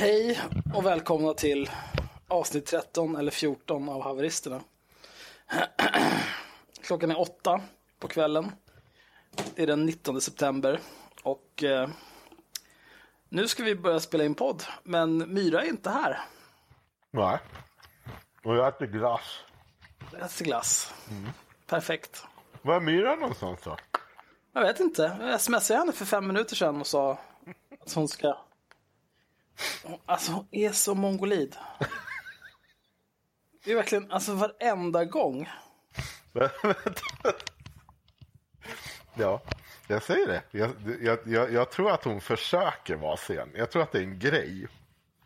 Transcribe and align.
Hej 0.00 0.40
och 0.74 0.86
välkomna 0.86 1.34
till 1.34 1.70
avsnitt 2.28 2.66
13 2.66 3.16
eller 3.16 3.30
14 3.30 3.88
av 3.88 4.02
Haveristerna. 4.02 4.60
Klockan 6.82 7.10
är 7.10 7.20
åtta 7.20 7.60
på 7.98 8.08
kvällen. 8.08 8.52
Det 9.54 9.62
är 9.62 9.66
den 9.66 9.86
19 9.86 10.20
september 10.20 10.80
och 11.22 11.64
eh, 11.64 11.88
nu 13.28 13.48
ska 13.48 13.62
vi 13.62 13.76
börja 13.76 14.00
spela 14.00 14.24
in 14.24 14.34
podd. 14.34 14.64
Men 14.82 15.34
Myra 15.34 15.62
är 15.62 15.68
inte 15.68 15.90
här. 15.90 16.20
Nej. 17.10 17.38
Och 18.44 18.56
jag 18.56 18.68
äter 18.68 18.86
glass. 18.86 19.44
Jag 20.12 20.20
äter 20.20 20.44
glass. 20.44 20.94
Perfekt. 21.66 22.24
Var 22.62 22.74
är 22.74 22.80
Myra 22.80 23.14
någonstans 23.14 23.60
då? 23.64 23.76
Jag 24.52 24.62
vet 24.62 24.80
inte. 24.80 25.18
Jag 25.20 25.40
smsade 25.40 25.80
henne 25.80 25.92
för 25.92 26.04
fem 26.04 26.26
minuter 26.26 26.56
sedan 26.56 26.80
och 26.80 26.86
sa 26.86 27.18
att 27.80 27.92
hon 27.92 28.08
ska... 28.08 28.36
Alltså 30.06 30.32
hon 30.32 30.46
är 30.50 30.72
så 30.72 30.94
mongolid. 30.94 31.56
Det 33.64 33.72
är 33.72 33.76
verkligen, 33.76 34.12
alltså 34.12 34.34
varenda 34.34 35.04
gång. 35.04 35.48
ja, 39.14 39.42
jag 39.88 40.02
säger 40.02 40.26
det. 40.26 40.42
Jag, 40.50 40.70
jag, 41.00 41.18
jag, 41.26 41.52
jag 41.52 41.70
tror 41.70 41.90
att 41.90 42.04
hon 42.04 42.20
försöker 42.20 42.96
vara 42.96 43.16
sen. 43.16 43.50
Jag 43.54 43.70
tror 43.70 43.82
att 43.82 43.92
det 43.92 43.98
är 43.98 44.02
en 44.02 44.18
grej. 44.18 44.68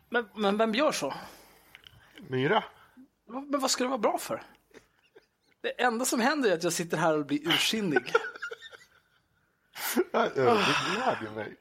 Men, 0.09 0.29
men 0.35 0.57
vem 0.57 0.75
gör 0.75 0.91
så? 0.91 1.13
Myra? 2.17 2.63
Men 3.25 3.59
vad 3.59 3.71
ska 3.71 3.83
det 3.83 3.89
vara 3.89 3.99
bra 3.99 4.17
för? 4.17 4.43
Det 5.61 5.81
enda 5.81 6.05
som 6.05 6.19
händer 6.19 6.49
är 6.49 6.53
att 6.53 6.63
jag 6.63 6.73
sitter 6.73 6.97
här 6.97 7.17
och 7.17 7.25
blir 7.25 7.47
ursinnig. 7.47 8.13
Det 10.11 10.29
gläder 10.33 11.31
mig. 11.35 11.55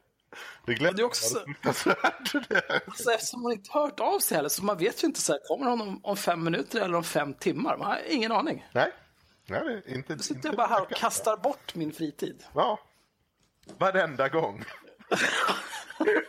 Det 0.66 1.04
också- 1.04 1.34
mig 1.34 1.44
fruktansvärt. 1.44 2.32
Det- 2.48 2.82
Alltså, 2.86 3.10
eftersom 3.10 3.42
hon 3.42 3.52
inte 3.52 3.70
hört 3.72 4.00
av 4.00 4.18
sig 4.18 4.36
heller, 4.36 4.48
så 4.48 4.64
man 4.64 4.78
vet 4.78 5.02
ju 5.02 5.06
inte 5.06 5.20
så 5.20 5.32
här, 5.32 5.40
kommer 5.48 5.66
hon 5.70 5.80
om, 5.80 6.00
om 6.04 6.16
fem 6.16 6.44
minuter 6.44 6.80
eller 6.80 6.96
om 6.96 7.04
fem 7.04 7.34
timmar? 7.34 7.76
Man 7.76 7.86
har 7.86 8.00
ingen 8.08 8.32
aning. 8.32 8.66
Nej, 8.72 8.92
Nej 9.46 9.82
inte. 9.86 10.14
Då 10.14 10.22
sitter 10.22 10.34
inte 10.36 10.48
jag 10.48 10.56
bara 10.56 10.66
här 10.66 10.82
och 10.82 10.90
kastar 10.90 11.36
bort 11.36 11.74
min 11.74 11.92
fritid. 11.92 12.44
Ja. 12.54 12.78
Varenda 13.78 14.28
gång. 14.28 14.64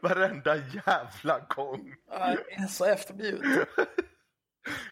Varenda 0.00 0.56
jävla 0.56 1.38
gång. 1.38 1.94
Jag 2.10 2.52
är 2.52 2.66
så 2.68 2.84
efterbliven. 2.84 3.40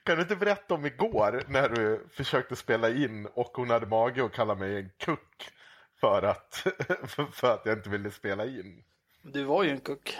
Kan 0.05 0.17
du 0.17 0.23
inte 0.23 0.37
berätta 0.37 0.75
om 0.75 0.87
igår 0.87 1.43
när 1.49 1.69
du 1.69 2.07
försökte 2.13 2.57
spela 2.57 2.91
in 2.91 3.27
och 3.27 3.51
hon 3.55 3.71
hade 3.71 3.87
mage 3.87 4.25
att 4.25 4.33
kalla 4.33 4.55
mig 4.55 4.77
en 4.79 4.91
kuck 4.99 5.51
för 6.01 6.23
att, 6.23 6.67
för 7.33 7.55
att 7.55 7.67
jag 7.67 7.79
inte 7.79 7.91
ville 7.91 8.11
spela 8.11 8.45
in? 8.45 8.85
Du 9.23 9.45
var 9.45 9.63
ju 9.63 9.71
en 9.71 9.81
kuck. 9.81 10.19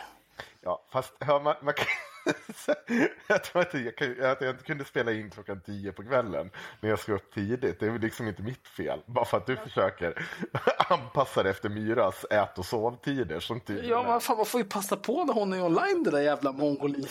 Ja, 0.61 0.85
fast 0.93 1.15
hör 1.21 1.41
man, 1.41 1.55
man 1.63 1.75
kan, 1.75 1.87
jag 3.27 3.45
tror 3.45 3.65
inte 3.65 3.79
jag, 3.79 3.97
kan, 3.97 4.25
att 4.25 4.41
jag 4.41 4.51
inte 4.51 4.65
kunde 4.65 4.85
spela 4.85 5.13
in 5.13 5.31
klockan 5.31 5.61
tio 5.61 5.93
på 5.93 6.03
kvällen 6.03 6.51
när 6.81 6.91
jag 6.91 6.99
ska 6.99 7.13
upp 7.13 7.35
tidigt. 7.35 7.81
Det 7.81 7.87
är 7.87 7.99
liksom 7.99 8.29
inte 8.29 8.43
mitt 8.43 8.69
fel. 8.69 9.03
Bara 9.07 9.25
för 9.25 9.37
att 9.37 9.47
du 9.47 9.57
försöker 9.57 10.27
anpassa 10.91 11.43
det 11.43 11.51
efter 11.51 11.69
Myras 11.69 12.25
ät 12.31 12.59
och 12.59 12.67
sovtider. 12.67 13.41
Som 13.41 13.61
tydligen 13.61 13.91
Ja, 13.91 14.03
men 14.03 14.21
fan, 14.21 14.37
man 14.37 14.47
får 14.47 14.61
ju 14.61 14.67
passa 14.67 14.97
på 14.97 15.25
när 15.25 15.35
hon 15.35 15.53
är 15.53 15.63
online, 15.63 16.03
det 16.03 16.11
där 16.11 16.21
jävla 16.21 16.53
mongolin. 16.53 17.07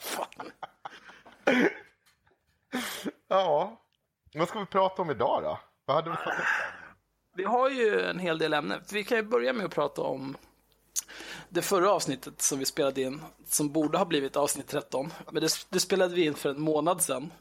Fan. 0.00 0.50
ja. 3.28 3.80
Vad 4.34 4.48
ska 4.48 4.60
vi 4.60 4.66
prata 4.66 5.02
om 5.02 5.10
idag 5.10 5.42
då? 5.42 5.60
Vad 5.84 5.96
hade 5.96 6.10
vi 6.10 6.16
fått 6.16 6.26
upp? 6.26 6.44
Vi 7.34 7.44
har 7.44 7.70
ju 7.70 8.00
en 8.00 8.18
hel 8.18 8.38
del 8.38 8.52
ämnen. 8.52 8.80
Vi 8.92 9.04
kan 9.04 9.16
ju 9.16 9.22
börja 9.22 9.52
med 9.52 9.66
att 9.66 9.74
prata 9.74 10.02
om 10.02 10.36
det 11.48 11.62
förra 11.62 11.90
avsnittet 11.90 12.42
som 12.42 12.58
vi 12.58 12.64
spelade 12.64 13.02
in, 13.02 13.22
som 13.46 13.72
borde 13.72 13.98
ha 13.98 14.04
blivit 14.04 14.36
avsnitt 14.36 14.68
13. 14.68 15.12
Men 15.30 15.42
det, 15.42 15.66
det 15.68 15.80
spelade 15.80 16.14
vi 16.14 16.24
in 16.24 16.34
för 16.34 16.50
en 16.50 16.60
månad 16.60 17.02
sedan. 17.02 17.32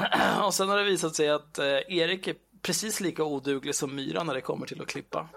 Och 0.44 0.54
sen 0.54 0.68
har 0.68 0.76
det 0.76 0.84
visat 0.84 1.16
sig 1.16 1.28
att 1.28 1.58
eh, 1.58 1.66
Erik 1.66 2.28
är 2.28 2.36
precis 2.62 3.00
lika 3.00 3.24
oduglig 3.24 3.74
som 3.74 3.94
Myra 3.94 4.22
när 4.22 4.34
det 4.34 4.40
kommer 4.40 4.66
till 4.66 4.82
att 4.82 4.88
klippa. 4.88 5.28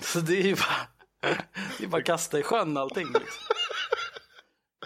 Så 0.00 0.20
det 0.20 0.38
är 0.38 0.42
ju 0.42 0.54
bara, 0.54 0.88
det 1.78 1.84
är 1.84 1.88
bara 1.88 2.02
kasta 2.02 2.38
i 2.38 2.42
sjön 2.42 2.76
allting. 2.76 3.06
Liksom. 3.06 3.56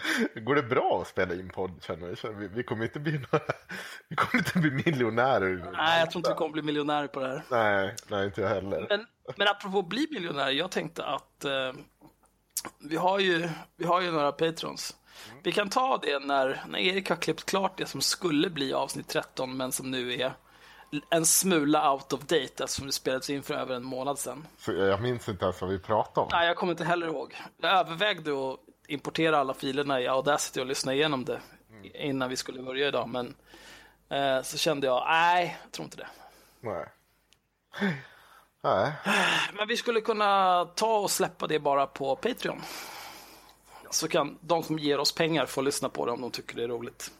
Går 0.35 0.55
det 0.55 0.63
bra 0.63 0.99
att 1.01 1.07
spela 1.07 1.33
in 1.33 1.49
podd 1.49 1.83
känner 1.83 2.07
vi? 2.07 2.15
Känner 2.15 2.35
Vi, 2.35 2.47
vi 2.47 2.63
kommer 2.63 2.83
inte 2.83 2.99
bli 2.99 3.11
några, 3.11 3.45
vi 4.07 4.15
kommer 4.15 4.37
inte 4.37 4.59
bli 4.59 4.71
miljonärer. 4.71 5.71
Nej, 5.73 5.99
jag 5.99 6.11
tror 6.11 6.19
inte 6.19 6.29
vi 6.29 6.35
kommer 6.35 6.51
bli 6.51 6.61
miljonärer 6.61 7.07
på 7.07 7.19
det 7.19 7.27
här. 7.27 7.43
Nej, 7.51 7.95
nej, 8.07 8.25
inte 8.25 8.41
jag 8.41 8.49
heller. 8.49 8.85
Men, 8.89 9.05
men 9.35 9.47
apropå 9.47 9.79
att 9.79 9.89
bli 9.89 10.07
miljonär, 10.11 10.49
jag 10.49 10.71
tänkte 10.71 11.05
att 11.05 11.45
eh, 11.45 11.73
vi, 12.79 12.95
har 12.95 13.19
ju, 13.19 13.49
vi 13.77 13.85
har 13.85 14.01
ju 14.01 14.11
några 14.11 14.31
patrons. 14.31 14.95
Vi 15.43 15.51
kan 15.51 15.69
ta 15.69 15.97
det 15.97 16.19
när, 16.19 16.63
när 16.67 16.79
Erik 16.79 17.09
har 17.09 17.15
klippt 17.15 17.45
klart 17.45 17.77
det 17.77 17.85
som 17.85 18.01
skulle 18.01 18.49
bli 18.49 18.73
avsnitt 18.73 19.07
13 19.07 19.57
men 19.57 19.71
som 19.71 19.91
nu 19.91 20.13
är 20.13 20.33
en 21.09 21.25
smula 21.25 21.93
out 21.93 22.13
of 22.13 22.19
date 22.19 22.63
eftersom 22.63 22.85
det 22.85 22.91
spelades 22.91 23.29
in 23.29 23.43
för 23.43 23.53
över 23.53 23.75
en 23.75 23.83
månad 23.83 24.19
sedan. 24.19 24.47
Så 24.57 24.71
jag 24.71 25.01
minns 25.01 25.29
inte 25.29 25.45
ens 25.45 25.61
vad 25.61 25.69
vi 25.69 25.79
pratade 25.79 26.25
om. 26.25 26.29
Nej, 26.31 26.47
jag 26.47 26.57
kommer 26.57 26.71
inte 26.71 26.83
heller 26.83 27.07
ihåg. 27.07 27.35
Jag 27.61 27.71
övervägde 27.71 28.31
att 28.31 28.59
importera 28.91 29.37
alla 29.37 29.53
filerna 29.53 30.01
i 30.01 30.07
Audacity 30.07 30.61
och 30.61 30.65
lyssna 30.65 30.93
igenom 30.93 31.25
det 31.25 31.41
innan 31.93 32.29
vi 32.29 32.35
skulle 32.35 32.61
börja 32.61 32.87
idag 32.87 33.09
men 33.09 33.35
eh, 34.09 34.41
så 34.41 34.57
kände 34.57 34.87
jag, 34.87 35.03
nej, 35.07 35.57
jag 35.63 35.71
tror 35.71 35.83
inte 35.83 35.97
det. 35.97 36.07
Nej. 36.59 36.85
Nej. 38.63 38.91
Men 39.53 39.67
vi 39.67 39.77
skulle 39.77 40.01
kunna 40.01 40.65
ta 40.65 40.99
och 40.99 41.11
släppa 41.11 41.47
det 41.47 41.59
bara 41.59 41.87
på 41.87 42.15
Patreon. 42.15 42.61
Så 43.89 44.07
kan 44.07 44.37
de 44.41 44.63
som 44.63 44.79
ger 44.79 44.99
oss 44.99 45.15
pengar 45.15 45.45
få 45.45 45.61
lyssna 45.61 45.89
på 45.89 46.05
det 46.05 46.11
om 46.11 46.21
de 46.21 46.31
tycker 46.31 46.55
det 46.55 46.63
är 46.63 46.67
roligt. 46.67 47.11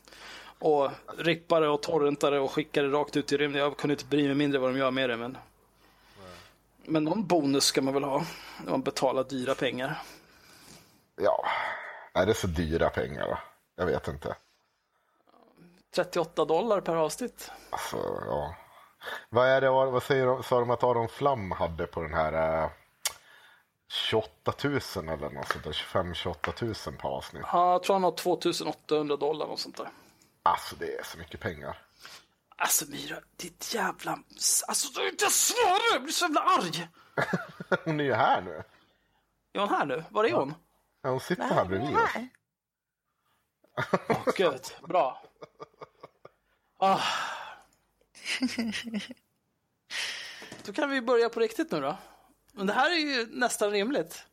Och 0.60 0.92
rippare 1.18 1.70
och 1.70 1.82
torrentare 1.82 2.40
och 2.40 2.52
skickare 2.52 2.88
rakt 2.88 3.18
ut 3.18 3.32
i 3.32 3.38
rymden. 3.38 3.62
Jag 3.62 3.78
kunde 3.78 3.94
inte 3.94 4.06
bry 4.06 4.26
mig 4.26 4.36
mindre 4.36 4.60
vad 4.60 4.74
de 4.74 4.80
gör 4.80 4.92
med 4.92 5.10
det. 5.10 5.18
Men, 5.18 5.38
men 6.86 7.04
någon 7.04 7.28
bonus 7.28 7.64
ska 7.64 7.82
man 7.82 7.94
väl 7.94 8.04
ha. 8.04 8.26
När 8.64 8.72
man 8.72 8.82
betalar 8.82 9.24
dyra 9.24 9.56
pengar. 9.56 10.02
Ja. 11.16 11.46
Är 12.14 12.26
det 12.26 12.34
så 12.34 12.48
dyra 12.48 12.90
pengar 12.90 13.28
då? 13.28 13.38
Jag 13.76 13.86
vet 13.86 14.08
inte. 14.08 14.36
38 15.96 16.46
dollar 16.46 16.82
per 16.82 16.96
avsnitt. 16.96 17.52
Alltså, 17.70 17.98
ja. 18.26 18.56
Vad 19.30 19.48
är 19.48 19.62
det, 19.62 19.70
vad 19.70 20.04
säger 20.04 20.26
de, 20.26 20.44
sa 20.44 20.60
de 20.60 20.70
att 20.70 20.84
Aron 20.84 21.10
Flam 21.10 21.52
hade 21.52 21.88
på 21.88 22.02
den 22.02 22.14
här 22.14 22.64
eh, 22.64 22.70
28 23.92 24.54
000 24.64 24.74
eller 25.10 25.30
något 25.30 25.48
sånt 25.48 25.64
där, 25.64 25.72
25-28 25.72 26.90
000 26.90 26.98
på 26.98 27.08
avsnitt. 27.08 27.44
Ja, 27.52 27.72
Jag 27.72 27.84
tror 27.84 27.96
han 27.96 28.04
har 28.04 28.12
2800 28.12 29.16
dollar 29.16 29.46
och 29.46 29.60
sånt 29.60 29.78
där. 29.78 29.90
Alltså 30.44 30.76
det 30.76 30.98
är 30.98 31.04
så 31.04 31.18
mycket 31.18 31.40
pengar. 31.40 31.78
Alltså 32.56 32.86
Myra, 32.90 33.18
ditt 33.38 33.74
jävla... 33.74 34.20
Alltså 34.68 35.00
du 35.00 35.10
inte 35.10 35.26
svara! 35.26 35.94
Jag 35.94 36.04
blir 36.04 36.14
så 36.14 36.26
jävla 36.26 36.42
arg! 36.42 36.88
Hon 37.86 38.00
är 38.00 38.04
ju 38.04 38.14
här 38.14 38.42
nu. 38.42 38.64
Är 39.54 39.60
hon 39.60 39.70
här 39.70 39.86
nu? 39.86 40.04
Var 40.10 40.24
är 40.24 40.34
hon? 40.34 40.54
Ja, 41.02 41.10
Hon 41.10 41.20
sitter 41.20 41.44
här 41.44 41.66
bredvid 41.66 41.96
oss. 41.96 42.10
Åh, 44.10 44.28
Gud, 44.36 44.62
bra. 44.88 45.24
Ah. 46.78 47.02
Då 50.66 50.74
kan 50.74 50.90
vi 50.90 51.02
börja 51.02 51.30
på 51.30 51.40
riktigt 51.40 51.72
nu 51.72 51.82
då. 51.82 51.98
Men 52.54 52.68
det 52.68 52.74
här 52.74 52.92
är 52.92 52.96
ju 52.96 53.28
nästan 53.32 53.72
rimligt. 53.72 54.26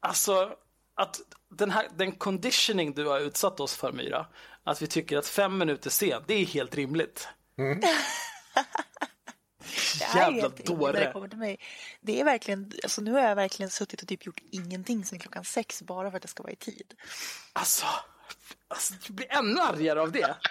Alltså, 0.00 0.56
att 0.94 1.20
den, 1.48 1.70
här, 1.70 1.88
den 1.96 2.12
conditioning 2.12 2.94
du 2.94 3.06
har 3.06 3.20
utsatt 3.20 3.60
oss 3.60 3.76
för 3.76 3.92
Myra, 3.92 4.26
att 4.64 4.82
vi 4.82 4.86
tycker 4.86 5.18
att 5.18 5.26
fem 5.26 5.58
minuter 5.58 5.90
sen, 5.90 6.22
det 6.26 6.34
är 6.34 6.44
helt 6.44 6.74
rimligt. 6.74 7.28
Det 9.98 10.04
är 10.18 10.32
Jävla 10.32 10.48
dåre. 10.48 11.00
Det, 11.04 11.12
kommer 11.12 11.28
till 11.28 11.38
mig. 11.38 11.58
det 12.00 12.20
är 12.20 12.24
verkligen, 12.24 12.72
alltså 12.82 13.00
nu 13.00 13.12
har 13.12 13.20
jag 13.20 13.36
verkligen 13.36 13.70
suttit 13.70 14.02
och 14.02 14.08
typ 14.08 14.26
gjort 14.26 14.40
ingenting 14.50 15.04
sen 15.04 15.18
klockan 15.18 15.44
sex 15.44 15.82
bara 15.82 16.10
för 16.10 16.16
att 16.16 16.22
det 16.22 16.28
ska 16.28 16.42
vara 16.42 16.52
i 16.52 16.56
tid. 16.56 16.94
Alltså, 17.52 17.86
alltså 18.68 18.94
du 19.06 19.12
blir 19.12 19.32
ännu 19.32 19.60
argare 19.60 20.00
av 20.00 20.12
det. 20.12 20.36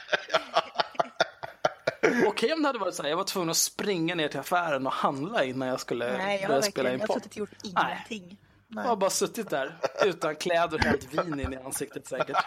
Okej 2.27 2.53
om 2.53 2.61
det 2.61 2.67
hade 2.69 2.79
varit 2.79 2.95
så 2.95 3.03
här, 3.03 3.09
jag 3.09 3.17
var 3.17 3.23
tvungen 3.23 3.49
att 3.49 3.57
springa 3.57 4.15
ner 4.15 4.27
till 4.27 4.39
affären 4.39 4.87
och 4.87 4.93
handla 4.93 5.43
innan 5.43 5.67
jag 5.67 5.79
skulle 5.79 6.17
Nej, 6.17 6.35
jag 6.35 6.41
har 6.41 6.47
börja 6.47 6.61
spela 6.61 6.93
in 6.93 6.99
jag 6.99 7.07
har 7.07 7.13
podd. 7.13 7.23
suttit 7.23 7.31
och 7.31 7.37
gjort 7.37 7.49
Nej. 7.63 8.05
ingenting. 8.09 8.37
Jag 8.67 8.81
har 8.83 8.95
bara 8.95 9.09
suttit 9.09 9.49
där 9.49 9.77
utan 10.05 10.35
kläder 10.35 10.77
och 10.77 10.83
hällt 10.83 11.13
vin 11.13 11.39
in 11.39 11.53
i 11.53 11.57
ansiktet 11.57 12.07
säkert. 12.07 12.37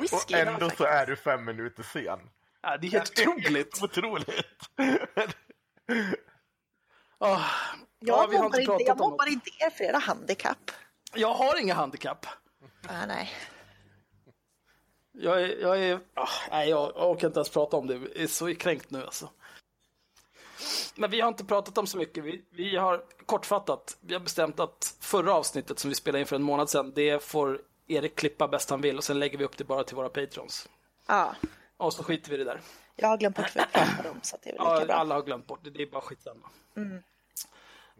Whisky 0.00 0.34
Och 0.34 0.40
ändå 0.40 0.70
så 0.70 0.84
är 0.84 1.06
du 1.06 1.16
fem 1.16 1.44
minuter 1.44 1.82
sen. 1.92 2.18
Ja, 2.62 2.76
det 2.76 2.86
är 2.86 2.90
helt 2.90 3.20
otroligt. 3.20 3.82
Otroligt. 3.82 4.28
Åh, 7.18 7.46
Jag, 7.98 8.34
ja, 8.34 8.42
mobbar 8.42 8.60
inte 8.60 8.84
jag 8.86 8.98
mobbar 8.98 9.28
inte 9.32 9.50
er 9.58 9.70
för 9.70 9.84
era 9.84 9.98
handikapp. 9.98 10.70
Jag 11.14 11.34
har 11.34 11.60
inga 11.60 11.74
handikapp. 11.74 12.26
Ah, 12.88 13.06
nej. 13.06 13.30
Jag 15.12 15.42
är, 15.42 15.60
jag 15.60 15.78
är, 15.80 16.00
ah, 16.14 16.28
nej 16.50 16.68
jag 16.70 17.10
orkar 17.10 17.26
inte 17.26 17.38
ens 17.38 17.48
prata 17.50 17.76
om 17.76 17.86
det. 17.86 17.94
Jag 17.94 18.16
är 18.16 18.26
så 18.26 18.54
kränkt 18.54 18.90
nu 18.90 19.04
alltså. 19.04 19.30
Men 20.94 21.10
vi 21.10 21.20
har 21.20 21.28
inte 21.28 21.44
pratat 21.44 21.78
om 21.78 21.86
så 21.86 21.98
mycket. 21.98 22.24
Vi, 22.24 22.44
vi 22.50 22.76
har 22.76 23.04
kortfattat, 23.26 23.96
vi 24.00 24.14
har 24.14 24.20
bestämt 24.20 24.60
att 24.60 24.96
förra 25.00 25.34
avsnittet 25.34 25.78
som 25.78 25.88
vi 25.88 25.94
spelade 25.94 26.20
in 26.20 26.26
för 26.26 26.36
en 26.36 26.42
månad 26.42 26.70
sedan, 26.70 26.92
det 26.94 27.24
får 27.24 27.60
Erik 27.86 28.16
klippa 28.16 28.48
bäst 28.48 28.70
han 28.70 28.80
vill 28.80 28.96
och 28.96 29.04
sen 29.04 29.18
lägger 29.18 29.38
vi 29.38 29.44
upp 29.44 29.56
det 29.56 29.64
bara 29.64 29.84
till 29.84 29.96
våra 29.96 30.08
patrons. 30.08 30.68
Ja, 31.06 31.34
Och 31.76 31.92
så 31.94 32.02
skiter 32.04 32.30
vi 32.30 32.34
i 32.34 32.38
det 32.38 32.44
där. 32.44 32.60
Jag 33.02 33.08
har 33.08 33.16
glömt 33.16 33.36
bort 33.36 33.54
vad 33.56 33.64
vi 33.66 33.72
pratade 33.72 34.10
om 34.10 34.18
så 34.22 34.36
det 34.42 34.48
är 34.50 34.52
väl 34.58 34.62
lika 34.62 34.80
Ja, 34.80 34.86
bra. 34.86 34.94
alla 34.94 35.14
har 35.14 35.22
glömt 35.22 35.46
bort 35.46 35.60
det, 35.64 35.70
det 35.70 35.82
är 35.82 35.86
bara 35.90 36.00
skitsamma. 36.02 36.48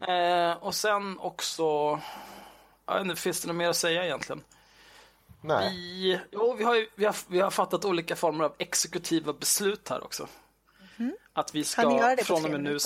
Eh, 0.09 0.57
och 0.57 0.75
sen 0.75 1.19
också, 1.19 1.63
jag 2.87 2.95
vet 2.95 3.03
inte, 3.05 3.17
finns 3.17 3.41
det 3.41 3.47
något 3.49 3.57
mer 3.57 3.69
att 3.69 3.77
säga 3.77 4.05
egentligen? 4.05 4.43
Nej. 5.41 5.71
Vi, 5.71 6.21
jo, 6.33 6.55
vi, 6.59 6.65
har, 6.65 6.75
ju- 6.75 6.89
vi, 6.95 7.05
har, 7.05 7.17
vi 7.29 7.41
har 7.41 7.51
fattat 7.51 7.85
olika 7.85 8.17
former 8.17 8.45
av 8.45 8.55
exekutiva 8.59 9.33
beslut 9.33 9.89
här 9.89 10.05
också. 10.05 10.29
Att 11.33 11.55
vi 11.55 11.65
ska 11.65 11.83
Kan 11.83 11.93
ni 11.93 11.99
göra 11.99 12.11
det 12.17 12.17
på 12.17 12.25
från 12.27 12.45
och 12.45 12.51
med 12.51 12.61
nu... 12.63 12.79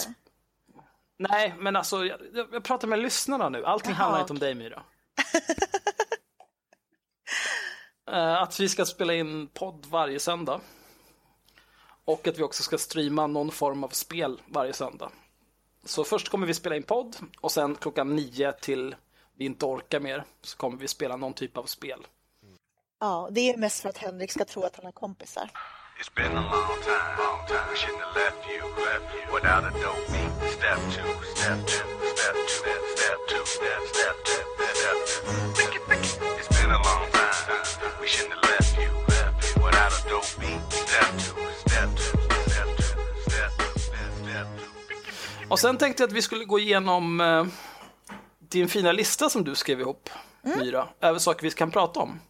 Nej, 1.19 1.55
men 1.59 1.77
alltså 1.77 2.05
jag, 2.05 2.21
jag 2.35 2.49
jag 2.53 2.65
pratar 2.65 2.89
med 2.89 2.99
lyssnarna 2.99 3.49
nu. 3.49 3.65
Allting 3.65 3.91
Jaha, 3.93 4.03
handlar 4.03 4.21
inte 4.21 4.33
om 4.33 4.39
dig 4.39 4.55
Myra. 4.55 4.83
Eh, 8.11 8.43
att 8.43 8.61
vi 8.61 8.69
ska 8.69 8.85
spela 8.87 9.15
in 9.15 9.47
podd 9.47 9.87
varje 9.87 10.21
söndag. 10.21 10.61
Och 12.07 12.29
att 12.29 12.39
vi 12.39 12.43
också 12.43 12.63
ska 12.63 12.79
streama 12.79 13.27
någon 13.27 13.51
form 13.51 13.85
av 13.85 13.89
spel 13.89 14.41
varje 14.47 14.73
söndag. 14.73 15.11
Så 15.85 16.05
först 16.05 16.29
kommer 16.29 16.47
vi 16.47 16.55
spela 16.55 16.77
in 16.77 16.83
podd 16.83 17.17
och 17.41 17.53
sen 17.53 17.75
klockan 17.75 18.17
nio 18.17 18.53
till 18.53 18.95
vi 19.39 19.45
inte 19.45 19.67
orkar 19.67 20.01
mer 20.01 20.25
så 20.43 20.57
kommer 20.57 20.77
vi 20.77 20.89
spela 20.89 21.17
någon 21.17 21.35
typ 21.35 21.57
av 21.57 21.65
spel. 21.65 22.07
Ja, 23.01 23.29
det 23.31 23.41
är 23.51 23.57
mest 23.57 23.83
för 23.83 23.89
att 23.89 23.99
Henrik 23.99 24.33
ska 24.33 24.45
tro 24.45 24.63
att 24.63 24.77
han 24.77 24.85
har 24.85 24.93
kompisar. 24.93 25.51
It's 26.01 26.15
been 26.15 26.37
a 26.37 26.45
long 26.53 26.77
time, 26.85 27.09
long 27.19 27.41
time. 27.49 27.77
Shouldn't 27.81 28.03
have 28.05 28.15
left 28.25 28.43
you, 28.53 28.61
left 28.89 29.09
you 29.15 29.25
without 29.35 29.65
a 29.65 29.73
dope 29.83 30.07
beat. 30.13 30.33
Step 30.53 30.79
two, 30.95 31.09
step 31.35 31.59
two, 31.67 31.87
step 32.17 32.37
two, 32.53 32.79
step, 32.97 33.19
two, 33.31 33.45
step, 33.57 33.81
step 33.95 34.17
two, 34.29 34.45
step 34.81 34.97
two. 35.09 35.23
Pick 35.57 35.73
it, 35.77 35.83
pick 35.89 36.05
it. 36.05 36.21
It's 36.39 36.49
been 36.61 36.71
a 36.71 36.81
long 36.89 37.05
time. 37.13 38.01
We 38.01 38.07
shouldn't 38.07 38.35
have 38.35 38.45
left 38.53 38.73
you, 38.83 38.91
left 39.09 39.57
you 39.57 39.65
without 39.65 39.93
a 39.99 40.01
dope 40.09 40.33
beat. 40.41 40.63
Step 40.69 41.11
two, 41.25 41.37
Och 45.49 45.59
sen 45.59 45.79
tänkte 45.79 46.03
jag 46.03 46.09
att 46.09 46.13
vi 46.17 46.23
skulle 46.23 46.45
gå 46.45 46.59
igenom 46.59 47.21
eh, 47.21 47.47
din 48.39 48.69
fina 48.69 48.93
lista 48.93 49.31
som 49.31 49.45
du 49.45 49.55
skrev 49.55 49.81
ihop, 49.81 50.11
Myra, 50.43 50.89
över 51.01 51.19
saker 51.19 51.43
vi 51.43 51.51
kan 51.51 51.71
prata 51.71 52.01
om. 52.01 52.21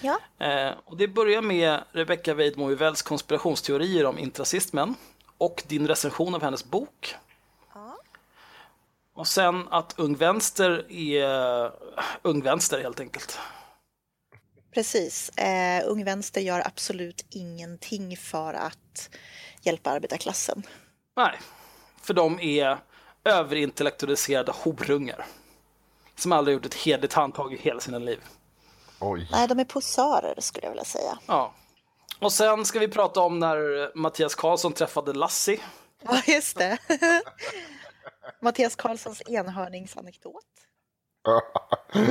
Ja, 0.00 0.18
Eh, 0.38 0.70
och 0.84 0.96
det 0.96 1.08
börjar 1.08 1.42
med 1.42 1.84
Rebecca 1.92 2.34
Weidmo 2.34 2.70
Uvells 2.70 3.02
konspirationsteorier 3.02 4.06
om 4.06 4.18
intrasistmän 4.18 4.94
och 5.38 5.62
din 5.66 5.88
recension 5.88 6.34
av 6.34 6.42
hennes 6.42 6.64
bok. 6.64 7.14
Och 9.14 9.26
sen 9.26 9.68
att 9.70 9.94
Ung 9.96 10.16
Vänster 10.16 10.92
är 10.92 11.70
Ung 12.22 12.42
Vänster 12.42 12.82
helt 12.82 13.00
enkelt. 13.00 13.38
Precis. 14.74 15.28
Eh, 15.28 15.82
Ung 15.86 16.04
Vänster 16.04 16.40
gör 16.40 16.66
absolut 16.66 17.26
ingenting 17.30 18.16
för 18.16 18.54
att 18.54 19.10
hjälpa 19.62 19.90
arbetarklassen. 19.90 20.62
Nej, 21.16 21.40
för 22.02 22.14
de 22.14 22.40
är 22.40 22.78
överintellektualiserade 23.24 24.52
horungar. 24.52 25.26
Som 26.16 26.32
aldrig 26.32 26.54
gjort 26.54 26.66
ett 26.66 26.74
hederligt 26.74 27.14
handtag 27.14 27.52
i 27.54 27.56
hela 27.56 27.80
sina 27.80 27.98
liv. 27.98 28.20
Oj. 29.00 29.28
Nej, 29.32 29.48
de 29.48 29.58
är 29.58 29.64
posörer 29.64 30.40
skulle 30.40 30.66
jag 30.66 30.70
vilja 30.70 30.84
säga. 30.84 31.18
Ja. 31.26 31.54
Och 32.18 32.32
sen 32.32 32.64
ska 32.64 32.78
vi 32.78 32.88
prata 32.88 33.20
om 33.20 33.38
när 33.38 33.90
Mattias 33.98 34.34
Karlsson 34.34 34.72
träffade 34.72 35.12
Lassie. 35.12 35.60
Ja, 36.02 36.22
just 36.26 36.56
det. 36.56 36.78
Mattias 38.40 38.76
Karlssons 38.76 39.22
enhörningsanekdot. 39.26 40.44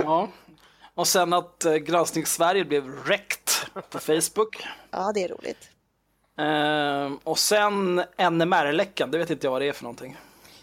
Ja. 0.03 0.29
Och 0.95 1.07
sen 1.07 1.33
att 1.33 1.65
eh, 1.65 1.73
Granskning 1.75 2.25
Sverige 2.25 2.65
blev 2.65 2.83
wrecked 2.83 3.49
på 3.89 3.99
Facebook. 3.99 4.67
Ja, 4.91 5.11
det 5.15 5.23
är 5.23 5.27
roligt. 5.27 5.69
Ehm, 6.37 7.17
och 7.23 7.39
sen 7.39 8.03
NMR-läckan, 8.31 9.11
det 9.11 9.17
vet 9.17 9.29
inte 9.29 9.47
jag 9.47 9.51
vad 9.51 9.61
det 9.61 9.67
är 9.67 9.73
för 9.73 9.83
någonting. 9.83 10.17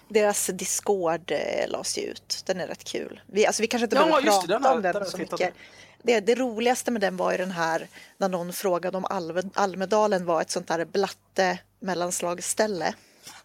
Deras 0.08 0.46
Discord 0.46 1.30
eh, 1.30 1.68
lades 1.68 1.98
ju 1.98 2.02
ut. 2.02 2.42
Den 2.46 2.60
är 2.60 2.66
rätt 2.66 2.84
kul. 2.84 3.20
Vi, 3.26 3.46
alltså, 3.46 3.62
vi 3.62 3.66
kanske 3.66 3.84
inte 3.84 3.96
Ja, 3.96 4.04
behöver 4.04 4.26
just 4.26 4.42
det, 4.42 4.46
prata 4.46 4.58
den 4.58 4.64
har- 4.64 4.76
om 4.76 4.82
den 4.82 4.92
den 4.94 5.04
så 5.10 5.18
mycket. 5.18 5.54
Det, 6.02 6.20
det 6.20 6.34
roligaste 6.34 6.90
med 6.90 7.00
den 7.00 7.16
var 7.16 7.32
ju 7.32 7.38
den 7.38 7.50
här 7.50 7.88
när 8.18 8.28
någon 8.28 8.52
frågade 8.52 8.96
om 8.96 9.04
Alve, 9.04 9.42
Almedalen 9.54 10.24
var 10.26 10.40
ett 10.40 10.50
sånt 10.50 10.68
där 10.68 10.84
blatte 10.84 11.58
mellanslagsställe. 11.80 12.94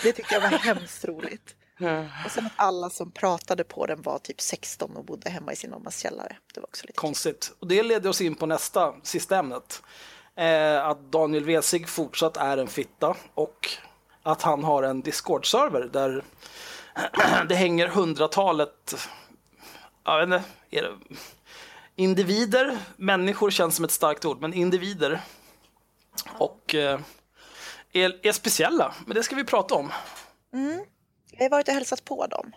Det 0.04 0.12
tyckte 0.14 0.34
jag 0.36 0.42
var 0.42 0.50
hemskt 0.50 1.06
roligt. 1.06 1.56
Och 2.26 2.32
sen 2.32 2.46
att 2.46 2.52
alla 2.56 2.90
som 2.90 3.12
pratade 3.12 3.64
på 3.64 3.86
den 3.86 4.02
var 4.02 4.20
typ 4.20 4.42
16 4.42 4.98
och 4.98 5.06
bodde 5.06 5.30
hemma 5.30 5.54
i 5.54 5.56
sin 5.56 5.70
mammas 5.70 6.00
källare. 6.00 6.38
Det 6.54 6.60
var 6.60 6.68
också 6.68 6.84
lite 6.84 6.94
kul. 6.94 7.02
Konstigt. 7.02 7.54
Och 7.60 7.68
det 7.68 7.84
leder 7.84 8.10
oss 8.10 8.22
in 8.22 8.36
på 8.36 8.46
nästa, 8.46 8.94
sista 9.04 9.38
ämnet. 9.38 9.84
Eh, 10.36 10.86
att 10.86 11.12
Daniel 11.12 11.46
Wesig 11.46 11.90
fortsatt 11.90 12.38
är 12.38 12.58
en 12.58 12.68
fitta 12.68 13.16
och 13.34 13.70
att 14.24 14.42
han 14.42 14.64
har 14.64 14.84
en 14.84 15.04
Discord-server 15.04 15.90
där 15.94 16.24
det 17.48 17.56
hänger 17.56 17.88
hundratalet 17.88 18.96
jag 20.08 20.28
vet 20.28 20.40
inte, 20.40 20.50
är 20.72 20.82
det, 20.82 20.98
individer, 21.96 22.78
människor 22.96 23.52
känns 23.52 23.76
som 23.76 23.86
ett 23.86 23.92
starkt 23.92 24.26
ord, 24.26 24.42
men 24.42 24.54
individer 24.54 25.22
och 26.38 26.76
eh, 26.76 27.00
är, 27.92 28.20
är 28.26 28.32
speciella. 28.32 28.94
Men 29.06 29.16
det 29.16 29.24
ska 29.24 29.36
vi 29.36 29.44
prata 29.44 29.76
om. 29.76 29.92
Jag 31.32 31.46
har 31.46 31.50
varit 31.50 31.68
och 31.68 31.74
hälsat 31.74 32.06
på 32.06 32.28
dem. 32.28 32.52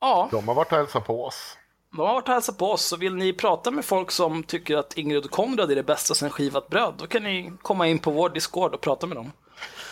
Ja, 0.00 0.28
De 0.30 0.48
har 0.48 0.54
varit 0.54 0.72
och 0.72 0.78
hälsat 0.78 1.06
på 1.06 1.24
oss. 1.24 1.56
De 1.90 1.98
har 1.98 2.14
varit 2.14 2.28
och 2.28 2.34
hälsat 2.34 2.58
på 2.58 2.70
oss, 2.72 2.84
så 2.84 2.96
vill 2.96 3.14
ni 3.14 3.32
prata 3.32 3.70
med 3.70 3.84
folk 3.84 4.10
som 4.10 4.42
tycker 4.42 4.76
att 4.76 4.96
Ingrid 4.98 5.24
och 5.24 5.30
Konrad 5.30 5.70
är 5.70 5.76
det 5.76 5.82
bästa 5.82 6.14
sen 6.14 6.30
skivat 6.30 6.68
bröd, 6.68 6.94
då 6.98 7.06
kan 7.06 7.22
ni 7.22 7.52
komma 7.62 7.86
in 7.88 7.98
på 7.98 8.10
vår 8.10 8.28
Discord 8.30 8.74
och 8.74 8.80
prata 8.80 9.06
med 9.06 9.16
dem. 9.16 9.32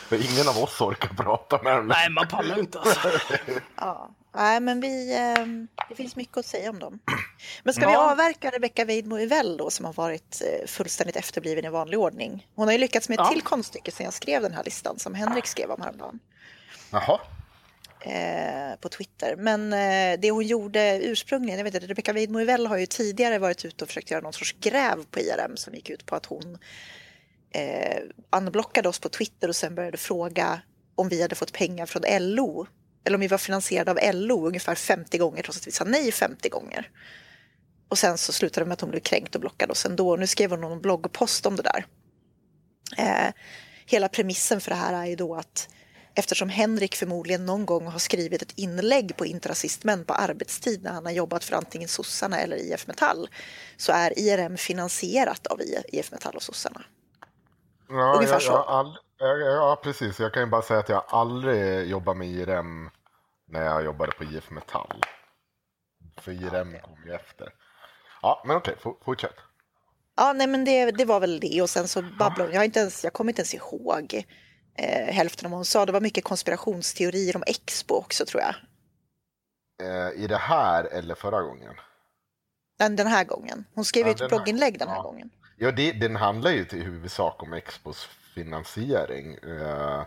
För 0.09 0.33
ingen 0.33 0.49
av 0.49 0.59
oss 0.65 0.81
orkar 0.81 1.09
prata 1.09 1.63
med 1.63 1.77
dem. 1.77 1.87
Nej, 1.87 2.11
man 2.11 2.29
pallar 2.29 2.59
inte 2.59 2.79
alltså. 2.81 3.09
Ja, 3.77 4.11
nej 4.35 4.61
men 4.61 4.81
vi, 4.81 5.17
eh, 5.17 5.47
det 5.89 5.95
finns 5.95 6.17
mycket 6.17 6.37
att 6.37 6.47
säga 6.47 6.71
om 6.71 6.79
dem. 6.79 6.99
Men 7.63 7.75
ska 7.75 7.87
vi 7.87 7.93
Ja. 7.93 8.11
avverka 8.13 8.51
Rebecca 8.51 8.85
Weidmo 8.85 9.19
Uvell 9.19 9.57
då 9.57 9.71
som 9.71 9.85
har 9.85 9.93
varit 9.93 10.43
eh, 10.47 10.67
fullständigt 10.67 11.17
efterbliven 11.17 11.65
i 11.65 11.69
vanlig 11.69 11.99
ordning? 11.99 12.47
Hon 12.55 12.69
har 12.69 12.73
ju 12.73 12.79
lyckats 12.79 13.09
med 13.09 13.21
ett 13.21 13.27
Ja. 13.27 13.33
till 13.33 13.43
konststycke 13.43 13.91
sen 13.91 14.05
jag 14.05 14.15
skrev 14.15 14.43
den 14.43 14.53
här 14.53 14.65
listan 14.65 14.99
som 14.99 15.15
Henrik 15.15 15.47
skrev 15.47 15.71
om 15.71 15.83
häromdagen 15.83 16.19
Jaha 16.91 17.21
eh, 18.01 18.77
på 18.81 18.89
Twitter. 18.89 19.37
Men 19.37 19.73
eh, 19.73 20.21
det 20.21 20.31
hon 20.31 20.47
gjorde 20.47 21.01
ursprungligen, 21.03 21.59
jag 21.59 21.65
vet 21.65 21.75
inte, 21.75 21.87
Rebecca 21.87 22.13
Weidmo 22.13 22.41
Uvell 22.41 22.67
har 22.67 22.77
ju 22.77 22.87
tidigare 22.87 23.39
varit 23.39 23.65
ute 23.65 23.85
och 23.85 23.89
försökt 23.89 24.11
göra 24.11 24.21
någon 24.21 24.33
sorts 24.33 24.57
gräv 24.61 25.05
på 25.11 25.21
IRM 25.21 25.57
som 25.57 25.75
gick 25.75 25.91
ut 25.91 26.07
på 26.07 26.17
att 26.17 26.27
hon 26.27 26.59
eh, 27.51 27.99
unblockade 28.37 28.89
oss 28.89 28.99
på 28.99 29.09
Twitter 29.09 29.49
och 29.49 29.57
sen 29.57 29.75
började 29.75 29.99
fråga 29.99 30.61
om 30.95 31.09
vi 31.09 31.23
hade 31.23 31.35
fått 31.35 31.53
pengar 31.53 31.87
från 31.87 32.03
LO. 32.21 32.67
Eller 33.05 33.15
om 33.15 33.21
vi 33.21 33.29
var 33.29 33.39
finansierade 33.39 33.91
av 33.91 34.15
LO 34.15 34.47
ungefär 34.47 34.75
50 34.75 35.19
gånger 35.19 35.43
trots 35.43 35.59
att 35.59 35.67
vi 35.67 35.71
sa 35.71 35.85
nej 35.85 36.13
50 36.13 36.49
gånger. 36.49 36.91
Och 37.89 37.99
sen 37.99 38.19
så 38.19 38.33
slutade 38.33 38.65
det 38.65 38.69
med 38.69 38.73
att 38.73 38.81
hon 38.81 38.91
blev 38.91 39.01
kränkt 39.01 39.35
och 39.35 39.41
blockade 39.41 39.73
oss 39.73 39.87
ändå. 39.87 40.17
Nu 40.17 40.27
skrev 40.27 40.51
hon 40.51 40.61
någon 40.61 40.81
bloggpost 40.81 41.47
om 41.47 41.57
det 41.57 41.63
där. 41.63 41.87
Eh, 42.99 43.33
hela 43.87 44.09
premissen 44.09 44.61
för 44.61 44.71
det 44.71 44.77
här 44.77 45.03
är 45.03 45.07
ju 45.07 45.17
då 45.17 45.35
att 45.35 45.69
eftersom 46.21 46.49
Henrik 46.49 46.97
förmodligen 46.97 47.47
någon 47.47 47.67
gång 47.67 47.87
har 47.87 47.99
skrivit 47.99 48.43
ett 48.43 48.53
inlägg 48.57 49.17
på 49.17 49.27
intrasistmän 49.27 50.05
på 50.05 50.15
arbetstid 50.15 50.83
när 50.83 50.93
han 50.93 51.05
har 51.05 51.13
jobbat 51.13 51.45
för 51.45 51.57
antingen 51.57 51.89
sossarna 51.89 52.41
eller 52.41 52.57
IF 52.57 52.87
Metall 52.87 53.29
så 53.77 53.93
är 53.93 54.19
IRM 54.19 54.57
finansierat 54.57 55.47
av 55.47 55.61
IF 55.89 56.13
Metall 56.13 56.37
och 56.37 56.43
sossarna. 56.43 56.83
Ja, 57.89 58.15
Ungefär 58.15 58.35
jag, 58.35 58.43
så. 58.43 58.53
jag, 58.53 58.65
all, 58.69 58.99
ja, 59.19 59.37
ja, 59.37 59.81
precis. 59.83 60.21
Jag 60.21 60.35
kan 60.35 60.43
ju 60.43 60.49
bara 60.49 60.63
säga 60.63 60.81
att 60.81 60.89
jag 60.89 61.05
aldrig 61.09 61.89
jobbat 61.89 62.17
med 62.17 62.29
IRM 62.29 62.91
när 63.49 63.65
jag 63.65 63.85
jobbade 63.85 64.13
på 64.13 64.25
IF 64.25 64.51
Metall. 64.51 65.03
För 66.21 66.33
IRM 66.33 66.77
kom 66.83 66.99
ju 67.07 67.15
efter. 67.15 67.49
Ja, 68.23 68.43
men 68.47 68.57
okej, 68.57 68.77
for, 68.81 68.97
fortsätt. 69.05 69.37
Ja, 70.17 70.33
nej 70.33 70.47
men 70.47 70.65
det, 70.65 70.91
det 70.91 71.05
var 71.05 71.21
väl 71.21 71.41
det 71.41 71.63
och 71.63 71.71
sen 71.71 71.89
så 71.89 72.03
babblade 72.03 72.43
hon. 72.43 72.53
Jag, 72.53 72.61
har 72.61 72.65
inte 72.65 72.81
ens, 72.81 73.05
jag 73.05 73.13
kommer 73.13 73.31
inte 73.31 73.41
ens 73.41 73.55
ihåg 73.55 74.25
eh, 74.81 75.15
hälften 75.15 75.47
av 75.47 75.51
vad 75.51 75.59
hon 75.59 75.65
sa. 75.65 75.87
Det 75.87 75.93
var 75.93 76.01
mycket 76.01 76.25
konspirationsteorier 76.25 77.37
om 77.37 77.43
Expo 77.47 77.95
också 77.95 78.25
tror 78.27 78.43
jag. 78.43 78.55
Eh, 79.83 80.23
I 80.23 80.27
det 80.27 80.37
här 80.37 80.85
eller 80.85 81.15
förra 81.15 81.43
gången? 81.43 81.75
Den, 82.79 82.97
den 82.97 83.07
här 83.07 83.25
gången. 83.25 83.65
Hon 83.75 83.85
skrev 83.85 84.07
ju 84.07 84.15
Ja, 84.19 84.25
ett 84.25 84.29
blogginlägg 84.29 84.79
den 84.79 84.89
här 84.89 84.97
ja. 84.97 85.03
gången. 85.03 85.31
Ja, 85.57 85.71
det, 85.71 85.93
den 85.93 86.17
handlar 86.17 86.51
ju 86.51 86.65
till 86.65 86.83
huvudsak 86.83 87.43
om 87.43 87.53
Expos 87.53 88.09
finansiering. 88.35 89.35
Eh, 89.35 90.05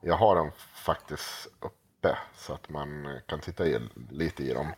jag 0.00 0.14
har 0.14 0.36
den 0.36 0.50
faktiskt 0.74 1.46
uppe 1.60 2.18
så 2.36 2.54
att 2.54 2.68
man 2.68 3.18
kan 3.26 3.40
titta 3.40 3.66
i, 3.66 3.78
lite 4.10 4.42
i 4.42 4.52
dem. 4.52 4.72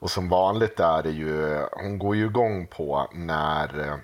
Och 0.00 0.10
som 0.10 0.28
vanligt 0.28 0.80
är 0.80 1.02
det 1.02 1.10
ju, 1.10 1.66
hon 1.72 1.98
går 1.98 2.16
ju 2.16 2.24
igång 2.24 2.66
på 2.66 3.08
när 3.12 3.88
eh, 3.88 3.96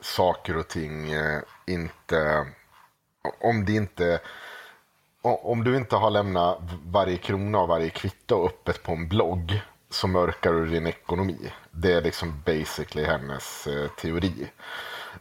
saker 0.00 0.56
och 0.56 0.68
ting 0.68 1.12
eh, 1.12 1.42
inte, 1.66 2.46
om 3.40 3.64
det 3.64 3.72
inte 3.72 4.20
om 5.22 5.64
du 5.64 5.76
inte 5.76 5.96
har 5.96 6.10
lämnat 6.10 6.58
varje 6.86 7.16
krona 7.16 7.58
och 7.58 7.68
varje 7.68 7.90
kvitto 7.90 8.46
öppet 8.46 8.82
på 8.82 8.92
en 8.92 9.08
blogg 9.08 9.62
så 9.90 10.06
mörkar 10.06 10.52
du 10.52 10.66
din 10.66 10.86
ekonomi. 10.86 11.52
Det 11.70 11.92
är 11.92 12.02
liksom 12.02 12.42
basically 12.46 13.04
hennes 13.04 13.66
eh, 13.66 13.88
teori. 13.88 14.50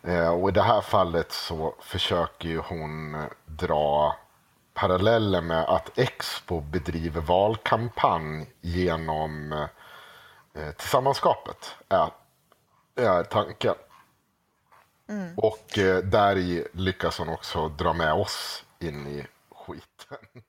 Eh, 0.03 0.29
och 0.29 0.49
i 0.49 0.51
det 0.51 0.61
här 0.61 0.81
fallet 0.81 1.31
så 1.31 1.75
försöker 1.79 2.49
ju 2.49 2.57
hon 2.57 3.15
eh, 3.15 3.21
dra 3.45 4.15
paralleller 4.73 5.41
med 5.41 5.63
att 5.63 5.97
Expo 5.97 6.61
bedriver 6.61 7.21
valkampanj 7.21 8.45
genom 8.61 9.67
tillsammanskapet. 10.77 11.75
Är, 11.89 12.11
är 12.95 13.23
tanken. 13.23 13.75
Och 15.37 15.77
eh, 15.77 15.97
där 15.97 16.37
i 16.37 16.67
lyckas 16.73 17.17
hon 17.17 17.29
också 17.29 17.69
dra 17.69 17.93
med 17.93 18.13
oss 18.13 18.63
in 18.79 19.07
i 19.07 19.27
skiten. 19.55 20.43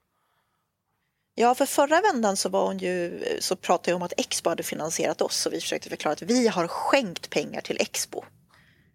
Ja, 1.35 1.55
för 1.55 1.67
förra 1.67 2.01
vändan 2.01 2.37
så 2.37 2.49
var 2.49 2.67
hon 2.67 2.79
ju, 2.79 3.25
så 3.41 3.57
pratade 3.57 3.91
jag 3.91 3.97
om 3.97 4.03
att 4.03 4.13
Expo 4.17 4.49
hade 4.51 4.63
finansierat 4.63 5.23
oss 5.23 5.47
och 5.47 5.53
vi 5.53 5.61
försökte 5.61 5.89
förklara 5.89 6.13
att 6.13 6.23
vi 6.23 6.49
har 6.49 6.69
skänkt 6.69 7.31
pengar 7.31 7.61
till 7.61 7.77
Expo. 7.81 8.23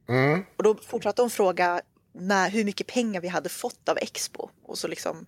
Mm. 0.10 0.46
Och 0.58 0.64
då 0.64 0.76
fortsatte 0.76 1.22
hon 1.22 1.30
fråga 1.30 1.82
när, 2.14 2.50
hur 2.50 2.64
mycket 2.66 2.88
pengar 2.88 3.22
vi 3.22 3.28
hade 3.28 3.50
fått 3.50 3.90
av 3.90 3.98
Expo. 3.98 4.50
Och 4.66 4.78
så 4.78 4.88
liksom, 4.88 5.26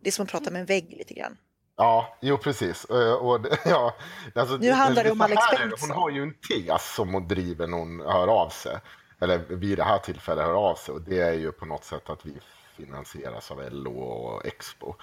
det 0.00 0.08
är 0.08 0.12
som 0.12 0.22
att 0.24 0.30
prata 0.30 0.50
med 0.50 0.60
en 0.60 0.66
vägg 0.66 0.94
lite 0.98 1.14
grann. 1.14 1.36
Ja, 1.76 2.18
jo 2.20 2.38
precis. 2.38 2.84
Eh, 2.84 3.12
Och, 3.14 3.40
det- 3.40 3.58
ja, 3.64 3.94
alltså, 4.34 4.56
Nu 4.56 4.70
handlar 4.70 5.04
det 5.04 5.10
om 5.10 5.18
så 5.18 5.24
Alex 5.24 5.42
det. 5.50 5.58
Bengtsson. 5.58 5.90
Hon 5.90 5.98
har 5.98 6.10
ju 6.10 6.22
en 6.22 6.34
tes 6.34 6.94
som 6.94 7.14
hon 7.14 7.28
driver 7.28 7.66
när 7.66 7.78
hon 7.78 8.00
hör 8.00 8.28
av 8.28 8.48
sig. 8.48 8.78
Eller 9.20 9.38
vid 9.38 9.78
det 9.78 9.84
här 9.84 9.98
tillfället 9.98 10.44
hör 10.44 10.54
av 10.54 10.74
sig. 10.74 10.94
Och 10.94 11.00
det 11.00 11.20
är 11.20 11.32
ju 11.32 11.52
på 11.52 11.66
något 11.66 11.84
sätt 11.84 12.10
att 12.10 12.26
vi 12.26 12.38
finansieras 12.76 13.50
av 13.50 13.72
LO 13.72 14.00
och 14.00 14.46
Expo. 14.46 14.94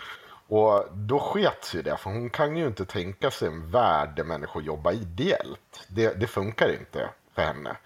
Och 0.48 0.86
då 0.94 1.20
skets 1.20 1.76
ju 1.76 1.82
det, 1.82 1.98
för 1.98 2.10
hon 2.10 2.30
kan 2.30 2.58
ju 2.58 2.68
inte 2.68 2.86
tänka 2.86 3.32
sig 3.32 3.48
en 3.48 3.72
värld 3.72 4.16
där 4.16 4.24
människor 4.24 4.62
jobbar 4.64 4.92
ideellt. 4.92 5.86
Det, 5.88 6.14
det 6.14 6.28
funkar 6.28 6.70
inte 6.74 7.10
för 7.36 7.42
henne. 7.42 7.78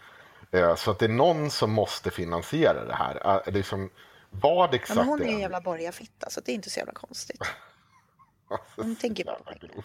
Eh, 0.51 0.75
Så 0.75 0.91
att 0.91 0.99
det 0.99 1.05
är 1.05 1.09
någon 1.09 1.51
som 1.51 1.71
måste 1.71 2.11
finansiera 2.11 2.85
det 2.85 2.93
här. 2.95 3.41
Eh, 3.47 3.53
Liksom, 3.53 3.89
vad 4.29 4.69
Ja, 4.69 4.75
exakt 4.75 4.97
men 4.97 5.07
hon 5.07 5.21
är 5.21 5.25
en 5.25 5.39
jävla 5.39 5.61
borgarfitta 5.61 6.29
så 6.29 6.41
det 6.41 6.51
är 6.51 6.53
inte 6.53 6.69
så 6.69 6.79
jävla 6.79 6.93
konstigt. 6.93 7.41
Hon 8.75 8.95
tänker 8.95 9.23
på 9.23 9.43
pengar. 9.43 9.75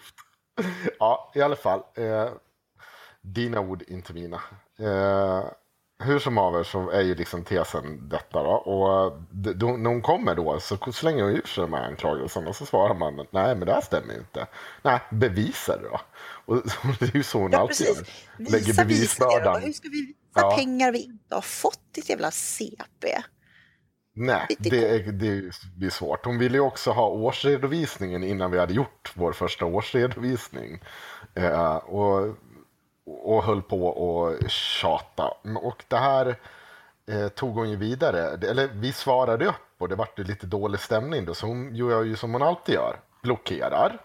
Ja, 0.99 1.31
i 1.35 1.41
alla 1.41 1.55
fall. 1.55 1.83
Eh, 1.93 2.29
dina 3.21 3.59
ord, 3.59 3.81
inte 3.87 4.13
mina. 4.13 4.41
Eh, 4.79 5.43
hur 6.01 6.19
som 6.19 6.37
haver 6.37 6.63
så 6.63 6.89
är 6.89 7.01
ju 7.01 7.15
liksom 7.15 7.43
tesen 7.43 8.09
detta. 8.09 8.43
Då. 8.43 8.49
Och 8.49 9.21
då, 9.31 9.67
när 9.67 9.89
hon 9.89 10.01
kommer 10.01 10.35
då 10.35 10.59
så 10.59 10.77
slänger 10.91 11.23
hon 11.23 11.31
ur 11.31 11.47
sig 11.47 11.61
de 11.61 11.73
här 11.73 11.83
anklagelserna 11.83 12.49
och 12.49 12.55
så 12.55 12.65
svarar 12.65 12.93
man 12.95 13.15
nej 13.31 13.55
men 13.55 13.59
det 13.59 13.73
här 13.73 13.81
stämmer 13.81 14.13
ju 14.13 14.19
inte. 14.19 14.47
Nej, 14.81 14.99
bevisa 15.11 15.77
det 15.77 15.83
då. 15.89 16.01
Och 16.45 16.55
det 16.99 17.05
är 17.05 17.15
ju 17.15 17.23
så 17.23 17.39
hon 17.39 17.51
Ja, 17.51 17.59
alltid 17.59 17.87
precis. 17.87 17.97
gör. 18.37 18.45
Lägger 18.51 18.57
Visa, 18.57 18.67
visa 18.67 18.85
bevisbördan. 18.85 19.61
Hur 19.61 19.73
ska 19.73 19.89
vi 19.89 20.01
visa 20.05 20.17
Ja. 20.35 20.55
pengar 20.57 20.91
vi 20.91 21.03
inte 21.03 21.35
har 21.35 21.41
fått 21.41 21.79
ditt 21.95 22.09
jävla 22.09 22.31
CP? 22.31 23.21
Nej, 24.15 24.47
det, 24.59 24.89
är, 24.89 24.99
det 25.11 25.51
blir 25.77 25.89
svårt. 25.89 26.25
Hon 26.25 26.37
ville 26.37 26.57
ju 26.57 26.61
också 26.61 26.91
ha 26.91 27.07
årsredovisningen 27.07 28.23
innan 28.23 28.51
vi 28.51 28.59
hade 28.59 28.73
gjort 28.73 29.11
vår 29.15 29.31
första 29.33 29.65
årsredovisning. 29.65 30.79
Eh, 31.35 31.75
och, 31.75 32.35
och 33.13 33.43
höll 33.43 33.61
på 33.61 33.87
och 33.87 34.49
tjata. 34.49 35.33
Och 35.61 35.83
det 35.87 35.97
här 35.97 36.35
eh, 37.11 37.27
tog 37.27 37.55
hon 37.55 37.69
ju 37.69 37.75
vidare. 37.75 38.47
Eller 38.49 38.67
vi 38.67 38.93
svarade 38.93 39.45
upp 39.45 39.55
och 39.77 39.89
det 39.89 39.95
vart 39.95 40.19
lite 40.19 40.45
dålig 40.47 40.79
stämning 40.79 41.25
då. 41.25 41.33
Så 41.33 41.45
hon 41.47 41.75
gör 41.75 42.03
ju 42.03 42.15
som 42.15 42.33
hon 42.33 42.41
alltid 42.43 42.75
gör. 42.75 42.99
Blockerar. 43.21 43.97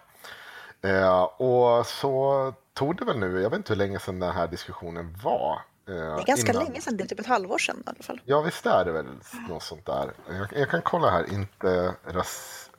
Eh, 0.82 1.22
och 1.22 1.86
så 1.86 2.52
tog 2.74 2.96
det 2.96 3.04
väl 3.04 3.18
nu, 3.18 3.40
jag 3.42 3.50
vet 3.50 3.56
inte 3.56 3.72
hur 3.72 3.78
länge 3.78 3.98
sedan 3.98 4.20
den 4.20 4.32
här 4.32 4.46
diskussionen 4.48 5.16
var. 5.22 5.52
Eh, 5.88 5.94
Det 5.94 6.00
är 6.02 6.24
ganska 6.26 6.52
innan- 6.52 6.64
länge 6.64 6.80
sedan, 6.80 6.96
det 6.96 7.04
är 7.04 7.08
typ 7.08 7.20
ett 7.20 7.26
halvår 7.26 7.58
sedan 7.58 7.76
i 7.86 7.90
alla 7.90 8.02
fall. 8.02 8.20
Ja, 8.24 8.40
visst 8.40 8.66
är 8.66 8.84
det 8.84 8.92
väl 8.92 9.06
något 9.48 9.62
sånt 9.62 9.86
där. 9.86 10.12
Jag, 10.30 10.60
jag 10.60 10.70
kan 10.70 10.82
kolla 10.82 11.10
här, 11.10 11.32
inte 11.32 11.94
ras, 12.04 12.70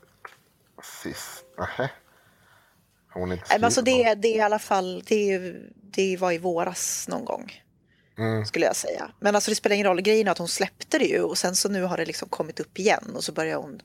rasist. 0.78 1.46
Nähä. 1.58 1.90
Hon 3.20 3.32
inte 3.32 3.44
Nej, 3.50 3.60
men 3.60 3.66
alltså 3.66 3.82
det, 3.82 4.14
det 4.14 4.28
är 4.28 4.38
i 4.38 4.42
alla 4.42 4.60
fall, 4.60 5.04
det, 5.08 5.54
det 5.92 6.18
var 6.18 6.32
i 6.32 6.38
våras 6.38 7.08
någon 7.10 7.26
gång. 7.26 7.64
Mm. 8.18 8.46
Skulle 8.46 8.66
jag 8.66 8.76
säga. 8.76 9.12
Men 9.20 9.36
alltså 9.36 9.52
det 9.52 9.56
spelar 9.56 9.74
ingen 9.74 9.88
roll, 9.88 10.02
grejen 10.02 10.28
är 10.28 10.32
att 10.32 10.38
hon 10.38 10.48
släppte 10.48 11.00
det 11.00 11.06
ju 11.06 11.22
och 11.22 11.38
sen 11.38 11.56
så 11.56 11.70
nu 11.70 11.84
har 11.84 11.98
det 11.98 12.06
liksom 12.06 12.30
kommit 12.30 12.60
upp 12.60 12.80
igen 12.80 13.12
och 13.16 13.24
så 13.24 13.32
börjar 13.32 13.58
hon 13.58 13.82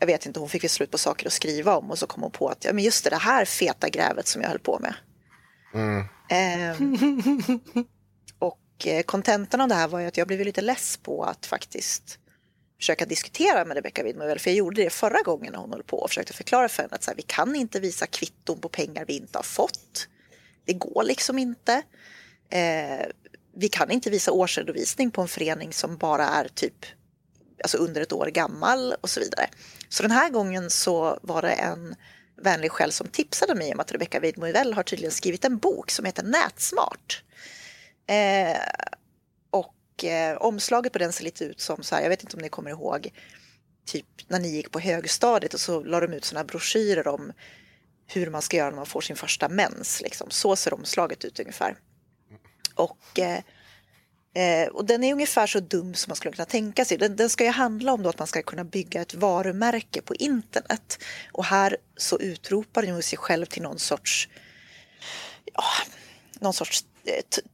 jag 0.00 0.06
vet 0.06 0.26
inte, 0.26 0.40
hon 0.40 0.48
fick 0.48 0.64
väl 0.64 0.70
slut 0.70 0.90
på 0.90 0.98
saker 0.98 1.26
att 1.26 1.32
skriva 1.32 1.76
om 1.76 1.90
och 1.90 1.98
så 1.98 2.06
kom 2.06 2.22
hon 2.22 2.30
på 2.30 2.48
att 2.48 2.64
ja, 2.64 2.72
men 2.72 2.84
just 2.84 3.04
det, 3.04 3.10
det 3.10 3.16
här 3.16 3.44
feta 3.44 3.88
grävet 3.88 4.26
som 4.26 4.42
jag 4.42 4.48
höll 4.48 4.58
på 4.58 4.78
med. 4.78 4.94
Mm. 5.74 6.04
Ehm, 6.28 6.96
och 8.38 8.86
eh, 8.86 9.02
kontentan 9.02 9.60
av 9.60 9.68
det 9.68 9.74
här 9.74 9.88
var 9.88 10.00
ju 10.00 10.06
att 10.06 10.16
jag 10.16 10.26
blev 10.26 10.40
lite 10.40 10.60
less 10.60 10.96
på 10.96 11.24
att 11.24 11.46
faktiskt 11.46 12.18
försöka 12.78 13.06
diskutera 13.06 13.64
med 13.64 13.74
Rebecca 13.74 14.02
Widmervel, 14.02 14.38
för 14.38 14.50
jag 14.50 14.56
gjorde 14.56 14.84
det 14.84 14.90
förra 14.90 15.22
gången 15.22 15.52
när 15.52 15.60
hon 15.60 15.72
höll 15.72 15.82
på 15.82 15.98
och 15.98 16.10
försökte 16.10 16.32
förklara 16.32 16.68
för 16.68 16.82
henne 16.82 16.94
att 16.94 17.02
så 17.02 17.10
här, 17.10 17.16
vi 17.16 17.22
kan 17.22 17.56
inte 17.56 17.80
visa 17.80 18.06
kvitton 18.06 18.60
på 18.60 18.68
pengar 18.68 19.04
vi 19.08 19.16
inte 19.16 19.38
har 19.38 19.42
fått. 19.42 20.08
Det 20.64 20.72
går 20.72 21.02
liksom 21.02 21.38
inte. 21.38 21.82
Eh, 22.50 23.06
vi 23.56 23.68
kan 23.68 23.90
inte 23.90 24.10
visa 24.10 24.32
årsredovisning 24.32 25.10
på 25.10 25.22
en 25.22 25.28
förening 25.28 25.72
som 25.72 25.96
bara 25.96 26.28
är 26.28 26.48
typ 26.54 26.86
alltså 27.62 27.78
under 27.78 28.00
ett 28.00 28.12
år 28.12 28.26
gammal 28.26 28.94
och 29.00 29.10
så 29.10 29.20
vidare. 29.20 29.46
Så 29.88 30.02
den 30.02 30.12
här 30.12 30.30
gången 30.30 30.70
så 30.70 31.18
var 31.22 31.42
det 31.42 31.52
en 31.52 31.94
vänlig 32.42 32.70
själ 32.70 32.92
som 32.92 33.06
tipsade 33.06 33.54
mig 33.54 33.72
om 33.72 33.80
att 33.80 33.92
Rebecca 33.92 34.20
Weidmoivell 34.20 34.74
har 34.74 34.82
tydligen 34.82 35.12
skrivit 35.12 35.44
en 35.44 35.58
bok 35.58 35.90
som 35.90 36.04
heter 36.04 36.22
Nätsmart. 36.22 37.22
Eh, 38.06 38.56
och 39.98 40.04
eh, 40.04 40.36
omslaget 40.36 40.92
på 40.92 40.98
den 40.98 41.12
ser 41.12 41.24
lite 41.24 41.44
ut 41.44 41.60
som 41.60 41.82
så 41.82 41.94
här, 41.94 42.02
jag 42.02 42.08
vet 42.08 42.22
inte 42.22 42.36
om 42.36 42.42
ni 42.42 42.48
kommer 42.48 42.70
ihåg, 42.70 43.12
typ 43.86 44.06
när 44.28 44.38
ni 44.38 44.48
gick 44.48 44.70
på 44.70 44.80
högstadiet 44.80 45.54
och 45.54 45.60
så 45.60 45.84
la 45.84 46.00
de 46.00 46.12
ut 46.12 46.24
sådana 46.24 46.44
broschyrer 46.44 47.08
om 47.08 47.32
hur 48.06 48.30
man 48.30 48.42
ska 48.42 48.56
göra 48.56 48.70
när 48.70 48.76
man 48.76 48.86
får 48.86 49.00
sin 49.00 49.16
första 49.16 49.48
mens. 49.48 50.00
Liksom. 50.00 50.30
Så 50.30 50.56
ser 50.56 50.74
omslaget 50.74 51.24
ut 51.24 51.40
ungefär. 51.40 51.76
Och, 52.74 53.18
eh, 53.18 53.42
eh, 54.34 54.68
och 54.68 54.84
den 54.84 55.04
är 55.04 55.12
ungefär 55.12 55.46
så 55.46 55.60
dum 55.60 55.94
som 55.94 56.10
man 56.10 56.16
skulle 56.16 56.32
kunna 56.32 56.46
tänka 56.46 56.84
sig. 56.84 56.98
Den, 56.98 57.16
den 57.16 57.30
ska 57.30 57.44
ju 57.44 57.50
handla 57.50 57.92
om 57.92 58.02
då 58.02 58.08
att 58.08 58.18
man 58.18 58.28
ska 58.28 58.42
kunna 58.42 58.64
bygga 58.64 59.02
ett 59.02 59.14
varumärke 59.14 60.02
på 60.02 60.14
internet. 60.14 60.98
Och 61.32 61.44
här 61.44 61.76
så 61.96 62.18
utropar 62.18 62.82
den 62.82 63.02
sig 63.02 63.18
själv 63.18 63.46
till 63.46 63.62
någon 63.62 63.78
sorts, 63.78 64.28
ja, 65.54 65.64
någon 66.40 66.54
sorts 66.54 66.84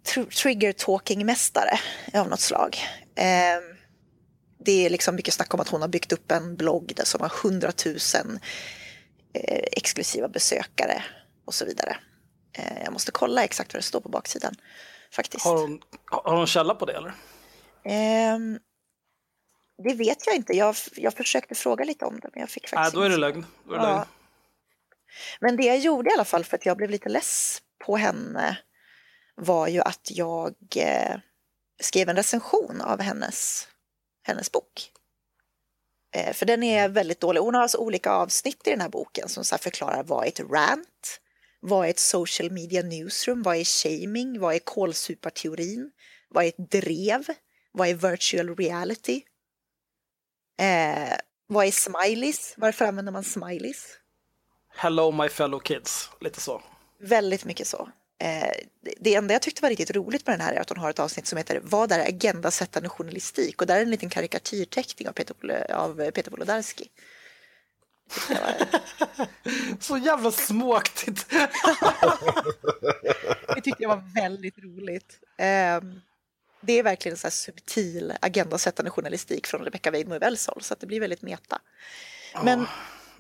tr- 0.07 0.31
trigger 0.43 0.73
talking-mästare 0.73 1.79
av 2.15 2.29
något 2.29 2.41
slag. 2.41 2.77
Eh, 3.17 3.61
det 4.65 4.87
är 4.87 4.91
liksom 4.91 5.15
mycket 5.17 5.35
snack 5.35 5.55
om 5.55 5.61
att 5.61 5.69
hon 5.69 5.81
har 5.81 5.89
byggt 5.89 6.13
upp 6.13 6.31
en 6.33 6.57
blogg 6.57 6.93
där 6.97 7.05
som 7.05 7.21
har 7.21 7.33
hundratusen 7.43 8.39
eh, 9.35 9.65
exklusiva 9.73 10.29
besökare 10.29 11.03
och 11.45 11.55
så 11.55 11.65
vidare. 11.65 11.97
Eh, 12.59 12.83
jag 12.85 12.93
måste 12.93 13.13
kolla 13.13 13.45
exakt 13.45 13.75
vad 13.75 13.79
det 13.79 13.87
står 13.87 14.01
på 14.01 14.09
baksidan 14.09 14.55
faktiskt. 15.13 15.45
Har 15.45 15.57
hon, 15.61 15.81
har 16.07 16.37
hon 16.37 16.47
källa 16.47 16.75
på 16.75 16.85
det 16.87 16.93
eller? 16.97 17.15
Ehm, 17.85 18.59
det 19.85 19.95
vet 19.95 20.27
jag 20.27 20.37
inte. 20.37 20.53
Jag, 20.53 20.75
jag 20.97 21.15
försökte 21.15 21.55
fråga 21.55 21.85
lite 21.85 22.05
om 22.05 22.21
det, 22.21 22.29
men 22.33 22.41
jag 22.41 22.51
fick 22.51 22.69
faktiskt 22.69 22.95
då 22.95 23.01
är 23.01 23.11
det 23.11 23.17
lögn. 23.17 23.47
Då 23.69 23.75
är 23.75 23.79
det 23.79 23.85
Ja. 23.85 23.91
lögn. 23.97 24.07
Men 25.41 25.57
det 25.57 25.63
jag 25.63 25.79
gjorde 25.79 26.11
i 26.11 26.13
alla 26.15 26.25
fall 26.25 26.45
för 26.45 26.57
att 26.57 26.67
jag 26.67 26.77
blev 26.77 26.91
lite 26.91 27.09
less 27.09 27.63
på 27.87 27.97
henne 27.97 28.59
var 29.35 29.69
ju 29.69 29.81
att 29.81 30.11
jag 30.11 30.55
eh, 30.77 31.17
skrev 31.81 32.09
en 32.09 32.17
recension 32.17 32.81
av 32.81 33.01
hennes, 33.01 33.69
hennes 34.23 34.53
bok. 34.53 34.91
Eh, 36.15 36.33
för 36.33 36.47
den 36.47 36.63
är 36.63 36.89
väldigt 36.89 37.21
dålig. 37.21 37.41
Hon 37.41 37.55
har 37.55 37.63
alltså 37.63 37.79
olika 37.79 38.11
avsnitt 38.11 38.67
i 38.67 38.71
den 38.71 38.81
här 38.81 38.89
boken 38.89 39.29
som 39.29 39.45
så 39.45 39.59
förklarar 39.59 40.03
vad 40.03 40.25
är 40.25 40.29
ett 40.29 40.41
rant, 40.41 41.21
vad 41.61 41.87
är 41.87 41.91
ett 41.91 41.99
social 41.99 42.51
media 42.51 42.83
newsroom, 42.83 43.43
vad 43.43 43.57
är 43.57 43.65
shaming, 43.65 44.41
vad 44.41 44.55
är 44.55 44.59
kålsuparteorin, 44.59 45.91
vad 46.29 46.45
är 46.45 46.49
ett 46.49 46.71
drev, 46.71 47.27
vad 47.73 47.89
är 47.89 47.95
virtual 47.95 48.57
reality, 48.57 49.23
eh, 50.59 51.19
vad 51.47 51.67
är 51.67 51.71
smileys, 51.71 52.55
varför 52.57 52.85
använder 52.85 53.13
man 53.13 53.25
smileys? 53.25 53.99
Hello 54.69 55.13
my 55.13 55.29
fellow 55.29 55.61
kids, 55.61 56.11
lite 56.21 56.41
så. 56.41 56.63
Väldigt 57.01 57.45
mycket 57.45 57.67
så. 57.67 57.89
Eh, 58.19 58.51
det- 59.01 59.15
enda 59.15 59.35
jag 59.35 59.43
tyckte 59.43 59.63
var 59.63 59.69
riktigt 59.71 59.91
roligt 59.97 60.27
med 60.27 60.39
den 60.39 60.47
här 60.47 60.53
är 60.55 60.61
att 60.61 60.69
hon 60.69 60.79
har 60.79 60.91
ett 60.91 60.99
avsnitt 60.99 61.27
som 61.27 61.39
heter 61.39 61.61
Vad 61.63 61.93
är 61.93 62.09
agendasättande 62.09 62.89
journalistik? 62.89 63.61
Och 63.61 63.67
där 63.67 63.77
är 63.77 63.83
en 63.83 63.91
liten 63.91 64.11
karikatyrteckning 64.11 65.09
av 65.09 65.13
Peter, 65.13 65.73
av 65.73 66.11
Peter 66.11 66.31
Wolodarski. 66.31 66.91
Var- 68.29 68.67
Så 69.81 69.97
jävla 69.99 70.31
småaktigt. 70.31 71.27
Det 73.55 73.61
tyckte 73.61 73.83
jag 73.83 73.89
var 73.89 74.15
väldigt 74.15 74.59
roligt. 74.59 75.19
Ehm, 75.39 76.01
Det 76.61 76.73
är 76.79 76.83
verkligen 76.83 77.13
en 77.13 77.19
så 77.19 77.27
här 77.27 77.31
subtil 77.33 78.13
agendasättande 78.21 78.91
journalistik 78.91 79.47
från 79.47 79.65
Rebecca 79.65 79.91
Weidmo 79.91 80.19
Wells 80.19 80.47
håll, 80.47 80.63
så 80.63 80.75
att 80.75 80.81
det 80.81 80.87
blir 80.87 81.01
väldigt 81.01 81.23
meta. 81.23 81.61
Men 82.45 82.67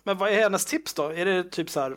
Men 0.02 0.18
vad 0.18 0.32
är 0.32 0.40
hennes 0.40 0.64
tips 0.66 0.94
då? 0.94 1.08
Är 1.08 1.24
det 1.24 1.44
typ 1.44 1.70
så 1.70 1.80
här, 1.80 1.96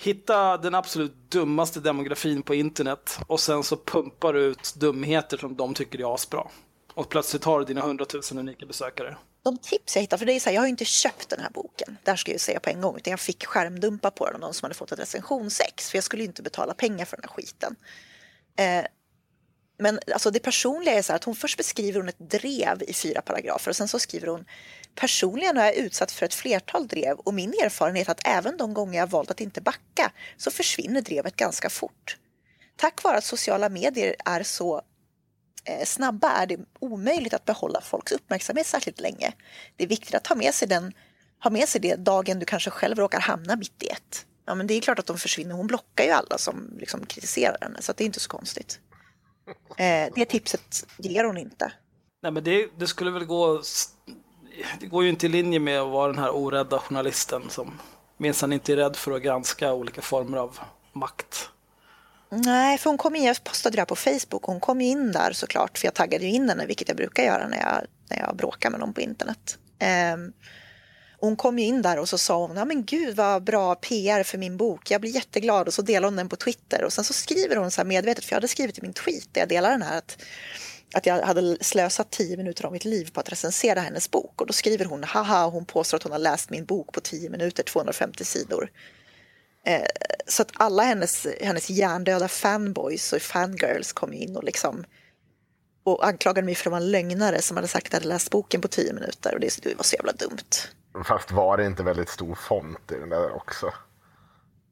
hitta 0.00 0.56
den 0.56 0.74
absolut 0.74 1.30
dummaste 1.30 1.80
demografin 1.80 2.42
på 2.42 2.54
internet 2.54 3.18
och 3.26 3.40
sen 3.40 3.62
så 3.62 3.76
pumpar 3.76 4.32
du 4.32 4.40
ut 4.40 4.74
dumheter 4.74 5.36
som 5.36 5.56
de 5.56 5.74
tycker 5.74 5.98
är 5.98 6.14
asbra. 6.14 6.46
Och 6.94 7.08
plötsligt 7.08 7.44
har 7.44 7.58
du 7.58 7.64
dina 7.64 7.80
hundratusen 7.80 8.38
unika 8.38 8.66
besökare. 8.66 9.16
de 9.42 9.58
tips 9.58 9.96
jag 9.96 10.00
hittar, 10.00 10.16
för 10.16 10.26
det 10.26 10.32
är 10.32 10.40
så 10.40 10.48
här, 10.48 10.54
jag 10.54 10.62
har 10.62 10.66
ju 10.66 10.70
inte 10.70 10.84
köpt 10.84 11.28
den 11.28 11.40
här 11.40 11.50
boken, 11.50 11.96
där 12.04 12.16
ska 12.16 12.30
jag 12.30 12.34
ju 12.34 12.38
säga 12.38 12.60
på 12.60 12.70
en 12.70 12.80
gång, 12.80 12.96
utan 12.96 13.10
jag 13.10 13.20
fick 13.20 13.46
skärmdumpa 13.46 14.10
på 14.10 14.26
den 14.26 14.34
av 14.34 14.40
någon 14.40 14.54
som 14.54 14.66
hade 14.66 14.74
fått 14.74 14.92
ett 14.92 14.98
recensionsex, 14.98 15.90
för 15.90 15.96
jag 15.96 16.04
skulle 16.04 16.22
ju 16.22 16.26
inte 16.28 16.42
betala 16.42 16.74
pengar 16.74 17.04
för 17.04 17.16
den 17.16 17.24
här 17.24 17.34
skiten. 17.34 17.76
Eh, 18.56 18.84
men 19.80 19.98
alltså 20.12 20.30
det 20.30 20.40
personliga 20.40 20.94
är 20.94 21.02
så 21.02 21.12
här 21.12 21.16
att 21.16 21.24
hon 21.24 21.36
först 21.36 21.56
beskriver 21.56 22.00
hon 22.00 22.08
ett 22.08 22.30
drev 22.30 22.82
i 22.82 22.92
fyra 22.92 23.22
paragrafer 23.22 23.70
och 23.70 23.76
sen 23.76 23.88
så 23.88 23.98
skriver 23.98 24.26
hon 24.26 24.44
Personligen 24.94 25.56
har 25.56 25.64
jag 25.64 25.74
utsatt 25.74 26.12
för 26.12 26.26
ett 26.26 26.34
flertal 26.34 26.86
drev 26.86 27.16
och 27.16 27.34
min 27.34 27.50
erfarenhet 27.50 28.08
är 28.08 28.12
att 28.12 28.26
även 28.26 28.56
de 28.56 28.74
gånger 28.74 28.98
jag 28.98 29.06
valt 29.06 29.30
att 29.30 29.40
inte 29.40 29.60
backa 29.60 30.12
så 30.36 30.50
försvinner 30.50 31.00
drevet 31.00 31.36
ganska 31.36 31.70
fort. 31.70 32.16
Tack 32.76 33.02
vare 33.02 33.16
att 33.16 33.24
sociala 33.24 33.68
medier 33.68 34.16
är 34.24 34.42
så 34.42 34.82
eh, 35.64 35.84
snabba 35.84 36.30
är 36.30 36.46
det 36.46 36.58
omöjligt 36.78 37.34
att 37.34 37.44
behålla 37.44 37.80
folks 37.80 38.12
uppmärksamhet 38.12 38.66
särskilt 38.66 39.00
länge. 39.00 39.32
Det 39.76 39.84
är 39.84 39.88
viktigt 39.88 40.14
att 40.14 40.26
ha 40.26 40.36
med 40.36 40.54
sig, 40.54 40.68
den, 40.68 40.92
ha 41.42 41.50
med 41.50 41.68
sig 41.68 41.80
det 41.80 41.96
dagen 41.96 42.38
du 42.38 42.46
kanske 42.46 42.70
själv 42.70 42.98
råkar 42.98 43.20
hamna 43.20 43.56
mitt 43.56 43.82
i 43.82 43.88
ett. 43.88 44.26
Ja, 44.46 44.54
men 44.54 44.66
det 44.66 44.74
är 44.74 44.80
klart 44.80 44.98
att 44.98 45.06
de 45.06 45.18
försvinner. 45.18 45.54
Hon 45.54 45.66
blockar 45.66 46.04
ju 46.04 46.10
alla 46.10 46.38
som 46.38 46.76
liksom 46.78 47.06
kritiserar 47.06 47.58
henne, 47.60 47.82
så 47.82 47.90
att 47.90 47.96
det 47.96 48.04
är 48.04 48.06
inte 48.06 48.20
så 48.20 48.28
konstigt. 48.28 48.80
Eh, 49.76 50.12
det 50.14 50.24
tipset 50.24 50.86
ger 50.98 51.24
hon 51.24 51.38
inte. 51.38 51.72
Nej 52.22 52.32
men 52.32 52.44
det, 52.44 52.68
det 52.78 52.86
skulle 52.86 53.10
väl 53.10 53.24
gå, 53.24 53.62
det 54.80 54.86
går 54.86 55.04
ju 55.04 55.10
inte 55.10 55.26
i 55.26 55.28
linje 55.28 55.58
med 55.58 55.80
att 55.80 55.90
vara 55.90 56.12
den 56.12 56.22
här 56.22 56.34
orädda 56.34 56.78
journalisten 56.78 57.42
som 57.48 57.72
minsann 58.16 58.52
inte 58.52 58.72
är 58.72 58.76
rädd 58.76 58.96
för 58.96 59.12
att 59.12 59.22
granska 59.22 59.72
olika 59.72 60.02
former 60.02 60.38
av 60.38 60.58
makt. 60.92 61.50
Nej, 62.30 62.78
för 62.78 62.90
hon 62.90 62.98
kom 62.98 63.16
in, 63.16 63.24
jag 63.24 63.44
postade 63.44 63.76
det 63.76 63.80
här 63.80 63.86
på 63.86 63.96
Facebook, 63.96 64.42
hon 64.42 64.60
kom 64.60 64.80
ju 64.80 64.86
in 64.86 65.12
där 65.12 65.32
såklart, 65.32 65.78
för 65.78 65.86
jag 65.86 65.94
taggade 65.94 66.24
ju 66.24 66.30
in 66.30 66.48
henne, 66.48 66.66
vilket 66.66 66.88
jag 66.88 66.96
brukar 66.96 67.22
göra 67.22 67.48
när 67.48 67.58
jag, 67.58 67.86
när 68.10 68.26
jag 68.26 68.36
bråkar 68.36 68.70
med 68.70 68.80
någon 68.80 68.92
på 68.92 69.00
internet. 69.00 69.58
Ehm, 69.78 70.32
och 71.20 71.28
hon 71.28 71.36
kom 71.36 71.58
ju 71.58 71.64
in 71.64 71.82
där 71.82 71.98
och 71.98 72.08
så 72.08 72.18
sa 72.18 72.46
hon, 72.46 72.56
ja 72.56 72.64
men 72.64 72.84
gud 72.84 73.16
vad 73.16 73.44
bra 73.44 73.74
PR 73.74 74.22
för 74.22 74.38
min 74.38 74.56
bok, 74.56 74.90
jag 74.90 75.00
blir 75.00 75.10
jätteglad. 75.10 75.66
Och 75.66 75.74
så 75.74 75.82
delade 75.82 76.06
hon 76.06 76.16
den 76.16 76.28
på 76.28 76.36
Twitter. 76.36 76.84
Och 76.84 76.92
sen 76.92 77.04
så 77.04 77.12
skriver 77.12 77.56
hon 77.56 77.70
så 77.70 77.80
här 77.80 77.86
medvetet, 77.86 78.24
för 78.24 78.32
jag 78.32 78.36
hade 78.36 78.48
skrivit 78.48 78.78
i 78.78 78.82
min 78.82 78.92
tweet 78.92 79.28
där 79.32 79.40
jag 79.40 79.48
delar 79.48 79.70
den 79.70 79.82
här 79.82 79.98
att, 79.98 80.18
att 80.94 81.06
jag 81.06 81.22
hade 81.22 81.56
slösat 81.60 82.10
tio 82.10 82.36
minuter 82.36 82.66
av 82.66 82.72
mitt 82.72 82.84
liv 82.84 83.10
på 83.12 83.20
att 83.20 83.32
recensera 83.32 83.80
hennes 83.80 84.10
bok. 84.10 84.40
Och 84.40 84.46
då 84.46 84.52
skriver 84.52 84.84
hon, 84.84 85.04
haha, 85.04 85.46
hon 85.46 85.64
påstår 85.64 85.96
att 85.96 86.02
hon 86.02 86.12
har 86.12 86.18
läst 86.18 86.50
min 86.50 86.64
bok 86.64 86.92
på 86.92 87.00
tio 87.00 87.30
minuter, 87.30 87.62
250 87.62 88.24
sidor. 88.24 88.70
Eh, 89.66 89.86
så 90.26 90.42
att 90.42 90.50
alla 90.54 90.82
hennes, 90.82 91.26
hennes 91.40 91.70
hjärndöda 91.70 92.28
fanboys 92.28 93.12
och 93.12 93.22
fangirls 93.22 93.92
kom 93.92 94.12
in 94.12 94.36
och 94.36 94.44
liksom 94.44 94.84
och 95.84 96.06
anklagade 96.06 96.44
mig 96.44 96.54
för 96.54 96.70
att 96.70 96.72
vara 96.72 96.82
en 96.82 96.90
lögnare 96.90 97.42
som 97.42 97.56
hade 97.56 97.68
sagt 97.68 97.86
att 97.86 97.92
jag 97.92 98.00
hade 98.00 98.08
läst 98.08 98.30
boken 98.30 98.60
på 98.60 98.68
tio 98.68 98.92
minuter. 98.92 99.34
Och 99.34 99.40
det 99.40 99.74
var 99.76 99.84
så 99.84 99.96
jävla 99.96 100.12
dumt. 100.12 100.70
Fast 101.04 101.30
var 101.30 101.56
det 101.56 101.66
inte 101.66 101.82
väldigt 101.82 102.08
stor 102.08 102.34
font 102.34 102.92
i 102.92 102.94
den 102.94 103.08
där 103.08 103.36
också? 103.36 103.72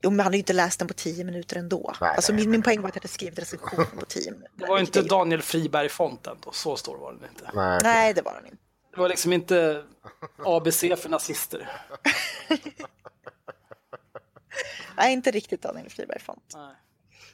Jo, 0.02 0.10
men 0.10 0.18
han 0.18 0.24
hade 0.24 0.36
ju 0.36 0.40
inte 0.40 0.52
läst 0.52 0.78
den 0.78 0.88
på 0.88 0.94
tio 0.94 1.24
minuter 1.24 1.56
ändå. 1.56 1.92
Nej, 2.00 2.14
alltså, 2.16 2.32
nej, 2.32 2.42
min, 2.42 2.50
min 2.50 2.62
poäng 2.62 2.80
var 2.80 2.88
att 2.88 2.94
jag 2.94 3.00
hade 3.00 3.08
skrivit 3.08 3.38
recensionen 3.38 3.86
på 3.98 4.06
tio 4.06 4.30
minuter. 4.30 4.50
Det 4.54 4.66
var 4.66 4.78
inte 4.78 5.02
Daniel 5.02 5.42
Friberg-fonten 5.42 6.36
då, 6.44 6.52
så 6.52 6.76
stor 6.76 6.98
var 6.98 7.12
den 7.12 7.28
inte. 7.30 7.50
Nej. 7.54 7.80
Nej, 7.82 8.14
det 8.14 8.22
var 8.22 8.34
den 8.34 8.44
inte. 8.44 8.56
Det 8.94 9.00
var 9.00 9.08
liksom 9.08 9.32
inte 9.32 9.84
ABC 10.44 10.80
för 10.80 11.08
nazister. 11.08 11.70
Nej, 14.96 15.12
inte 15.12 15.30
riktigt 15.30 15.62
Daniel 15.62 15.90
Friberg-font. 15.90 16.54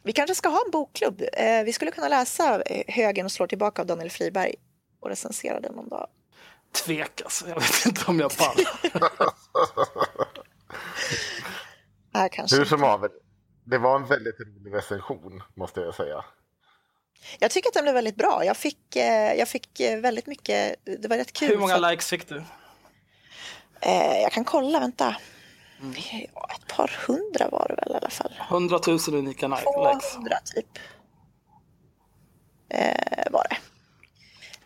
Vi 0.03 0.13
kanske 0.13 0.35
ska 0.35 0.49
ha 0.49 0.63
en 0.65 0.71
bokklubb. 0.71 1.23
Eh, 1.33 1.65
vi 1.65 1.73
skulle 1.73 1.91
kunna 1.91 2.09
läsa 2.09 2.63
eh, 2.63 2.95
Högen 2.95 3.25
och 3.25 3.33
slår 3.33 3.47
tillbaka 3.47 3.83
av 3.83 3.87
Daniel 3.87 4.11
Friberg 4.11 4.55
och 5.01 5.09
recensera 5.09 5.61
den 5.61 5.75
någon 5.75 5.89
dag. 5.89 6.07
Tvek 6.75 7.21
alltså, 7.25 7.49
jag 7.49 7.55
vet 7.55 7.87
inte 7.87 8.05
om 8.07 8.19
jag 8.21 8.37
pallar. 8.37 8.69
Kanske. 12.33 12.57
Hur 12.57 12.65
som 12.65 12.83
haver, 12.83 13.11
det 13.65 13.79
var 13.79 13.97
en 13.97 14.07
väldigt 14.07 14.41
rolig 14.41 14.75
recension 14.75 15.43
måste 15.57 15.81
jag 15.81 15.95
säga. 15.95 16.25
Jag 17.39 17.51
tycker 17.51 17.69
att 17.69 17.75
den 17.75 17.83
blev 17.85 17.95
väldigt 17.95 18.17
bra. 18.17 18.45
Jag 18.45 18.57
fick, 18.57 18.97
eh, 18.97 19.33
jag 19.35 19.49
fick 19.49 19.81
eh, 19.81 20.01
väldigt 20.01 20.27
mycket, 20.27 20.75
det 20.85 21.09
var 21.09 21.17
rätt 21.17 21.33
kul. 21.33 21.49
Hur 21.49 21.57
många 21.57 21.77
likes 21.91 22.09
fick 22.09 22.29
du? 22.29 22.43
Eh, 23.81 24.21
jag 24.23 24.33
kan 24.33 24.45
kolla, 24.45 24.81
vänta. 24.81 25.17
Mm. 25.81 25.95
Ja, 26.35 26.49
ett 26.55 26.67
par 26.77 26.93
hundra 27.07 27.49
var 27.49 27.67
det 27.69 27.75
väl 27.75 27.93
i 27.93 27.97
alla 27.97 28.11
fall. 28.11 28.33
100 28.49 28.81
000 28.87 28.99
unika 29.09 29.49
ni- 29.49 29.57
likes. 29.57 30.13
200 30.13 30.37
typ. 30.55 30.67
Eh, 32.69 33.33
var 33.33 33.47
det. 33.51 33.57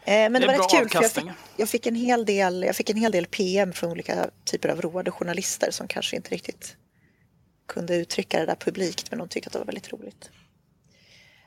Eh, 0.09 0.31
men 0.31 0.33
det, 0.33 0.39
Det 0.39 0.47
var 0.47 0.55
rätt 0.55 0.71
kul 0.71 0.89
för 0.89 1.03
jag 1.03 1.13
fick, 1.13 1.25
jag, 1.57 1.69
fick 1.69 1.87
en 1.87 1.95
hel 1.95 2.25
del, 2.25 2.63
jag 2.63 2.77
fick 2.77 2.91
en 2.91 2.97
hel 2.97 3.13
del 3.13 3.27
PM 3.27 3.73
från 3.73 3.91
olika 3.91 4.31
typer 4.45 4.69
av 4.69 4.81
roade 4.81 5.11
journalister 5.11 5.71
som 5.71 5.89
kanske 5.89 6.17
inte 6.17 6.31
riktigt 6.31 6.77
kunde 7.69 7.97
uttrycka 7.97 8.41
det 8.41 8.47
där 8.47 8.55
publikt 8.55 9.11
men 9.11 9.19
de 9.19 9.29
tyckte 9.29 9.49
att 9.49 9.53
det 9.53 9.59
var 9.59 9.67
väldigt 9.67 9.93
roligt. 9.93 10.31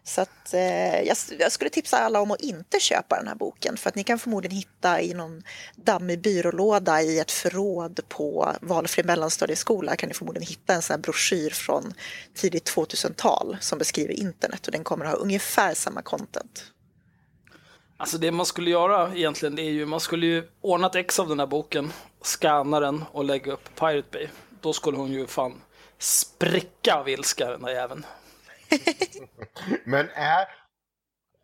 Så 0.04 0.21
att, 0.21 0.54
eh, 0.54 1.02
jag, 1.02 1.17
jag 1.39 1.52
skulle 1.52 1.69
tipsa 1.69 1.97
alla 1.97 2.21
om 2.21 2.32
att 2.32 2.41
inte 2.41 2.80
köpa 2.80 3.17
den 3.17 3.28
här 3.28 3.36
boken 3.36 3.78
för 3.78 3.89
att 3.89 3.95
ni 3.95 4.04
kan 4.04 4.19
förmodligen 4.19 4.58
hitta 4.58 5.02
i 5.02 5.13
någon 5.13 5.43
dammig 5.76 6.21
byrålåda 6.21 7.02
i 7.02 7.19
ett 7.19 7.32
förråd 7.32 8.00
på 8.08 8.56
valfri 8.62 9.04
mellanstadieskola 9.04 9.95
kan 9.95 10.08
ni 10.08 10.13
förmodligen 10.13 10.47
hitta 10.47 10.74
en 10.74 10.82
sån 10.82 10.93
här 10.93 11.02
broschyr 11.02 11.50
från 11.50 11.93
tidigt 12.36 12.76
2000-tal 12.76 13.58
som 13.62 13.78
beskriver 13.78 14.13
internet 14.13 14.65
och 14.65 14.71
den 14.71 14.84
kommer 14.84 15.06
att 15.06 15.12
ha 15.12 15.17
ungefär 15.17 15.74
samma 15.74 16.02
content. 16.02 16.71
Alltså 18.01 18.17
det 18.17 18.31
man 18.31 18.45
skulle 18.45 18.69
göra 18.69 19.15
egentligen, 19.15 19.55
det 19.55 19.61
är 19.61 19.71
ju, 19.71 19.85
man 19.85 19.99
skulle 19.99 20.25
ju 20.25 20.47
ordna 20.61 20.87
ett 20.87 20.95
ex 20.95 21.19
av 21.19 21.29
den 21.29 21.39
här 21.39 21.47
boken, 21.47 21.93
scanna 22.21 22.79
den 22.79 23.03
och 23.11 23.23
lägga 23.23 23.51
upp 23.51 23.75
Pirate 23.79 24.07
Bay. 24.11 24.27
Då 24.61 24.73
skulle 24.73 24.97
hon 24.97 25.11
ju 25.11 25.27
fan 25.27 25.61
spricka 25.97 26.95
av 26.95 27.09
ilska 27.09 27.49
den 27.49 27.61
där 27.61 27.69
jäveln. 27.69 28.05
Men 29.83 30.09
är, 30.13 30.47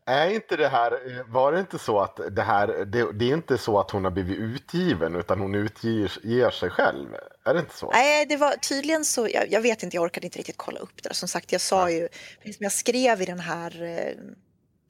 är 0.06 0.30
inte 0.30 0.56
det 0.56 0.68
här, 0.68 0.92
eh, 0.92 1.26
var 1.28 1.52
det 1.52 1.60
inte 1.60 1.80
så 1.80 2.00
att 2.00 2.20
det 2.32 2.44
här, 2.44 2.68
det, 2.68 3.12
det 3.14 3.26
är 3.26 3.34
inte 3.34 3.58
så 3.58 3.80
att 3.80 3.92
hon 3.92 4.04
har 4.04 4.12
blivit 4.12 4.38
utgiven 4.38 5.16
utan 5.16 5.40
hon 5.40 5.56
utger 5.56 6.20
ger 6.24 6.50
sig 6.50 6.70
själv? 6.70 7.08
Är 7.46 7.54
det 7.54 7.60
inte 7.60 7.78
så? 7.78 7.92
Nej, 7.92 8.26
det 8.26 8.38
var 8.38 8.52
tydligen 8.52 9.06
så. 9.06 9.28
Jag, 9.28 9.52
jag 9.52 9.62
vet 9.62 9.84
inte, 9.84 9.98
jag 9.98 10.04
orkade 10.04 10.28
inte 10.28 10.40
riktigt 10.40 10.58
kolla 10.58 10.80
upp 10.80 11.04
det. 11.04 11.14
Som 11.14 11.28
sagt, 11.28 11.52
jag 11.52 11.62
sa 11.62 11.92
ju, 11.92 12.08
precis 12.40 12.58
som 12.58 12.64
jag 12.64 12.72
skrev 12.72 13.22
i 13.22 13.26
den 13.26 13.40
här 13.40 13.84
eh, 13.84 14.14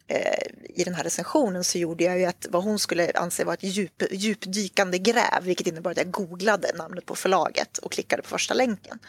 Eh, 0.07 0.47
i 0.69 0.83
den 0.83 0.95
här 0.95 1.03
recensionen 1.03 1.63
så 1.63 1.77
gjorde 1.77 2.03
jag 2.03 2.19
ju 2.19 2.25
ett, 2.25 2.47
vad 2.49 2.63
hon 2.63 2.79
skulle 2.79 3.11
anse 3.15 3.43
var 3.43 3.53
ett 3.53 3.63
djup, 3.63 4.03
djupdykande 4.11 4.99
gräv, 4.99 5.43
vilket 5.43 5.67
innebar 5.67 5.91
att 5.91 5.97
jag 5.97 6.11
googlade 6.11 6.71
namnet 6.75 7.05
på 7.05 7.15
förlaget 7.15 7.77
och 7.77 7.91
klickade 7.91 8.21
på 8.21 8.29
första 8.29 8.53
länken. 8.53 8.99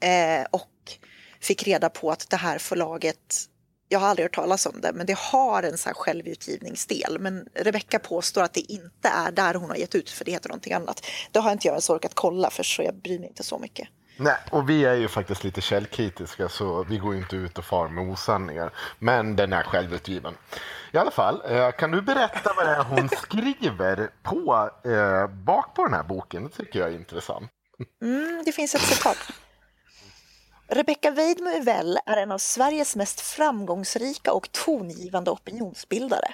Eh, 0.00 0.46
och 0.50 0.70
fick 1.40 1.62
reda 1.62 1.90
på 1.90 2.10
att 2.10 2.30
det 2.30 2.36
här 2.36 2.58
förlaget, 2.58 3.44
jag 3.88 3.98
har 3.98 4.08
aldrig 4.08 4.24
hört 4.24 4.34
talas 4.34 4.66
om 4.66 4.80
det, 4.80 4.92
men 4.92 5.06
det 5.06 5.18
har 5.18 5.62
en 5.62 5.78
så 5.78 5.88
här 5.88 5.94
självutgivningsdel. 5.94 7.18
Men 7.20 7.48
Rebecka 7.54 7.98
påstår 7.98 8.42
att 8.42 8.52
det 8.52 8.72
inte 8.72 9.08
är 9.08 9.32
där 9.32 9.54
hon 9.54 9.70
har 9.70 9.76
gett 9.76 9.94
ut, 9.94 10.10
för 10.10 10.24
det 10.24 10.30
heter 10.30 10.48
någonting 10.48 10.72
annat. 10.72 11.06
Det 11.32 11.38
har 11.38 11.52
inte 11.52 11.66
jag 11.66 11.72
ens 11.72 11.90
orkat 11.90 12.14
kolla 12.14 12.50
för 12.50 12.62
så 12.62 12.82
jag 12.82 12.94
bryr 12.94 13.18
mig 13.18 13.28
inte 13.28 13.42
så 13.42 13.58
mycket. 13.58 13.88
Nej, 14.20 14.36
och 14.50 14.70
vi 14.70 14.84
är 14.84 14.94
ju 14.94 15.08
faktiskt 15.08 15.44
lite 15.44 15.60
källkritiska 15.60 16.48
så 16.48 16.82
vi 16.82 16.98
går 16.98 17.14
ju 17.14 17.20
inte 17.20 17.36
ut 17.36 17.58
och 17.58 17.64
far 17.64 17.88
med 17.88 18.10
osanningar. 18.10 18.72
Men 18.98 19.36
den 19.36 19.52
är 19.52 19.62
självutgiven. 19.62 20.34
I 20.92 20.98
alla 20.98 21.10
fall, 21.10 21.42
eh, 21.48 21.70
kan 21.70 21.90
du 21.90 22.02
berätta 22.02 22.52
vad 22.56 22.66
det 22.66 22.72
är 22.72 22.84
hon 22.84 23.08
skriver 23.22 24.10
på, 24.22 24.70
eh, 24.84 25.26
bak 25.26 25.74
på 25.74 25.84
den 25.84 25.94
här 25.94 26.02
boken? 26.02 26.42
Det 26.42 26.48
tycker 26.48 26.78
jag 26.78 26.88
är 26.88 26.94
intressant. 26.94 27.50
Mm, 28.02 28.42
det 28.44 28.52
finns 28.52 28.74
ett 28.74 28.80
citat. 28.80 29.18
Rebecca 30.68 31.10
Weidmo 31.10 31.50
Uvell 31.50 31.98
är 32.06 32.16
en 32.16 32.32
av 32.32 32.38
Sveriges 32.38 32.96
mest 32.96 33.20
framgångsrika 33.20 34.32
och 34.32 34.52
tongivande 34.52 35.30
opinionsbildare. 35.30 36.32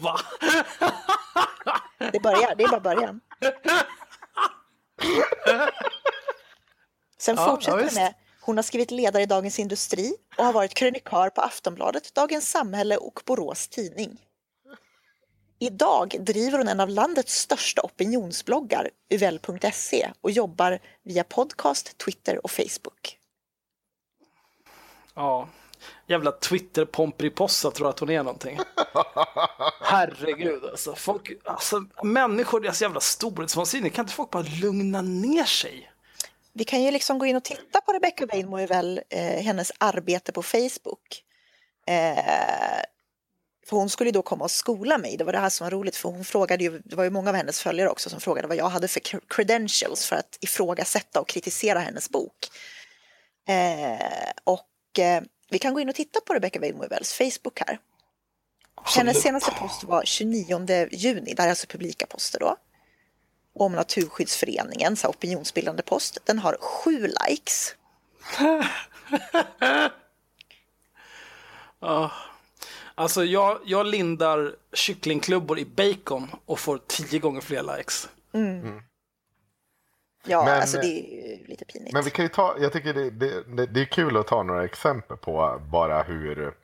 Va? 0.00 0.20
Det, 1.98 2.22
börjar, 2.22 2.54
det 2.56 2.64
är 2.64 2.68
bara 2.68 2.80
början. 2.80 3.20
Sen 7.18 7.36
Ja, 7.36 7.50
fortsätter 7.50 7.78
ja, 7.78 7.90
med 7.94 8.14
hon 8.46 8.56
har 8.56 8.62
skrivit 8.62 8.90
ledare 8.90 9.22
i 9.22 9.26
Dagens 9.26 9.58
Industri 9.58 10.14
och 10.38 10.44
har 10.44 10.52
varit 10.52 10.74
krönikör 10.74 11.30
på 11.30 11.40
Aftonbladet, 11.40 12.14
Dagens 12.14 12.50
Samhälle 12.50 12.96
och 12.96 13.20
Borås 13.24 13.68
Tidning. 13.68 14.20
Idag 15.58 16.16
driver 16.20 16.58
hon 16.58 16.68
en 16.68 16.80
av 16.80 16.88
landets 16.88 17.34
största 17.40 17.82
opinionsbloggar, 17.82 18.90
uvell.se, 19.10 20.10
och 20.20 20.30
jobbar 20.30 20.78
via 21.02 21.24
podcast, 21.24 21.98
Twitter 21.98 22.44
och 22.44 22.50
Facebook. 22.50 23.18
Ja. 25.14 25.48
jävla 26.06 26.30
Twitter-Pomperipossa 26.30 27.70
tror 27.70 27.88
att 27.88 27.98
hon 27.98 28.10
är 28.10 28.22
någonting. 28.22 28.58
Herregud 29.80 30.64
alltså. 30.64 30.94
Folk, 30.94 31.32
alltså 31.44 31.84
människor, 32.02 32.60
deras 32.60 32.82
jävla 32.82 33.00
storhetsvansinne. 33.00 33.90
Kan 33.90 34.04
inte 34.04 34.14
folk 34.14 34.30
bara 34.30 34.44
lugna 34.62 35.02
ner 35.02 35.44
sig? 35.44 35.90
Vi 36.58 36.64
kan 36.64 36.82
ju 36.82 36.90
liksom 36.90 37.18
gå 37.18 37.26
in 37.26 37.36
och 37.36 37.44
titta 37.44 37.80
på 37.80 37.92
Rebecca 37.92 38.26
Bain 38.26 38.66
väl, 38.66 39.00
eh, 39.08 39.42
hennes 39.42 39.72
arbete 39.78 40.32
på 40.32 40.42
Facebook. 40.42 41.22
Eh, 41.86 42.82
för 43.66 43.76
hon 43.76 43.90
skulle 43.90 44.08
ju 44.08 44.12
då 44.12 44.22
komma 44.22 44.44
och 44.44 44.50
skola 44.50 44.98
mig. 44.98 45.16
Det 45.16 45.24
var 45.24 45.32
det 45.32 45.38
här 45.38 45.48
som 45.48 45.64
var 45.64 45.70
roligt 45.70 45.96
för 45.96 46.08
hon 46.08 46.24
frågade 46.24 46.64
ju, 46.64 46.78
det 46.84 46.96
var 46.96 47.04
ju 47.04 47.10
många 47.10 47.30
av 47.30 47.36
hennes 47.36 47.60
följare 47.60 47.88
också 47.88 48.10
som 48.10 48.20
frågade 48.20 48.48
vad 48.48 48.56
jag 48.56 48.68
hade 48.68 48.88
för 48.88 49.00
credentials 49.28 50.06
för 50.06 50.16
att 50.16 50.38
ifrågasätta 50.40 51.20
och 51.20 51.28
kritisera 51.28 51.78
hennes 51.78 52.10
bok. 52.10 52.50
Eh, 53.48 54.30
och 54.44 54.98
eh, 54.98 55.22
vi 55.50 55.58
kan 55.58 55.74
gå 55.74 55.80
in 55.80 55.88
och 55.88 55.94
titta 55.94 56.20
på 56.20 56.34
Rebecca 56.34 56.60
Bain-Moevells 56.60 57.12
Facebook 57.12 57.60
här. 57.66 57.78
Hennes 58.96 59.22
senaste 59.22 59.50
post 59.50 59.84
var 59.84 60.02
29 60.04 60.88
juni, 60.90 61.34
det 61.34 61.42
här 61.42 61.48
är 61.48 61.50
alltså 61.50 61.66
publika 61.66 62.06
poster 62.06 62.40
då. 62.40 62.56
Om 63.58 63.72
Naturskyddsföreningen, 63.72 64.96
så 64.96 65.08
opinionsbildande 65.08 65.82
post. 65.82 66.18
Den 66.24 66.38
har 66.38 66.56
sju 66.60 67.06
likes. 67.28 67.74
Ah. 71.80 72.10
Alltså 72.94 73.24
jag, 73.24 73.58
jag 73.64 73.86
lindar 73.86 74.54
kycklingklubbor 74.72 75.58
i 75.58 75.64
bacon 75.64 76.30
och 76.46 76.58
får 76.58 76.80
tio 76.86 77.18
gånger 77.18 77.40
fler 77.40 77.76
likes. 77.76 78.08
Ja, 80.26 80.44
Men- 80.44 80.60
alltså 80.60 80.78
det 80.78 80.86
är 80.86 81.38
ju 81.38 81.46
lite 81.46 81.64
pinigt. 81.64 81.92
Men 81.92 82.04
vi 82.04 82.10
kan 82.10 82.24
ju 82.24 82.28
ta, 82.28 82.56
jag 82.60 82.72
tycker 82.72 82.94
det, 82.94 83.10
det, 83.10 83.42
det, 83.56 83.66
det 83.66 83.80
är 83.80 83.84
kul 83.84 84.16
att 84.16 84.26
ta 84.26 84.42
några 84.42 84.64
exempel 84.64 85.16
på 85.16 85.60
bara 85.72 86.02
hur, 86.02 86.54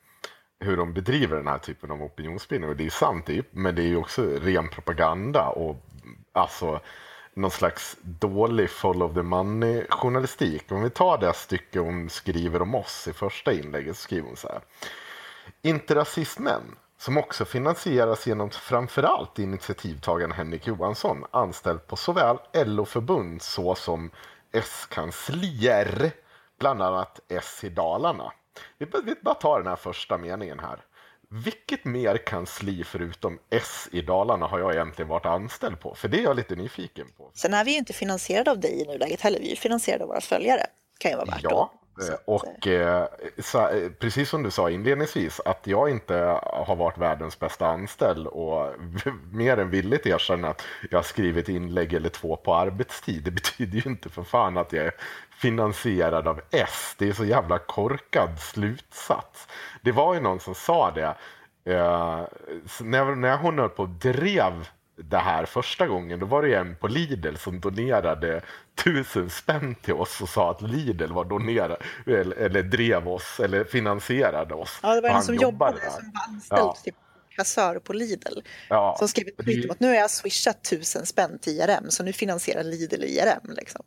hur 0.61 0.76
de 0.76 0.92
bedriver 0.94 1.37
den 1.37 1.46
här 1.48 1.59
typen 1.59 1.90
av 1.90 2.02
opinionsbildning. 2.02 2.70
Och 2.70 2.76
det 2.76 2.87
är 2.87 2.90
sant, 2.90 3.26
det 3.26 3.33
är, 3.33 3.37
ju- 3.37 3.44
men 3.50 3.74
det 3.74 3.83
är 3.83 3.87
ju 3.87 3.96
också 3.96 4.22
ren 4.22 4.68
propaganda 4.70 5.48
och 5.48 5.76
alltså 6.33 6.81
någon 7.35 7.51
slags 7.51 7.97
dålig 8.03 8.71
”follow 8.71 9.14
the 9.14 9.23
money 9.23 9.87
journalistik. 9.88 10.73
Om 10.73 10.83
vi 10.83 10.90
tar 10.90 11.18
det 11.18 11.33
stycke 11.33 11.79
hon 11.79 12.11
skriver 12.11 12.62
om 12.62 12.75
oss 12.75 13.09
i 13.09 13.12
första 13.12 13.53
inlägget 13.53 13.97
så 13.97 14.03
skriver 14.03 14.29
hon 14.29 14.37
så 14.37 14.49
här. 14.49 14.61
Inte 15.62 15.95
som 16.97 17.18
också 17.18 17.45
finansieras 17.45 18.27
genom 18.27 18.51
framförallt 18.51 19.38
initiativtagaren 19.38 20.33
Henrik 20.33 20.66
Johansson, 20.66 21.25
anställd 21.31 21.87
på 21.87 21.97
såväl 21.97 22.37
LO-förbund 22.53 23.42
såsom 23.42 24.11
S-kanslier, 24.53 26.12
bland 26.59 26.83
annat 26.83 27.21
S 27.29 27.64
i 27.64 27.68
Dalarna. 27.68 28.33
Vi 28.79 28.87
vi 29.05 29.14
bara 29.21 29.35
tar 29.35 29.59
den 29.59 29.68
här 29.68 29.77
första 29.77 30.18
meningen 30.18 30.59
här. 30.59 30.85
Vilket 31.35 31.85
mer 31.85 32.16
kansli 32.16 32.85
förutom 32.85 33.38
S 33.51 33.88
i 33.92 34.03
Dalarna 34.03 34.47
har 34.47 34.59
jag 34.59 34.75
egentligen 34.75 35.09
varit 35.09 35.27
anställd 35.27 35.81
på? 35.81 35.95
För 35.95 36.09
det 36.09 36.18
är 36.18 36.23
jag 36.23 36.37
lite 36.37 36.57
nyfiken 36.57 37.07
på. 37.16 37.31
Sen 37.35 37.55
är 37.55 37.64
vi 37.64 37.71
ju 37.71 37.79
inte 37.79 37.92
finansierade 37.92 38.51
av 38.51 38.61
dig 38.61 38.83
i 38.83 38.87
nuläget 38.87 39.21
heller, 39.21 39.40
vi 39.40 39.53
är 39.53 39.57
finansierade 39.57 40.05
av 40.05 40.09
våra 40.09 40.21
följare. 40.21 40.66
Kan 40.99 41.11
ju 41.11 41.16
vara 41.16 41.27
värt 41.27 41.42
Ja, 41.42 41.73
så 41.98 42.12
eh, 42.12 42.18
och 42.24 42.66
eh, 42.66 43.07
så, 43.38 43.68
eh, 43.68 43.90
precis 43.90 44.28
som 44.28 44.42
du 44.42 44.50
sa 44.50 44.70
inledningsvis, 44.70 45.40
att 45.44 45.66
jag 45.66 45.90
inte 45.90 46.14
har 46.42 46.76
varit 46.76 46.98
världens 46.98 47.38
bästa 47.38 47.66
anställd 47.66 48.26
och 48.26 48.74
mer 49.33 49.57
än 49.57 49.70
villigt 49.70 50.07
erkänna 50.07 50.48
att 50.48 50.62
jag 50.90 50.98
har 50.98 51.02
skrivit 51.02 51.48
inlägg 51.48 51.92
eller 51.92 52.09
två 52.09 52.37
på 52.37 52.55
arbetstid. 52.55 53.22
Det 53.24 53.31
betyder 53.40 53.78
ju 53.78 53.90
inte 53.90 54.09
för 54.09 54.22
fan 54.22 54.57
att 54.57 54.72
jag 54.72 54.87
är 54.87 54.92
finansierad 55.31 56.28
av 56.28 56.40
S. 56.50 56.94
Det 56.98 57.09
är 57.09 57.12
så 57.12 57.24
jävla 57.24 57.59
korkad 57.59 58.40
slutsats. 58.40 59.48
Det 59.83 59.92
var 59.92 60.14
ju 60.14 60.20
någon 60.20 60.40
som 60.40 60.55
sa 60.55 60.90
det. 60.90 61.14
Eh, 61.64 62.22
så 62.66 62.85
när, 62.85 63.14
när 63.14 63.37
hon 63.37 63.59
höll 63.59 63.68
på 63.68 63.83
och 63.83 63.88
drev 63.88 64.68
det 64.96 65.18
här 65.18 65.44
första 65.44 65.87
gången, 65.87 66.20
då 66.20 66.26
var 66.26 66.42
det 66.42 66.55
en 66.55 66.76
på 66.76 66.88
Lidl 66.88 67.35
som 67.37 67.61
donerade 67.61 68.42
tusen 68.85 69.31
spänn 69.31 69.74
till 69.74 69.94
oss 69.94 70.20
och 70.20 70.28
sa 70.28 70.50
att 70.50 70.62
Lidl 70.62 71.12
var 71.12 71.24
donerad, 71.24 71.76
eller, 72.07 72.37
eller 72.37 72.62
drev 72.62 73.09
oss, 73.09 73.40
eller 73.40 73.64
finansierade 73.64 74.55
oss. 74.55 74.78
Ja, 74.83 74.94
det 74.94 75.00
var 75.00 75.09
en 75.09 75.22
som 75.22 75.35
jobbade, 75.35 75.78
där. 75.81 75.90
som 75.90 76.12
var 76.14 76.35
anställd 76.35 76.61
Ja. 76.61 76.76
typ 76.85 76.94
kassör 77.37 77.78
på 77.78 77.92
Lidl. 77.92 78.40
Ja, 78.68 78.96
Som 78.98 79.09
skrev 79.09 79.28
ett 79.28 79.35
det- 79.37 79.42
tweet 79.44 79.64
om 79.64 79.70
att 79.70 79.81
nu 79.81 79.88
har 79.88 79.94
jag 79.94 80.11
swishat 80.11 80.62
tusen 80.64 81.07
spänn 81.07 81.38
till 81.38 81.52
IRM 81.61 81.90
så 81.90 82.02
nu 82.02 82.12
finansierar 82.12 82.62
Lidl 82.64 83.05
IRM. 83.05 83.55
Liksom. 83.57 83.83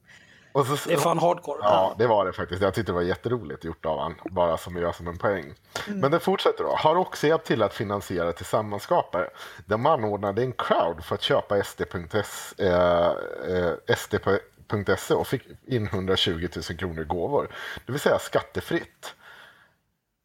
Så, 0.63 0.89
Det 0.89 0.93
är 0.93 0.97
fan 0.97 1.19
hardcore. 1.19 1.57
Ja, 1.61 1.95
det 1.97 2.07
var 2.07 2.25
det 2.25 2.33
faktiskt. 2.33 2.61
Jag 2.61 2.73
tyckte 2.73 2.91
det 2.91 2.95
var 2.95 3.01
jätteroligt 3.01 3.63
gjort 3.63 3.85
av 3.85 3.99
han, 3.99 4.15
bara 4.31 4.57
som 4.57 4.75
jag 4.75 4.95
som 4.95 5.07
en 5.07 5.17
poäng. 5.17 5.53
Men 5.87 6.11
det 6.11 6.19
fortsätter 6.19 6.63
då. 6.63 6.75
Har 6.75 6.95
också 6.95 7.27
hjälpt 7.27 7.47
till 7.47 7.63
att 7.63 7.73
finansiera 7.73 8.31
tillsammanskapare. 8.31 9.29
Där 9.65 9.77
man 9.77 9.93
anordnade 9.93 10.41
en 10.41 10.53
crowd 10.53 11.05
för 11.05 11.15
att 11.15 11.21
köpa 11.21 11.63
SD.se 11.63 12.65
eh, 12.67 13.11
eh, 13.47 13.95
SD.se 13.97 15.13
och 15.13 15.27
fick 15.27 15.41
in 15.67 15.85
120 15.85 16.47
000 16.55 16.77
kronor 16.77 17.01
i 17.01 17.05
gåvor. 17.05 17.47
Det 17.85 17.91
vill 17.91 18.01
säga 18.01 18.19
skattefritt. 18.19 19.15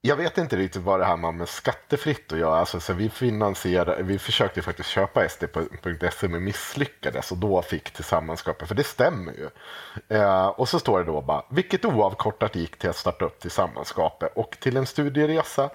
Jag 0.02 0.16
vet 0.16 0.38
inte 0.38 0.56
riktigt 0.56 0.82
vad 0.82 1.00
det 1.00 1.04
här 1.04 1.16
med 1.16 1.48
skattefritt 1.48 2.32
att 2.32 2.38
göra. 2.38 2.58
Alltså, 2.58 2.80
så 2.80 2.92
vi, 2.92 3.08
finansierade, 3.10 4.02
vi 4.02 4.18
försökte 4.18 4.62
faktiskt 4.62 4.88
köpa 4.88 5.28
SD.se 5.28 6.28
men 6.28 6.44
misslyckades 6.44 7.32
och 7.32 7.38
då 7.38 7.62
fick 7.62 7.90
tillsammanskapet, 7.90 8.68
för 8.68 8.74
det 8.74 8.84
stämmer 8.84 9.32
ju. 9.32 9.48
Eh, 10.16 10.46
och 10.46 10.68
så 10.68 10.78
står 10.78 10.98
det 10.98 11.04
då 11.04 11.20
bara, 11.20 11.44
vilket 11.50 11.84
oavkortat 11.84 12.56
gick 12.56 12.78
till 12.78 12.90
att 12.90 12.96
starta 12.96 13.24
upp 13.24 13.40
tillsammanskapet 13.40 14.32
och 14.34 14.56
till 14.60 14.76
en 14.76 14.86
studieresa. 14.86 15.70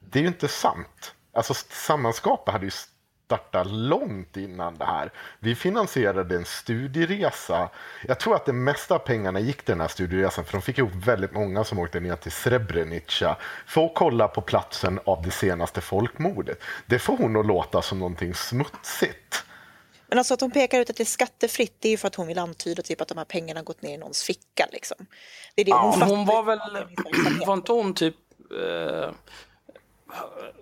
Det 0.00 0.18
är 0.18 0.22
ju 0.22 0.28
inte 0.28 0.48
sant. 0.48 1.14
Alltså 1.32 1.54
sammanskapet 1.54 2.52
hade 2.52 2.64
ju 2.64 2.70
startat 3.30 3.66
långt 3.70 4.36
innan 4.36 4.78
det 4.78 4.84
här. 4.84 5.12
Vi 5.38 5.54
finansierade 5.54 6.36
en 6.36 6.44
studieresa. 6.44 7.68
Jag 8.08 8.20
tror 8.20 8.36
att 8.36 8.46
det 8.46 8.52
mesta 8.52 8.94
av 8.94 8.98
pengarna 8.98 9.40
gick 9.40 9.56
till 9.56 9.72
den 9.72 9.80
här 9.80 9.88
studieresan 9.88 10.44
för 10.44 10.52
de 10.52 10.62
fick 10.62 10.78
ihop 10.78 10.94
väldigt 10.94 11.32
många 11.32 11.64
som 11.64 11.78
åkte 11.78 12.00
ner 12.00 12.16
till 12.16 12.32
Srebrenica 12.32 13.36
för 13.66 13.86
att 13.86 13.94
kolla 13.94 14.28
på 14.28 14.40
platsen 14.40 15.00
av 15.04 15.22
det 15.22 15.30
senaste 15.30 15.80
folkmordet. 15.80 16.60
Det 16.86 16.98
får 16.98 17.16
hon 17.16 17.36
att 17.36 17.46
låta 17.46 17.82
som 17.82 17.98
någonting 17.98 18.34
smutsigt. 18.34 19.44
Men 20.08 20.18
alltså 20.18 20.34
att 20.34 20.40
hon 20.40 20.50
pekar 20.50 20.80
ut 20.80 20.90
att 20.90 20.96
det 20.96 21.02
är 21.02 21.04
skattefritt, 21.04 21.76
det 21.78 21.88
är 21.88 21.90
ju 21.90 21.96
för 21.96 22.08
att 22.08 22.14
hon 22.14 22.26
vill 22.26 22.38
antyda 22.38 22.82
typ 22.82 23.00
att 23.00 23.08
de 23.08 23.18
här 23.18 23.24
pengarna 23.24 23.62
gått 23.62 23.82
ner 23.82 23.94
i 23.94 23.98
någons 23.98 24.22
ficka. 24.22 24.68
Liksom. 24.72 25.06
Det 25.54 25.62
är 25.62 25.64
det 25.64 25.72
hon, 25.72 25.92
fattar 25.92 26.16
hon 26.16 26.26
var 26.26 26.42
väl, 26.42 26.58
var 27.46 27.54
inte 27.54 27.72
hon 27.72 27.94
typ, 27.94 28.16
eh, 28.62 29.10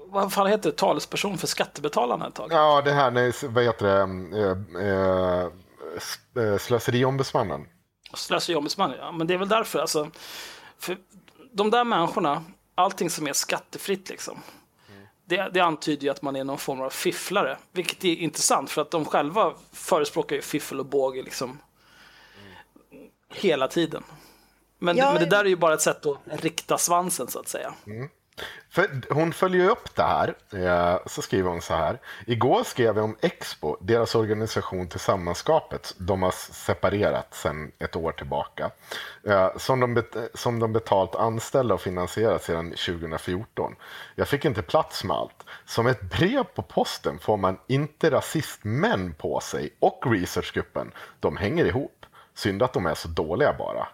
vad 0.07 0.33
fan 0.33 0.47
heter 0.47 0.71
det, 0.71 0.77
talesperson 0.77 1.39
för 1.39 1.47
skattebetalarna 1.47 2.29
ett 2.29 2.35
tag? 2.35 2.53
Ja, 2.53 2.83
det 2.83 2.93
här, 2.93 3.11
nej, 3.11 3.33
vad 3.43 3.65
heter 3.65 3.87
det, 3.87 4.01
eh, 4.39 4.87
eh, 4.87 6.53
eh, 6.53 6.59
slöseriombudsmannen. 6.59 7.67
Slöseriombudsman, 8.15 8.95
ja. 8.99 9.13
Men 9.13 9.27
det 9.27 9.35
är 9.35 9.39
väl 9.39 9.49
därför 9.49 9.79
alltså. 9.79 10.11
För 10.79 10.99
de 11.53 11.71
där 11.71 11.85
människorna, 11.85 12.45
allting 12.75 13.11
som 13.11 13.27
är 13.27 13.33
skattefritt 13.33 14.09
liksom. 14.09 14.43
Det, 15.25 15.51
det 15.53 15.61
antyder 15.61 16.03
ju 16.03 16.09
att 16.09 16.23
man 16.23 16.37
är 16.37 16.45
någon 16.45 16.59
form 16.59 16.81
av 16.81 16.91
fifflare. 16.91 17.59
Vilket 17.73 18.05
är 18.05 18.17
intressant 18.17 18.71
för 18.71 18.83
att 18.83 18.91
de 18.91 19.05
själva 19.05 19.55
förespråkar 19.73 20.37
ju 20.37 20.43
fiffel 20.43 20.81
och 20.81 20.87
båge 20.87 21.23
liksom. 21.23 21.59
Hela 23.35 23.69
tiden. 23.69 24.03
Men, 24.79 24.97
Ja, 24.97 25.13
men 25.13 25.23
det 25.23 25.31
där 25.31 25.45
är 25.45 25.49
ju 25.49 25.57
bara 25.57 25.75
ett 25.75 25.81
sätt 25.81 26.07
att 26.07 26.19
rikta 26.27 26.79
svansen 26.79 27.29
så 27.29 27.39
att 27.39 27.49
säga. 27.49 27.75
För 28.71 29.15
hon 29.15 29.33
följer 29.33 29.69
upp 29.71 29.95
det 29.95 30.03
här, 30.03 30.35
eh, 30.53 30.99
så 31.07 31.23
skriver 31.23 31.51
hon 31.51 31.63
så 31.63 31.75
här. 31.75 31.99
Igår 32.27 32.65
skrev 32.65 32.97
jag 32.97 33.05
om 33.05 33.17
Expo, 33.21 33.77
deras 33.81 34.15
organisation 34.15 34.89
Tillsammanskapet. 34.89 35.95
De 35.99 36.23
har 36.23 36.31
separerat 36.53 37.35
sedan 37.35 37.73
ett 37.79 37.97
år 37.97 38.13
tillbaka. 38.13 38.71
Eh, 39.27 39.57
som, 39.57 39.81
de 39.81 39.95
bet- 39.99 40.17
eh, 40.17 40.23
som 40.35 40.59
de 40.61 40.73
betalt 40.73 41.15
anställda 41.15 41.75
och 41.75 41.81
finansierat 41.81 42.43
sedan 42.43 42.71
2014. 42.71 43.77
Jag 44.15 44.29
fick 44.29 44.45
inte 44.45 44.63
plats 44.63 45.05
med 45.05 45.17
allt. 45.17 45.45
Som 45.65 45.87
ett 45.87 46.01
brev 46.03 46.45
på 46.45 46.63
posten 46.63 47.19
får 47.19 47.37
man 47.37 47.59
inte 47.67 48.11
rasistmän 48.11 49.15
på 49.15 49.41
sig 49.41 49.71
och 49.79 50.03
researchgruppen. 50.07 50.93
De 51.21 51.37
hänger 51.37 51.65
ihop. 51.65 52.07
Synd 52.35 52.63
att 52.63 52.73
de 52.73 52.87
är 52.87 52.95
så 52.95 53.09
dåliga 53.09 53.55
bara. 53.59 53.89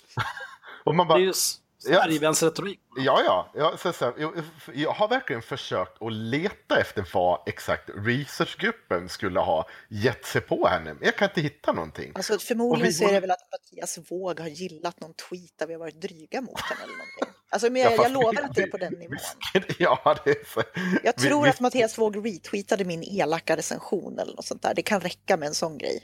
och 0.84 0.94
man 0.94 1.08
bara, 1.08 1.18
Just 1.18 1.59
Sverigeväns 1.82 2.42
retorik. 2.42 2.80
Ja, 2.96 3.22
ja. 3.24 3.50
Jag, 3.54 3.78
så, 3.80 3.92
så, 3.92 4.12
jag, 4.18 4.32
jag 4.74 4.90
har 4.92 5.08
verkligen 5.08 5.42
försökt 5.42 6.02
att 6.02 6.12
leta 6.12 6.80
efter 6.80 7.04
vad 7.14 7.42
exakt 7.48 7.90
researchgruppen 7.94 9.08
skulle 9.08 9.40
ha 9.40 9.68
gett 9.88 10.24
sig 10.26 10.40
på 10.40 10.66
henne. 10.68 10.96
Jag 11.00 11.16
kan 11.16 11.28
inte 11.28 11.40
hitta 11.40 11.72
någonting. 11.72 12.12
Alltså, 12.14 12.38
förmodligen 12.38 12.86
vi- 12.88 12.94
så 12.94 13.08
är 13.08 13.12
det 13.12 13.20
väl 13.20 13.30
att 13.30 13.48
Mattias 13.52 13.98
Våg 14.10 14.40
har 14.40 14.48
gillat 14.48 15.00
någon 15.00 15.14
tweet 15.14 15.58
där 15.58 15.66
vi 15.66 15.72
har 15.72 15.80
varit 15.80 16.00
dryga 16.00 16.40
mot 16.40 16.60
henne 16.60 16.80
eller 16.82 16.92
någonting. 16.92 17.40
Alltså, 17.52 17.70
men 17.70 17.82
jag, 17.82 17.92
Ja, 17.92 18.02
jag 18.02 18.12
lovar 18.12 18.32
vi- 18.32 18.38
att 18.38 18.54
det 18.54 18.62
är 18.62 18.66
på 18.66 18.76
den 18.76 18.92
nivån. 18.92 19.16
Ja, 19.78 20.16
det 20.24 20.30
är 20.30 20.44
så. 20.54 20.62
Jag 21.02 21.16
tror 21.16 21.42
vi- 21.44 21.48
att 21.50 21.60
Mattias 21.60 21.98
Våg 21.98 22.26
retweetade 22.26 22.84
min 22.84 23.02
elaka 23.02 23.56
recension 23.56 24.18
eller 24.18 24.34
något 24.36 24.44
sånt 24.44 24.62
där. 24.62 24.74
Det 24.74 24.82
kan 24.82 25.00
räcka 25.00 25.36
med 25.36 25.46
en 25.46 25.54
sån 25.54 25.78
grej. 25.78 26.02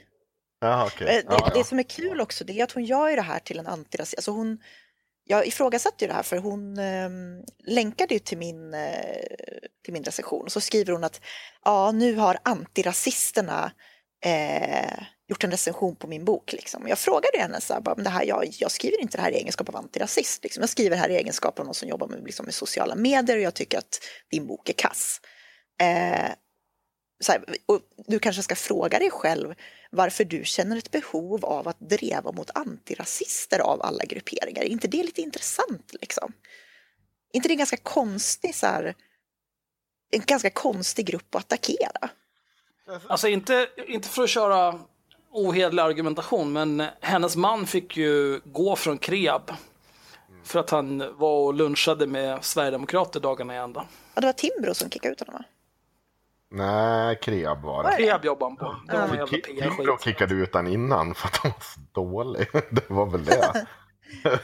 Ja, 0.59 0.85
okej. 0.85 1.07
Eh, 1.07 1.13
Det, 1.15 1.23
Ja, 1.29 1.49
det 1.53 1.59
ja. 1.59 1.63
som 1.63 1.79
är 1.79 1.83
kul 1.83 2.21
också 2.21 2.43
det 2.43 2.59
är 2.59 2.63
att 2.63 2.71
hon 2.71 2.85
gör 2.85 3.09
ju 3.09 3.15
det 3.15 3.21
här 3.21 3.39
till 3.39 3.59
en 3.59 3.67
antirasist. 3.67 4.17
Alltså 4.17 4.31
hon 4.31 4.57
jag 5.27 5.47
ifrågasatte 5.47 6.05
ju 6.05 6.07
det 6.07 6.13
här 6.13 6.23
för 6.23 6.37
hon 6.37 6.77
eh, 6.77 7.09
länkade 7.67 8.13
ju 8.13 8.19
till 8.19 8.37
min, 8.37 8.73
eh, 8.73 9.23
till 9.83 9.93
min 9.93 10.03
recension 10.03 10.45
och 10.45 10.51
så 10.51 10.61
skriver 10.61 10.93
hon 10.93 11.03
att 11.03 11.21
ja, 11.65 11.91
nu 11.91 12.15
har 12.15 12.37
antirasisterna 12.43 13.71
eh, 14.25 15.03
gjort 15.27 15.43
en 15.43 15.51
recension 15.51 15.95
på 15.95 16.07
min 16.07 16.25
bok. 16.25 16.53
Liksom. 16.53 16.87
Jag 16.87 16.99
frågade 16.99 17.37
henne 17.37 17.61
så 17.61 17.73
här, 17.73 17.81
bara, 17.81 17.95
det 17.95 18.09
här, 18.09 18.23
jag, 18.23 18.47
jag 18.59 18.71
skriver 18.71 19.01
inte 19.01 19.17
det 19.17 19.21
här 19.21 19.31
i 19.31 19.35
egenskap 19.35 19.69
av 19.69 19.75
antirasist. 19.75 20.43
Liksom. 20.43 20.61
Jag 20.61 20.69
skriver 20.69 20.89
det 20.89 21.01
här 21.01 21.09
i 21.09 21.15
egenskap 21.15 21.59
av 21.59 21.65
någon 21.65 21.73
som 21.73 21.89
jobbar 21.89 22.07
med, 22.07 22.23
liksom, 22.23 22.45
med 22.45 22.53
sociala 22.53 22.95
medier 22.95 23.37
och 23.37 23.43
jag 23.43 23.53
tycker 23.53 23.77
att 23.77 23.99
din 24.31 24.47
bok 24.47 24.69
är 24.69 24.73
kass. 24.73 25.21
Eh, 25.81 26.31
så 27.23 27.31
här, 27.31 27.43
och 27.65 27.79
du 28.07 28.19
kanske 28.19 28.43
ska 28.43 28.55
fråga 28.55 28.99
dig 28.99 29.11
själv 29.11 29.53
varför 29.91 30.23
du 30.23 30.45
känner 30.45 30.77
ett 30.77 30.91
behov 30.91 31.45
av 31.45 31.67
att 31.67 31.79
dreva 31.79 32.31
mot 32.31 32.49
antirasister 32.57 33.59
av 33.59 33.81
alla 33.81 34.03
grupperingar. 34.05 34.61
Är 34.61 34.67
inte 34.67 34.87
det 34.87 35.03
lite 35.03 35.21
intressant 35.21 35.93
liksom? 36.01 36.33
Är 37.33 37.37
inte 37.37 37.47
det 37.47 37.55
ganska 37.55 37.77
konstig 37.77 38.55
så 38.55 38.65
här, 38.65 38.95
en 40.11 40.21
ganska 40.21 40.49
konstig 40.49 41.05
grupp 41.05 41.35
att 41.35 41.41
attackera? 41.41 42.09
Alltså 43.07 43.27
inte, 43.27 43.69
inte 43.87 44.07
för 44.07 44.23
att 44.23 44.29
köra 44.29 44.79
ohederlig 45.31 45.83
argumentation, 45.83 46.53
men 46.53 46.83
hennes 47.01 47.35
man 47.35 47.67
fick 47.67 47.97
ju 47.97 48.39
gå 48.45 48.75
från 48.75 48.97
Kreab. 48.97 49.51
För 50.43 50.59
att 50.59 50.69
han 50.69 51.17
var 51.17 51.45
och 51.45 51.53
lunchade 51.53 52.07
med 52.07 52.45
Sverigedemokrater 52.45 53.19
dagarna 53.19 53.55
i 53.55 53.57
ända. 53.57 53.87
Ja, 54.13 54.21
det 54.21 54.27
var 54.27 54.33
Timbro 54.33 54.73
som 54.73 54.89
kickade 54.89 55.13
ut 55.13 55.19
honom 55.19 55.33
va? 55.33 55.43
Nej, 56.49 57.19
Kreab 57.21 57.61
var 57.61 57.83
det. 57.83 57.97
Kreab 57.97 58.25
jobbade 58.25 58.45
han 58.51 58.57
på. 58.57 58.75
Det 58.87 58.93
var 58.93 59.01
jävla 59.01 59.27
PR-skit. 59.27 60.01
kickade 60.03 60.33
ut 60.35 60.53
den 60.53 60.67
innan 60.67 61.15
för 61.15 61.27
att 61.27 61.37
han 61.37 61.51
var 61.51 61.61
så 61.61 61.79
dålig. 62.01 62.47
Det 62.71 62.89
var 62.89 63.05
väl 63.05 63.25
det. 63.25 63.67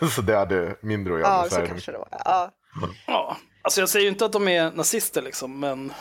så 0.15 0.21
det 0.21 0.35
hade 0.37 0.75
mindre 0.81 1.13
att 1.13 1.19
göra 1.19 1.29
Ja, 1.31 1.41
med 1.41 1.49
så 1.51 1.55
Sverigedemokraterna. 1.55 1.67
kanske 1.67 1.91
det 1.91 1.97
var. 1.97 2.07
Ja. 2.25 2.51
Ja, 3.07 3.37
alltså 3.61 3.79
jag 3.79 3.89
säger 3.89 4.03
ju 4.03 4.09
inte 4.09 4.25
att 4.25 4.31
de 4.33 4.47
är 4.47 4.71
nazister 4.71 5.21
liksom, 5.21 5.59
men 5.59 5.93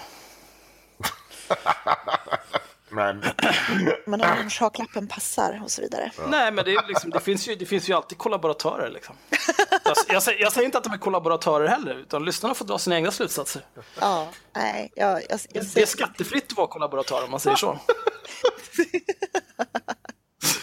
Men 2.92 3.24
Men 4.06 4.20
om 4.20 4.50
schaklappen 4.50 5.08
passar 5.08 5.60
och 5.64 5.70
så 5.70 5.82
vidare. 5.82 6.10
nej, 6.28 6.52
men 6.52 6.64
det, 6.64 6.74
är 6.74 6.88
liksom, 6.88 7.10
det, 7.10 7.20
finns 7.20 7.48
ju, 7.48 7.54
det 7.54 7.66
finns 7.66 7.88
ju 7.88 7.92
alltid 7.92 8.18
kollaboratörer 8.18 8.90
liksom. 8.90 9.16
Jag, 9.84 9.96
jag, 10.08 10.22
säger, 10.22 10.40
jag 10.40 10.52
säger 10.52 10.64
inte 10.64 10.78
att 10.78 10.84
de 10.84 10.92
är 10.92 10.98
kollaboratörer 10.98 11.68
heller, 11.68 11.94
utan 11.94 12.24
lyssnarna 12.24 12.54
får 12.54 12.64
dra 12.64 12.78
sina 12.78 12.96
egna 12.96 13.10
slutsatser. 13.10 13.62
Ja, 14.00 14.28
nej, 14.54 14.92
jag, 14.94 15.22
jag, 15.30 15.40
jag, 15.52 15.64
Det 15.74 15.82
är 15.82 15.86
skattefritt 15.86 16.52
att 16.52 16.56
vara 16.56 16.66
kollaboratör 16.66 17.24
om 17.24 17.30
man 17.30 17.40
säger 17.40 17.56
så. 17.56 17.78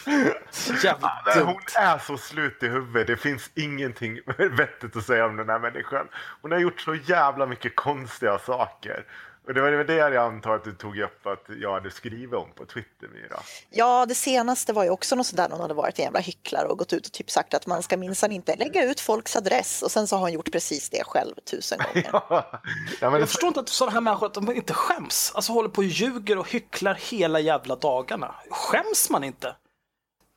Jävligt 0.83 1.05
Nej, 1.25 1.43
hon 1.43 1.61
är 1.75 1.97
så 1.97 2.17
slut 2.17 2.63
i 2.63 2.67
huvudet. 2.67 3.07
Det 3.07 3.17
finns 3.17 3.51
ingenting 3.55 4.19
vettigt 4.57 4.95
att 4.95 5.05
säga 5.05 5.25
om 5.25 5.35
den 5.35 5.49
här 5.49 5.59
människan. 5.59 6.07
Hon 6.41 6.51
har 6.51 6.59
gjort 6.59 6.81
så 6.81 6.95
jävla 6.95 7.45
mycket 7.45 7.75
konstiga 7.75 8.39
saker. 8.39 9.05
Och 9.49 9.55
det 9.55 9.61
var 9.61 9.83
det 9.83 9.95
jag 9.95 10.15
antar 10.15 10.55
att 10.55 10.63
du 10.63 10.73
tog 10.73 10.99
upp 10.99 11.27
att 11.27 11.45
jag 11.61 11.73
hade 11.73 11.91
skrivit 11.91 12.33
om 12.33 12.51
på 12.55 12.65
Twitter, 12.65 13.07
Myra. 13.07 13.39
Ja, 13.69 14.05
det 14.05 14.15
senaste 14.15 14.73
var 14.73 14.83
ju 14.83 14.89
också 14.89 15.15
något 15.15 15.25
sådär 15.25 15.49
någon 15.49 15.59
hade 15.59 15.73
varit 15.73 15.99
en 15.99 16.03
jävla 16.05 16.19
hycklare 16.19 16.67
och 16.67 16.77
gått 16.77 16.93
ut 16.93 17.05
och 17.05 17.11
typ 17.11 17.31
sagt 17.31 17.53
att 17.53 17.67
man 17.67 17.83
ska 17.83 17.97
minsann 17.97 18.31
inte 18.31 18.55
lägga 18.55 18.83
ut 18.83 18.99
folks 18.99 19.35
adress 19.35 19.81
och 19.81 19.91
sen 19.91 20.07
så 20.07 20.15
har 20.15 20.21
hon 20.21 20.33
gjort 20.33 20.51
precis 20.51 20.89
det 20.89 21.03
själv 21.03 21.35
tusen 21.35 21.79
gånger. 21.93 22.09
ja, 22.11 22.61
men 23.01 23.11
det, 23.13 23.19
Jag 23.19 23.29
förstår 23.29 23.47
inte 23.47 23.59
att 23.59 23.69
sådana 23.69 23.93
här 23.93 24.01
människor 24.01 24.25
att 24.25 24.33
de 24.33 24.51
inte 24.51 24.73
skäms. 24.73 25.31
Alltså 25.35 25.51
håller 25.51 25.69
på 25.69 25.77
och 25.81 25.85
ljuger 25.85 26.37
och 26.37 26.49
hycklar 26.49 26.93
hela 26.93 27.39
jävla 27.39 27.75
dagarna. 27.75 28.35
Skäms 28.49 29.09
man 29.09 29.23
inte? 29.23 29.55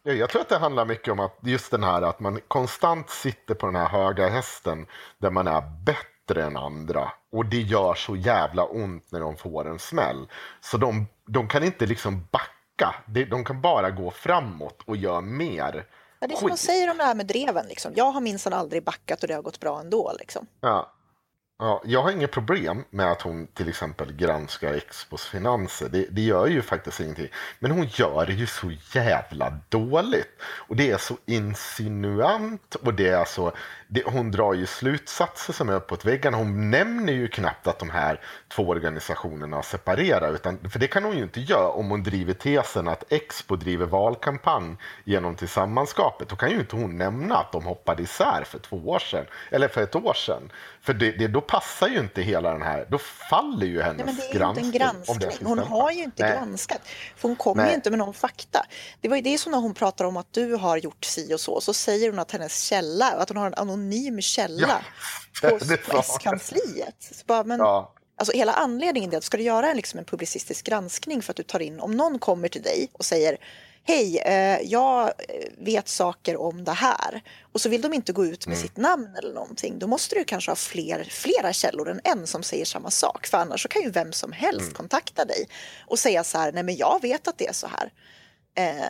Ja, 0.03 0.13
Jag 0.13 0.31
tror 0.31 0.43
att 0.43 0.49
det 0.49 0.59
handlar 0.59 0.85
mycket 0.85 1.13
om 1.13 1.21
att 1.21 1.39
just 1.43 1.71
den 1.71 1.83
här 1.85 2.03
att 2.03 2.21
man 2.21 2.41
konstant 2.49 3.11
sitter 3.11 3.55
på 3.55 3.67
den 3.67 3.77
här 3.77 3.89
höga 3.89 4.29
hästen 4.29 4.87
där 5.19 5.31
man 5.31 5.49
är 5.49 5.63
bättre 5.85 6.12
än 6.31 6.57
andra. 6.57 7.13
Och 7.33 7.47
det 7.47 7.61
gör 7.61 7.95
så 7.95 8.17
jävla 8.17 8.65
ont 8.65 9.13
när 9.13 9.21
de 9.21 9.37
får 9.37 9.69
en 9.69 9.79
smäll. 9.79 10.29
Så 10.61 10.77
de, 10.77 11.07
de 11.27 11.49
kan 11.49 11.65
inte 11.65 11.87
liksom 11.87 12.29
backa. 12.31 12.95
De, 13.07 13.25
de 13.25 13.45
kan 13.45 13.61
bara 13.61 13.91
gå 13.91 14.11
framåt 14.11 14.83
och 14.85 14.97
göra 14.97 15.21
mer. 15.21 15.87
Ja, 16.21 16.27
det 16.27 16.35
är 16.35 16.39
som 16.39 16.49
de 16.49 16.57
säger 16.57 16.91
om 16.91 16.99
det 16.99 17.05
här 17.05 17.15
med 17.15 17.27
dreven. 17.27 17.67
Liksom. 17.67 17.93
Jag 17.97 18.11
har 18.11 18.21
minsann 18.21 18.53
aldrig 18.53 18.85
backat 18.85 19.23
och 19.23 19.29
det 19.29 19.35
har 19.35 19.43
gått 19.43 19.61
bra 19.61 19.81
ändå. 19.81 20.13
Liksom. 20.19 20.47
Ja. 20.61 20.93
Ja, 21.63 21.83
jag 21.85 22.03
har 22.03 22.11
inget 22.11 22.31
problem 22.31 22.85
med 22.91 23.11
att 23.11 23.23
hon 23.23 23.47
till 23.47 23.69
exempel 23.69 24.13
granskar 24.13 24.75
Expos 24.75 25.27
finanser. 25.27 25.89
Det, 25.89 26.07
det 26.11 26.23
gör 26.23 26.47
ju 26.47 26.63
faktiskt 26.63 27.01
ingenting. 27.01 27.29
Men 27.59 27.71
hon 27.71 27.87
gör 27.87 28.27
det 28.27 28.33
ju 28.33 28.47
så 28.47 28.73
jävla 28.95 29.59
dåligt. 29.69 30.43
Och 30.43 30.77
det 30.77 30.91
är 30.91 30.99
så 30.99 31.17
insinuant 31.27 32.75
och 32.75 32.95
det 32.95 33.09
är 33.09 33.25
så... 33.25 33.53
Det, 33.95 34.03
hon 34.07 34.31
drar 34.31 34.55
ju 34.55 34.67
slutsatser 34.67 35.53
som 35.53 35.69
är 35.69 35.73
uppåt 35.73 36.05
väggarna. 36.05 36.37
Hon 36.37 36.71
nämner 36.71 37.13
ju 37.13 37.29
knappt 37.29 37.67
att 37.67 37.79
de 37.79 37.91
här 37.91 38.21
två 38.49 38.69
organisationerna 38.69 39.63
separerar. 39.63 40.35
Utan, 40.35 40.71
för 40.71 40.79
det 40.79 40.87
kan 40.87 41.05
hon 41.05 41.17
ju 41.17 41.23
inte 41.23 41.41
göra 41.41 41.69
om 41.69 41.91
hon 41.91 42.03
driver 42.03 42.35
tesen 42.35 42.89
att 42.89 43.13
Expo 43.13 43.57
driver 43.57 43.87
valkampanj 43.87 44.77
genom 45.05 45.37
tillsammanskapet. 45.37 46.29
Då 46.29 46.37
kan 46.37 46.51
ju 46.51 46.61
inte 46.61 46.77
hon 46.77 46.99
nämna 46.99 47.37
att 47.37 47.53
de 47.53 47.65
hoppade 47.65 48.03
isär 48.03 48.45
för 48.47 48.59
två 48.59 48.77
år 48.77 48.99
sedan. 48.99 49.27
Eller 49.51 49.69
för 49.69 49.83
ett 49.83 49.95
år 49.95 50.15
sedan. 50.15 50.53
För 50.81 50.95
det, 50.95 51.13
det, 51.13 51.29
då 51.29 51.41
passar 51.41 51.89
ju 51.89 51.99
inte 51.99 52.23
hela 52.23 52.53
den 52.53 52.63
här, 52.63 52.87
då 52.91 52.99
faller 52.99 53.67
ju 53.67 53.83
hennes 53.83 53.97
Nej, 53.97 54.07
men 54.07 54.17
det 54.17 54.23
är 54.23 54.41
ju 54.41 54.49
inte 54.49 54.61
en 54.61 54.71
granskning. 54.71 55.19
granskning. 55.19 55.49
Hon 55.49 55.59
har 55.59 55.91
ju 55.91 56.03
inte 56.03 56.23
Nej. 56.23 56.33
granskat. 56.33 56.81
För 57.17 57.29
hon 57.29 57.37
kommer 57.37 57.69
ju 57.69 57.75
inte 57.75 57.91
med 57.91 57.99
någon 57.99 58.15
fakta. 58.15 58.67
Det 59.01 59.09
var 59.09 59.17
ju 59.17 59.23
det 59.23 59.39
som 59.39 59.53
när 59.53 59.59
hon 59.59 59.75
pratar 59.75 60.05
om 60.05 60.17
att 60.17 60.33
du 60.33 60.55
har 60.55 60.77
gjort 60.77 61.05
si 61.05 61.35
och 61.35 61.41
så. 61.41 61.61
Så 61.61 61.75
säger 61.75 62.11
hon 62.11 62.19
att 62.19 62.31
hennes 62.31 62.63
källa, 62.63 63.13
att 63.13 63.29
hon 63.29 63.39
har 63.39 63.47
en 63.47 63.55
anonym 63.55 63.82
källa 64.23 64.83
Ja, 65.43 65.51
på. 65.51 65.99
S-kansliet. 65.99 66.97
Så 67.01 67.25
bara, 67.27 67.45
men, 67.45 67.59
Ja, 67.59 67.95
Alltså 68.17 68.37
hela 68.37 68.53
anledningen 68.53 69.11
till 69.11 69.17
att 69.17 69.25
ska 69.25 69.37
du 69.37 69.43
göra 69.43 69.71
en, 69.71 69.77
liksom 69.77 69.99
en 69.99 70.05
publicistisk 70.05 70.67
granskning 70.67 71.23
för 71.23 71.33
att 71.33 71.37
du 71.37 71.43
tar 71.43 71.61
in, 71.61 71.81
om 71.81 71.97
någon 71.97 72.19
kommer 72.19 72.49
till 72.49 72.63
dig 72.63 72.89
och 72.93 73.05
säger 73.05 73.37
Hej, 73.85 74.19
eh, 74.19 74.61
jag 74.63 75.05
eh, 75.07 75.13
vet 75.59 75.89
saker 75.89 76.41
om 76.41 76.65
det 76.65 76.73
här 76.73 77.23
och 77.53 77.61
så 77.61 77.69
vill 77.69 77.83
de 77.83 77.93
inte 77.93 78.13
gå 78.13 78.27
ut 78.27 78.47
med 78.47 78.59
sitt 78.59 78.77
namn 78.77 79.17
eller 79.19 79.35
någonting. 79.35 79.79
Då 79.79 79.87
måste 79.87 80.15
du 80.15 80.25
kanske 80.25 80.51
ha 80.51 80.57
fler, 80.57 81.05
flera 81.05 81.53
källor 81.53 81.91
än 81.91 82.01
en 82.05 82.27
som 82.27 82.43
säger 82.43 82.65
samma 82.65 82.91
sak. 82.91 83.27
För 83.27 83.39
annars 83.39 83.63
så 83.63 83.69
kan 83.69 83.83
ju 83.83 83.91
vem 83.91 84.13
som 84.13 84.33
helst 84.33 84.75
kontakta 84.75 85.25
dig 85.25 85.49
och 85.87 85.99
säga 85.99 86.25
så 86.25 86.39
här, 86.39 86.53
nej 86.53 86.63
men 86.63 86.77
jag 86.77 87.03
vet 87.03 87.29
att 87.29 87.39
det 87.39 87.49
är 87.49 87.53
så 87.53 87.67
här. 87.67 87.93
Eh, 88.55 88.87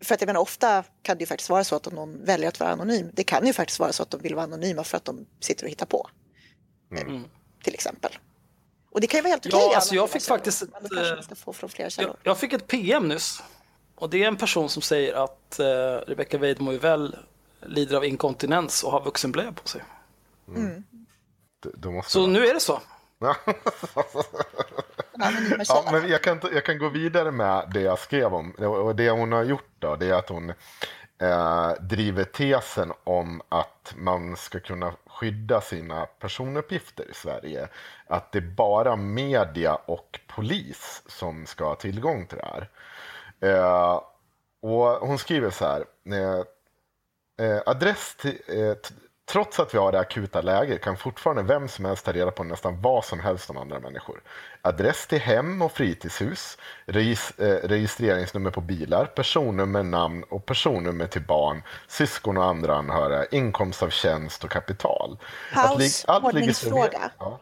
för 0.00 0.14
att 0.14 0.20
jag 0.20 0.26
menar, 0.26 0.40
ofta 0.40 0.84
kan 1.02 1.16
det 1.16 1.22
ju 1.22 1.26
faktiskt 1.26 1.50
vara 1.50 1.64
så 1.64 1.76
att 1.76 1.86
om 1.86 1.94
någon 1.94 2.24
väljer 2.24 2.48
att 2.48 2.60
vara 2.60 2.70
anonym, 2.70 3.10
det 3.12 3.24
kan 3.24 3.46
ju 3.46 3.52
faktiskt 3.52 3.78
vara 3.80 3.92
så 3.92 4.02
att 4.02 4.10
de 4.10 4.20
vill 4.20 4.34
vara 4.34 4.44
anonyma 4.44 4.84
för 4.84 4.96
att 4.96 5.04
de 5.04 5.26
sitter 5.40 5.64
och 5.64 5.70
hittar 5.70 5.86
på. 5.86 6.10
Mm. 6.90 7.24
Till 7.62 7.74
exempel. 7.74 8.18
Och 8.90 9.00
det 9.00 9.06
kan 9.06 9.18
ju 9.18 9.22
vara 9.22 9.30
helt 9.30 9.46
Ja, 9.46 9.56
okej. 9.56 9.68
att 9.68 9.74
alltså, 9.74 9.94
jag 9.94 10.10
fick 10.10 10.22
källor, 10.22 10.36
faktiskt 10.38 10.62
ett, 10.62 10.70
kanske 10.72 11.14
man 11.14 11.22
ska 11.22 11.34
få 11.34 11.52
från 11.52 11.70
flera 11.70 11.88
Jag, 11.98 12.16
jag 12.22 12.38
fick 12.38 12.52
ett 12.52 12.66
PM 12.66 13.08
nyss. 13.08 13.42
Och 13.94 14.10
det 14.10 14.22
är 14.24 14.28
en 14.28 14.36
person 14.36 14.68
som 14.68 14.82
säger 14.82 15.14
att 15.14 15.58
eh, 15.58 15.64
Rebecca 16.06 16.38
Weidmo 16.38 16.72
väl 16.72 17.16
lider 17.60 17.96
av 17.96 18.04
inkontinens 18.04 18.82
och 18.82 18.92
har 18.92 19.04
vuxenblöja 19.04 19.52
på 19.52 19.68
sig. 19.68 19.82
då 21.74 21.90
måste 21.90 22.12
Så 22.12 22.26
nu 22.26 22.46
är 22.46 22.54
det 22.54 22.60
så. 22.60 22.80
Ja, 23.18 23.36
källan. 25.64 25.92
men 25.92 26.08
jag 26.08 26.22
kan, 26.22 26.40
jag 26.52 26.64
kan 26.64 26.78
gå 26.78 26.88
vidare 26.88 27.30
med 27.30 27.70
det 27.74 27.80
jag 27.80 27.98
skrev 27.98 28.34
om. 28.34 28.50
Och 28.50 28.96
det 28.96 29.10
hon 29.10 29.32
har 29.32 29.42
gjort 29.44 29.70
då, 29.78 29.96
det 29.96 30.06
är 30.06 30.14
att 30.14 30.28
hon 30.28 30.52
eh, 31.18 31.72
driver 31.80 32.24
tesen 32.24 32.92
om 33.04 33.42
att 33.48 33.94
man 33.96 34.36
ska 34.36 34.60
kunna 34.60 34.92
skydda 35.06 35.60
sina 35.60 36.06
personuppgifter 36.06 37.10
i 37.10 37.14
Sverige. 37.14 37.68
Att 38.06 38.32
det 38.32 38.38
är 38.38 38.54
bara 38.56 38.96
media 38.96 39.74
och 39.74 40.20
polis 40.26 41.02
som 41.06 41.46
ska 41.46 41.64
ha 41.64 41.74
tillgång 41.74 42.26
till 42.26 42.38
det 42.38 42.46
här. 42.46 42.68
Eh, 43.40 44.00
och 44.60 45.08
hon 45.08 45.18
skriver 45.18 45.50
så 45.50 45.64
här. 45.64 45.80
Eh, 46.06 46.44
Eh, 47.40 47.60
adress 47.66 48.16
till, 48.16 48.38
eh, 48.46 48.74
trots 49.28 49.60
att 49.60 49.74
vi 49.74 49.78
har 49.78 49.92
det 49.92 49.98
akuta 49.98 50.40
läget 50.40 50.82
kan 50.82 50.96
fortfarande 50.96 51.42
vem 51.42 51.68
som 51.68 51.84
helst 51.84 52.04
ta 52.04 52.12
reda 52.12 52.30
på 52.30 52.44
nästan 52.44 52.82
vad 52.82 53.04
som 53.04 53.20
helst 53.20 53.50
om 53.50 53.56
andra 53.56 53.80
människor. 53.80 54.22
Adress 54.62 55.06
till 55.06 55.20
hem 55.20 55.62
och 55.62 55.72
fritidshus, 55.72 56.58
regis, 56.86 57.30
eh, 57.38 57.68
registreringsnummer 57.68 58.50
på 58.50 58.60
bilar, 58.60 59.04
personnummer, 59.06 59.82
namn 59.82 60.24
och 60.30 60.46
personnummer 60.46 61.06
till 61.06 61.22
barn, 61.22 61.62
syskon 61.88 62.36
och 62.36 62.44
andra 62.44 62.76
anhöriga, 62.76 63.26
inkomst 63.30 63.82
av 63.82 63.90
tjänst 63.90 64.44
och 64.44 64.50
kapital. 64.50 65.18
Paus, 65.54 66.04
ordningsfråga. 66.08 67.10
Ja. 67.18 67.40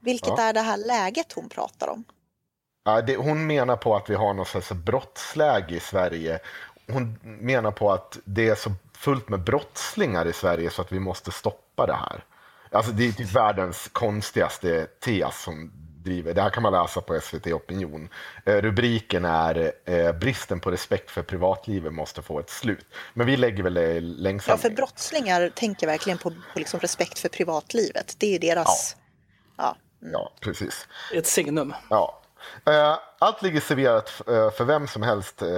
Vilket 0.00 0.28
Ja. 0.36 0.42
är 0.42 0.52
det 0.52 0.60
här 0.60 0.76
läget 0.76 1.32
hon 1.32 1.48
pratar 1.48 1.88
om? 1.88 2.04
Ja, 2.84 3.02
det, 3.02 3.16
hon 3.16 3.46
menar 3.46 3.76
på 3.76 3.96
att 3.96 4.10
vi 4.10 4.14
har 4.14 4.34
något 4.34 4.48
slags 4.48 4.72
brottsläge 4.72 5.74
i 5.74 5.80
Sverige. 5.80 6.38
Hon 6.92 7.18
menar 7.22 7.70
på 7.70 7.92
att 7.92 8.18
det 8.24 8.48
är 8.48 8.54
så 8.54 8.70
fullt 8.96 9.28
med 9.28 9.40
brottslingar 9.40 10.26
i 10.26 10.32
Sverige 10.32 10.70
så 10.70 10.82
att 10.82 10.92
vi 10.92 11.00
måste 11.00 11.30
stoppa 11.30 11.86
det 11.86 11.94
här. 11.94 12.24
Alltså 12.70 12.92
det 12.92 13.08
är 13.08 13.12
typ 13.12 13.32
världens 13.32 13.88
konstigaste 13.92 14.86
tes 14.86 15.42
som 15.42 15.72
driver. 16.04 16.34
Det 16.34 16.42
här 16.42 16.50
kan 16.50 16.62
man 16.62 16.72
läsa 16.72 17.00
på 17.00 17.20
SVT 17.20 17.46
Opinion. 17.46 18.08
Eh, 18.44 18.56
rubriken 18.56 19.24
är 19.24 19.72
eh, 19.84 20.12
“Bristen 20.12 20.60
på 20.60 20.70
respekt 20.70 21.10
för 21.10 21.22
privatlivet 21.22 21.92
måste 21.92 22.22
få 22.22 22.40
ett 22.40 22.50
slut”. 22.50 22.86
Men 23.14 23.26
vi 23.26 23.36
lägger 23.36 23.62
väl 23.62 23.74
det 23.74 24.00
längst 24.00 24.48
Ja, 24.48 24.56
för 24.56 24.70
brottslingar 24.70 25.48
tänker 25.54 25.86
verkligen 25.86 26.18
på, 26.18 26.30
på 26.30 26.58
liksom 26.58 26.80
respekt 26.80 27.18
för 27.18 27.28
privatlivet. 27.28 28.14
Det 28.18 28.26
är 28.26 28.32
ju 28.32 28.38
deras... 28.38 28.96
Ja. 29.56 29.76
Ja, 30.12 30.32
precis. 30.40 30.88
Ett 31.14 31.26
signum. 31.26 31.74
Ja. 31.90 32.22
Eh, 32.66 32.98
allt 33.18 33.42
ligger 33.42 33.60
serverat 33.60 34.22
eh, 34.28 34.50
för 34.50 34.64
vem 34.64 34.86
som 34.86 35.02
helst 35.02 35.42
eh, 35.42 35.48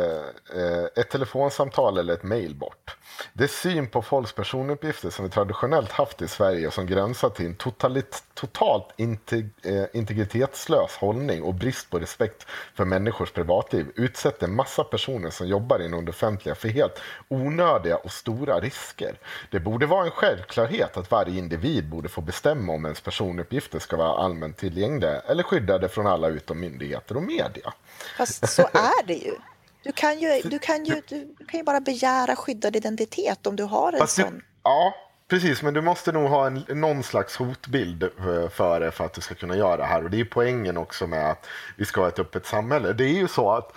eh, 0.61 0.85
ett 0.97 1.11
telefonsamtal 1.11 1.99
eller 1.99 2.14
ett 2.14 2.23
mejl 2.23 2.55
bort. 2.55 2.97
Det 3.33 3.44
är 3.44 3.49
syn 3.49 3.87
på 3.87 4.03
folks 4.03 4.33
personuppgifter 4.33 5.11
som 5.11 5.25
vi 5.25 5.31
traditionellt 5.31 5.92
haft 5.92 6.23
i 6.23 6.29
Sverige 6.29 6.66
och 6.66 6.73
som 6.73 6.87
gränsar 6.87 7.31
till 7.31 7.47
en 7.47 7.55
totalit, 7.55 8.23
totalt 8.35 8.88
integ, 8.97 9.51
integritetslös 9.92 10.97
hållning 10.97 11.42
och 11.42 11.55
brist 11.55 11.90
på 11.90 11.99
respekt 11.99 12.47
för 12.75 12.85
människors 12.85 13.31
privatliv 13.31 13.87
utsätter 13.94 14.47
massa 14.47 14.85
personer 14.85 15.31
som 15.31 15.49
jobbar 15.49 15.79
inom 15.79 16.05
det 16.05 16.11
offentliga 16.11 16.55
för 16.55 16.68
helt 16.68 17.01
onödiga 17.29 17.97
och 17.97 18.12
stora 18.12 18.61
risker. 18.61 19.18
Det 19.51 19.61
borde 19.61 19.87
vara 19.87 20.05
en 20.05 20.11
självklarhet 20.11 20.97
att 20.97 21.11
varje 21.11 21.38
individ 21.38 21.88
borde 21.88 22.09
få 22.09 22.21
bestämma 22.21 22.73
om 22.73 22.85
ens 22.85 23.01
personuppgifter 23.01 23.79
ska 23.79 23.97
vara 23.97 24.18
allmänt 24.25 24.57
tillgängliga 24.57 25.21
eller 25.21 25.42
skyddade 25.42 25.88
från 25.88 26.07
alla 26.07 26.29
utom 26.29 26.61
myndigheter 26.61 27.16
och 27.16 27.23
media. 27.49 27.73
Fast 28.17 28.49
så 28.49 28.63
är 28.63 29.07
det 29.07 29.15
ju. 29.15 29.35
Du 29.83 29.93
kan 29.93 30.19
ju, 30.19 30.41
du 30.45 30.59
kan 30.59 30.85
ju, 30.85 31.03
du 31.09 31.47
kan 31.49 31.61
ju 31.61 31.65
bara 31.65 31.81
begära 31.81 32.37
skyddad 32.37 32.77
identitet 32.77 33.47
om 33.47 33.57
du 33.57 33.63
har 33.65 33.93
en 33.93 33.99
Fast 33.99 34.17
du- 34.17 34.23
sån. 34.23 34.43
Ja, 34.63 34.95
precis. 35.29 35.63
Men 35.63 35.75
du 35.75 35.81
måste 35.81 36.13
nog 36.13 36.29
ha 36.29 36.47
en, 36.47 36.65
någon 36.69 37.03
slags 37.03 37.37
hotbild 37.37 38.03
eh, 38.03 38.49
för 38.49 38.81
det 38.81 38.91
för 38.91 39.05
att 39.05 39.13
du 39.15 39.21
ska 39.21 39.35
kunna 39.35 39.57
göra 39.57 39.77
det 39.77 39.85
här. 39.85 40.05
Och 40.05 40.11
det 40.11 40.21
är 40.21 40.25
poängen 40.25 40.77
också 40.77 41.07
med 41.07 41.31
att 41.31 41.47
vi 41.77 41.85
ska 41.85 42.01
ha 42.01 42.09
ett 42.09 42.19
öppet 42.19 42.47
samhälle. 42.47 42.93
Det 42.93 43.05
är 43.05 43.15
ju 43.15 43.29
så 43.29 43.51
att 43.51 43.73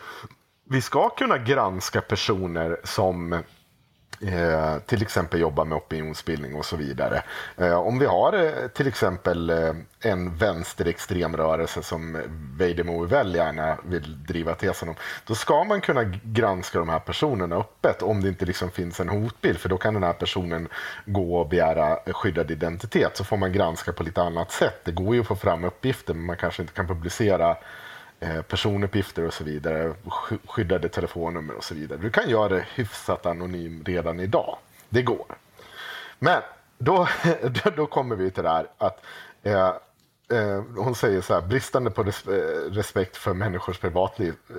vi 0.69 0.81
ska 0.81 1.09
kunna 1.09 1.37
granska 1.37 2.01
personer 2.01 2.79
som 2.83 3.43
eh, 4.21 4.79
till 4.85 5.01
exempel 5.01 5.39
jobba 5.39 5.63
med 5.63 5.77
opinionsbildning 5.77 6.55
och 6.55 6.65
så 6.65 6.75
vidare. 6.75 7.23
Eh, 7.57 7.79
om 7.79 7.99
vi 7.99 8.05
har 8.05 8.33
eh, 8.33 8.67
till 8.67 8.87
exempel 8.87 9.49
eh, 9.49 9.73
en 9.99 10.37
vänsterextrem 10.37 11.37
rörelse 11.37 11.83
som 11.83 12.21
Vejdemo 12.57 13.05
väl 13.05 13.35
gärna 13.35 13.77
vill 13.83 14.25
driva 14.25 14.55
tesen 14.55 14.89
om, 14.89 14.95
då 15.27 15.35
ska 15.35 15.63
man 15.63 15.81
kunna 15.81 16.03
granska 16.23 16.79
de 16.79 16.89
här 16.89 16.99
personerna 16.99 17.55
öppet 17.55 18.01
om 18.01 18.21
det 18.21 18.27
inte 18.27 18.45
liksom 18.45 18.71
finns 18.71 18.99
en 18.99 19.09
hotbild, 19.09 19.57
för 19.57 19.69
då 19.69 19.77
kan 19.77 19.93
den 19.93 20.03
här 20.03 20.13
personen 20.13 20.67
gå 21.05 21.35
och 21.35 21.49
begära 21.49 22.13
skyddad 22.13 22.51
identitet, 22.51 23.17
så 23.17 23.23
får 23.23 23.37
man 23.37 23.51
granska 23.51 23.93
på 23.93 24.03
lite 24.03 24.21
annat 24.21 24.51
sätt. 24.51 24.79
Det 24.83 24.91
går 24.91 25.15
ju 25.15 25.21
att 25.21 25.27
få 25.27 25.35
fram 25.35 25.63
uppgifter, 25.63 26.13
men 26.13 26.25
man 26.25 26.37
kanske 26.37 26.61
inte 26.61 26.73
kan 26.73 26.87
publicera 26.87 27.57
Eh, 28.23 28.41
personuppgifter 28.41 29.25
och 29.25 29.33
så 29.33 29.43
vidare, 29.43 29.93
skyddade 30.45 30.89
telefonnummer 30.89 31.55
och 31.55 31.63
så 31.63 31.75
vidare. 31.75 31.99
Du 32.01 32.09
kan 32.09 32.29
göra 32.29 32.49
det 32.49 32.65
hyfsat 32.75 33.25
anonym 33.25 33.83
redan 33.85 34.19
idag. 34.19 34.57
Det 34.89 35.01
går. 35.01 35.37
Men 36.19 36.41
då, 36.77 37.07
då, 37.75 37.85
kommer 37.85 38.15
vi 38.15 38.31
till 38.31 38.43
det 38.43 38.49
här 38.49 38.67
att 38.77 39.05
eh, 39.43 39.67
eh, 40.37 40.63
hon 40.77 40.95
säger 40.95 41.21
så 41.21 41.33
här, 41.33 41.41
bristande 41.41 41.91
på 41.91 42.01
eh, 42.01 42.07
respekt 42.71 43.17
för 43.17 43.33
människors 43.33 43.79
privatliv, 43.79 44.33
eh, 44.49 44.55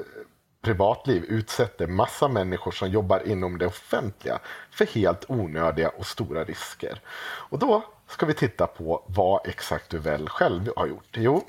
privatliv 0.62 1.24
utsätter 1.24 1.86
massa 1.86 2.28
människor 2.28 2.70
som 2.70 2.88
jobbar 2.88 3.28
inom 3.28 3.58
det 3.58 3.66
offentliga 3.66 4.38
för 4.70 4.86
helt 4.86 5.30
onödiga 5.30 5.88
och 5.88 6.06
stora 6.06 6.44
risker. 6.44 7.00
Och 7.24 7.58
då 7.58 7.84
ska 8.08 8.26
vi 8.26 8.34
titta 8.34 8.66
på 8.66 9.04
vad 9.06 9.48
exakt 9.48 9.90
du 9.90 9.98
väl 9.98 10.28
själv 10.28 10.72
har 10.76 10.86
gjort. 10.86 11.16
Jo, 11.16 11.44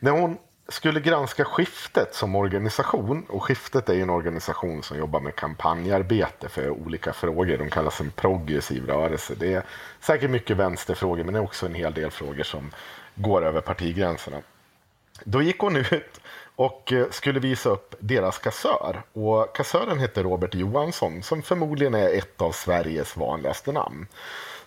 när 0.00 0.10
hon 0.10 0.38
skulle 0.68 1.00
granska 1.00 1.44
Skiftet 1.44 2.14
som 2.14 2.36
organisation, 2.36 3.26
och 3.28 3.42
Skiftet 3.44 3.88
är 3.88 3.94
ju 3.94 4.02
en 4.02 4.10
organisation 4.10 4.82
som 4.82 4.98
jobbar 4.98 5.20
med 5.20 5.36
kampanjarbete 5.36 6.48
för 6.48 6.70
olika 6.70 7.12
frågor. 7.12 7.56
De 7.56 7.70
kallas 7.70 8.00
en 8.00 8.10
progressiv 8.10 8.86
rörelse. 8.86 9.34
Det 9.38 9.54
är 9.54 9.62
säkert 10.00 10.30
mycket 10.30 10.56
vänsterfrågor, 10.56 11.24
men 11.24 11.34
det 11.34 11.40
är 11.40 11.44
också 11.44 11.66
en 11.66 11.74
hel 11.74 11.94
del 11.94 12.10
frågor 12.10 12.42
som 12.42 12.70
går 13.14 13.44
över 13.44 13.60
partigränserna. 13.60 14.36
Då 15.24 15.42
gick 15.42 15.58
hon 15.58 15.76
ut 15.76 16.20
och 16.56 16.92
eh, 16.92 17.10
skulle 17.10 17.40
visa 17.40 17.70
upp 17.70 17.94
deras 17.98 18.38
kassör. 18.38 19.02
Och 19.12 19.56
kassören 19.56 19.98
heter 19.98 20.22
Robert 20.22 20.54
Johansson, 20.54 21.22
som 21.22 21.42
förmodligen 21.42 21.94
är 21.94 22.18
ett 22.18 22.42
av 22.42 22.52
Sveriges 22.52 23.16
vanligaste 23.16 23.72
namn. 23.72 24.06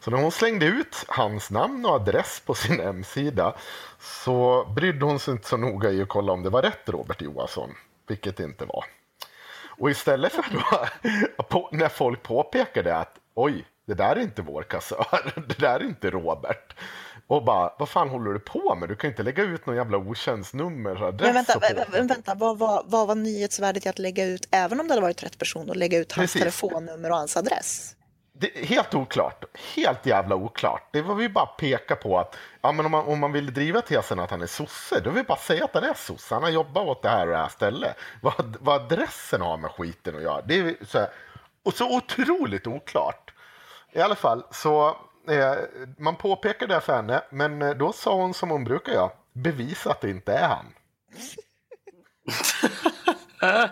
Så 0.04 0.12
när 0.12 0.18
hon 0.18 0.32
slängde 0.32 0.66
ut 0.66 0.96
hans 1.08 1.52
namn 1.52 1.86
och 1.86 1.92
adress 1.92 2.42
på 2.46 2.54
sin 2.54 2.80
hemsida 2.80 3.56
så 4.00 4.66
brydde 4.76 5.06
hon 5.06 5.20
sig 5.20 5.32
inte 5.32 5.48
så 5.48 5.58
noga 5.58 5.92
i 5.92 6.02
att 6.02 6.10
kolla 6.10 6.34
om 6.34 6.44
det 6.44 6.50
var 6.50 6.62
rätt 6.62 6.90
Robert 6.90 7.22
Johansson, 7.22 7.70
vilket 8.08 8.38
det 8.38 8.44
inte 8.44 8.66
var. 8.66 8.86
Och 9.80 9.92
istället 9.92 10.34
för 10.34 10.46
då, 10.54 11.70
när 11.72 11.90
folk 11.90 12.24
påpekade 12.24 12.98
att 12.98 13.16
oj, 13.34 13.66
det 13.86 13.94
där 13.94 14.16
är 14.16 14.20
inte 14.20 14.42
vår 14.42 14.64
kassör, 14.64 15.34
det 15.48 15.60
där 15.60 15.80
är 15.80 15.84
inte 15.84 16.10
Robert. 16.10 16.74
Och 17.28 17.44
bara, 17.44 17.74
vad 17.80 17.90
fan 17.90 18.10
håller 18.10 18.32
du 18.32 18.40
på 18.40 18.76
med? 18.76 18.90
Du 18.90 18.96
kan 18.96 19.10
inte 19.10 19.24
lägga 19.24 19.44
ut 19.44 19.66
någon 19.66 19.76
jävla 19.76 19.98
otjänstnummer, 19.98 21.04
adress 21.04 21.26
Men 21.26 21.34
vänta, 21.34 21.56
och 21.56 21.64
vä- 21.64 22.08
vänta 22.08 22.36
vad, 22.36 22.58
var, 22.58 22.84
vad 22.86 23.08
var 23.08 23.16
nyhetsvärdet 23.16 23.86
i 23.86 23.90
att 23.90 24.00
lägga 24.00 24.26
ut, 24.26 24.48
även 24.52 24.80
om 24.80 24.88
det 24.88 24.94
hade 24.94 25.02
varit 25.02 25.24
rätt 25.24 25.38
person, 25.38 25.70
och 25.70 25.76
lägga 25.76 25.98
ut 25.98 26.12
hans 26.12 26.24
Precis. 26.24 26.40
telefonnummer 26.42 27.10
och 27.12 27.18
hans 27.18 27.38
adress? 27.38 27.96
Det 28.42 28.60
är 28.60 28.66
helt 28.66 28.94
oklart. 28.96 29.44
Helt 29.76 30.06
jävla 30.06 30.36
oklart. 30.36 30.90
Det 30.92 31.02
var 31.02 31.16
vi 31.16 31.30
bara 31.30 31.46
peka 31.46 31.96
på 31.96 32.20
att 32.20 32.38
ja, 32.62 32.72
men 32.72 32.86
om, 32.86 32.92
man, 32.92 33.06
om 33.06 33.20
man 33.20 33.32
vill 33.32 33.54
driva 33.54 33.82
tesen 33.82 34.20
att 34.20 34.32
han 34.32 34.42
är 34.42 34.48
sosse, 34.48 35.00
då 35.00 35.10
vill 35.10 35.24
vi 35.24 35.28
bara 35.28 35.38
säga 35.38 35.66
att 35.66 35.74
han 35.74 35.84
är 35.84 35.94
sosse. 35.94 36.36
Han 36.36 36.44
har 36.44 36.50
jobbat 36.50 36.88
åt 36.88 37.02
det 37.02 37.10
här 37.10 37.28
och 37.28 37.32
det 37.32 37.38
här 37.38 37.50
stället. 37.50 37.98
Vad, 38.22 38.58
vad 38.60 38.82
adressen 38.82 39.42
har 39.42 39.58
med 39.58 39.72
skiten 39.72 40.16
att 40.16 40.22
göra. 40.22 40.42
Det 40.42 40.60
är 40.60 40.86
så 40.86 41.00
här, 41.00 41.10
och 41.64 41.74
så 41.74 41.98
otroligt 41.98 42.68
oklart. 42.68 43.34
I 43.92 44.00
alla 44.00 44.16
fall, 44.16 44.44
så 44.52 44.88
eh, 45.30 45.56
man 45.98 46.16
påpekar 46.16 46.68
det 46.68 46.82
för 46.82 46.96
henne, 46.96 47.22
men 47.30 47.62
eh, 47.62 47.72
då 47.72 47.94
sa 47.94 48.16
hon 48.16 48.34
som 48.34 48.50
hon 48.50 48.64
brukar 48.64 48.94
göra, 48.94 49.12
bevisa 49.34 49.92
att 49.92 50.02
det 50.02 50.10
inte 50.10 50.34
är 50.34 50.48
han. 50.48 50.66
Äh? 53.44 53.66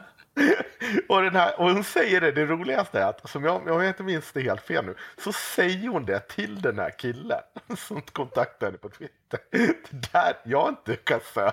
och, 1.08 1.22
den 1.22 1.36
här, 1.36 1.60
och 1.60 1.72
hon 1.72 1.84
säger 1.84 2.22
det, 2.22 2.32
det 2.32 2.46
roligaste 2.46 3.00
är 3.00 3.06
att, 3.06 3.30
som 3.30 3.44
jag, 3.44 3.56
om 3.56 3.68
jag 3.68 3.88
inte 3.88 4.04
minns 4.04 4.32
det 4.32 4.42
helt 4.42 4.62
fel 4.62 4.86
nu, 4.86 4.96
så 5.18 5.34
säger 5.34 5.88
hon 5.88 6.06
det 6.06 6.20
till 6.20 6.62
den 6.62 6.80
här 6.80 6.90
killen 6.98 7.42
som 7.78 8.02
kontaktar 8.02 8.68
henne 8.68 8.78
på 8.78 8.90
Twitter. 8.90 9.40
Det 9.52 10.12
där, 10.12 10.34
jag 10.44 10.66
är 10.66 10.70
inte 10.70 10.96
kassör, 10.96 11.52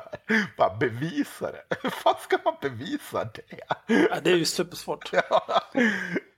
bara 0.56 0.76
bevisa 0.76 1.52
det. 1.52 1.76
Hur 1.82 1.90
fan 1.90 2.14
ska 2.20 2.38
man 2.44 2.56
bevisa 2.60 3.24
det? 3.24 3.60
Ja, 3.86 4.20
det 4.22 4.30
är 4.30 4.36
ju 4.36 4.44
supersvårt. 4.44 5.12
Ja. 5.12 5.62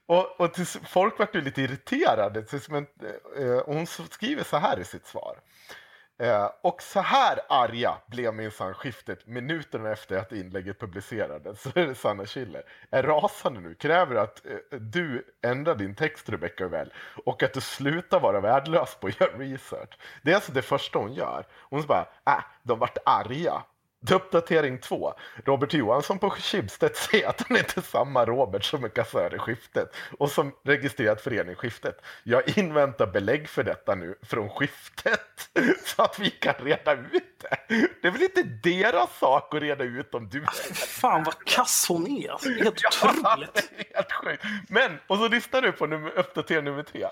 Och, 0.05 0.41
och 0.41 0.53
tills, 0.53 0.77
folk 0.87 1.19
vart 1.19 1.35
ju 1.35 1.41
lite 1.41 1.61
irriterade. 1.61 2.45
Men, 2.69 2.87
eh, 3.37 3.57
och 3.57 3.73
hon 3.73 3.87
skriver 3.87 4.43
så 4.43 4.57
här 4.57 4.79
i 4.79 4.83
sitt 4.83 5.07
svar. 5.07 5.39
Eh, 6.21 6.49
och 6.61 6.81
så 6.81 6.99
här 6.99 7.39
arga 7.49 7.97
blev 8.07 8.33
minsann 8.33 8.73
skiftet 8.73 9.27
minuterna 9.27 9.91
efter 9.91 10.17
att 10.17 10.31
inlägget 10.31 10.79
publicerades. 10.79 11.61
Så 11.63 11.69
är 11.75 11.87
det 11.87 11.95
Sanna 11.95 12.25
Schiller. 12.25 12.63
Är 12.91 13.03
rasande 13.03 13.59
nu, 13.59 13.75
kräver 13.75 14.15
att 14.15 14.45
eh, 14.45 14.79
du 14.79 15.25
ändrar 15.41 15.75
din 15.75 15.95
text 15.95 16.29
Rebecca 16.29 16.63
Uvell 16.63 16.93
och 17.25 17.43
att 17.43 17.53
du 17.53 17.61
slutar 17.61 18.19
vara 18.19 18.39
värdelös 18.39 18.95
på 18.95 19.07
att 19.07 19.19
göra 19.21 19.37
research. 19.37 19.97
Det 20.21 20.31
är 20.31 20.35
alltså 20.35 20.51
det 20.51 20.61
första 20.61 20.99
hon 20.99 21.13
gör. 21.13 21.45
Hon 21.69 21.81
så 21.81 21.87
bara, 21.87 22.07
äh, 22.25 22.43
de 22.63 22.79
vart 22.79 22.97
arga. 23.05 23.63
Uppdatering 24.11 24.79
2. 24.79 25.13
Robert 25.45 25.73
Johansson 25.73 26.19
på 26.19 26.29
Schibsted 26.29 26.95
säger 26.95 27.27
att 27.27 27.45
han 27.47 27.57
inte 27.57 27.79
är 27.79 27.81
samma 27.81 28.25
Robert 28.25 28.63
som 28.63 28.83
är 28.83 28.89
kassör 28.89 29.35
i 29.35 29.37
skiftet 29.37 29.95
och 30.17 30.31
som 30.31 30.51
registrerat 30.63 31.21
förening 31.21 31.55
Skiftet. 31.55 32.01
Jag 32.23 32.57
inväntar 32.57 33.07
belägg 33.07 33.49
för 33.49 33.63
detta 33.63 33.95
nu 33.95 34.15
från 34.21 34.49
Skiftet 34.49 35.49
så 35.85 36.01
att 36.01 36.19
vi 36.19 36.29
kan 36.29 36.53
reda 36.53 36.93
ut 36.93 37.39
det. 37.39 37.57
Det 38.01 38.07
är 38.07 38.11
väl 38.11 38.21
inte 38.21 38.43
deras 38.43 39.17
sak 39.19 39.55
att 39.55 39.61
reda 39.61 39.83
ut 39.83 40.15
om 40.15 40.29
du 40.29 40.45
Fan 40.73 41.23
vad 41.23 41.45
kass 41.45 41.85
hon 41.89 42.07
är. 42.07 42.31
Alltså. 42.31 42.49
Det 42.49 42.59
är 42.59 42.63
helt 42.63 42.85
otroligt. 43.03 43.53
det 43.53 43.89
är 43.91 43.95
helt 43.95 44.11
sjukt. 44.11 44.43
Men, 44.69 44.99
och 45.07 45.17
så 45.17 45.27
lyssnar 45.27 45.61
du 45.61 45.71
på 45.71 45.85
nummer, 45.85 46.11
uppdatering 46.19 46.63
nummer 46.63 46.83
tre. 46.83 47.07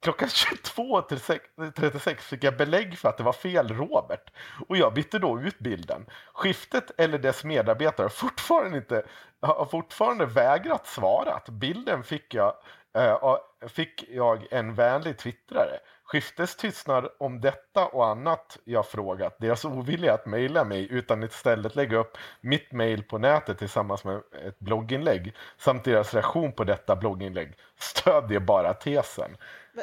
Klockan 0.00 0.28
22.36 0.28 2.16
fick 2.16 2.44
jag 2.44 2.56
belägg 2.56 2.98
för 2.98 3.08
att 3.08 3.16
det 3.16 3.22
var 3.22 3.32
fel 3.32 3.68
Robert 3.68 4.32
och 4.68 4.76
jag 4.76 4.94
bytte 4.94 5.18
då 5.18 5.40
ut 5.40 5.58
bilden. 5.58 6.06
Skiftet 6.32 6.90
eller 7.00 7.18
dess 7.18 7.44
medarbetare 7.44 8.04
har 8.04 8.08
fortfarande, 8.08 8.78
inte, 8.78 9.02
har 9.40 9.66
fortfarande 9.66 10.26
vägrat 10.26 10.86
svara. 10.86 11.40
Bilden 11.48 12.04
fick 12.04 12.34
jag, 12.34 12.54
äh, 12.96 13.36
fick 13.68 14.04
jag 14.08 14.46
en 14.50 14.74
vänlig 14.74 15.18
twittrare. 15.18 15.78
Skiftets 16.04 16.56
tystnad 16.56 17.08
om 17.18 17.40
detta 17.40 17.86
och 17.86 18.06
annat 18.06 18.58
jag 18.64 18.86
frågat, 18.86 19.36
deras 19.38 19.64
ovilja 19.64 20.14
att 20.14 20.26
mejla 20.26 20.64
mig 20.64 20.88
utan 20.90 21.22
istället 21.22 21.76
lägga 21.76 21.96
upp 21.96 22.18
mitt 22.40 22.72
mejl 22.72 23.02
på 23.02 23.18
nätet 23.18 23.58
tillsammans 23.58 24.04
med 24.04 24.22
ett 24.46 24.58
blogginlägg 24.58 25.34
samt 25.58 25.84
deras 25.84 26.14
reaktion 26.14 26.52
på 26.52 26.64
detta 26.64 26.96
blogginlägg 26.96 27.54
stödjer 27.78 28.40
bara 28.40 28.74
tesen. 28.74 29.36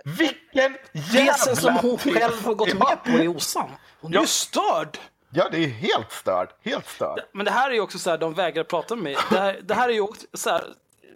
Vilken 0.03 0.77
jävla 0.93 1.33
Tesen 1.33 1.55
som 1.55 1.75
hon 1.75 1.97
själv 1.97 2.45
har 2.45 2.53
gått 2.53 2.67
Ja, 2.69 2.75
med 2.75 3.03
på 3.03 3.09
är 3.23 3.27
osann. 3.27 3.69
Hon 4.01 4.11
är 4.11 4.15
Ja. 4.15 4.21
ju 4.21 4.27
störd. 4.27 4.97
Ja, 5.29 5.49
det 5.51 5.57
är 5.63 5.67
helt 5.67 6.11
stört. 6.11 6.55
Helt 6.65 6.87
stört. 6.87 7.19
Men 7.33 7.45
det 7.45 7.51
här 7.51 7.69
är 7.69 7.73
ju 7.73 7.79
också 7.81 7.99
så 7.99 8.09
här, 8.09 8.17
de 8.17 8.33
vägrar 8.33 8.63
prata 8.63 8.95
med 8.95 9.03
mig. 9.03 9.17
Det 9.29 9.39
här, 9.39 9.59
det 9.63 9.73
här 9.73 9.89
är 9.89 9.93
ju 9.93 10.01
också 10.01 10.25
så 10.33 10.49
här, 10.49 10.63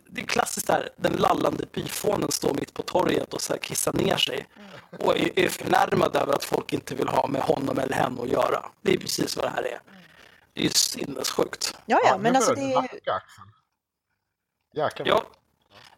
det 0.10 0.22
är 0.22 0.26
klassiskt 0.26 0.68
där, 0.68 0.90
den 0.96 1.14
lallande 1.14 1.66
byfånen 1.74 2.32
står 2.32 2.54
mitt 2.54 2.74
på 2.74 2.82
torget 2.84 3.34
och 3.34 3.42
så 3.42 3.54
här 3.54 3.60
kissar 3.60 3.94
ner 3.94 4.18
sig. 4.18 4.48
Och 5.00 5.18
är, 5.18 5.40
är 5.40 5.48
förnärmad 5.50 6.16
över 6.16 6.34
att 6.34 6.44
folk 6.44 6.74
inte 6.74 6.96
vill 6.96 7.08
ha 7.08 7.28
med 7.28 7.42
honom 7.42 7.80
eller 7.80 7.94
henne 7.96 8.22
att 8.22 8.30
göra. 8.30 8.66
Det 8.82 8.94
är 8.94 8.98
precis 8.98 9.38
vad 9.38 9.46
det 9.46 9.50
här 9.50 9.64
är. 9.64 9.80
Det 10.54 10.60
är 10.62 10.64
ju 10.64 10.70
sinnessjukt. 10.70 11.78
Ja, 11.86 12.00
ja, 12.06 12.18
men 12.18 12.36
alltså 12.36 12.54
det 12.54 12.62
är 12.74 12.76
hacka, 12.82 13.14
Axel. 13.14 13.46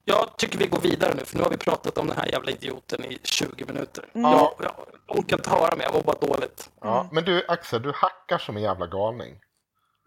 Jag, 0.06 0.38
tycker 0.38 0.58
vi 0.58 0.68
går 0.68 0.80
vidare 0.80 1.14
nu, 1.14 1.26
för 1.26 1.38
nu 1.38 1.43
har 1.43 1.49
vi 1.49 1.58
pratat 1.58 1.97
om 1.97 2.08
den 2.08 2.18
här 2.18 2.28
jävla 2.28 2.52
idioten 2.52 3.06
i 3.06 3.20
20 3.24 3.66
minuter. 3.66 4.06
Mm. 4.14 4.32
Jag, 4.32 4.54
jag 4.60 4.74
orkar 5.08 5.38
inte 5.38 5.49
höra 5.49 5.76
mer, 5.76 5.84
jag 5.84 5.93
mår 5.93 6.02
bara 6.02 6.20
dåligt. 6.20 6.70
Ja, 6.82 7.10
men 7.12 7.24
du, 7.24 7.45
Axel, 7.47 7.82
du 7.82 7.91
hackar 7.95 8.38
som 8.38 8.58
en 8.58 8.64
jävla 8.64 8.88
galning. 8.88 9.39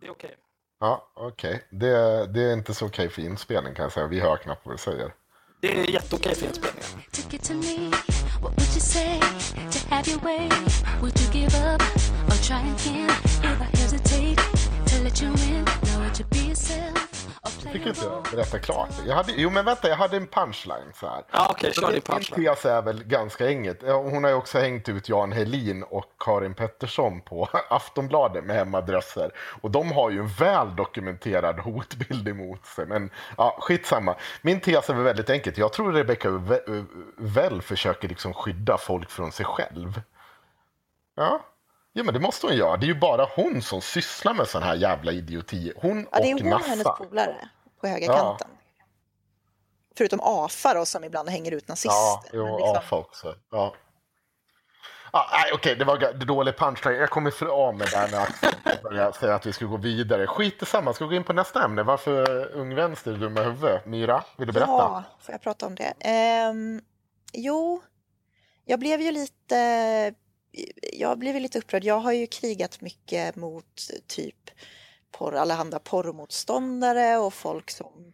Det 0.00 0.06
är 0.06 0.10
okej. 0.10 0.34
Ja, 0.80 1.12
okej. 1.14 1.66
Det, 1.70 2.26
det 2.26 2.42
är 2.42 2.52
inte 2.52 2.74
så 2.74 2.86
okej 2.86 3.08
för 3.08 3.22
inspelning 3.22 3.74
kan 3.74 3.82
jag 3.82 3.92
säga. 3.92 4.06
Vi 4.06 4.20
hör 4.20 4.36
knappt 4.36 4.66
vad 4.66 4.74
du 4.74 4.78
säger. 4.78 5.14
Det 5.60 5.80
är 5.80 5.90
jätteokej 5.90 6.34
för 6.34 6.46
inspelningen. 6.46 6.90
Took 7.12 7.34
Fick 17.72 17.86
inte 17.86 18.04
jag 18.04 18.22
berätta 18.32 18.58
klart? 18.58 18.88
Jag 19.06 19.14
hade, 19.14 19.32
jo, 19.32 19.50
men 19.50 19.64
vänta, 19.64 19.88
jag 19.88 19.96
hade 19.96 20.16
en 20.16 20.26
punchline 20.26 20.92
så 20.94 21.06
här. 21.06 21.22
Ja, 21.32 21.46
okej, 21.50 21.72
kör 21.72 21.92
din 21.92 22.00
Min 22.02 22.14
punchline. 22.14 22.44
tes 22.44 22.64
är 22.64 22.82
väl 22.82 23.04
ganska 23.04 23.46
enkelt. 23.46 23.82
Hon 23.82 24.24
har 24.24 24.30
ju 24.30 24.36
också 24.36 24.58
hängt 24.58 24.88
ut 24.88 25.08
Jan 25.08 25.32
Helin 25.32 25.82
och 25.82 26.12
Karin 26.18 26.54
Pettersson 26.54 27.20
på 27.20 27.48
Aftonbladet 27.70 28.44
med 28.44 28.56
hemadresser. 28.56 29.30
Och 29.60 29.70
de 29.70 29.92
har 29.92 30.10
ju 30.10 30.18
en 30.18 30.28
väl 30.28 30.76
dokumenterad 30.76 31.58
hotbild 31.58 32.28
emot 32.28 32.66
sig. 32.66 32.86
Men 32.86 33.10
ja, 33.36 33.56
skitsamma. 33.60 34.14
Min 34.42 34.60
tes 34.60 34.90
är 34.90 34.94
väl 34.94 35.04
väldigt 35.04 35.30
enkelt. 35.30 35.58
Jag 35.58 35.72
tror 35.72 35.92
Rebecca 35.92 36.28
väl 37.16 37.62
försöker 37.62 38.08
liksom 38.08 38.34
skydda 38.34 38.78
folk 38.78 39.10
från 39.10 39.32
sig 39.32 39.46
själv. 39.46 40.00
Ja. 41.16 41.40
Ja, 41.96 42.02
men 42.04 42.14
det 42.14 42.20
måste 42.20 42.46
hon 42.46 42.56
göra. 42.56 42.76
Det 42.76 42.86
är 42.86 42.88
ju 42.88 42.94
bara 43.00 43.28
hon 43.36 43.62
som 43.62 43.80
sysslar 43.80 44.34
med 44.34 44.48
sån 44.48 44.62
här 44.62 44.74
jävla 44.74 45.12
idioti. 45.12 45.72
Hon 45.76 46.06
Ja, 46.12 46.18
det 46.20 46.30
är 46.30 46.34
och 46.34 46.40
hon 46.40 46.52
och 46.52 46.60
hennes 46.60 46.84
polare 46.98 47.48
på 47.80 47.86
Ja. 47.86 47.90
högerkanten. 47.92 48.48
Förutom 49.96 50.20
AFA 50.22 50.74
då, 50.74 50.84
som 50.86 51.04
ibland 51.04 51.28
hänger 51.28 51.52
ut 51.52 51.68
nazister. 51.68 51.90
Ja, 51.90 52.22
jo, 52.32 52.56
liksom- 52.58 52.76
AFA 52.76 52.96
också. 52.96 53.34
Ja. 53.50 53.74
Ah, 55.10 55.26
nej, 55.32 55.52
okej, 55.54 55.76
det 55.76 55.84
var 55.84 56.12
dålig 56.12 56.56
punchline. 56.58 56.96
Jag 56.96 57.10
kommer 57.10 57.30
för 57.30 57.46
av 57.46 57.74
med 57.76 57.88
där 57.90 58.08
när 58.10 58.20
Axel 58.22 58.54
började 58.82 59.12
säga 59.18 59.34
att 59.34 59.46
vi 59.46 59.52
skulle 59.52 59.70
gå 59.70 59.76
vidare. 59.76 60.26
Skit 60.26 60.62
i 60.62 60.66
samma, 60.66 60.92
ska 60.92 61.04
vi 61.04 61.08
gå 61.08 61.14
in 61.16 61.24
på 61.24 61.32
nästa 61.32 61.64
ämne? 61.64 61.82
Varför 61.82 62.46
Ung 62.52 62.74
Vänster 62.74 63.12
är 63.12 63.16
dumma 63.16 63.40
huvud? 63.42 63.80
Myra, 63.86 64.24
vill 64.36 64.46
du 64.46 64.52
berätta? 64.52 64.70
Ja, 64.72 65.02
får 65.20 65.32
jag 65.32 65.42
prata 65.42 65.66
om 65.66 65.74
det? 65.74 65.92
Ehm, 66.00 66.80
jo, 67.32 67.82
jag 68.64 68.80
blev 68.80 69.00
ju 69.00 69.10
lite... 69.10 70.14
Jag 70.92 71.08
har 71.08 71.16
blivit 71.16 71.42
lite 71.42 71.58
upprörd. 71.58 71.84
Jag 71.84 72.00
har 72.00 72.12
ju 72.12 72.26
krigat 72.26 72.80
mycket 72.80 73.36
mot 73.36 73.90
typ 74.06 74.50
porr, 75.12 75.34
allehanda 75.34 75.78
porrmotståndare 75.78 77.16
och 77.16 77.34
folk 77.34 77.70
som... 77.70 78.12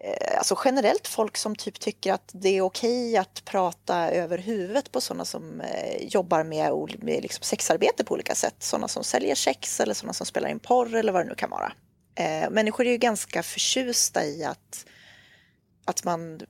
Eh, 0.00 0.38
alltså 0.38 0.58
generellt 0.64 1.08
folk 1.08 1.36
som 1.36 1.56
typ 1.56 1.80
tycker 1.80 2.12
att 2.12 2.30
det 2.32 2.48
är 2.48 2.60
okej 2.60 3.16
att 3.16 3.44
prata 3.44 4.10
över 4.10 4.38
huvudet 4.38 4.92
på 4.92 5.00
sådana 5.00 5.24
som 5.24 5.60
eh, 5.60 6.06
jobbar 6.06 6.44
med, 6.44 6.72
med 6.98 7.22
liksom 7.22 7.42
sexarbete 7.42 8.04
på 8.04 8.14
olika 8.14 8.34
sätt. 8.34 8.56
Sådana 8.58 8.88
som 8.88 9.04
säljer 9.04 9.34
sex 9.34 9.80
eller 9.80 9.94
sådana 9.94 10.12
som 10.12 10.26
spelar 10.26 10.48
in 10.48 10.58
porr 10.58 10.94
eller 10.94 11.12
vad 11.12 11.24
det 11.24 11.28
nu 11.28 11.34
kan 11.34 11.50
vara. 11.50 11.72
Eh, 12.14 12.50
människor 12.50 12.86
är 12.86 12.90
ju 12.90 12.96
ganska 12.96 13.42
förtjusta 13.42 14.24
i 14.24 14.44
att 14.44 14.86
att 15.84 16.04
man 16.04 16.40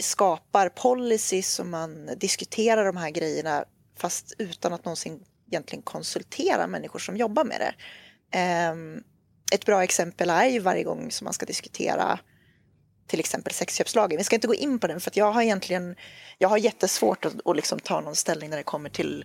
skapar 0.00 0.68
policies 0.68 1.58
och 1.58 1.66
man 1.66 2.10
diskuterar 2.16 2.84
de 2.84 2.96
här 2.96 3.10
grejerna 3.10 3.64
fast 4.00 4.32
utan 4.38 4.72
att 4.72 4.84
någonsin 4.84 5.24
egentligen 5.50 5.82
konsultera 5.82 6.66
människor 6.66 6.98
som 6.98 7.16
jobbar 7.16 7.44
med 7.44 7.60
det. 7.60 7.74
Ehm, 8.38 9.02
ett 9.52 9.66
bra 9.66 9.84
exempel 9.84 10.30
är 10.30 10.46
ju 10.46 10.58
varje 10.58 10.82
gång 10.82 11.10
som 11.10 11.24
man 11.24 11.34
ska 11.34 11.46
diskutera 11.46 12.18
till 13.06 13.20
exempel 13.20 13.52
sexköpslagen. 13.52 14.18
Vi 14.18 14.24
ska 14.24 14.36
inte 14.36 14.46
gå 14.46 14.54
in 14.54 14.78
på 14.78 14.86
den 14.86 15.00
för 15.00 15.10
att 15.10 15.16
jag 15.16 15.32
har 15.32 15.42
egentligen 15.42 15.96
jag 16.38 16.48
har 16.48 16.58
jättesvårt 16.58 17.24
att, 17.24 17.46
att 17.46 17.56
liksom 17.56 17.80
ta 17.80 18.00
någon 18.00 18.16
ställning 18.16 18.50
när 18.50 18.56
det 18.56 18.62
kommer 18.62 18.90
till 18.90 19.24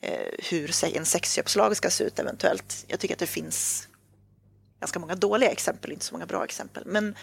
eh, 0.00 0.50
hur 0.50 0.96
en 0.96 1.06
sexköpslag 1.06 1.76
ska 1.76 1.90
se 1.90 2.04
ut 2.04 2.18
eventuellt. 2.18 2.84
Jag 2.88 3.00
tycker 3.00 3.14
att 3.14 3.18
det 3.18 3.26
finns 3.26 3.88
ganska 4.80 4.98
många 4.98 5.14
dåliga 5.14 5.50
exempel, 5.50 5.92
inte 5.92 6.04
så 6.04 6.14
många 6.14 6.26
bra 6.26 6.44
exempel. 6.44 6.82
Men 6.86 7.14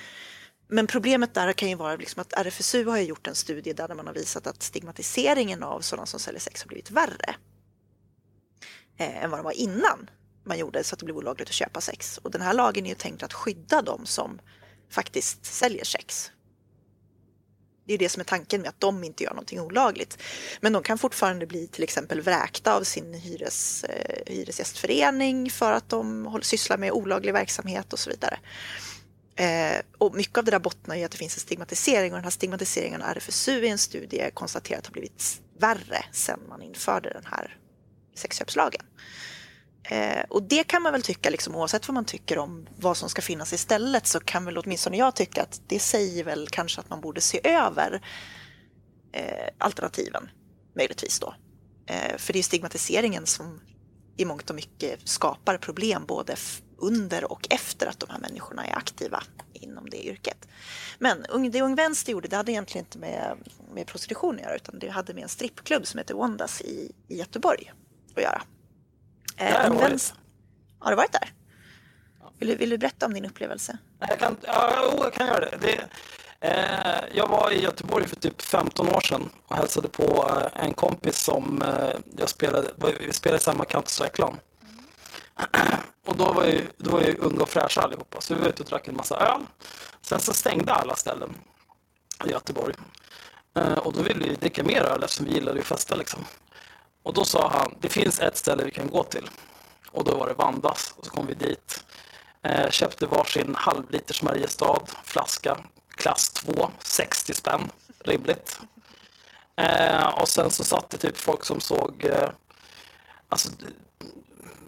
men 0.67 0.87
problemet 0.87 1.33
där 1.33 1.53
kan 1.53 1.69
ju 1.69 1.75
vara 1.75 1.95
liksom 1.95 2.21
att 2.21 2.33
RFSU 2.33 2.85
har 2.85 2.97
ju 2.97 3.03
gjort 3.03 3.27
en 3.27 3.35
studie 3.35 3.73
där 3.73 3.95
man 3.95 4.07
har 4.07 4.13
visat 4.13 4.47
att 4.47 4.63
stigmatiseringen 4.63 5.63
av 5.63 5.81
sådana 5.81 6.05
som 6.05 6.19
säljer 6.19 6.41
sex 6.41 6.61
har 6.61 6.67
blivit 6.67 6.91
värre 6.91 7.35
eh, 8.97 9.23
än 9.23 9.29
vad 9.29 9.39
den 9.39 9.43
var 9.43 9.51
innan 9.51 10.09
man 10.43 10.57
gjorde 10.57 10.83
så 10.83 10.95
att 10.95 10.99
det 10.99 11.05
blev 11.05 11.17
olagligt 11.17 11.49
att 11.49 11.55
köpa 11.55 11.81
sex. 11.81 12.17
Och 12.17 12.31
den 12.31 12.41
här 12.41 12.53
lagen 12.53 12.85
är 12.85 12.89
ju 12.89 12.95
tänkt 12.95 13.23
att 13.23 13.33
skydda 13.33 13.81
dem 13.81 14.05
som 14.05 14.39
faktiskt 14.89 15.45
säljer 15.45 15.85
sex. 15.85 16.31
Det 17.87 17.93
är 17.93 17.97
det 17.97 18.09
som 18.09 18.19
är 18.19 18.23
tanken 18.23 18.61
med 18.61 18.69
att 18.69 18.79
de 18.79 19.03
inte 19.03 19.23
gör 19.23 19.31
någonting 19.31 19.59
olagligt. 19.59 20.17
Men 20.61 20.73
de 20.73 20.83
kan 20.83 20.97
fortfarande 20.97 21.47
bli 21.47 21.67
till 21.67 21.83
exempel 21.83 22.21
vräkta 22.21 22.75
av 22.75 22.83
sin 22.83 23.13
hyres, 23.13 23.83
eh, 23.83 24.33
hyresgästförening 24.33 25.51
för 25.51 25.71
att 25.71 25.89
de 25.89 26.25
håller, 26.25 26.45
sysslar 26.45 26.77
med 26.77 26.91
olaglig 26.91 27.33
verksamhet 27.33 27.93
och 27.93 27.99
så 27.99 28.09
vidare. 28.09 28.39
Eh, 29.37 29.81
och 29.97 30.15
mycket 30.15 30.37
av 30.37 30.43
det 30.43 30.51
där 30.51 30.59
bottnar 30.59 30.95
i 30.95 31.03
att 31.03 31.11
det 31.11 31.17
finns 31.17 31.35
en 31.35 31.39
stigmatisering 31.39 32.11
och 32.11 32.17
den 32.17 32.23
här 32.23 32.31
stigmatiseringen 32.31 33.01
har 33.01 33.09
RFSU 33.09 33.65
i 33.65 33.69
en 33.69 33.77
studie 33.77 34.31
konstaterat 34.33 34.85
har 34.85 34.93
blivit 34.93 35.41
värre 35.59 36.05
sedan 36.11 36.39
man 36.49 36.61
införde 36.61 37.09
den 37.09 37.25
här 37.25 37.57
sexköpslagen. 38.15 38.85
Eh, 39.83 40.23
och 40.29 40.43
det 40.43 40.63
kan 40.63 40.81
man 40.81 40.91
väl 40.91 41.01
tycka, 41.01 41.29
liksom, 41.29 41.55
oavsett 41.55 41.87
vad 41.87 41.95
man 41.95 42.05
tycker 42.05 42.37
om 42.37 42.67
vad 42.77 42.97
som 42.97 43.09
ska 43.09 43.21
finnas 43.21 43.53
istället, 43.53 44.07
så 44.07 44.19
kan 44.19 44.45
väl 44.45 44.57
åtminstone 44.57 44.97
jag 44.97 45.15
tycka 45.15 45.41
att 45.41 45.61
det 45.67 45.79
säger 45.79 46.23
väl 46.23 46.47
kanske 46.47 46.81
att 46.81 46.89
man 46.89 47.01
borde 47.01 47.21
se 47.21 47.39
över 47.43 48.01
eh, 49.11 49.47
alternativen, 49.57 50.29
möjligtvis 50.75 51.19
då. 51.19 51.35
Eh, 51.87 52.17
för 52.17 52.33
det 52.33 52.39
är 52.39 52.43
stigmatiseringen 52.43 53.25
som 53.25 53.61
i 54.17 54.25
mångt 54.25 54.49
och 54.49 54.55
mycket 54.55 54.99
skapar 55.03 55.57
problem 55.57 56.05
både 56.05 56.35
under 56.77 57.31
och 57.31 57.47
efter 57.49 57.87
att 57.87 57.99
de 57.99 58.09
här 58.09 58.19
människorna 58.19 58.65
är 58.65 58.77
aktiva 58.77 59.23
inom 59.53 59.89
det 59.89 60.05
yrket. 60.05 60.47
Men 60.99 61.25
det 61.51 61.61
Ung 61.61 61.75
Vänster 61.75 62.11
gjorde, 62.11 62.27
det 62.27 62.35
hade 62.35 62.51
egentligen 62.51 62.85
inte 62.85 62.97
med, 62.97 63.37
med 63.73 63.87
prostitution 63.87 64.35
att 64.35 64.41
göra, 64.41 64.55
utan 64.55 64.79
det 64.79 64.89
hade 64.89 65.13
med 65.13 65.23
en 65.23 65.29
strippklubb 65.29 65.87
som 65.87 65.97
heter 65.97 66.13
Wondas 66.13 66.61
i, 66.61 66.91
i 67.07 67.17
Göteborg 67.17 67.71
att 68.15 68.23
göra. 68.23 68.41
Eh, 69.37 69.71
Ung 69.71 69.77
Vänster- 69.77 70.17
Har 70.79 70.91
du 70.91 70.95
varit 70.97 71.11
där? 71.11 71.33
Vill 72.39 72.47
du, 72.49 72.55
vill 72.55 72.69
du 72.69 72.77
berätta 72.77 73.05
om 73.05 73.13
din 73.13 73.25
upplevelse? 73.25 73.77
Jag 73.99 74.19
kan, 74.19 74.37
ja, 74.41 74.93
jag 75.03 75.13
kan 75.13 75.27
göra 75.27 75.39
det. 75.39 75.57
det 75.61 75.89
eh, 76.47 77.03
jag 77.17 77.27
var 77.27 77.51
i 77.51 77.61
Göteborg 77.63 78.07
för 78.07 78.15
typ 78.15 78.41
15 78.41 78.87
år 78.89 79.01
sedan 79.01 79.29
och 79.47 79.55
hälsade 79.55 79.87
på 79.87 80.29
eh, 80.29 80.65
en 80.65 80.73
kompis 80.73 81.17
som 81.17 81.61
eh, 81.61 81.89
jag 82.17 82.29
spelade, 82.29 82.67
vi 82.99 83.13
spelade 83.13 83.43
samma 83.43 83.63
Counter-Strike-klan. 83.65 84.37
Och 86.05 86.17
då 86.17 86.33
var, 86.33 86.45
ju, 86.45 86.67
då 86.77 86.91
var 86.91 87.01
ju 87.01 87.17
unga 87.17 87.41
och 87.41 87.49
fräscha 87.49 87.81
allihopa, 87.81 88.21
så 88.21 88.35
vi 88.35 88.41
var 88.41 88.47
ute 88.47 88.63
och 88.63 88.69
drack 88.69 88.87
en 88.87 88.95
massa 88.95 89.17
öl. 89.17 89.41
Sen 90.01 90.19
så 90.19 90.33
stängde 90.33 90.73
alla 90.73 90.95
ställen 90.95 91.35
i 92.25 92.29
Göteborg. 92.29 92.73
Eh, 93.55 93.73
och 93.77 93.93
då 93.93 94.01
ville 94.01 94.29
vi 94.29 94.35
dricka 94.35 94.63
mer 94.63 94.81
öl 94.81 95.03
eftersom 95.03 95.25
vi 95.25 95.33
gillade 95.33 95.59
att 95.59 95.65
festa 95.65 95.95
liksom. 95.95 96.25
Och 97.03 97.13
då 97.13 97.25
sa 97.25 97.49
han, 97.49 97.75
det 97.79 97.89
finns 97.89 98.19
ett 98.19 98.37
ställe 98.37 98.63
vi 98.63 98.71
kan 98.71 98.89
gå 98.89 99.03
till. 99.03 99.29
Och 99.91 100.03
då 100.03 100.17
var 100.17 100.27
det 100.27 100.33
Vandas 100.33 100.93
och 100.97 101.05
så 101.05 101.11
kom 101.11 101.27
vi 101.27 101.33
dit. 101.33 101.83
Eh, 102.41 102.69
köpte 102.69 103.05
varsin 103.05 103.55
halvliters 103.57 104.21
Mariestad 104.21 104.81
flaska, 105.03 105.57
klass 105.95 106.29
2, 106.29 106.69
60 106.79 107.33
spänn, 107.33 107.71
rimligt. 107.99 108.59
Eh, 109.55 110.07
och 110.07 110.29
sen 110.29 110.51
så 110.51 110.63
satt 110.63 110.89
det 110.89 110.97
typ 110.97 111.17
folk 111.17 111.45
som 111.45 111.59
såg, 111.59 112.05
eh, 112.05 112.29
alltså 113.29 113.49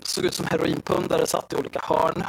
såg 0.07 0.25
ut 0.25 0.33
som 0.33 0.45
heroinpundare, 0.45 1.27
satt 1.27 1.53
i 1.53 1.55
olika 1.55 1.79
hörn. 1.83 2.23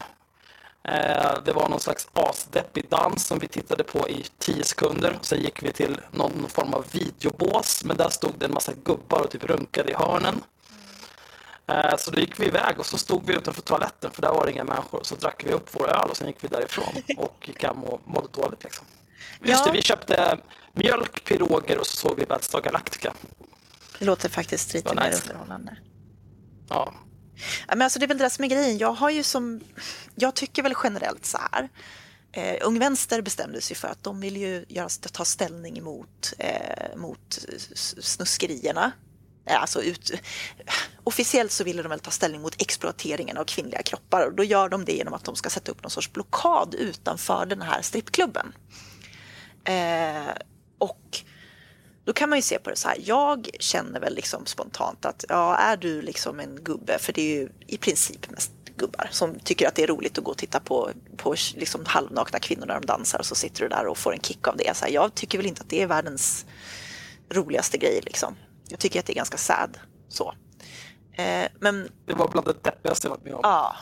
Eh, 0.85 1.39
det 1.45 1.53
var 1.53 1.69
någon 1.69 1.81
slags 1.81 2.09
asdeppig 2.13 2.89
dans 2.89 3.27
som 3.27 3.39
vi 3.39 3.49
tittade 3.49 3.85
på 3.85 4.09
i 4.09 4.27
10 4.39 4.65
sekunder. 4.65 5.19
Sen 5.23 5.41
gick 5.41 5.63
vi 5.63 5.73
till 5.73 6.01
någon 6.11 6.47
form 6.49 6.75
av 6.75 6.85
videobås, 6.93 7.85
men 7.85 7.97
där 7.97 8.09
stod 8.09 8.33
det 8.39 8.45
en 8.47 8.55
massa 8.55 8.73
gubbar 8.85 9.21
och 9.21 9.31
typ 9.31 9.45
runkade 9.45 9.91
i 9.91 9.95
hörnen. 9.95 10.41
Eh, 11.67 11.97
Så 11.99 12.11
då 12.11 12.21
gick 12.21 12.41
vi 12.41 12.47
iväg 12.47 12.79
och 12.79 12.87
så 12.87 12.99
stod 12.99 13.27
vi 13.27 13.35
utanför 13.35 13.63
toaletten 13.63 14.11
för 14.11 14.23
där 14.23 14.29
var 14.33 14.47
det 14.47 14.53
inga 14.53 14.65
människor. 14.65 15.01
Så 15.03 15.15
drack 15.15 15.43
vi 15.47 15.53
upp 15.53 15.69
vår 15.73 15.89
öl 15.89 16.11
och 16.11 16.17
sen 16.17 16.27
gick 16.27 16.45
vi 16.45 16.49
därifrån 16.49 16.95
och 17.17 17.45
gick 17.49 17.63
hem 17.63 17.85
och 17.85 18.01
mådde 18.05 18.29
dåligt. 18.33 18.65
Liksom. 18.65 18.87
Just 19.43 19.61
Ja. 19.61 19.73
det, 19.73 19.73
vi 19.79 19.83
köpte 19.83 20.39
mjölk, 20.73 21.25
piroger 21.25 21.79
och 21.79 21.87
så 21.87 21.97
såg 21.97 22.17
vi 22.19 22.27
Battlestar 22.27 22.61
Galactica. 22.61 23.13
Det 23.99 24.05
låter 24.05 24.29
faktiskt 24.29 24.75
lite 24.75 24.95
mer 24.95 25.11
nice. 25.11 25.23
underhållande. 25.23 25.77
Ja. 26.69 26.93
Ja, 27.69 27.75
men 27.75 27.83
alltså 27.83 27.99
det 27.99 28.05
är 28.05 28.09
väl 28.09 28.19
det 28.19 28.31
som 28.31 28.45
är 28.45 28.49
grejen. 28.49 28.79
Jag 28.79 28.93
har 28.93 29.11
ju 29.11 29.23
som, 29.23 29.61
jag 30.15 30.35
tycker 30.35 30.63
väl 30.63 30.75
generellt 30.85 31.27
så 31.27 31.39
här. 31.53 31.69
Eh, 32.33 32.57
Ung 32.63 32.79
Vänster 32.79 33.23
bestämde 33.23 33.61
sig 33.61 33.77
för 33.77 33.89
att 33.89 34.05
de 34.05 34.21
vill 34.21 34.37
ju 34.37 34.65
göra, 34.69 34.89
ta 34.89 35.25
ställning 35.25 35.83
mot, 35.85 36.33
eh, 36.39 36.97
mot 36.97 37.39
snuskerierna. 37.75 38.93
Eh, 39.47 39.61
Alltså 39.61 39.83
ut, 39.83 40.13
officiellt 41.05 41.53
så 41.53 41.65
ville 41.65 41.83
de 41.83 41.89
väl 41.89 42.01
ta 42.01 42.11
ställning 42.11 42.41
mot 42.43 42.63
exploateringen 42.63 43.37
av 43.37 43.45
kvinnliga 43.45 43.83
kroppar 43.83 44.27
och 44.27 44.35
då 44.35 44.45
gör 44.45 44.69
de 44.69 44.85
det 44.85 44.93
genom 44.93 45.15
att 45.15 45.25
de 45.25 45.37
ska 45.37 45.51
sätta 45.51 45.73
upp 45.73 45.83
någon 45.83 45.91
sorts 45.91 46.13
blockad 46.13 46.75
utanför 46.75 47.47
den 47.47 47.63
här 47.63 47.83
strippklubben. 47.83 48.53
Eh, 49.65 50.33
och 50.79 51.21
då 52.09 52.15
kan 52.15 52.29
man 52.29 52.39
ju 52.39 52.43
se 52.43 52.59
på 52.59 52.71
det 52.71 52.77
så 52.77 52.89
här. 52.89 52.97
Jag 53.01 53.49
känner 53.61 54.01
väl 54.01 54.15
liksom 54.15 54.47
spontant 54.47 55.05
att 55.05 55.25
ja, 55.29 55.57
är 55.57 55.77
du 55.77 56.03
liksom 56.03 56.41
en 56.41 56.65
gubbe, 56.65 56.99
för 56.99 57.13
det 57.13 57.21
är 57.21 57.41
ju 57.41 57.49
i 57.67 57.79
princip 57.79 58.31
mest 58.31 58.53
gubbar 58.77 59.09
som 59.11 59.39
tycker 59.39 59.69
att 59.69 59.75
det 59.75 59.83
är 59.83 59.87
roligt 59.87 60.19
att 60.19 60.25
gå 60.25 60.31
och 60.31 60.39
titta 60.39 60.61
på, 60.61 60.91
på 61.17 61.35
liksom 61.55 61.85
halvnakna 61.87 62.39
kvinnor 62.39 62.67
när 62.67 62.75
de 62.75 62.87
dansar 62.87 63.19
och 63.19 63.27
så 63.27 63.35
sitter 63.35 63.63
du 63.63 63.69
där 63.69 63.87
och 63.87 63.99
får 63.99 64.13
en 64.13 64.21
kick 64.21 64.49
av 64.49 64.57
det. 64.57 64.77
Så 64.77 64.85
här, 64.85 64.93
jag 64.93 65.15
tycker 65.15 65.39
väl 65.39 65.47
inte 65.47 65.61
att 65.61 65.71
det 65.71 65.83
är 65.83 65.87
världens 65.87 66.47
roligaste 67.31 67.79
grej 67.79 68.01
liksom. 68.05 68.37
Jag 68.69 68.79
tycker 68.79 69.01
att 69.01 69.07
det 69.07 69.13
är 69.13 69.17
ganska 69.17 69.37
sad 69.37 69.79
så. 70.09 70.35
Eh, 71.13 71.49
men 71.61 71.89
Det 72.07 72.15
var 72.15 72.29
bland 72.29 72.47
det 72.47 72.63
deppigaste 72.63 73.07
jag 73.07 73.11
varit 73.11 73.25
med 73.25 73.35
om. 73.35 73.41
Ja, 73.43 73.77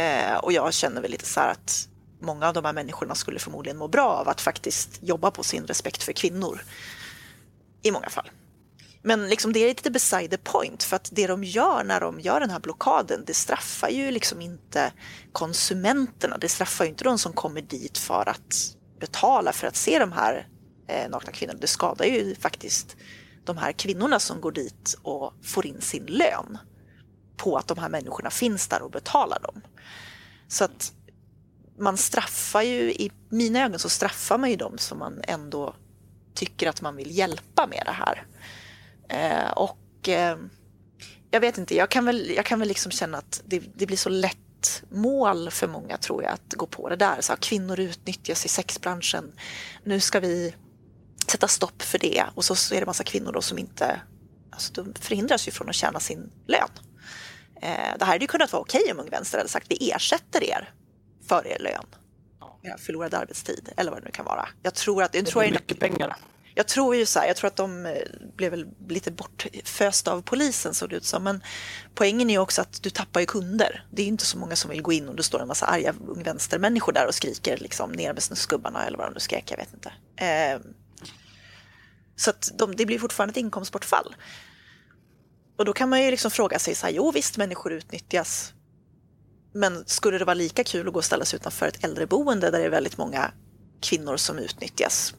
eh, 0.00 0.36
och 0.36 0.52
jag 0.52 0.74
känner 0.74 1.00
väl 1.00 1.10
lite 1.10 1.26
så 1.26 1.40
här 1.40 1.50
att 1.50 1.88
många 2.20 2.48
av 2.48 2.54
de 2.54 2.64
här 2.64 2.72
människorna 2.72 3.14
skulle 3.14 3.38
förmodligen 3.38 3.76
må 3.76 3.88
bra 3.88 4.08
av 4.08 4.28
att 4.28 4.40
faktiskt 4.40 4.98
jobba 5.02 5.30
på 5.30 5.42
sin 5.42 5.66
respekt 5.66 6.02
för 6.02 6.12
kvinnor. 6.12 6.60
I 7.82 7.90
många 7.90 8.08
fall. 8.08 8.30
Men 9.02 9.28
liksom 9.28 9.52
det 9.52 9.60
är 9.60 9.68
lite 9.68 9.90
beside 9.90 10.30
the 10.30 10.36
point 10.36 10.82
för 10.82 10.96
att 10.96 11.08
det 11.12 11.26
de 11.26 11.44
gör 11.44 11.84
när 11.84 12.00
de 12.00 12.20
gör 12.20 12.40
den 12.40 12.50
här 12.50 12.60
blockaden 12.60 13.24
det 13.26 13.34
straffar 13.34 13.88
ju 13.88 14.10
liksom 14.10 14.40
inte 14.40 14.92
konsumenterna. 15.32 16.38
Det 16.38 16.48
straffar 16.48 16.84
ju 16.84 16.90
inte 16.90 17.04
de 17.04 17.18
som 17.18 17.32
kommer 17.32 17.60
dit 17.60 17.98
för 17.98 18.28
att 18.28 18.76
betala 19.00 19.52
för 19.52 19.66
att 19.66 19.76
se 19.76 19.98
de 19.98 20.12
här 20.12 20.48
eh, 20.88 21.10
nakna 21.10 21.32
kvinnorna. 21.32 21.58
Det 21.58 21.66
skadar 21.66 22.04
ju 22.04 22.34
faktiskt 22.34 22.96
de 23.44 23.58
här 23.58 23.72
kvinnorna 23.72 24.18
som 24.20 24.40
går 24.40 24.52
dit 24.52 24.96
och 25.02 25.34
får 25.44 25.66
in 25.66 25.80
sin 25.80 26.06
lön 26.06 26.58
på 27.36 27.56
att 27.56 27.68
de 27.68 27.78
här 27.78 27.88
människorna 27.88 28.30
finns 28.30 28.68
där 28.68 28.82
och 28.82 28.90
betalar 28.90 29.40
dem. 29.40 29.62
Så 30.48 30.64
att 30.64 30.92
man 31.78 31.96
straffar 31.96 32.62
ju, 32.62 32.92
i 32.92 33.12
mina 33.28 33.64
ögon 33.64 33.78
så 33.78 33.88
straffar 33.88 34.38
man 34.38 34.50
ju 34.50 34.56
dem 34.56 34.78
som 34.78 34.98
man 34.98 35.20
ändå 35.22 35.74
tycker 36.38 36.68
att 36.68 36.80
man 36.80 36.96
vill 36.96 37.18
hjälpa 37.18 37.66
med 37.66 37.82
det 37.86 37.92
här. 37.92 38.26
Eh, 39.08 39.50
och 39.50 40.08
eh, 40.08 40.36
jag 41.30 41.40
vet 41.40 41.58
inte, 41.58 41.74
jag 41.74 41.90
kan 41.90 42.04
väl, 42.04 42.30
jag 42.36 42.44
kan 42.44 42.58
väl 42.58 42.68
liksom 42.68 42.92
känna 42.92 43.18
att 43.18 43.42
det, 43.46 43.62
det 43.74 43.86
blir 43.86 43.96
så 43.96 44.08
lätt 44.08 44.82
mål 44.90 45.50
för 45.50 45.68
många 45.68 45.96
tror 45.96 46.22
jag 46.22 46.32
att 46.32 46.54
gå 46.54 46.66
på 46.66 46.88
det 46.88 46.96
där. 46.96 47.20
Så 47.20 47.36
kvinnor 47.36 47.80
utnyttjas 47.80 48.44
i 48.44 48.48
sexbranschen. 48.48 49.32
Nu 49.84 50.00
ska 50.00 50.20
vi 50.20 50.54
sätta 51.30 51.48
stopp 51.48 51.82
för 51.82 51.98
det. 51.98 52.24
Och 52.34 52.44
så, 52.44 52.54
så 52.54 52.74
är 52.74 52.80
det 52.80 52.86
massa 52.86 53.04
kvinnor 53.04 53.32
då 53.32 53.42
som 53.42 53.58
inte, 53.58 54.00
alltså 54.50 54.72
de 54.72 54.94
förhindras 55.00 55.48
ju 55.48 55.52
från 55.52 55.68
att 55.68 55.74
tjäna 55.74 56.00
sin 56.00 56.30
lön. 56.46 56.68
Eh, 57.62 57.98
det 57.98 58.04
här 58.04 58.12
hade 58.12 58.24
ju 58.24 58.26
kunnat 58.26 58.52
vara 58.52 58.62
okej 58.62 58.92
om 58.92 59.00
Ung 59.00 59.10
Vänster 59.10 59.38
hade 59.38 59.50
sagt 59.50 59.66
vi 59.70 59.90
ersätter 59.90 60.44
er 60.44 60.72
för 61.28 61.46
er 61.46 61.58
lön. 61.58 61.86
Förlorad 62.78 63.14
arbetstid 63.14 63.68
eller 63.76 63.90
vad 63.90 64.00
det 64.00 64.04
nu 64.04 64.10
kan 64.10 64.24
vara. 64.24 64.48
Jag 64.62 64.74
tror 64.74 65.02
att, 65.02 65.14
jag 65.14 65.24
Det 65.24 65.30
tror 65.30 65.42
är 65.42 65.46
jag, 65.46 65.52
mycket 65.52 65.80
pengar. 65.80 66.16
jag 66.54 66.68
tror 66.68 66.96
ju 66.96 67.06
så 67.06 67.18
här, 67.18 67.26
jag 67.26 67.36
tror 67.36 67.48
att 67.48 67.56
de 67.56 67.86
eh, 67.86 67.92
blev 68.36 68.50
väl 68.50 68.66
lite 68.88 69.10
bortfösta 69.10 70.12
av 70.12 70.22
polisen 70.22 70.74
såg 70.74 70.90
det 70.90 70.96
ut 70.96 71.04
som. 71.04 71.24
Men 71.24 71.42
poängen 71.94 72.30
är 72.30 72.34
ju 72.34 72.40
också 72.40 72.62
att 72.62 72.82
du 72.82 72.90
tappar 72.90 73.20
ju 73.20 73.26
kunder. 73.26 73.86
Det 73.90 74.02
är 74.02 74.06
inte 74.06 74.24
så 74.24 74.38
många 74.38 74.56
som 74.56 74.70
vill 74.70 74.82
gå 74.82 74.92
in 74.92 75.08
och 75.08 75.16
det 75.16 75.22
står 75.22 75.42
en 75.42 75.48
massa 75.48 75.66
arga 75.66 75.94
ung 76.08 76.22
vänstermänniskor 76.22 76.92
där 76.92 77.06
och 77.06 77.14
skriker 77.14 77.56
liksom 77.56 77.92
ner 77.92 78.12
med 78.12 78.22
snusgubbarna 78.22 78.86
eller 78.86 78.98
vad 78.98 79.06
de 79.06 79.14
nu 79.14 79.20
skrek, 79.20 79.50
jag 79.50 79.56
vet 79.56 79.74
inte. 79.74 79.92
Eh, 80.16 80.60
så 82.16 82.30
att 82.30 82.50
de, 82.58 82.76
det 82.76 82.86
blir 82.86 82.98
fortfarande 82.98 83.30
ett 83.32 83.36
inkomstbortfall. 83.36 84.16
Och 85.58 85.64
då 85.64 85.72
kan 85.72 85.88
man 85.88 86.02
ju 86.02 86.10
liksom 86.10 86.30
fråga 86.30 86.58
sig 86.58 86.74
så 86.74 86.86
här, 86.86 86.92
jo 86.92 87.10
visst 87.10 87.36
människor 87.36 87.72
utnyttjas. 87.72 88.52
Men 89.52 89.84
skulle 89.86 90.18
det 90.18 90.24
vara 90.24 90.34
lika 90.34 90.64
kul 90.64 90.86
att 90.86 90.92
gå 90.92 90.98
och 90.98 91.04
ställa 91.04 91.24
sig 91.24 91.36
utanför 91.36 91.68
ett 91.68 91.84
äldreboende 91.84 92.50
där 92.50 92.58
det 92.58 92.64
är 92.64 92.70
väldigt 92.70 92.98
många 92.98 93.32
kvinnor 93.80 94.16
som 94.16 94.38
utnyttjas 94.38 95.14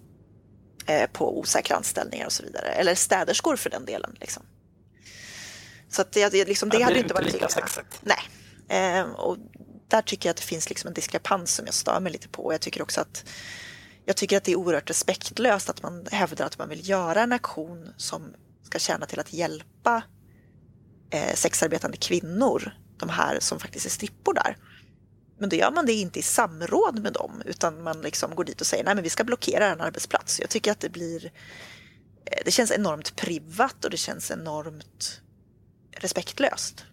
eh, 0.86 1.09
på 1.09 1.39
osäkra 1.39 1.75
anställningar 1.75 2.25
och 2.25 2.32
så 2.32 2.43
vidare. 2.43 2.67
Eller 2.67 2.95
städerskor 2.95 3.55
för 3.55 3.69
den 3.69 3.86
delen. 3.86 4.15
Liksom. 4.19 4.43
Så 5.89 6.01
att 6.01 6.11
det, 6.11 6.47
liksom, 6.47 6.69
det 6.69 6.77
Ja, 6.77 6.84
hade 6.84 6.95
det 6.95 6.99
är 6.99 7.03
inte 7.03 7.13
varit 7.13 7.34
lika 7.34 7.47
sexigt. 7.47 8.01
Nej. 8.01 8.19
Eh, 8.69 9.09
och 9.09 9.38
där 9.88 10.01
tycker 10.01 10.30
jag 10.30 10.32
att 10.34 10.38
det 10.38 10.43
finns 10.43 10.69
liksom 10.69 10.88
en 10.88 10.93
diskrepans 10.93 11.55
som 11.55 11.65
jag 11.65 11.73
stör 11.73 11.99
mig 11.99 12.11
lite 12.11 12.27
på. 12.27 12.43
Och 12.43 12.53
jag 12.53 12.61
tycker 12.61 12.82
också 12.82 13.01
att 13.01 13.25
jag 14.05 14.17
tycker 14.17 14.38
att 14.38 14.43
det 14.43 14.51
är 14.51 14.55
oerhört 14.55 14.89
respektlöst 14.89 15.69
att 15.69 15.84
man 15.84 16.05
hävdar 16.11 16.45
att 16.45 16.57
man 16.57 16.69
vill 16.69 16.89
göra 16.89 17.21
en 17.21 17.32
aktion 17.32 17.93
som 17.97 18.34
ska 18.63 18.80
tjäna 18.80 19.05
till 19.05 19.19
att 19.19 19.34
hjälpa 19.34 20.03
eh, 21.09 21.34
sexarbetande 21.36 21.97
kvinnor, 21.97 22.71
de 23.00 23.10
här 23.10 23.39
som 23.39 23.60
faktiskt 23.60 23.86
är 23.86 23.89
strippor 23.89 24.34
där. 24.34 24.58
Men 25.38 25.50
då 25.50 25.56
gör 25.56 25.72
man 25.72 25.86
det 25.86 25.93
inte 25.93 26.20
i 26.20 26.22
samråd 26.22 27.00
med 27.00 27.14
dem 27.14 27.41
utan 27.45 27.84
man 27.84 28.02
liksom 28.02 28.36
går 28.36 28.43
dit 28.43 28.62
och 28.62 28.68
säger 28.68 28.84
nej 28.84 28.95
men 28.95 29.04
vi 29.04 29.10
ska 29.10 29.24
blockera 29.24 29.66
en 29.66 29.82
arbetsplats. 29.82 30.39
Jag 30.39 30.50
tycker 30.50 30.72
att 30.72 30.80
det 30.80 30.89
blir 30.89 31.26
eh, 32.26 32.41
det 32.45 32.52
känns 32.52 32.72
enormt 32.72 33.16
privat 33.16 33.86
och 33.86 33.91
det 33.91 33.97
känns 33.97 34.32
enormt 34.32 35.22
respektlöst. 35.91 36.86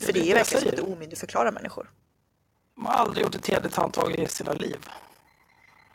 För 0.00 0.12
det 0.12 0.30
är 0.30 0.34
verkligen 0.34 0.76
som 0.76 0.86
att 0.86 0.92
omyndigförklara 0.92 1.50
människor. 1.50 1.90
De 2.74 2.86
har 2.86 2.92
aldrig 2.92 3.24
gjort 3.24 3.34
ett 3.34 3.46
hederligt 3.46 3.76
handtag 3.76 4.18
i 4.18 4.28
sina 4.28 4.52
liv. 4.52 4.76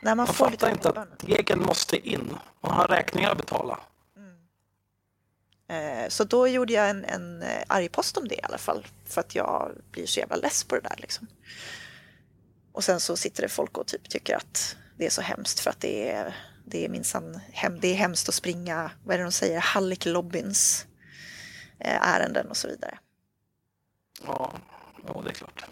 När 0.00 0.10
man 0.10 0.16
Man 0.16 0.26
får 0.26 0.50
fattar 0.50 0.70
inte 0.70 0.88
att 0.88 1.24
regeln 1.24 1.62
måste 1.62 2.08
in. 2.08 2.36
Man 2.60 2.72
har 2.72 2.88
räkningar 2.88 3.30
att 3.30 3.36
betala. 3.36 3.78
Eh, 5.68 6.08
så 6.08 6.24
då 6.24 6.48
gjorde 6.48 6.72
jag 6.72 6.90
en, 6.90 7.04
en 7.04 7.42
eh, 7.42 7.62
arg 7.66 7.88
post 7.88 8.16
om 8.16 8.28
det 8.28 8.34
i 8.34 8.40
alla 8.42 8.58
fall. 8.58 8.86
För 9.04 9.20
att 9.20 9.34
jag 9.34 9.72
blir 9.90 10.06
så 10.06 10.20
jävla 10.20 10.36
less 10.36 10.64
på 10.64 10.74
det 10.74 10.80
där 10.80 10.96
liksom. 10.98 11.26
Och 12.72 12.84
sen 12.84 13.00
så 13.00 13.16
sitter 13.16 13.42
det 13.42 13.48
folk 13.48 13.78
och 13.78 13.86
typ 13.86 14.08
tycker 14.08 14.36
att 14.36 14.76
det 14.98 15.06
är 15.06 15.10
så 15.10 15.22
hemskt 15.22 15.60
för 15.60 15.70
att 15.70 15.80
det 15.80 16.10
är, 16.10 16.36
det 16.64 16.84
är 16.84 16.88
minsann 16.88 17.40
hem, 17.52 17.80
det 17.80 17.88
är 17.88 17.94
hemskt 17.94 18.28
att 18.28 18.34
springa, 18.34 18.90
vad 19.04 19.14
är 19.14 19.18
det 19.18 19.24
de 19.24 19.32
säger, 19.32 19.60
Hallik 19.60 20.06
Lobbins 20.06 20.86
eh, 21.78 22.08
ärenden 22.08 22.46
och 22.50 22.56
så 22.56 22.68
vidare. 22.68 22.98
Ja, 24.26 24.52
ja, 25.06 25.20
det 25.24 25.30
är 25.30 25.34
klart. 25.34 25.64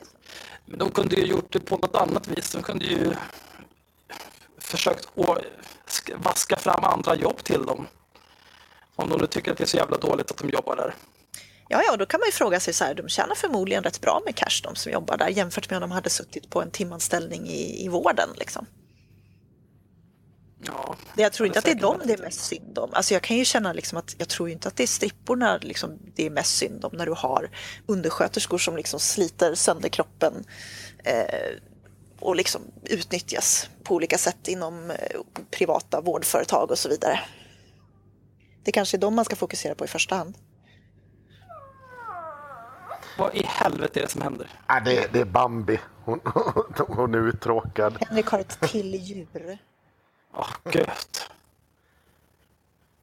Men 0.66 0.78
de 0.78 0.90
kunde 0.90 1.16
ju 1.16 1.26
gjort 1.26 1.52
det 1.52 1.60
på 1.60 1.76
något 1.76 1.94
annat 1.94 2.28
vis. 2.28 2.52
De 2.52 2.62
kunde 2.62 2.84
ju 2.84 3.14
försökt 4.58 5.08
vaska 6.16 6.56
fram 6.56 6.84
andra 6.84 7.14
jobb 7.14 7.44
till 7.44 7.64
dem. 7.66 7.86
Om 9.00 9.08
de 9.08 9.20
nu 9.20 9.26
tycker 9.26 9.52
att 9.52 9.58
det 9.58 9.64
är 9.64 9.66
så 9.66 9.76
jävla 9.76 9.96
dåligt 9.96 10.30
att 10.30 10.36
de 10.36 10.48
jobbar 10.48 10.76
där. 10.76 10.94
Ja, 11.68 11.82
ja, 11.86 11.96
då 11.96 12.06
kan 12.06 12.20
man 12.20 12.26
ju 12.26 12.32
fråga 12.32 12.60
sig 12.60 12.74
så 12.74 12.84
här, 12.84 12.94
de 12.94 13.08
tjänar 13.08 13.34
förmodligen 13.34 13.82
rätt 13.82 14.00
bra 14.00 14.22
med 14.24 14.36
cash 14.36 14.60
de 14.62 14.76
som 14.76 14.92
jobbar 14.92 15.16
där 15.16 15.28
jämfört 15.28 15.70
med 15.70 15.76
om 15.76 15.80
de 15.80 15.90
hade 15.90 16.10
suttit 16.10 16.50
på 16.50 16.62
en 16.62 16.70
timanställning 16.70 17.48
i, 17.48 17.84
i 17.84 17.88
vården 17.88 18.28
liksom. 18.36 18.66
Ja, 20.66 20.96
jag 21.16 21.32
tror 21.32 21.46
inte 21.46 21.58
att 21.58 21.64
det 21.64 21.70
är 21.70 21.74
dem 21.74 22.00
det 22.04 22.12
är 22.12 22.18
mest 22.18 22.40
synd 22.40 22.78
om. 22.78 22.90
Alltså 22.92 23.14
jag 23.14 23.22
kan 23.22 23.36
ju 23.36 23.44
känna 23.44 23.72
liksom 23.72 23.98
att 23.98 24.14
jag 24.18 24.28
tror 24.28 24.48
inte 24.48 24.68
att 24.68 24.76
det 24.76 24.82
är 24.82 24.86
stripporna 24.86 25.58
liksom 25.62 25.98
det 26.14 26.26
är 26.26 26.30
mest 26.30 26.56
synd 26.56 26.84
om 26.84 26.90
när 26.94 27.06
du 27.06 27.12
har 27.12 27.50
undersköterskor 27.86 28.58
som 28.58 28.76
liksom 28.76 29.00
sliter 29.00 29.54
sönder 29.54 29.88
kroppen 29.88 30.44
eh, 31.04 31.50
och 32.20 32.36
liksom 32.36 32.62
utnyttjas 32.84 33.68
på 33.82 33.94
olika 33.94 34.18
sätt 34.18 34.48
inom 34.48 34.90
eh, 34.90 34.96
privata 35.50 36.00
vårdföretag 36.00 36.70
och 36.70 36.78
så 36.78 36.88
vidare. 36.88 37.20
Det 38.62 38.72
kanske 38.72 38.96
är 38.96 38.98
dem 38.98 39.14
man 39.14 39.24
ska 39.24 39.36
fokusera 39.36 39.74
på 39.74 39.84
i 39.84 39.88
första 39.88 40.14
hand. 40.14 40.34
Vad 43.18 43.34
i 43.34 43.42
helvete 43.46 44.00
är 44.00 44.02
det 44.02 44.08
som 44.08 44.22
händer? 44.22 44.48
Ah, 44.66 44.80
det, 44.80 45.12
det 45.12 45.20
är 45.20 45.24
Bambi. 45.24 45.80
Hon, 46.04 46.20
hon 46.88 47.14
är 47.14 47.18
uttråkad. 47.18 47.96
Henrik 48.08 48.26
har 48.26 48.38
ett 48.38 48.60
till 48.60 48.94
djur. 48.94 49.58
Åh, 50.34 50.50
gött. 50.72 51.30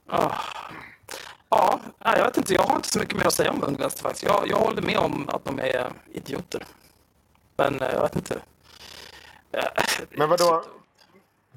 Ah. 0.10 0.36
Ja, 1.50 1.80
jag 2.00 2.26
vet 2.26 2.38
inte. 2.38 2.54
Jag 2.54 2.64
har 2.64 2.76
inte 2.76 2.88
så 2.88 3.00
mycket 3.00 3.18
mer 3.18 3.26
att 3.28 3.34
säga 3.34 3.52
om 3.52 3.64
Ung 3.64 3.76
Vänster 3.76 4.04
faktiskt. 4.04 4.24
Jag, 4.24 4.48
jag 4.48 4.58
håller 4.58 4.82
med 4.82 4.98
om 4.98 5.30
att 5.30 5.46
de 5.46 5.60
är 5.60 5.92
idioter. 6.14 6.66
Men 7.58 7.82
eh, 7.82 7.88
jag 7.94 8.02
vet 8.02 8.16
inte. 8.16 8.42
Eh, 9.52 9.62
Men 10.10 10.30
vadå? 10.30 10.64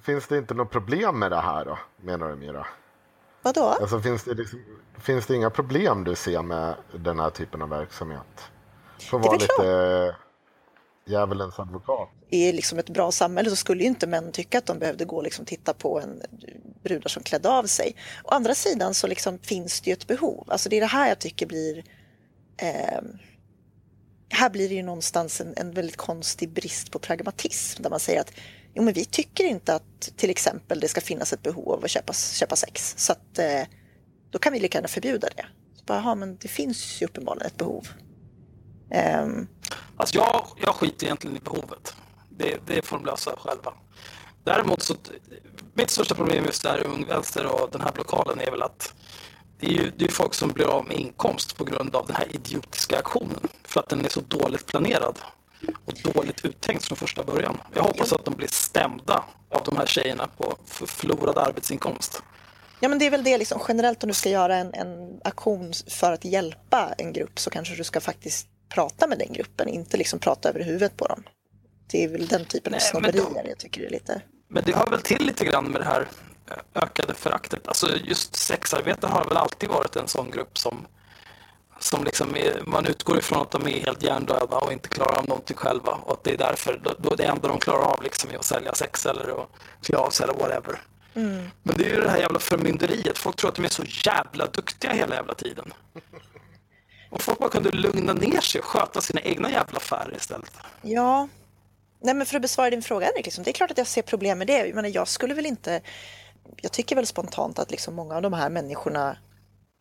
Finns 0.02 0.26
det 0.26 0.38
inte 0.38 0.54
något 0.54 0.70
problem 0.70 1.18
med 1.18 1.30
det 1.30 1.40
här 1.40 1.64
då? 1.64 1.78
Menar 1.96 2.28
du 2.28 2.36
Mira? 2.36 2.66
Vadå? 3.42 3.64
Alltså, 3.64 4.00
finns, 4.00 4.24
det 4.24 4.34
liksom, 4.34 4.60
finns 5.00 5.26
det 5.26 5.34
inga 5.34 5.50
problem 5.50 6.04
du 6.04 6.14
ser 6.14 6.42
med 6.42 6.74
den 6.92 7.20
här 7.20 7.30
typen 7.30 7.62
av 7.62 7.68
verksamhet? 7.68 8.50
Det 8.98 9.16
är 9.16 9.20
vara 9.20 9.36
lite 9.36 10.16
djävulens 11.06 11.58
advokat. 11.58 12.08
i 12.30 12.52
liksom 12.52 12.78
ett 12.78 12.90
bra 12.90 13.12
samhälle 13.12 13.50
så 13.50 13.56
skulle 13.56 13.82
ju 13.82 13.88
inte 13.88 14.06
män 14.06 14.32
tycka 14.32 14.58
att 14.58 14.66
de 14.66 14.78
behövde 14.78 15.04
gå 15.04 15.16
och 15.16 15.22
liksom 15.22 15.44
titta 15.44 15.74
på 15.74 16.00
en 16.00 16.22
brudar 16.82 17.08
som 17.08 17.22
klädde 17.22 17.48
av 17.48 17.64
sig. 17.64 17.96
Å 18.24 18.28
andra 18.28 18.54
sidan 18.54 18.94
så 18.94 19.06
liksom 19.06 19.38
finns 19.38 19.80
det 19.80 19.90
ju 19.90 19.94
ett 19.94 20.06
behov. 20.06 20.44
Alltså 20.48 20.68
det 20.68 20.76
är 20.76 20.80
det 20.80 20.86
här 20.86 21.08
jag 21.08 21.18
tycker 21.18 21.46
blir... 21.46 21.84
Eh, 22.56 23.00
här 24.28 24.50
blir 24.50 24.68
det 24.68 24.74
ju 24.74 24.82
någonstans 24.82 25.40
en, 25.40 25.54
en 25.56 25.72
väldigt 25.72 25.96
konstig 25.96 26.48
brist 26.48 26.90
på 26.90 26.98
pragmatism 26.98 27.82
där 27.82 27.90
man 27.90 28.00
säger 28.00 28.20
att 28.20 28.32
jo, 28.74 28.82
men 28.82 28.94
vi 28.94 29.04
tycker 29.04 29.44
inte 29.44 29.74
att 29.74 30.00
till 30.16 30.30
exempel 30.30 30.80
det 30.80 30.88
ska 30.88 31.00
finnas 31.00 31.32
ett 31.32 31.42
behov 31.42 31.72
av 31.72 31.84
att 31.84 31.90
köpa, 31.90 32.12
köpa 32.12 32.56
sex. 32.56 32.94
Så 32.98 33.12
att 33.12 33.38
eh, 33.38 33.62
då 34.30 34.38
kan 34.38 34.52
vi 34.52 34.60
lika 34.60 34.78
gärna 34.78 34.88
förbjuda 34.88 35.28
det. 35.36 35.46
Så 35.74 35.84
bara, 35.84 35.98
aha, 35.98 36.14
men 36.14 36.36
det 36.36 36.48
finns 36.48 37.02
ju 37.02 37.06
uppenbarligen 37.06 37.46
ett 37.46 37.56
behov. 37.56 37.88
Um... 39.22 39.48
Alltså 39.96 40.16
jag, 40.16 40.46
jag 40.64 40.74
skiter 40.74 41.06
egentligen 41.06 41.36
i 41.36 41.40
behovet. 41.40 41.94
Det, 42.30 42.58
det 42.66 42.86
får 42.86 42.96
de 42.96 43.06
lösa 43.06 43.30
själva. 43.36 43.72
Däremot 44.44 44.82
så, 44.82 44.94
mitt 45.74 45.90
största 45.90 46.14
problem 46.14 46.44
just 46.44 46.62
där 46.62 46.86
Ung 46.86 47.06
Vänster 47.06 47.46
och 47.46 47.70
den 47.70 47.80
här 47.80 47.92
blockaden 47.92 48.40
är 48.40 48.50
väl 48.50 48.62
att 48.62 48.94
det 49.60 49.66
är 49.66 49.70
ju 49.70 49.92
det 49.96 50.04
är 50.04 50.08
folk 50.08 50.34
som 50.34 50.48
blir 50.48 50.66
av 50.66 50.86
med 50.86 50.96
inkomst 50.96 51.56
på 51.56 51.64
grund 51.64 51.96
av 51.96 52.06
den 52.06 52.16
här 52.16 52.34
idiotiska 52.34 52.98
aktionen. 52.98 53.48
För 53.64 53.80
att 53.80 53.88
den 53.88 54.04
är 54.04 54.08
så 54.08 54.20
dåligt 54.20 54.66
planerad 54.66 55.18
och 55.84 56.12
dåligt 56.14 56.44
uttänkt 56.44 56.84
från 56.84 56.96
första 56.96 57.24
början. 57.24 57.60
Jag 57.74 57.82
hoppas 57.82 58.12
att 58.12 58.24
de 58.24 58.34
blir 58.34 58.48
stämda 58.48 59.24
av 59.50 59.62
de 59.64 59.76
här 59.76 59.86
tjejerna 59.86 60.28
på 60.36 60.56
för 60.66 60.86
förlorad 60.86 61.38
arbetsinkomst. 61.38 62.22
Ja 62.80 62.88
men 62.88 62.98
det 62.98 63.06
är 63.06 63.10
väl 63.10 63.24
det 63.24 63.38
liksom 63.38 63.60
generellt 63.68 64.04
om 64.04 64.08
du 64.08 64.14
ska 64.14 64.28
göra 64.28 64.56
en, 64.56 64.74
en 64.74 65.20
aktion 65.24 65.72
för 65.88 66.12
att 66.12 66.24
hjälpa 66.24 66.94
en 66.98 67.12
grupp 67.12 67.38
så 67.38 67.50
kanske 67.50 67.74
du 67.74 67.84
ska 67.84 68.00
faktiskt 68.00 68.46
prata 68.68 69.06
med 69.06 69.18
den 69.18 69.32
gruppen, 69.32 69.68
inte 69.68 69.96
liksom 69.96 70.18
prata 70.18 70.48
över 70.48 70.60
huvudet 70.60 70.96
på 70.96 71.06
dem. 71.06 71.22
Det 71.90 72.04
är 72.04 72.08
väl 72.08 72.26
den 72.26 72.44
typen 72.44 72.74
av 72.74 72.80
Nej, 72.80 73.02
men 73.02 73.12
snobberier 73.12 73.48
jag 73.48 73.58
tycker 73.58 73.80
det 73.80 73.86
är 73.86 73.90
lite. 73.90 74.22
Men 74.48 74.62
det 74.66 74.76
hör 74.76 74.86
väl 74.86 75.00
till 75.00 75.26
lite 75.26 75.44
grann 75.44 75.64
med 75.64 75.80
det 75.80 75.84
här 75.84 76.08
eh, 76.50 76.82
ökade 76.82 77.14
föraktet. 77.14 77.68
Alltså 77.68 77.96
just 78.04 78.36
sexarbetare 78.36 79.10
har 79.10 79.24
väl 79.24 79.36
alltid 79.36 79.68
varit 79.68 79.96
en 79.96 80.08
sån 80.08 80.30
grupp 80.30 80.58
som, 80.58 80.86
som 81.80 82.04
liksom 82.04 82.36
är, 82.36 82.62
man 82.66 82.86
utgår 82.86 83.18
ifrån 83.18 83.42
att 83.42 83.50
de 83.50 83.66
är 83.66 83.80
helt 83.80 84.02
hjärndöda 84.02 84.56
och 84.56 84.72
inte 84.72 84.88
klarar 84.88 85.18
av 85.18 85.28
någonting 85.28 85.56
själva 85.56 85.92
och 85.92 86.12
att 86.12 86.24
det 86.24 86.32
är 86.32 86.38
därför 86.38 86.80
då, 86.84 86.94
då 86.98 87.14
det 87.14 87.24
enda 87.24 87.48
de 87.48 87.58
klarar 87.58 87.82
av 87.82 88.02
liksom 88.02 88.30
är 88.30 88.38
att 88.38 88.44
sälja 88.44 88.74
sex 88.74 89.06
eller 89.06 89.42
att 89.42 89.48
klä 89.82 89.96
av 89.96 90.10
sig 90.10 90.24
eller 90.24 90.34
whatever. 90.34 90.80
Men 91.62 91.76
det 91.76 91.84
är 91.84 91.94
ju 91.94 92.00
det 92.00 92.10
här 92.10 92.18
jävla 92.18 92.38
förmynderiet. 92.38 93.18
Folk 93.18 93.36
tror 93.36 93.48
att 93.50 93.56
de 93.56 93.64
är 93.64 93.68
så 93.68 93.82
jävla 93.82 94.46
duktiga 94.46 94.92
hela 94.92 95.14
jävla 95.14 95.34
tiden. 95.34 95.72
Och 97.10 97.22
folk 97.22 97.38
bara 97.38 97.50
kunde 97.50 97.70
lugna 97.70 98.12
ner 98.12 98.40
sig 98.40 98.60
och 98.60 98.64
sköta 98.64 99.00
sina 99.00 99.20
egna 99.20 99.50
jävla 99.50 99.76
affärer 99.76 100.16
istället. 100.16 100.52
Ja, 100.82 101.28
Nej, 102.02 102.14
men 102.14 102.26
för 102.26 102.36
att 102.36 102.42
besvara 102.42 102.70
din 102.70 102.82
fråga 102.82 103.06
Henrik, 103.06 103.26
liksom, 103.26 103.44
det 103.44 103.50
är 103.50 103.52
klart 103.52 103.70
att 103.70 103.78
jag 103.78 103.86
ser 103.86 104.02
problem 104.02 104.38
med 104.38 104.46
det. 104.46 104.66
Jag, 104.66 104.74
menar, 104.74 104.88
jag 104.88 105.08
skulle 105.08 105.34
väl 105.34 105.46
inte, 105.46 105.80
jag 106.62 106.72
tycker 106.72 106.96
väl 106.96 107.06
spontant 107.06 107.58
att 107.58 107.70
liksom 107.70 107.94
många 107.94 108.16
av 108.16 108.22
de 108.22 108.32
här 108.32 108.50
människorna 108.50 109.16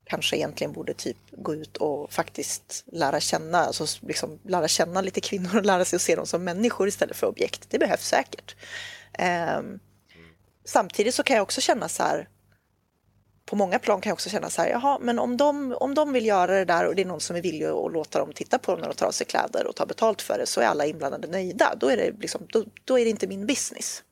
kanske 0.10 0.38
egentligen 0.38 0.74
borde 0.74 0.94
typ 0.94 1.18
gå 1.32 1.56
ut 1.56 1.78
och 1.78 2.14
faktiskt 2.14 2.84
lära 2.92 3.20
känna, 3.20 3.58
alltså 3.58 3.86
liksom 4.08 4.40
lära 4.44 4.68
känna 4.68 5.02
lite 5.02 5.22
kvinnor 5.22 5.58
och 5.58 5.66
lära 5.66 5.86
sig 5.86 5.96
att 5.96 6.02
se 6.02 6.16
dem 6.16 6.28
som 6.28 6.44
människor 6.44 6.88
istället 6.88 7.18
för 7.18 7.28
objekt. 7.28 7.66
Det 7.70 7.80
behövs 7.80 8.08
säkert. 8.08 8.56
Eh, 9.14 9.62
samtidigt 10.66 11.16
så 11.16 11.24
kan 11.24 11.36
jag 11.36 11.44
också 11.44 11.62
känna 11.62 11.90
så 11.90 12.04
här, 12.04 12.28
på 13.46 13.56
många 13.56 13.80
plan 13.80 14.02
kan 14.02 14.10
jag 14.10 14.14
också 14.14 14.30
känna 14.30 14.50
så 14.50 14.62
här, 14.62 14.70
jaha, 14.70 15.00
men 15.02 15.20
om 15.20 15.38
de, 15.38 15.74
om 15.80 15.96
de 15.96 16.14
vill 16.14 16.26
göra 16.26 16.56
det 16.56 16.66
där 16.66 16.88
och 16.88 16.96
det 16.96 17.02
är 17.02 17.06
någon 17.06 17.20
som 17.20 17.36
är 17.36 17.42
villig 17.42 17.66
att 17.66 17.94
låta 17.94 18.20
dem 18.20 18.34
titta 18.34 18.60
på 18.60 18.72
dem 18.72 18.82
när 18.82 18.88
de 18.88 18.94
tar 18.94 19.08
av 19.08 19.12
sig 19.12 19.28
kläder 19.28 19.68
och 19.68 19.76
ta 19.76 19.86
betalt 19.86 20.22
för 20.22 20.38
det 20.38 20.46
så 20.46 20.62
är 20.62 20.66
alla 20.66 20.86
inblandade 20.86 21.28
nöjda. 21.28 21.76
Då 21.80 21.88
är 21.88 21.98
det, 21.98 22.12
liksom, 22.20 22.42
då, 22.50 22.64
då 22.86 23.00
är 23.00 23.04
det 23.04 23.10
inte 23.10 23.28
min 23.28 23.48
business. 23.48 24.04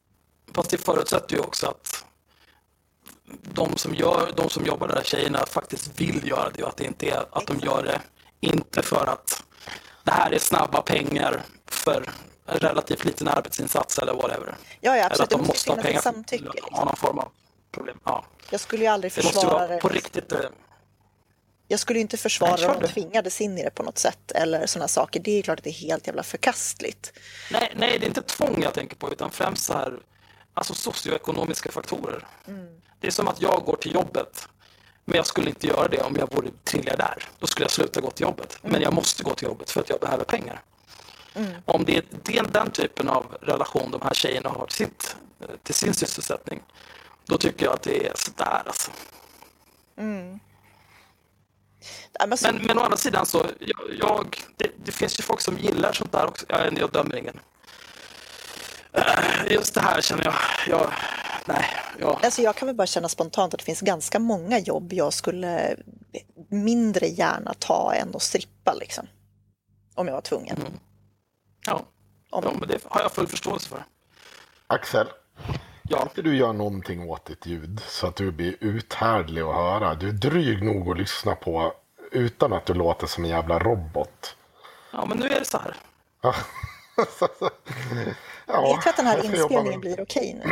Fast 0.56 0.70
det 0.70 0.78
förutsätter 0.78 1.36
ju 1.36 1.41
också 1.41 1.68
att 1.68 2.07
de 3.44 3.78
som, 3.78 3.94
gör, 3.96 4.32
de 4.36 4.50
som 4.50 4.66
jobbar 4.66 4.88
där, 4.88 5.02
tjejerna, 5.04 5.46
faktiskt 5.46 6.02
vill 6.02 6.28
göra 6.28 6.50
det 6.50 6.64
och 6.64 6.70
att 6.70 6.78
det 6.78 6.84
inte 6.86 7.10
är 7.10 7.26
att 7.32 7.48
de 7.48 7.60
gör 7.60 7.84
det 7.84 8.02
inte 8.40 8.82
för 8.82 9.06
att 9.08 9.44
det 10.04 10.12
här 10.12 10.32
är 10.32 10.40
snabba 10.40 10.82
pengar 10.82 11.42
för 11.66 12.10
en 12.46 12.60
relativt 12.60 13.06
liten 13.06 13.28
arbetsinsats 13.28 13.98
eller 14.00 14.14
whatever. 14.14 14.56
Ja, 14.58 14.58
ja 14.82 14.94
eller 14.96 15.06
absolut. 15.06 15.22
att 15.24 15.30
Det 15.30 15.36
de 15.36 15.40
måste 15.48 15.52
måste 15.52 15.70
ha 15.72 15.76
finnas 15.76 15.86
pengar 15.86 15.98
ett 16.00 16.04
för 16.04 16.12
samtycke. 16.12 16.50
att 16.50 16.56
Liksom. 16.56 16.86
någon 16.86 16.96
form 16.96 17.20
av 17.20 17.32
problem. 17.72 18.00
Ja. 18.04 18.26
Jag 18.50 18.60
skulle 18.60 18.84
ju 18.84 18.88
aldrig 18.90 19.12
Det 19.16 19.24
måste 19.24 19.34
försvara 19.40 19.54
vara 19.54 19.68
det. 19.68 19.78
på 19.82 19.90
riktigt. 19.90 20.32
eh, 20.32 20.40
Jag 21.68 21.80
skulle 21.80 22.00
ju 22.00 22.02
inte 22.02 22.18
försvara 22.18 22.56
Nej, 22.56 22.66
om 22.68 22.82
de 22.82 22.88
tvingades 22.88 23.42
in 23.42 23.58
i 23.58 23.64
det 23.64 23.70
på 23.70 23.84
något 23.84 23.98
sätt 23.98 24.32
eller 24.32 24.66
sådana 24.68 24.88
saker. 24.88 25.20
Det 25.20 25.32
är 25.32 25.42
klart 25.42 25.58
att 25.60 25.64
det 25.64 25.70
är 25.70 25.88
helt 25.88 26.08
jävla 26.08 26.24
förkastligt. 26.24 27.14
Nej, 27.52 27.74
nej, 27.76 28.00
det 28.00 28.06
är 28.06 28.08
inte 28.08 28.22
tvång 28.22 28.62
jag 28.64 28.74
tänker 28.74 28.96
på, 28.96 29.12
utan 29.12 29.32
främst 29.32 29.66
så 29.66 29.74
här, 29.74 29.94
alltså 30.54 30.74
socioekonomiska 30.74 31.72
faktorer. 31.72 32.28
Det 33.00 33.08
är 33.08 33.12
som 33.12 33.28
att 33.28 33.41
jag 33.41 33.64
går 33.66 33.76
till 33.76 33.93
jobbet, 33.93 34.48
men 35.06 35.16
jag 35.18 35.26
skulle 35.26 35.50
inte 35.50 35.68
göra 35.68 35.88
det 35.88 36.02
om 36.02 36.16
jag 36.16 36.36
vore 36.36 36.50
trilliardär. 36.64 37.24
Då 37.39 37.48
skulle 37.48 37.64
jag 37.64 37.72
sluta 37.72 38.02
gå 38.02 38.12
till 38.12 38.24
jobbet. 38.24 38.58
Men 38.62 38.82
jag 38.82 38.93
måste 38.93 39.24
gå 39.24 39.34
till 39.34 39.48
jobbet 39.48 39.72
för 39.72 39.82
att 39.82 39.89
jag 39.89 40.00
behöver 40.00 40.24
pengar. 40.24 40.62
Om 41.66 41.86
det 41.86 41.98
är 41.98 42.04
är 42.38 42.43
den 42.43 42.72
typen 42.72 43.10
av 43.10 43.38
relation 43.41 43.91
de 43.91 44.02
här 44.02 44.14
tjejerna 44.14 44.50
har 44.50 44.66
till, 44.66 44.76
sitt, 44.76 45.16
till 45.64 45.76
sin 45.76 45.93
sysselsättning, 45.93 46.64
då 47.26 47.38
tycker 47.38 47.66
jag 47.66 47.74
att 47.74 47.82
det 47.82 48.08
är 48.08 48.14
sådär 48.16 48.64
alltså. 48.66 48.91
Så, 52.38 52.52
Men, 52.52 52.56
men 52.68 52.78
å 52.78 52.82
andra 52.82 52.98
sidan 52.98 53.26
så, 53.26 53.45
jag, 53.60 53.80
jag 54.00 54.38
det, 54.58 54.72
det 54.86 54.91
finns 54.91 55.20
ju 55.20 55.24
folk 55.24 55.41
som 55.41 55.58
gillar 55.58 55.93
sånt 55.93 56.12
där 56.12 56.26
också. 56.28 56.45
Jag, 56.50 56.80
jag 56.80 56.91
dömer 56.91 57.16
ingen. 57.16 57.39
Eh, 58.94 59.52
Just 59.52 59.74
det 59.74 59.82
här 59.82 60.02
känner 60.02 60.26
jag, 60.26 60.34
jag 60.68 60.92
nej, 61.46 61.66
jag, 62.00 62.20
Alltså 62.26 62.42
jag 62.42 62.56
kan 62.56 62.66
väl 62.66 62.76
bara 62.76 62.88
känna 62.88 63.10
spontant 63.10 63.54
att 63.54 63.60
det 63.60 63.64
finns 63.66 63.82
ganska 63.82 64.20
många 64.20 64.60
jobb 64.60 64.94
jag 64.94 65.14
skulle 65.14 65.76
mindre 66.50 67.08
gärna 67.08 67.54
ta 67.60 67.94
än 67.94 68.16
att 68.16 68.22
strippa 68.22 68.74
liksom. 68.74 69.08
Om 69.96 70.08
jag 70.08 70.14
var 70.14 70.22
tvungen. 70.22 70.58
ja, 71.66 71.74
Om- 72.30 72.44
ja, 72.46 72.52
men 72.60 72.68
det 72.70 72.80
har 72.90 73.02
jag 73.02 73.12
full 73.12 73.28
förståelse 73.28 73.70
för. 73.70 73.84
Axel, 74.68 75.08
Ja, 75.90 76.02
inte 76.02 76.22
du 76.22 76.36
gör 76.38 76.54
någonting 76.54 77.10
åt 77.10 77.26
ditt 77.26 77.46
ljud 77.46 77.82
så 77.88 78.08
att 78.08 78.16
du 78.16 78.32
blir 78.32 78.56
uthärdlig 78.60 79.42
att 79.42 79.56
höra. 79.56 79.96
Du 79.96 80.08
är 80.10 80.14
dryg 80.14 80.64
nog 80.64 80.92
att 80.92 80.98
lyssna 80.98 81.36
på 81.36 81.74
utan 82.12 82.54
att 82.54 82.66
du 82.66 82.74
låter 82.74 83.08
som 83.08 83.24
en 83.24 83.30
jävla 83.30 83.60
robot. 83.60 84.36
ja, 84.94 85.06
men 85.06 85.18
nu 85.18 85.26
är 85.26 85.40
det 85.40 85.46
så 85.46 85.58
här. 85.58 85.76
Ja, 88.48 88.76
Vet 88.76 88.86
vi 88.86 88.89
att 88.89 88.98
den 88.98 89.06
här 89.06 89.18
ska 89.18 89.28
inspelningen 89.28 89.80
blir 89.82 90.02
okej 90.02 90.41
nu? 90.45 90.52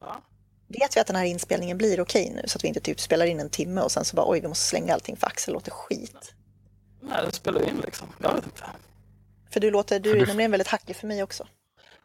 Ja. 0.00 0.22
Vet 0.68 0.96
vi 0.96 1.00
att 1.00 1.06
den 1.06 1.16
här 1.16 1.24
inspelningen 1.24 1.78
blir 1.78 2.00
okej 2.00 2.32
nu? 2.34 2.42
Så 2.48 2.58
att 2.58 2.64
vi 2.64 2.68
inte 2.68 2.80
typ 2.80 3.00
spelar 3.00 3.26
in 3.26 3.40
en 3.40 3.50
timme 3.50 3.80
och 3.80 3.92
sen 3.92 4.04
så 4.04 4.16
bara 4.16 4.30
oj, 4.30 4.40
vi 4.40 4.48
måste 4.48 4.64
slänga 4.66 4.94
allting 4.94 5.16
för 5.16 5.26
Axel 5.26 5.54
låter 5.54 5.70
skit. 5.70 6.34
Nej, 7.00 7.18
det 7.26 7.32
spelar 7.32 7.68
in 7.68 7.80
liksom. 7.84 8.08
Jag 8.22 8.34
vet 8.34 8.44
inte. 8.44 8.64
För 9.50 9.60
du 9.60 9.70
låter, 9.70 10.00
du 10.00 10.22
är 10.22 10.26
nämligen 10.26 10.50
väldigt 10.50 10.68
hackig 10.68 10.96
för 10.96 11.06
mig 11.06 11.22
också. 11.22 11.46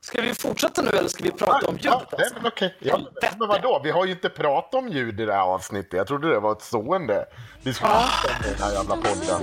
Ska 0.02 0.22
vi 0.22 0.34
fortsätta 0.34 0.82
nu 0.82 0.90
eller 0.90 1.10
ska 1.10 1.24
vi 1.24 1.32
prata 1.32 1.68
om 1.68 1.78
Ja, 1.82 1.94
ljudet? 1.94 2.08
nej, 2.12 2.22
Alltså? 2.26 2.36
men 2.36 2.46
okej. 2.46 2.76
Ja, 2.80 3.00
men 3.40 3.48
vadå? 3.48 3.82
Vi 3.84 3.92
har 3.92 4.06
ju 4.06 4.12
inte 4.12 4.30
pratat 4.30 4.74
om 4.74 4.88
ljud 4.88 5.20
i 5.20 5.26
det 5.26 5.34
här 5.34 5.42
avsnittet. 5.42 5.94
Jag 5.94 6.08
trodde 6.08 6.30
det 6.30 6.40
var 6.40 6.52
ett 6.52 6.62
stående 6.62 7.26
diskussion 7.64 7.96
om 7.98 8.44
den 8.52 8.62
här 8.62 8.74
jävla 8.74 8.96
podden. 8.96 9.42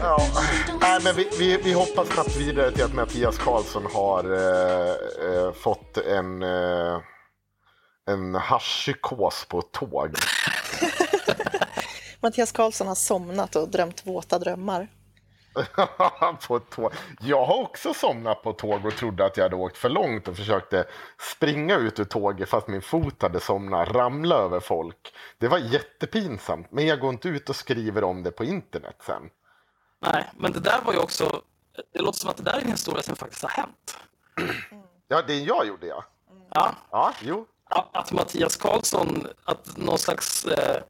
Ja, 0.00 0.18
nej, 0.80 1.00
men 1.04 1.16
vi, 1.16 1.28
vi, 1.38 1.56
vi 1.56 1.72
hoppar 1.72 2.04
snabbt 2.04 2.36
vidare 2.36 2.70
till 2.70 2.84
att 2.84 2.94
Mattias 2.94 3.38
Karlsson 3.38 3.86
har 3.92 4.24
eh, 4.24 4.94
eh, 5.30 5.52
fått 5.52 5.96
en, 5.96 6.42
eh, 6.42 6.98
en 8.06 8.34
haschpsykos 8.34 9.46
på 9.48 9.58
ett 9.58 9.72
tåg. 9.72 10.14
Mattias 12.20 12.52
Karlsson 12.52 12.88
har 12.88 12.94
somnat 12.94 13.56
och 13.56 13.68
drömt 13.68 14.06
våta 14.06 14.38
drömmar. 14.38 14.88
på 16.48 16.58
tåg. 16.58 16.92
Jag 17.20 17.44
har 17.44 17.62
också 17.62 17.94
somnat 17.94 18.42
på 18.42 18.52
tåg 18.52 18.86
och 18.86 18.96
trodde 18.96 19.24
att 19.24 19.36
jag 19.36 19.44
hade 19.44 19.56
åkt 19.56 19.76
för 19.76 19.88
långt 19.88 20.28
och 20.28 20.36
försökte 20.36 20.84
springa 21.36 21.76
ut 21.76 22.00
ur 22.00 22.04
tåget 22.04 22.48
fast 22.48 22.68
min 22.68 22.82
fot 22.82 23.22
hade 23.22 23.40
somnat, 23.40 23.88
ramla 23.88 24.34
över 24.34 24.60
folk. 24.60 25.14
Det 25.38 25.48
var 25.48 25.58
jättepinsamt, 25.58 26.66
men 26.70 26.86
jag 26.86 27.00
går 27.00 27.10
inte 27.10 27.28
ut 27.28 27.48
och 27.48 27.56
skriver 27.56 28.04
om 28.04 28.22
det 28.22 28.30
på 28.30 28.44
internet 28.44 28.96
sen. 29.06 29.30
Nej, 30.00 30.30
men 30.36 30.52
det 30.52 30.60
där 30.60 30.80
var 30.84 30.92
ju 30.92 30.98
också, 30.98 31.42
det 31.92 32.00
låter 32.00 32.18
som 32.18 32.30
att 32.30 32.36
det 32.36 32.42
där 32.42 32.56
är 32.56 32.60
en 32.60 32.70
historia 32.70 33.02
som 33.02 33.16
faktiskt 33.16 33.42
har 33.42 33.50
hänt. 33.50 33.98
Ja, 35.08 35.22
det 35.26 35.34
jag 35.38 35.66
gjorde 35.66 35.86
ja. 35.86 36.04
Ja, 36.54 36.74
Ja, 36.90 37.12
jo. 37.22 37.46
att 37.92 38.12
Mattias 38.12 38.56
Karlsson, 38.56 39.26
att 39.44 39.76
någon 39.76 39.98
slags 39.98 40.44
eh, 40.44 40.82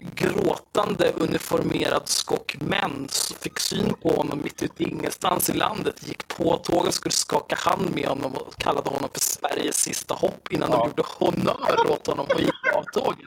gråtande 0.00 1.12
uniformerad 1.12 2.08
skock 2.08 2.56
män 2.60 3.08
som 3.10 3.36
fick 3.36 3.58
syn 3.58 3.94
på 4.02 4.08
honom 4.08 4.40
mitt 4.42 4.62
ute 4.62 4.82
i 4.82 4.88
ingenstans 4.88 5.50
i 5.50 5.52
landet, 5.52 6.08
gick 6.08 6.28
på 6.28 6.56
tåget, 6.56 6.94
skulle 6.94 7.12
skaka 7.12 7.56
hand 7.56 7.94
med 7.94 8.06
honom 8.06 8.34
och 8.34 8.54
kallade 8.56 8.90
honom 8.90 9.08
för 9.12 9.20
Sveriges 9.20 9.76
sista 9.76 10.14
hopp 10.14 10.52
innan 10.52 10.70
de 10.70 10.88
gjorde 10.88 11.02
honör 11.06 11.90
åt 11.90 12.06
honom 12.06 12.26
och 12.34 12.40
gick 12.40 12.74
av 12.74 12.84
tåget. 12.92 13.26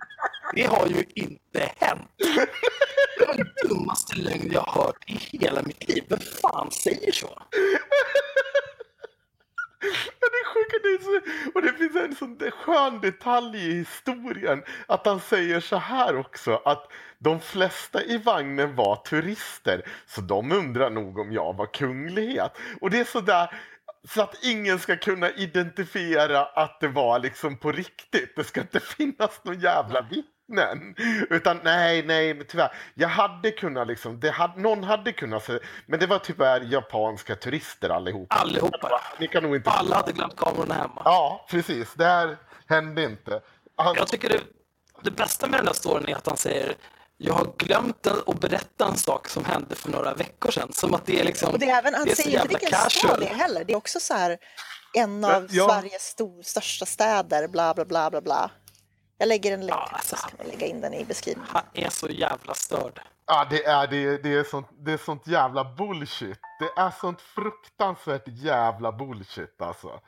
Det 0.55 0.63
har 0.63 0.87
ju 0.87 1.05
inte 1.15 1.71
hänt. 1.77 2.09
Det 3.17 3.25
var 3.27 3.33
den 3.33 3.47
dummaste 3.69 4.15
lögn 4.15 4.51
jag 4.53 4.61
har 4.61 4.83
hört 4.83 5.03
i 5.07 5.37
hela 5.37 5.61
mitt 5.61 5.87
liv. 5.87 6.03
Vem 6.09 6.19
fan 6.41 6.71
säger 6.71 7.11
så? 7.11 7.41
Det 9.81 10.25
är 10.41 10.45
sjukt, 10.53 10.83
det 10.83 10.89
är 10.89 10.99
så- 11.03 11.51
och 11.55 11.61
det 11.61 11.73
finns 11.73 11.95
en 11.95 12.15
sån 12.15 12.51
skön 12.51 13.01
detalj 13.01 13.57
i 13.57 13.73
historien 13.73 14.63
att 14.87 15.05
han 15.05 15.19
säger 15.19 15.59
så 15.59 15.75
här 15.77 16.17
också 16.17 16.61
att 16.65 16.91
de 17.19 17.39
flesta 17.39 18.03
i 18.03 18.17
vagnen 18.17 18.75
var 18.75 18.95
turister 18.95 19.81
så 20.05 20.21
de 20.21 20.51
undrar 20.51 20.89
nog 20.89 21.19
om 21.19 21.31
jag 21.31 21.55
var 21.57 21.73
kunglighet. 21.73 22.57
Och 22.81 22.89
det 22.89 22.99
är 22.99 23.03
så 23.03 23.21
där 23.21 23.49
så 24.09 24.21
att 24.21 24.43
ingen 24.43 24.79
ska 24.79 24.97
kunna 24.97 25.29
identifiera 25.31 26.45
att 26.45 26.79
det 26.79 26.87
var 26.87 27.19
liksom 27.19 27.57
på 27.57 27.71
riktigt. 27.71 28.35
Det 28.35 28.43
ska 28.43 28.61
inte 28.61 28.79
finnas 28.79 29.41
någon 29.43 29.59
jävla 29.59 30.01
vittnen. 30.47 30.95
Utan 31.29 31.59
nej, 31.63 32.03
nej, 32.05 32.33
men 32.33 32.45
tyvärr. 32.47 32.75
Jag 32.93 33.07
hade 33.07 33.51
kunnat 33.51 33.87
liksom, 33.87 34.19
det 34.19 34.29
hade, 34.31 34.61
någon 34.61 34.83
hade 34.83 35.11
kunnat 35.11 35.45
se, 35.45 35.59
men 35.85 35.99
det 35.99 36.07
var 36.07 36.19
tyvärr 36.19 36.61
japanska 36.61 37.35
turister 37.35 37.89
allihopa. 37.89 38.35
Allihopa. 38.35 39.01
Ni 39.19 39.27
kan 39.27 39.43
nog 39.43 39.55
inte... 39.55 39.69
Alla 39.69 39.95
hade 39.95 40.11
glömt 40.11 40.35
kamerorna 40.35 40.73
hemma. 40.73 41.01
Ja, 41.05 41.45
precis. 41.49 41.93
Det 41.93 42.05
här 42.05 42.37
hände 42.67 43.03
inte. 43.03 43.41
Han... 43.75 43.95
Jag 43.95 44.07
tycker 44.07 44.29
det, 44.29 44.39
det 45.01 45.11
bästa 45.11 45.47
med 45.47 45.59
den 45.59 45.67
här 45.67 45.73
storyn 45.73 46.09
är 46.09 46.15
att 46.15 46.27
han 46.27 46.37
säger 46.37 46.75
jag 47.17 47.33
har 47.33 47.47
glömt 47.57 48.07
att 48.07 48.39
berätta 48.39 48.87
en 48.87 48.97
sak 48.97 49.27
som 49.27 49.45
hände 49.45 49.75
för 49.75 49.89
några 49.89 50.13
veckor 50.13 50.51
sedan. 50.51 50.73
Som 50.73 50.93
att 50.93 51.05
det 51.05 51.19
är 51.19 51.23
liksom... 51.23 51.53
Och 51.53 51.59
det 51.59 51.69
är 51.69 51.77
även, 51.77 51.93
han 51.93 52.05
det 52.05 52.11
är 52.11 52.15
säger 52.15 52.41
inte 52.41 52.47
vilken 52.47 52.89
stad 52.89 53.19
det 53.19 53.27
är 53.27 53.33
heller. 53.33 53.63
Det 53.63 53.73
är 53.73 53.77
också 53.77 53.99
så 53.99 54.13
här 54.13 54.37
en 54.93 55.25
av 55.25 55.47
Ja. 55.49 55.69
Sveriges 55.69 56.01
stor, 56.01 56.41
största 56.41 56.85
städer, 56.85 57.47
bla 57.47 57.73
bla 57.73 57.85
bla 57.85 58.09
bla 58.09 58.21
bla. 58.21 58.51
Jag 59.17 59.27
lägger 59.27 59.53
en 59.53 59.59
länk, 59.59 59.71
Ja, 59.71 59.89
alltså. 59.91 60.15
så 60.15 60.27
kan 60.27 60.37
vi 60.45 60.51
lägga 60.51 60.67
in 60.67 60.81
den 60.81 60.93
i 60.93 61.05
beskrivningen. 61.05 61.49
Han 61.53 61.63
är 61.73 61.89
så 61.89 62.07
jävla 62.07 62.53
störd. 62.53 62.99
Ja, 63.27 63.47
det 63.49 63.65
är, 63.65 63.87
det, 63.87 63.97
är- 63.97 64.19
det, 64.23 64.33
är 64.33 64.43
sånt, 64.43 64.67
det 64.71 64.91
är 64.93 64.97
sånt 64.97 65.27
jävla 65.27 65.63
bullshit. 65.63 66.39
Det 66.59 66.81
är 66.81 66.91
sånt 67.01 67.21
fruktansvärt 67.21 68.23
jävla 68.27 68.91
bullshit 68.91 69.61
alltså. 69.61 69.99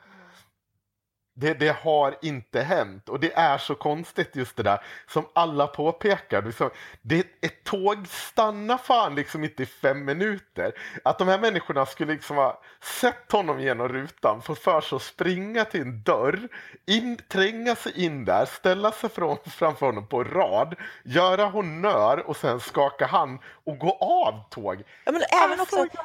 Det, 1.40 1.54
det 1.54 1.76
har 1.82 2.16
inte 2.22 2.60
hänt 2.60 3.08
och 3.08 3.20
det 3.20 3.32
är 3.32 3.58
så 3.58 3.74
konstigt 3.74 4.36
just 4.36 4.56
det 4.56 4.62
där 4.62 4.80
som 5.06 5.26
alla 5.32 5.66
påpekar. 5.66 6.42
Liksom, 6.42 6.70
det, 7.02 7.26
ett 7.40 7.64
tåg 7.64 8.06
stannar 8.08 8.78
fan 8.78 9.14
liksom 9.14 9.44
inte 9.44 9.62
i 9.62 9.66
fem 9.66 10.04
minuter. 10.04 10.72
Att 11.04 11.18
de 11.18 11.28
här 11.28 11.38
människorna 11.38 11.86
skulle 11.86 12.12
liksom 12.12 12.36
ha 12.36 12.60
sett 13.00 13.32
honom 13.32 13.60
genom 13.60 13.88
rutan, 13.88 14.42
få 14.42 14.54
för 14.54 14.80
sig 14.80 14.96
att 14.96 15.02
springa 15.02 15.64
till 15.64 15.80
en 15.80 16.02
dörr, 16.02 16.48
in, 16.86 17.16
tränga 17.28 17.74
sig 17.74 18.04
in 18.04 18.24
där, 18.24 18.44
ställa 18.44 18.92
sig 18.92 19.10
från, 19.10 19.38
framför 19.44 19.86
honom 19.86 20.06
på 20.06 20.24
rad, 20.24 20.74
göra 21.04 21.44
honnör 21.44 22.28
och 22.28 22.36
sen 22.36 22.60
skaka 22.60 23.06
hand 23.06 23.38
och 23.68 23.78
gå 23.78 23.90
av 24.00 24.48
tåg. 24.50 24.82
Ja, 25.04 25.12
men 25.12 25.22
även 25.44 25.60
Alltså, 25.60 25.82
också, 25.82 25.98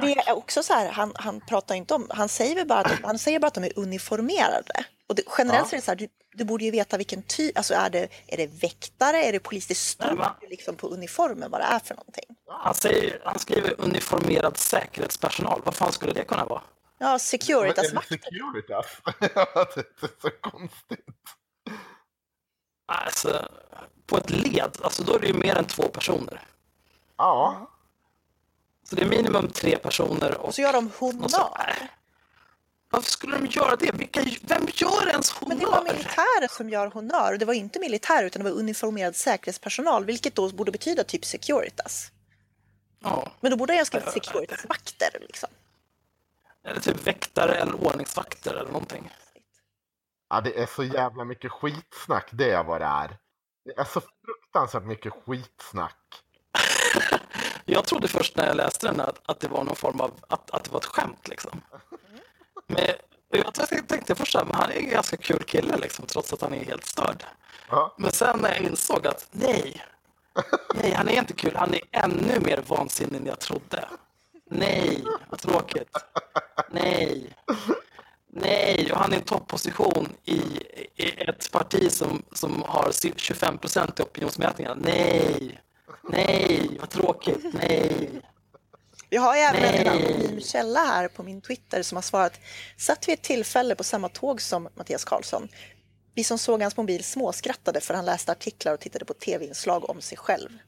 det 0.00 0.12
är 0.18 0.32
också 0.36 0.62
så 0.62 0.72
här, 0.72 0.90
han, 0.90 1.12
han 1.14 1.40
pratar 1.40 1.74
inte 1.74 1.94
om, 1.94 2.06
han 2.10 2.28
säger 2.28 2.64
bara 2.64 2.80
att, 2.80 3.00
han 3.02 3.18
säger 3.18 3.38
bara 3.40 3.46
att 3.46 3.54
de 3.54 3.64
är 3.64 3.78
uniformerade. 3.78 4.84
Och 5.08 5.14
det, 5.14 5.22
generellt 5.38 5.64
Ja. 5.64 5.68
så 5.68 5.74
är 5.76 5.78
det 5.78 5.84
så 5.84 5.90
här, 5.90 5.96
du, 5.96 6.08
du 6.34 6.44
borde 6.44 6.64
ju 6.64 6.70
veta 6.70 6.96
vilken 6.96 7.22
typ, 7.22 7.58
alltså 7.58 7.74
är 7.74 7.90
det, 7.90 8.08
är 8.26 8.36
det 8.36 8.46
väktare, 8.46 9.24
är 9.24 9.32
det 9.32 9.40
polis? 9.40 9.66
Det 9.66 9.74
står 9.74 10.36
liksom 10.50 10.76
på 10.76 10.88
uniformen 10.88 11.50
vad 11.50 11.60
det 11.60 11.64
är 11.64 11.78
för 11.78 11.94
någonting. 11.94 12.24
Han, 12.48 12.74
säger, 12.74 13.20
han 13.24 13.38
skriver 13.38 13.74
uniformerad 13.80 14.56
säkerhetspersonal. 14.56 15.62
Vad 15.64 15.74
fan 15.74 15.92
skulle 15.92 16.12
det 16.12 16.24
kunna 16.24 16.44
vara? 16.44 16.62
Ja, 16.98 17.18
Securitas-vakter. 17.18 18.16
det 18.16 18.24
Securitas? 18.24 18.86
Ja, 19.34 19.66
det 19.74 19.80
är 19.80 20.20
så 20.22 20.30
konstigt. 20.50 21.06
Alltså, 22.88 23.48
på 24.06 24.16
ett 24.16 24.30
led, 24.30 24.70
alltså 24.82 25.02
då 25.02 25.14
är 25.14 25.18
det 25.18 25.26
ju 25.26 25.32
mer 25.34 25.56
än 25.56 25.64
två 25.64 25.82
personer. 25.82 26.40
Ja, 27.16 27.70
Så 28.84 28.96
det 28.96 29.02
är 29.02 29.06
minimum 29.08 29.48
tre 29.48 29.78
personer. 29.78 30.36
Och, 30.38 30.44
Och 30.44 30.54
så 30.54 30.62
gör 30.62 30.72
de 30.72 30.90
honnör. 30.98 31.90
Varför 32.90 33.10
skulle 33.10 33.38
de 33.38 33.46
göra 33.46 33.76
det? 33.76 33.94
Vilka, 33.94 34.20
vem 34.42 34.66
gör 34.74 35.08
ens 35.08 35.40
Men 35.40 35.58
det 35.58 35.66
var 35.66 35.76
honnör? 35.78 35.92
militärer 35.92 36.48
som 36.56 36.70
gör 36.70 36.86
honnör 36.86 37.32
och 37.32 37.38
det 37.38 37.44
var 37.44 37.54
inte 37.54 37.78
militär 37.80 38.24
utan 38.24 38.42
det 38.44 38.50
var 38.50 38.58
uniformerad 38.58 39.16
säkerhetspersonal 39.16 40.04
vilket 40.04 40.34
då 40.34 40.50
borde 40.52 40.72
betyda 40.72 41.04
typ 41.04 41.24
Securitas. 41.24 42.10
Ja, 43.00 43.32
Men 43.40 43.50
då 43.50 43.56
borde 43.56 43.74
jag 43.74 43.86
skrivit 43.86 44.12
Securitas-vakter 44.12 45.18
liksom. 45.20 45.48
eller 46.64 46.80
typ 46.80 47.06
väktare 47.06 47.54
eller 47.54 47.74
ordningsvakter 47.86 48.54
eller 48.54 48.70
någonting. 48.72 49.10
ja, 50.28 50.40
det 50.40 50.62
är 50.62 50.66
så 50.66 50.84
jävla 50.84 51.24
mycket 51.24 51.52
skitsnack, 51.52 52.28
det 52.32 52.50
är 52.50 52.64
vad 52.64 52.80
det 52.80 52.84
är. 52.86 53.16
Det 53.64 53.78
är 53.78 53.84
så 53.84 54.00
fruktansvärt 54.00 54.82
mycket 54.84 55.12
skitsnack. 55.26 56.22
Jag 57.64 57.84
trodde 57.84 58.08
först 58.08 58.36
när 58.36 58.46
jag 58.46 58.56
läste 58.56 58.86
den 58.86 59.00
att, 59.00 59.20
att 59.26 59.40
det 59.40 59.48
var 59.48 59.64
någon 59.64 59.76
form 59.76 60.00
av, 60.00 60.10
att, 60.28 60.50
att 60.50 60.64
det 60.64 60.70
var 60.70 60.78
ett 60.78 60.84
skämt 60.84 61.28
liksom. 61.28 61.60
Men 62.66 62.84
jag 63.30 63.54
tänkte- 63.88 64.14
först 64.14 64.34
att 64.36 64.54
han 64.54 64.70
är 64.70 64.76
en 64.76 64.90
ganska 64.90 65.16
kul 65.16 65.42
kille 65.42 65.76
liksom, 65.76 66.06
trots 66.06 66.32
att 66.32 66.40
han 66.40 66.54
är 66.54 66.64
helt 66.64 66.84
störd. 66.84 67.24
Ja. 67.70 67.94
Men 67.98 68.12
sen 68.12 68.38
när 68.42 68.48
jag 68.54 68.62
insåg 68.62 69.06
att 69.06 69.26
nej, 69.30 69.84
nej, 70.74 70.92
han 70.92 71.08
är 71.08 71.18
inte 71.18 71.32
kul. 71.32 71.52
Han 71.56 71.74
är 71.74 71.80
ännu 71.92 72.40
mer 72.40 72.62
vansinnig 72.66 73.16
än 73.20 73.26
jag 73.26 73.38
trodde. 73.40 73.88
Nej, 74.50 75.04
vad 75.30 75.40
tråkigt. 75.40 75.96
Nej, 76.70 77.36
nej, 78.32 78.92
och 78.92 78.98
han 78.98 79.12
är 79.12 79.16
i 79.16 79.20
topposition 79.20 80.08
i, 80.24 80.40
i 80.96 81.20
ett 81.28 81.52
parti 81.52 81.92
som, 81.92 82.22
som 82.32 82.62
har 82.66 82.92
25 83.16 83.58
procent 83.58 84.00
i 84.00 84.02
opinionsmätningarna. 84.02 84.76
Nej, 84.84 85.60
nej, 86.08 86.76
vad 86.80 86.90
tråkigt. 86.90 87.44
Nej. 87.52 88.22
Vi 89.10 89.16
har 89.16 89.36
även 89.36 89.62
en 89.62 89.86
Nej. 89.86 89.88
anonym 89.88 90.40
källa 90.40 90.80
här 90.80 91.08
på 91.08 91.22
min 91.22 91.40
Twitter 91.40 91.82
som 91.82 91.96
har 91.96 92.02
svarat 92.02 92.40
Satt 92.76 93.08
vid 93.08 93.12
ett 93.12 93.22
tillfälle 93.22 93.74
på 93.74 93.84
samma 93.84 94.08
tåg 94.08 94.40
som 94.40 94.68
Mattias 94.74 95.04
Karlsson. 95.04 95.48
Vi 96.14 96.24
som 96.24 96.38
såg 96.38 96.62
hans 96.62 96.76
mobil 96.76 97.04
småskrattade 97.04 97.80
för 97.80 97.94
han 97.94 98.04
läste 98.04 98.32
artiklar 98.32 98.72
och 98.72 98.80
tittade 98.80 99.04
på 99.04 99.14
tv-inslag 99.14 99.90
om 99.90 100.00
sig 100.00 100.18
själv. 100.18 100.58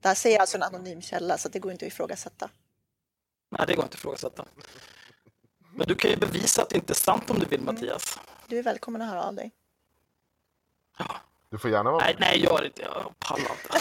Det 0.00 0.08
här 0.08 0.14
säger 0.14 0.40
alltså 0.40 0.56
en 0.56 0.62
anonym 0.62 1.02
källa 1.02 1.38
så 1.38 1.48
det 1.48 1.58
går 1.58 1.72
inte 1.72 1.86
att 1.86 1.92
ifrågasätta. 1.92 2.50
Nej, 3.50 3.66
det 3.66 3.74
går 3.74 3.84
inte 3.84 3.94
att 3.94 3.98
ifrågasätta. 3.98 4.44
Men 5.74 5.86
du 5.86 5.94
kan 5.94 6.10
ju 6.10 6.16
bevisa 6.16 6.62
att 6.62 6.70
det 6.70 6.76
inte 6.76 6.92
är 6.92 6.94
sant 6.94 7.30
om 7.30 7.38
du 7.38 7.46
vill, 7.46 7.60
Mattias. 7.60 8.18
Du 8.46 8.58
är 8.58 8.62
välkommen 8.62 9.02
att 9.02 9.08
höra 9.08 9.24
av 9.24 9.34
dig. 9.34 9.50
Du 11.56 11.60
får 11.60 11.70
gärna 11.70 11.90
vara 11.90 12.04
Nej, 12.04 12.16
nej, 12.18 12.44
gör 12.44 12.64
inte. 12.64 12.82
Jag 12.82 13.14
pallar 13.18 13.50
inte. 13.50 13.80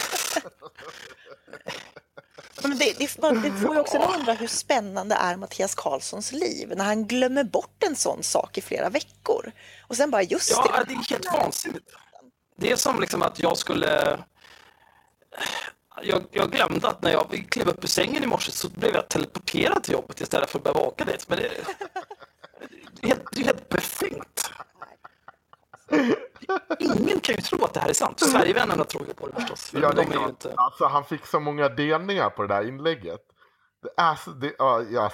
Men 2.67 2.77
det, 2.77 2.95
det, 2.97 3.21
man- 3.21 3.41
det 3.41 3.51
får 3.51 3.75
ju 3.75 3.81
också 3.81 3.97
att 3.97 4.15
undra 4.15 4.33
hur 4.33 4.47
spännande 4.47 5.15
är 5.15 5.35
Mattias 5.35 5.75
Karlssons 5.75 6.31
liv 6.31 6.73
när 6.75 6.85
han 6.85 7.07
glömmer 7.07 7.43
bort 7.43 7.83
en 7.83 7.95
sån 7.95 8.23
sak 8.23 8.57
i 8.57 8.61
flera 8.61 8.89
veckor. 8.89 9.51
Och 9.87 9.95
sen 9.95 10.11
bara 10.11 10.21
just 10.23 10.51
Ja, 10.51 10.63
det. 10.77 10.85
det 10.87 10.93
är 10.93 11.09
helt 11.09 11.33
vansinnigt. 11.33 11.89
Det 12.57 12.71
är 12.71 12.75
som 12.75 12.99
liksom 13.01 13.21
att 13.21 13.39
jag 13.39 13.57
skulle... 13.57 14.19
Jag, 16.03 16.23
jag 16.31 16.51
glömde 16.51 16.87
att 16.87 17.01
när 17.01 17.11
jag 17.11 17.45
klev 17.49 17.67
upp 17.67 17.83
ur 17.83 17.87
sängen 17.87 18.23
i 18.23 18.27
morse 18.27 18.51
så 18.51 18.69
blev 18.69 18.95
jag 18.95 19.07
teleporterad 19.09 19.83
till 19.83 19.93
jobbet 19.93 20.21
istället 20.21 20.49
för 20.49 20.59
att 20.59 20.63
behöva 20.63 20.81
åka 20.81 21.05
dit. 21.05 21.25
Men 21.29 21.37
det, 21.37 21.49
det, 23.01 23.03
är, 23.03 23.07
helt, 23.07 23.23
det 23.31 23.41
är 23.41 23.45
helt 23.45 23.69
befängt. 23.69 24.49
Ingen 26.79 27.19
kan 27.19 27.35
ju 27.35 27.41
tro 27.41 27.65
att 27.65 27.73
det 27.73 27.74
här 27.85 27.89
är 27.89 27.93
sant. 27.93 28.19
Sverigevännerna 28.19 28.83
tror 28.83 29.07
ju 29.07 29.13
på 29.13 29.27
det 29.27 29.33
förstås. 29.33 29.69
För 29.69 29.81
Ja, 29.81 29.91
det 29.91 30.01
är 30.01 30.05
de 30.05 30.17
är 30.17 30.29
inte... 30.29 30.53
Alltså, 30.57 30.85
han 30.85 31.05
fick 31.05 31.25
så 31.25 31.39
många 31.39 31.69
delningar 31.69 32.29
på 32.29 32.41
det 32.41 32.47
där 32.47 32.67
inlägget. 32.67 33.21
Det 33.81 34.01
är 34.01 34.15
så, 34.15 34.29
det, 34.29 34.55
ja, 34.57 34.81
ja, 34.81 35.11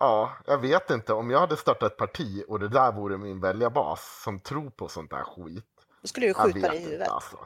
ja, 0.00 0.32
jag 0.46 0.58
vet 0.58 0.90
inte. 0.90 1.12
Om 1.12 1.30
jag 1.30 1.40
hade 1.40 1.56
startat 1.56 1.92
ett 1.92 1.98
parti 1.98 2.44
och 2.48 2.60
det 2.60 2.68
där 2.68 2.92
vore 2.92 3.18
min 3.18 3.40
väljarbas 3.40 4.20
som 4.24 4.40
tror 4.40 4.70
på 4.70 4.88
sånt 4.88 5.10
där 5.10 5.24
skit. 5.24 5.64
Då 6.02 6.08
skulle 6.08 6.26
du 6.26 6.30
Jag 6.30 6.36
skjuta 6.36 6.68
dig 6.68 6.76
i 6.76 6.76
inte, 6.76 6.90
huvudet. 6.90 7.08
Alltså. 7.08 7.36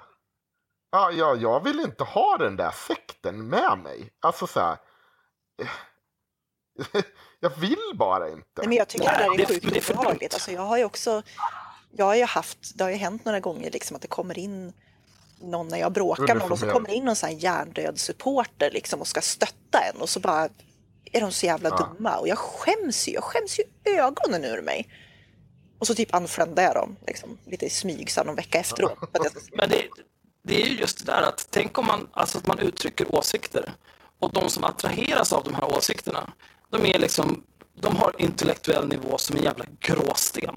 Ja, 0.91 1.11
ja, 1.11 1.35
jag 1.35 1.65
vill 1.65 1.81
inte 1.81 2.05
ha 2.05 2.37
den 2.39 2.57
där 2.57 2.71
sekten 2.71 3.49
med 3.49 3.79
mig. 3.79 4.13
Alltså 4.21 4.47
så 4.47 4.61
här. 4.61 4.77
Jag 7.41 7.51
vill 7.51 7.93
bara 7.95 8.29
inte. 8.29 8.49
Nej, 8.57 8.69
men 8.69 8.77
jag 8.77 8.89
tycker 8.89 9.05
Nej, 9.05 9.29
det 9.31 9.37
där 9.37 9.43
är 9.43 9.47
sjukt 9.47 9.65
men 9.65 9.73
det 9.73 9.79
är 9.79 9.83
för 9.83 9.95
obehagligt. 9.95 10.35
Alltså, 10.35 10.51
jag 10.51 10.63
har 10.63 10.79
ju 10.79 10.85
också, 10.85 11.23
jag 11.97 12.05
har 12.05 12.15
ju 12.15 12.25
haft, 12.25 12.59
det 12.75 12.85
har 12.85 12.91
ju 12.91 12.97
hänt 12.97 13.25
några 13.25 13.41
gånger 13.41 13.71
liksom 13.71 13.97
att 13.97 14.03
det 14.03 14.09
kommer 14.09 14.39
in 14.39 14.73
någon 15.41 15.69
när 15.69 15.79
jag 15.79 15.93
bråkar 15.93 16.27
med 16.27 16.37
någon 16.37 16.53
och 16.53 16.59
så 16.59 16.71
kommer 16.71 16.91
in 16.91 17.05
någon 17.05 17.17
sån 17.17 17.29
här 17.29 17.37
hjärndöd 17.37 18.01
supporter 18.01 18.71
liksom 18.71 19.01
och 19.01 19.07
ska 19.07 19.21
stötta 19.21 19.79
en 19.79 20.01
och 20.01 20.09
så 20.09 20.21
bara 20.21 20.49
är 21.13 21.21
de 21.21 21.33
så 21.33 21.47
jävla 21.47 21.69
Ja. 21.69 21.95
dumma 21.97 22.17
och 22.17 22.29
jag 22.29 22.39
skäms 22.39 23.09
ju, 23.09 23.13
jag 23.13 23.25
skäms 23.25 23.59
ju 23.59 23.65
ögonen 23.99 24.45
ur 24.45 24.63
mig. 24.63 24.89
Och 25.79 25.87
så 25.87 25.95
typ 25.95 26.15
unfriendar 26.15 26.63
jag 26.63 26.75
dem 26.75 26.97
liksom, 27.07 27.39
lite 27.45 27.67
i 27.67 27.71
smyg 27.71 28.11
så 28.11 28.25
någon 28.25 28.35
vecka 28.37 28.59
efteråt. 28.59 28.99
Men 29.53 29.69
det, 29.69 29.85
det 30.45 30.63
är 30.63 30.67
ju 30.67 30.77
just 30.79 31.07
det 31.07 31.13
där 31.13 31.23
att 31.23 31.47
tänk 31.51 31.79
om 31.79 31.87
man, 31.87 32.09
alltså 32.13 32.39
att 32.39 32.47
man 32.47 32.59
uttrycker 32.59 33.15
åsikter 33.15 33.73
och 34.19 34.33
de 34.33 34.49
som 34.51 34.65
attraheras 34.65 35.33
av 35.33 35.45
de 35.45 35.55
här 35.55 35.77
åsikterna, 35.77 36.33
de 36.71 36.87
är 36.87 36.99
liksom, 36.99 37.43
de 37.75 37.97
har 37.97 38.15
intellektuell 38.19 38.89
nivå 38.89 39.19
som 39.19 39.37
en 39.37 39.43
jävla 39.43 39.65
gråsten. 39.81 40.55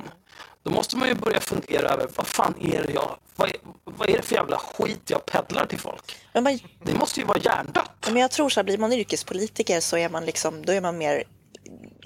Då 0.65 0.71
måste 0.71 0.97
man 0.97 1.07
ju 1.07 1.13
börja 1.13 1.39
fundera 1.39 1.89
över 1.89 2.07
vad 2.15 2.27
fan 2.27 2.53
är 2.59 2.83
det 2.83 2.93
jag, 2.93 3.17
vad 3.35 3.49
är, 3.49 3.55
vad 3.83 4.09
är 4.09 4.17
det 4.17 4.21
för 4.23 4.35
jävla 4.35 4.57
skit 4.57 5.01
jag 5.09 5.25
peddlar 5.25 5.65
till 5.65 5.79
folk? 5.79 6.15
Men, 6.33 6.43
man, 6.43 6.59
Det 6.83 6.93
måste 6.93 7.19
ju 7.19 7.25
vara 7.25 7.37
hjärndött. 7.37 7.91
men 8.07 8.17
jag 8.17 8.31
tror 8.31 8.49
så 8.49 8.59
här, 8.59 8.63
blir 8.65 8.77
man 8.77 8.93
yrkespolitiker 8.93 9.79
så 9.79 9.97
är 9.97 10.09
man 10.09 10.25
liksom, 10.25 10.65
då 10.65 10.73
är 10.73 10.81
man 10.81 10.97
mer 10.97 11.23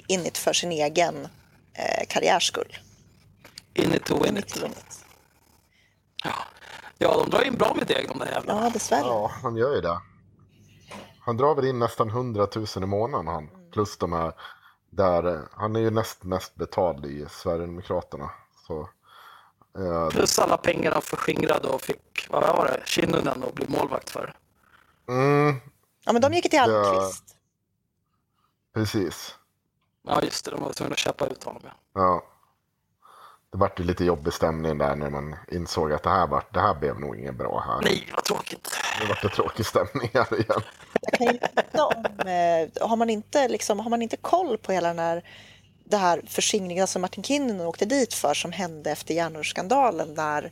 in 0.08 0.26
it 0.26 0.38
för 0.38 0.54
sin 0.54 0.72
egen 0.72 1.28
eh, 1.74 2.06
karriärs 2.10 2.48
skull. 2.48 2.78
In 3.74 3.94
it 3.94 4.06
to 4.06 4.24
win 4.24 4.28
In 4.28 4.38
it 4.38 4.46
it. 4.46 4.54
to 4.54 4.62
win 4.62 4.72
it. 4.72 5.06
Ja. 6.24 6.34
ja, 6.98 7.24
de 7.24 7.30
drar 7.30 7.42
in 7.44 7.56
bra 7.56 7.74
med 7.74 7.88
deg 7.88 8.08
de 8.08 8.20
där 8.20 8.32
jävlarna. 8.32 8.64
Ja, 8.64 8.70
dessvärre. 8.70 9.02
Ja, 9.08 9.32
han 9.44 9.56
gör 9.56 9.76
ju 9.76 9.82
det. 9.82 10.02
Han 11.20 11.38
drar 11.38 11.56
väl 11.56 11.66
in 11.66 11.80
nästan 11.80 12.10
100 12.10 12.48
000 12.56 12.66
i 12.76 12.80
månaden 12.80 13.28
han. 13.28 13.50
Plus 13.74 13.98
de 13.98 14.14
här 14.14 14.34
där, 14.90 15.28
eh, 15.36 15.42
han 15.52 15.76
är 15.76 15.80
ju 15.80 15.90
näst 15.92 16.24
mest 16.24 16.56
betald 16.56 17.06
i 17.06 17.26
Sverigedemokraterna. 17.30 18.30
Så, 18.70 18.90
eh, 19.80 20.10
Plus 20.10 20.40
alla 20.40 20.58
pengar 20.58 20.92
han 20.92 21.02
förskingrade 21.02 21.68
och 21.68 21.82
fick, 21.82 22.28
vad 22.30 22.42
var 22.42 22.66
det, 22.66 22.82
Kinnunen 22.86 23.44
och 23.44 23.54
bli 23.54 23.66
målvakt 23.70 24.10
för. 24.10 24.34
mm, 25.08 25.56
Ja, 26.06 26.14
men 26.14 26.22
de 26.22 26.34
gick 26.34 26.50
till 26.50 26.60
Almqvist. 26.60 27.24
precis. 28.74 29.36
Ja, 30.08 30.22
just 30.24 30.46
det, 30.46 30.52
de 30.52 30.62
var 30.64 30.74
tvungna 30.74 30.94
att 30.94 31.00
köpa 31.00 31.26
ut 31.28 31.44
honom. 31.44 31.62
Ja. 31.66 31.72
Ja. 31.94 32.24
Det 33.52 33.58
vart 33.58 33.80
ju 33.80 33.84
lite 33.84 34.06
jobbig 34.06 34.34
stämning 34.34 34.78
där 34.78 34.96
när 34.96 35.10
man 35.10 35.36
insåg 35.48 35.94
att 35.94 36.04
det 36.04 36.10
här, 36.10 36.28
var, 36.28 36.44
det 36.54 36.60
här 36.60 36.74
blev 36.74 37.00
nog 37.00 37.16
inget 37.20 37.36
bra 37.36 37.60
här. 37.68 37.82
Nej, 37.82 38.10
vad 38.16 38.24
tråkigt. 38.24 38.72
Det 39.02 39.08
vart 39.08 39.22
det 39.22 39.30
tråkig 39.30 39.66
stämning 39.66 40.10
här 40.14 40.34
igen. 40.36 40.62
Jag 41.02 41.14
kan 41.14 41.38
berätta 41.38 41.86
om, 41.86 42.06
eh, 42.20 42.88
har, 42.90 42.96
man 42.96 43.10
inte, 43.10 43.48
liksom, 43.48 43.80
har 43.80 43.90
man 43.90 44.02
inte 44.02 44.18
koll 44.18 44.58
på 44.58 44.72
hela 44.72 44.88
den 44.88 45.00
här, 45.00 45.24
det 45.90 45.98
här 45.98 46.22
förskingringen 46.28 46.88
som 46.88 47.02
Martin 47.02 47.24
Kinnunen 47.24 47.68
åkte 47.68 47.86
dit 47.86 48.14
för 48.14 48.34
som 48.34 48.52
hände 48.52 48.92
efter 48.92 49.14
järnrörsskandalen 49.14 50.14
när, 50.14 50.44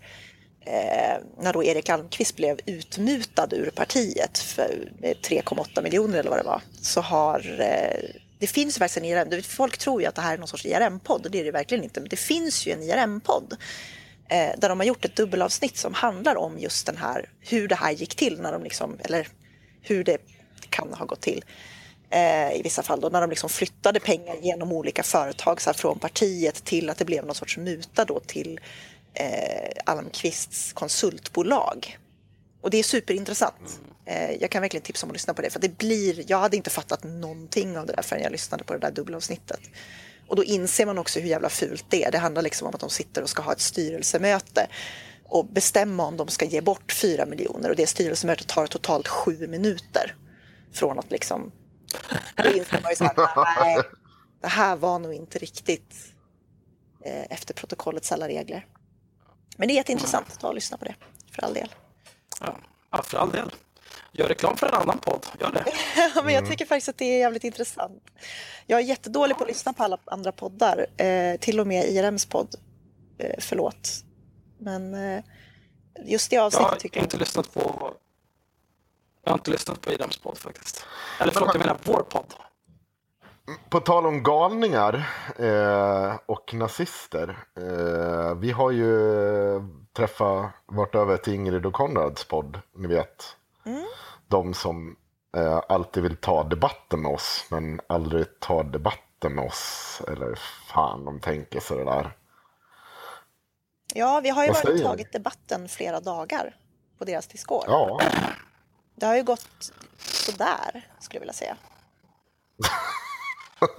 eh, 0.65 1.17
när 1.39 1.53
då 1.53 1.63
Erik 1.63 1.89
Almqvist 1.89 2.35
blev 2.35 2.59
utmutad 2.65 3.53
ur 3.53 3.69
partiet 3.69 4.37
för 4.37 4.91
3,8 5.21 5.81
miljoner 5.81 6.19
eller 6.19 6.29
vad 6.29 6.39
det 6.39 6.43
var. 6.43 6.61
Så 6.81 7.01
har, 7.01 7.59
eh, 7.59 8.09
det 8.39 8.47
finns 8.47 8.77
faktiskt 8.77 8.97
en 8.97 9.05
IRM, 9.05 9.43
folk 9.43 9.77
tror 9.77 10.01
ju 10.01 10.07
att 10.07 10.15
det 10.15 10.21
här 10.21 10.33
är 10.33 10.37
någon 10.37 10.47
sorts 10.47 10.65
IRM-podd 10.65 11.27
det 11.31 11.39
är 11.39 11.43
det 11.43 11.51
verkligen 11.51 11.83
inte, 11.83 11.99
men 11.99 12.09
det 12.09 12.19
finns 12.19 12.67
ju 12.67 12.71
en 12.71 12.83
IRM-podd 12.83 13.57
eh, 14.29 14.51
där 14.57 14.69
de 14.69 14.79
har 14.79 14.87
gjort 14.87 15.05
ett 15.05 15.15
dubbelavsnitt 15.15 15.77
som 15.77 15.93
handlar 15.93 16.35
om 16.35 16.59
just 16.59 16.85
den 16.85 16.97
här, 16.97 17.29
hur 17.39 17.67
det 17.67 17.75
här 17.75 17.91
gick 17.91 18.15
till 18.15 18.41
när 18.41 18.51
de 18.51 18.63
liksom, 18.63 18.97
eller 19.03 19.27
hur 19.81 20.03
det 20.03 20.17
kan 20.69 20.93
ha 20.93 21.05
gått 21.05 21.21
till. 21.21 21.43
Eh, 22.09 22.59
i 22.59 22.61
vissa 22.63 22.83
fall 22.83 22.99
då, 22.99 23.09
när 23.09 23.21
de 23.21 23.29
liksom 23.29 23.49
flyttade 23.49 23.99
pengar 23.99 24.35
genom 24.41 24.71
olika 24.71 25.03
företag 25.03 25.61
så 25.61 25.69
här, 25.69 25.73
från 25.77 25.99
partiet 25.99 26.63
till 26.65 26.89
att 26.89 26.97
det 26.97 27.05
blev 27.05 27.25
någon 27.25 27.35
sorts 27.35 27.57
muta 27.57 28.05
då 28.05 28.19
till 28.19 28.59
eh, 29.13 29.71
Almqvists 29.85 30.73
konsultbolag. 30.73 31.97
Och 32.61 32.69
det 32.69 32.77
är 32.77 32.83
superintressant. 32.83 33.79
Eh, 34.05 34.31
jag 34.31 34.51
kan 34.51 34.61
verkligen 34.61 34.83
tipsa 34.83 35.05
om 35.05 35.09
att 35.09 35.15
lyssna 35.15 35.33
på 35.33 35.41
det 35.41 35.49
för 35.49 35.59
det 35.59 35.77
blir, 35.77 36.23
jag 36.27 36.37
hade 36.37 36.57
inte 36.57 36.69
fattat 36.69 37.03
någonting 37.03 37.77
av 37.77 37.85
det 37.85 37.93
där 37.93 38.01
förrän 38.01 38.23
jag 38.23 38.31
lyssnade 38.31 38.63
på 38.63 38.73
det 38.73 38.79
där 38.79 38.91
dubbelavsnittet. 38.91 39.59
Och 40.27 40.35
då 40.35 40.43
inser 40.43 40.85
man 40.85 40.97
också 40.97 41.19
hur 41.19 41.29
jävla 41.29 41.49
fult 41.49 41.85
det 41.89 42.03
är. 42.03 42.11
Det 42.11 42.17
handlar 42.17 42.41
liksom 42.41 42.67
om 42.67 42.73
att 42.73 42.81
de 42.81 42.89
sitter 42.89 43.21
och 43.21 43.29
ska 43.29 43.41
ha 43.41 43.51
ett 43.51 43.61
styrelsemöte 43.61 44.67
och 45.25 45.45
bestämma 45.45 46.05
om 46.05 46.17
de 46.17 46.27
ska 46.27 46.45
ge 46.45 46.61
bort 46.61 46.91
fyra 46.91 47.25
miljoner 47.25 47.69
och 47.69 47.75
det 47.75 47.87
styrelsemötet 47.87 48.47
tar 48.47 48.67
totalt 48.67 49.07
sju 49.07 49.47
minuter 49.47 50.15
från 50.73 50.99
att 50.99 51.11
liksom... 51.11 51.51
Då 52.35 52.49
inser 52.49 52.81
man 52.81 52.91
ju 52.91 52.95
så 52.95 53.03
här, 53.03 53.59
nej, 53.63 53.77
det 54.41 54.47
här 54.47 54.75
var 54.75 54.99
nog 54.99 55.13
inte 55.13 55.39
riktigt 55.39 55.95
eh, 57.05 57.23
efter 57.29 57.53
protokollets 57.53 58.11
alla 58.11 58.27
regler. 58.27 58.65
Men 59.57 59.67
det 59.67 59.73
är 59.73 59.75
jätteintressant, 59.75 60.39
ta 60.39 60.47
och 60.47 60.55
lyssna 60.55 60.77
på 60.77 60.85
det, 60.85 60.95
för 61.31 61.43
all 61.43 61.53
del. 61.53 61.69
Ja, 62.91 63.03
för 63.03 63.17
all 63.17 63.31
del. 63.31 63.51
Gör 64.11 64.27
reklam 64.27 64.57
för 64.57 64.67
en 64.67 64.73
annan 64.73 64.97
podd, 64.97 65.25
gör 65.39 65.51
det. 65.51 65.65
Ja, 66.15 66.23
men 66.23 66.33
jag 66.33 66.47
tycker 66.49 66.65
faktiskt 66.65 66.89
att 66.89 66.97
det 66.97 67.05
är 67.05 67.19
jävligt 67.19 67.43
intressant. 67.43 68.03
Jag 68.65 68.79
är 68.79 68.83
jättedålig 68.83 69.37
på 69.37 69.43
att 69.43 69.49
lyssna 69.49 69.73
på 69.73 69.83
alla 69.83 69.97
andra 70.05 70.31
poddar, 70.31 70.87
eh, 70.97 71.37
till 71.39 71.59
och 71.59 71.67
med 71.67 71.85
IRMs 71.89 72.25
podd. 72.25 72.55
Eh, 73.17 73.35
förlåt. 73.39 73.89
Men 74.59 74.93
eh, 74.93 75.23
just 76.05 76.29
det 76.29 76.35
Jag 76.35 76.45
avsnittet 76.45 76.69
har 76.69 76.77
tycker 76.77 76.97
jag... 76.99 77.05
inte 77.05 77.17
lyssnat 77.17 77.53
på 77.53 77.93
jag 79.27 79.31
har 79.31 79.37
inte 79.37 79.51
lyssnat 79.51 79.81
på 79.81 79.91
Idams 79.91 80.17
podd 80.17 80.37
faktiskt. 80.37 80.85
Eller 81.19 81.31
förlåt, 81.31 81.49
jag 81.53 81.59
menar 81.59 81.77
vår 81.83 82.05
podd. 82.09 82.33
På 83.69 83.79
tal 83.79 84.05
om 84.05 84.23
galningar 84.23 85.09
eh, 85.35 86.15
och 86.25 86.53
nazister. 86.53 87.37
Eh, 87.57 88.35
vi 88.35 88.51
har 88.51 88.71
ju 88.71 88.91
träffat, 89.93 90.51
varit 90.65 90.95
över 90.95 91.17
till 91.17 91.33
Ingrid 91.33 91.65
och 91.65 91.73
Konrads 91.73 92.23
podd, 92.23 92.59
ni 92.75 92.87
vet. 92.87 93.35
De 94.27 94.53
som 94.53 94.95
eh, 95.37 95.61
alltid 95.69 96.03
vill 96.03 96.17
ta 96.17 96.43
debatten 96.43 97.01
med 97.01 97.11
oss, 97.11 97.45
men 97.49 97.81
aldrig 97.87 98.39
tar 98.39 98.63
debatten 98.63 99.35
med 99.35 99.45
oss. 99.45 100.01
Eller 100.07 100.35
fan, 100.73 101.05
de 101.05 101.19
tänker 101.19 101.59
sig 101.59 101.77
det 101.77 101.85
där. 101.85 102.15
Ja, 103.93 104.19
vi 104.23 104.29
har 104.29 104.45
ju 104.45 104.51
varit 104.51 104.83
tagit 104.83 105.11
debatten 105.11 105.67
flera 105.69 105.99
dagar 105.99 106.55
på 106.97 107.05
deras 107.05 107.27
Discord. 107.27 107.65
Ja, 107.67 107.99
Det 108.97 109.05
har 109.05 109.15
ju 109.15 109.23
gått 109.23 109.71
sådär, 109.97 110.87
skulle 110.99 111.15
jag 111.15 111.19
vilja 111.19 111.33
säga. 111.33 111.57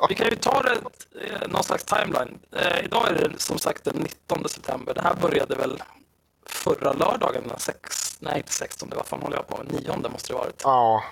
Vi 0.09 0.15
kan 0.15 0.27
ju 0.29 0.37
ta 0.37 0.63
det 0.63 0.81
eh, 1.25 1.49
någon 1.49 1.63
slags 1.63 1.85
timeline. 1.85 2.39
Eh, 2.53 2.85
idag 2.85 3.09
är 3.09 3.29
det 3.29 3.39
som 3.41 3.59
sagt 3.59 3.85
den 3.85 3.97
19 3.97 4.49
september. 4.49 4.95
Det 4.95 5.03
här 5.03 5.15
började 5.15 5.55
väl 5.55 5.83
förra 6.47 6.93
lördagen 6.93 7.49
den 7.49 7.59
6, 7.59 8.17
nej 8.21 8.37
inte 8.37 8.53
16, 8.53 8.93
vad 8.97 9.07
fan 9.07 9.23
håller 9.23 9.37
jag 9.37 9.47
på 9.47 9.57
med? 9.57 9.73
9 9.73 10.09
måste 10.09 10.33
det 10.33 10.37
ha 10.37 10.45
varit. 10.45 10.61
ja, 10.65 11.03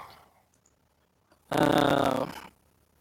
Eh, 1.51 2.27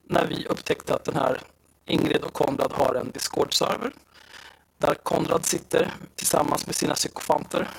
när 0.09 0.25
vi 0.27 0.45
upptäckte 0.45 0.95
att 0.95 1.05
den 1.05 1.15
här 1.15 1.41
Ingrid 1.85 2.23
och 2.23 2.33
Konrad 2.33 2.71
har 2.71 2.95
en 2.95 3.11
Discord-server. 3.11 3.91
Där 4.77 4.95
Konrad 4.95 5.45
sitter 5.45 5.93
tillsammans 6.15 6.65
med 6.65 6.75
sina 6.75 6.93
psykofanter. 6.93 7.69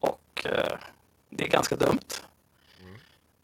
Och 0.00 0.42
eh, 0.44 0.78
det 1.30 1.44
är 1.44 1.48
ganska 1.48 1.76
dumt. 1.76 2.08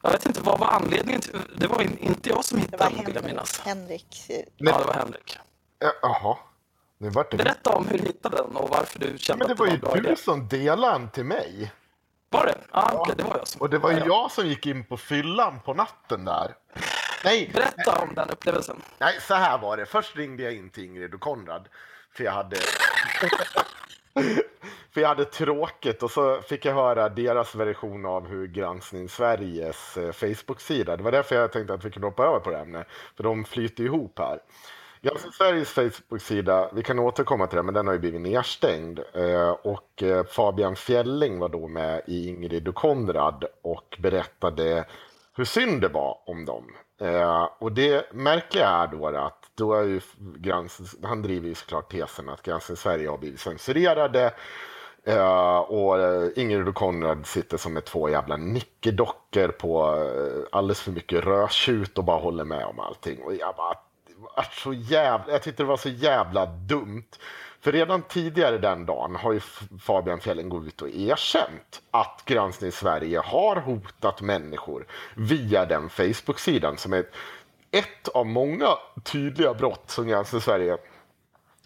Jag 0.07 0.13
vet 0.13 0.27
inte, 0.27 0.41
vad 0.41 0.59
var 0.59 0.67
anledningen 0.67 1.21
till... 1.21 1.39
Det 1.57 1.67
var 1.67 1.83
in, 1.83 1.99
inte 1.99 2.29
jag 2.29 2.45
som 2.45 2.59
hittade 2.59 2.85
den, 2.85 3.05
vill 3.05 3.15
jag 3.15 3.23
Henrik. 3.23 3.25
minnas. 3.27 3.61
Henrik 3.61 4.27
eh, 4.31 4.37
Ja, 4.57 4.79
det 4.79 4.85
var 4.85 4.95
Henrik. 4.95 5.39
Ja, 5.79 5.93
Jaha, 6.03 6.37
nu 6.99 7.11
vart 7.11 7.31
det... 7.31 7.37
Berätta 7.37 7.71
om 7.71 7.87
hur 7.89 7.99
du 7.99 8.05
hittade 8.05 8.37
den 8.37 8.57
och 8.57 8.69
varför 8.71 8.99
du 8.99 9.19
kände 9.19 9.39
Men 9.39 9.47
det 9.49 9.53
att 9.53 9.59
var 9.59 9.67
det 9.67 9.73
ju 9.73 9.79
var 9.79 9.89
bra 9.93 10.01
du 10.01 10.07
idé. 10.09 10.17
som 10.17 10.49
delade 10.49 10.93
den 10.99 11.11
till 11.11 11.25
mig. 11.25 11.73
Var 12.31 12.47
det? 12.47 12.55
Ja, 12.73 12.91
okej, 12.95 13.15
det 13.19 13.23
var 13.25 13.37
jag 13.39 13.49
som... 13.49 13.61
Och 13.61 13.71
det 13.71 13.79
var 13.79 13.91
ju 13.91 13.97
Ja, 13.97 14.03
ja. 14.07 14.23
jag 14.23 14.31
som 14.33 14.47
gick 14.47 14.67
in 14.67 14.85
på 14.85 14.97
fyllan 14.97 15.61
på 15.61 15.75
natten 15.75 16.25
där. 16.25 16.55
Nej, 17.25 17.51
Berätta 17.55 17.99
om 18.03 18.15
den 18.15 18.31
upplevelsen. 18.31 18.83
nej, 18.99 19.19
så 19.29 19.35
här 19.35 19.59
var 19.59 19.77
det. 19.77 19.87
Först 19.87 20.17
ringde 20.17 20.43
jag 20.43 20.53
in 20.55 20.71
till 20.71 20.85
Ingrid 20.85 21.15
och 21.15 21.21
Konrad. 21.21 21.69
För 22.17 22.25
jag 22.25 22.33
hade... 22.33 22.57
för 24.91 25.01
jag 25.01 25.09
hade 25.09 25.25
tråkigt 25.25 26.03
och 26.03 26.11
så 26.11 26.41
fick 26.41 26.64
jag 26.64 26.75
höra 26.75 27.09
deras 27.09 27.55
version 27.55 28.07
av 28.07 28.29
hur 28.29 28.47
Granskning 28.47 29.09
Sveriges 29.09 29.97
eh, 29.97 30.12
Facebook-sida. 30.12 30.97
Det 30.97 31.03
var 31.03 31.12
därför 31.12 31.37
jag 31.37 31.53
tänkte 31.53 31.75
att 31.75 31.85
vi 31.85 31.91
kunde 31.91 32.07
hoppa 32.07 32.27
över 32.27 32.39
på 32.39 32.51
det 32.51 32.59
ämnet. 32.59 32.87
För 33.17 33.25
de 33.25 33.45
flyter 33.45 33.85
ihop 33.85 34.19
här. 34.19 34.39
Granskning 35.03 35.33
Sveriges 35.33 35.71
Facebook-sida, 35.71 36.71
vi 36.73 36.83
kan 36.83 36.99
återkomma 36.99 37.47
till 37.47 37.57
det, 37.57 37.62
men 37.62 37.75
den 37.75 37.87
har 37.87 37.95
ju 37.95 38.01
blivit 38.01 38.21
nedstängd. 38.21 39.01
Eh, 39.12 39.51
och 39.51 40.03
eh, 40.03 40.25
Fabian 40.25 40.77
Fjelling 40.77 41.39
var 41.39 41.49
då 41.49 41.69
med 41.69 42.03
i 42.07 42.29
Ingrid 42.29 42.69
och 42.69 42.75
Konrad 42.75 43.45
och 43.62 43.97
berättade 43.99 44.85
hur 45.37 45.45
synd 45.45 45.81
det 45.81 45.89
var 45.89 46.19
om 46.27 46.45
dem. 46.45 46.64
Och 47.59 47.73
det 47.73 48.12
märkliga 48.12 48.69
är 48.69 48.87
då 48.87 49.07
att 49.07 49.46
då 49.57 49.75
är 49.75 49.83
ju 49.83 50.01
Grans, 50.19 50.97
han 51.03 51.23
driver 51.23 51.49
ju 51.49 51.55
såklart 51.55 51.93
tesen 51.93 52.29
att 52.29 52.43
gränsen 52.43 52.77
Sverige 52.77 53.09
har 53.09 53.19
blivit 53.19 53.41
censurerade. 53.41 54.35
Uh, 55.09 55.59
och 55.59 56.01
eh, 56.01 56.29
Ingrid 56.37 56.69
och 56.69 56.75
Konrad 56.75 57.27
sitter 57.27 57.57
som 57.57 57.73
med 57.73 57.85
två 57.85 58.09
jävla 58.09 58.37
nickedockor 58.37 59.49
på 59.49 59.95
eh, 59.95 60.59
alldeles 60.59 60.81
för 60.81 60.93
mycket 60.93 61.25
rödtjut 61.25 61.99
och 61.99 62.05
bara 62.05 62.21
håller 62.21 62.45
med 62.45 62.65
om 62.65 62.81
allting. 62.81 63.23
Och 63.23 63.35
jag 63.35 63.57
bara, 63.57 63.75
var 64.17 64.47
så 64.53 64.73
jävla, 64.73 65.33
jag 65.33 65.43
tyckte 65.43 65.63
det 65.63 65.67
var 65.67 65.77
så 65.77 65.89
jävla 65.89 66.47
dumt. 66.47 67.09
För 67.61 67.73
redan 67.73 68.03
tidigare 68.03 68.59
den 68.59 68.87
dagen 68.87 69.17
har 69.17 69.33
ju 69.33 69.41
Fabian 69.81 70.21
Fjällen 70.21 70.49
gått 70.49 70.67
ut 70.67 70.83
och 70.83 70.89
erkänt 70.89 71.83
att 71.91 72.23
Granskning 72.25 72.73
Sverige 72.73 73.19
har 73.19 73.57
hotat 73.57 74.21
människor 74.21 74.87
via 75.15 75.67
den 75.67 75.89
Facebook-sidan 75.89 76.77
som 76.77 76.93
är 76.93 77.07
ett 77.79 78.09
av 78.09 78.27
många 78.27 78.68
tydliga 79.05 79.55
brott 79.55 79.91
som 79.91 80.07
Granskning 80.07 80.41
Sverige 80.41 80.79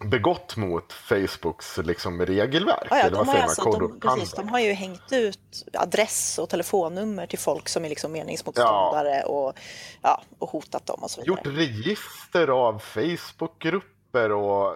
begått 0.04 0.56
mot 0.56 0.92
Facebooks 0.92 1.78
liksom, 1.78 2.26
regelverk. 2.26 2.86
Ja, 2.90 2.96
ja, 2.98 3.02
eller 3.02 3.16
vad 3.16 3.26
de, 3.26 3.28
har 3.28 3.48
säger 3.48 3.66
man? 3.66 3.74
alltså, 3.74 3.88
de, 3.88 4.00
precis, 4.00 4.32
de 4.32 4.48
har 4.48 4.61
ju 4.61 4.72
hängt 4.72 5.12
ut 5.12 5.66
adress 5.72 6.38
och 6.38 6.48
telefonnummer 6.48 7.26
till 7.26 7.38
folk 7.38 7.68
som 7.68 7.84
är 7.84 7.88
liksom 7.88 8.12
meningsmotståndare 8.12 9.22
och, 9.22 9.58
ja, 10.02 10.22
och 10.38 10.50
hotat 10.50 10.86
dem 10.86 11.00
och 11.02 11.11
så 11.11 11.20
vidare. 11.20 11.36
gjort 11.36 11.56
register 11.58 12.48
av 12.48 12.78
Facebookgrupper 12.78 14.32
och 14.32 14.74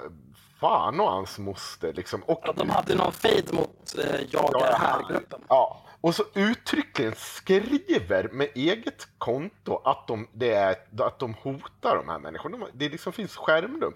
fan 0.60 1.00
och 1.00 1.10
hans 1.10 1.38
moster. 1.38 1.92
Liksom. 1.92 2.22
Och, 2.22 2.40
Ja, 2.44 2.52
de 2.56 2.70
hade 2.70 2.94
någon 2.94 3.12
fejd 3.12 3.54
mot 3.54 3.94
eh, 3.98 4.20
Jag 4.30 4.62
är 4.62 4.72
här-gruppen. 4.72 5.40
Ja, 5.48 5.83
och 6.04 6.14
så 6.14 6.24
uttryckligen 6.34 7.14
skriver 7.16 8.28
med 8.32 8.48
eget 8.54 9.08
konto 9.18 9.80
att 9.84 10.06
de, 10.06 10.28
det 10.32 10.50
är, 10.54 10.76
att 10.98 11.18
de 11.18 11.34
hotar 11.34 11.96
de 11.96 12.08
här 12.08 12.18
människorna. 12.18 12.56
De- 12.58 12.70
Det 12.72 12.88
liksom 12.88 13.12
finns 13.12 13.36
skärmdump. 13.36 13.94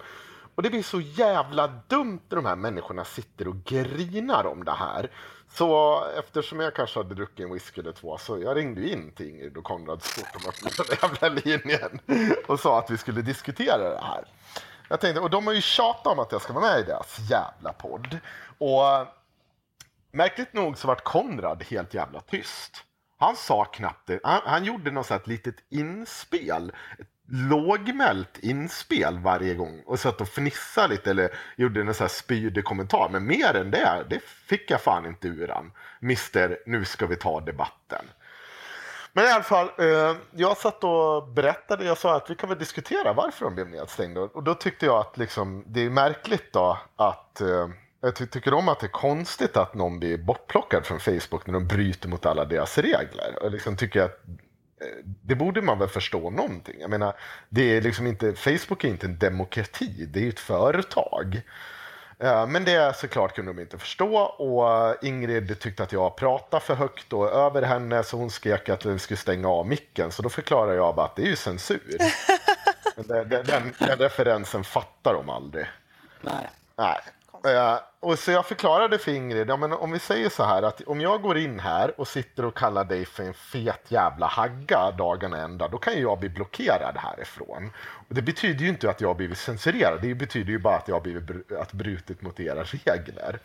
Och 0.54 0.62
det 0.62 0.70
blir 0.70 0.82
så 0.82 1.00
jävla 1.00 1.66
dumt 1.88 2.20
när 2.28 2.36
de 2.36 2.46
här 2.46 2.56
människorna 2.56 3.04
sitter 3.04 3.48
och 3.48 3.64
grinar 3.64 4.46
om 4.46 4.64
det 4.64 4.72
här. 4.72 5.10
Så 5.52 6.02
eftersom 6.18 6.60
jag 6.60 6.74
kanske 6.74 6.98
hade 6.98 7.14
druckit 7.14 7.40
en 7.46 7.52
whisky 7.52 7.80
eller 7.80 7.92
två 7.92 8.18
så 8.18 8.38
jag 8.38 8.56
ringde 8.56 8.80
ju 8.80 8.92
in 8.92 9.12
till 9.12 9.28
Ingrid 9.28 9.56
och 9.56 9.64
Konrad 9.64 10.02
så 10.02 10.20
fort 10.20 10.42
de 10.42 10.48
öppnade 10.48 10.88
den 10.88 11.08
jävla 11.22 11.28
linjen 11.44 12.00
och 12.46 12.60
sa 12.60 12.78
att 12.78 12.90
vi 12.90 12.96
skulle 12.98 13.22
diskutera 13.22 13.78
det 13.90 14.00
här. 14.02 14.24
Jag 14.88 15.00
tänkte, 15.00 15.20
och 15.20 15.30
de 15.30 15.46
har 15.46 15.54
ju 15.54 15.60
tjatat 15.60 16.06
om 16.12 16.18
att 16.18 16.32
jag 16.32 16.42
ska 16.42 16.52
vara 16.52 16.64
med 16.64 16.80
i 16.80 16.82
deras 16.82 17.18
jävla 17.30 17.72
podd. 17.72 18.18
Och 18.58 19.06
märkligt 20.12 20.52
nog 20.52 20.78
så 20.78 20.86
vart 20.88 21.04
Konrad 21.04 21.64
helt 21.70 21.94
jävla 21.94 22.20
tyst. 22.20 22.84
Han 23.18 23.36
sa 23.36 23.64
knappt 23.64 24.06
det. 24.06 24.20
Han, 24.22 24.40
han 24.44 24.64
gjorde 24.64 24.90
något 24.90 25.06
sånt 25.06 25.26
litet 25.26 25.56
inspel. 25.70 26.72
Ett 26.98 27.08
lågmält 27.30 28.38
inspel 28.38 29.18
varje 29.18 29.54
gång 29.54 29.82
och 29.86 30.00
satt 30.00 30.20
och 30.20 30.28
fnissade 30.28 30.88
lite 30.88 31.10
eller 31.10 31.34
gjorde 31.56 31.80
en 31.80 31.94
sån 31.94 32.04
här 32.04 32.08
spydig 32.08 32.64
kommentar. 32.64 33.08
Men 33.08 33.26
mer 33.26 33.54
än 33.54 33.70
det, 33.70 34.06
det 34.10 34.22
fick 34.22 34.70
jag 34.70 34.80
fan 34.80 35.06
inte 35.06 35.28
ur 35.28 35.48
han. 35.48 35.72
Mister, 36.00 36.58
nu 36.66 36.84
ska 36.84 37.06
vi 37.06 37.16
ta 37.16 37.40
debatten. 37.40 38.04
Men 39.12 39.24
i 39.24 39.28
alla 39.28 39.42
fall, 39.42 39.70
eh, 39.78 40.16
jag 40.30 40.56
satt 40.56 40.84
och 40.84 41.28
berättade, 41.28 41.84
jag 41.84 41.98
sa 41.98 42.16
att 42.16 42.30
vi 42.30 42.34
kan 42.34 42.48
väl 42.48 42.58
diskutera 42.58 43.12
varför 43.12 43.44
de 43.44 43.54
blev 43.54 43.68
nedstängda. 43.68 44.20
Och 44.20 44.42
då 44.42 44.54
tyckte 44.54 44.86
jag 44.86 44.98
att 45.00 45.16
liksom, 45.16 45.64
det 45.66 45.80
är 45.80 45.90
märkligt 45.90 46.52
då 46.52 46.78
att 46.96 47.40
eh, 47.40 47.68
jag 48.00 48.16
ty- 48.16 48.26
tycker 48.26 48.54
om 48.54 48.68
att 48.68 48.80
det 48.80 48.86
är 48.86 48.90
konstigt 48.90 49.56
att 49.56 49.74
någon 49.74 49.98
blir 49.98 50.18
bortplockad 50.18 50.86
från 50.86 51.00
Facebook 51.00 51.46
när 51.46 51.54
de 51.54 51.66
bryter 51.66 52.08
mot 52.08 52.26
alla 52.26 52.44
deras 52.44 52.78
regler. 52.78 53.42
Och 53.42 53.50
liksom 53.50 53.76
tycker 53.76 54.02
att 54.02 54.20
eh, 54.80 54.86
det 55.04 55.34
borde 55.34 55.62
man 55.62 55.78
väl 55.78 55.88
förstå 55.88 56.30
någonting. 56.30 56.80
Jag 56.80 56.90
menar, 56.90 57.14
det 57.48 57.76
är 57.76 57.80
liksom 57.82 58.06
inte, 58.06 58.34
Facebook 58.34 58.84
är 58.84 58.88
inte 58.88 59.06
en 59.06 59.18
demokrati, 59.18 60.04
det 60.08 60.24
är 60.24 60.28
ett 60.28 60.40
företag. 60.40 61.40
Eh, 62.18 62.46
Men 62.46 62.64
det 62.64 62.96
såklart 62.96 63.34
kunde 63.34 63.52
de 63.52 63.60
inte 63.62 63.78
förstå 63.78 64.16
och 64.18 65.04
Ingrid 65.04 65.60
tyckte 65.60 65.82
att 65.82 65.92
jag 65.92 66.16
pratade 66.16 66.64
för 66.64 66.74
högt 66.74 67.12
och 67.12 67.28
över 67.32 67.62
henne 67.62 68.02
så 68.02 68.16
hon 68.16 68.30
skrek 68.30 68.68
att 68.68 68.84
vi 68.86 68.98
skulle 68.98 69.16
stänga 69.18 69.48
av 69.48 69.66
micken. 69.66 70.12
Så 70.12 70.22
då 70.22 70.28
förklarade 70.28 70.76
jag 70.76 70.94
bara 70.94 71.06
att 71.06 71.16
det 71.16 71.22
är 71.22 71.26
ju 71.26 71.36
censur. 71.36 71.96
Den, 73.08 73.28
den, 73.28 73.74
den 73.78 73.98
referensen 73.98 74.64
fattar 74.64 75.14
de 75.14 75.30
aldrig. 75.30 75.66
Nej. 76.20 76.48
Nej. 76.76 77.00
Eh, 77.44 77.78
och 78.00 78.18
så 78.18 78.30
jag 78.30 78.46
förklarade 78.46 78.98
för 78.98 79.12
Ingrid, 79.12 79.50
ja, 79.50 79.56
men 79.56 79.72
om 79.72 79.92
vi 79.92 79.98
säger 79.98 80.28
så 80.28 80.44
här 80.44 80.62
att 80.62 80.80
om 80.80 81.00
jag 81.00 81.22
går 81.22 81.38
in 81.38 81.60
här 81.60 82.00
och 82.00 82.08
sitter 82.08 82.44
och 82.44 82.56
kallar 82.56 82.84
dig 82.84 83.04
för 83.06 83.22
en 83.22 83.34
fet 83.34 83.84
jävla 83.88 84.26
hagga 84.26 84.90
dagarna 84.90 85.38
ända, 85.38 85.68
då 85.68 85.78
kan 85.78 85.94
ju 85.94 86.00
jag 86.00 86.18
bli 86.18 86.28
blockerad 86.28 86.96
härifrån. 86.96 87.70
Och 88.08 88.14
det 88.14 88.22
betyder 88.22 88.60
ju 88.60 88.68
inte 88.68 88.90
att 88.90 89.00
jag 89.00 89.08
har 89.08 89.14
blivit 89.14 89.38
censurerad, 89.38 89.98
det 90.02 90.14
betyder 90.14 90.50
ju 90.50 90.58
bara 90.58 90.76
att 90.76 90.88
jag 90.88 90.94
har 90.94 91.00
blivit 91.00 91.52
att 91.52 91.72
brutit 91.72 92.22
mot 92.22 92.40
era 92.40 92.64
regler. 92.64 93.40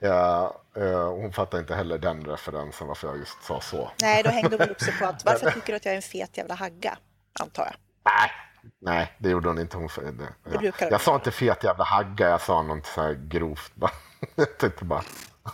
Eh, 0.00 0.50
eh, 0.76 1.08
hon 1.08 1.32
fattar 1.32 1.58
inte 1.58 1.74
heller 1.74 1.98
den 1.98 2.24
referensen 2.24 2.86
varför 2.86 3.08
jag 3.08 3.18
just 3.18 3.42
sa 3.42 3.60
så. 3.60 3.90
Nej, 4.02 4.22
då 4.22 4.30
hängde 4.30 4.56
hon 4.56 4.68
upp 4.68 4.80
sig 4.80 4.98
på 4.98 5.06
att 5.06 5.24
varför 5.24 5.50
tycker 5.54 5.72
du 5.72 5.76
att 5.76 5.84
jag 5.84 5.92
är 5.92 5.96
en 5.96 6.02
fet 6.02 6.36
jävla 6.36 6.54
hagga? 6.54 6.98
Antar 7.40 7.62
jag. 7.62 7.74
Nej. 8.04 8.30
Nej, 8.78 9.12
det 9.18 9.28
gjorde 9.30 9.48
hon 9.48 9.58
inte. 9.58 9.76
Hon, 9.76 9.88
det, 9.96 10.28
ja. 10.62 10.72
Jag 10.90 11.00
sa 11.00 11.14
inte 11.14 11.30
fet 11.30 11.64
jävla 11.64 11.84
hagga, 11.84 12.28
jag 12.28 12.40
sa 12.40 12.62
något 12.62 12.86
så 12.86 13.02
här 13.02 13.12
grovt. 13.28 13.72
bara. 13.74 13.90
jag 14.34 14.58
tänkte 14.58 14.84
bara... 14.84 15.02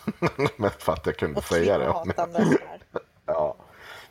Mest 0.57 0.83
för 0.83 0.93
att 0.93 1.07
jag 1.07 1.17
kunde 1.17 1.39
Och 1.39 1.45
säga 1.45 1.79
det. 1.79 1.95
Ja. 3.27 3.57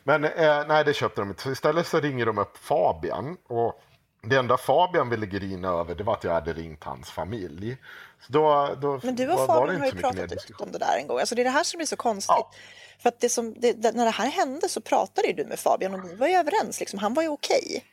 Men 0.04 0.24
eh, 0.24 0.66
nej, 0.68 0.84
det 0.84 0.94
köpte 0.94 1.20
de 1.20 1.28
inte. 1.28 1.42
Så 1.42 1.50
istället 1.50 1.86
så 1.86 2.00
ringer 2.00 2.26
de 2.26 2.38
upp 2.38 2.56
Fabian. 2.56 3.36
Och 3.46 3.82
det 4.22 4.36
enda 4.36 4.56
Fabian 4.56 5.08
ville 5.08 5.26
grina 5.26 5.68
över 5.68 5.94
det 5.94 6.04
var 6.04 6.12
att 6.12 6.24
jag 6.24 6.32
hade 6.32 6.52
ringt 6.52 6.84
hans 6.84 7.10
familj. 7.10 7.76
Så 8.20 8.32
då, 8.32 8.74
då 8.80 9.00
Men 9.02 9.16
du 9.16 9.28
och 9.28 9.38
var 9.38 9.46
Fabian 9.46 9.80
har 9.80 9.86
ju 9.86 9.92
pratat 9.92 10.32
ut 10.32 10.60
om 10.60 10.72
det 10.72 10.78
där 10.78 10.98
en 10.98 11.06
gång. 11.06 11.18
Alltså 11.18 11.34
det 11.34 11.42
är 11.42 11.44
det 11.44 11.50
här 11.50 11.64
som 11.64 11.80
är 11.80 11.84
så 11.84 11.96
konstigt. 11.96 12.36
Ja. 12.38 12.50
För 12.98 13.08
att 13.08 13.20
det 13.20 13.28
som, 13.28 13.54
det, 13.60 13.94
när 13.94 14.04
det 14.04 14.10
här 14.10 14.30
hände 14.30 14.68
så 14.68 14.80
pratade 14.80 15.28
ju 15.28 15.34
du 15.34 15.44
med 15.44 15.58
Fabian 15.58 15.94
och 15.94 16.04
ni 16.04 16.14
var 16.14 16.26
ju 16.26 16.34
överens. 16.34 16.80
Liksom. 16.80 16.98
Han 16.98 17.14
var 17.14 17.22
ju 17.22 17.28
okej. 17.28 17.84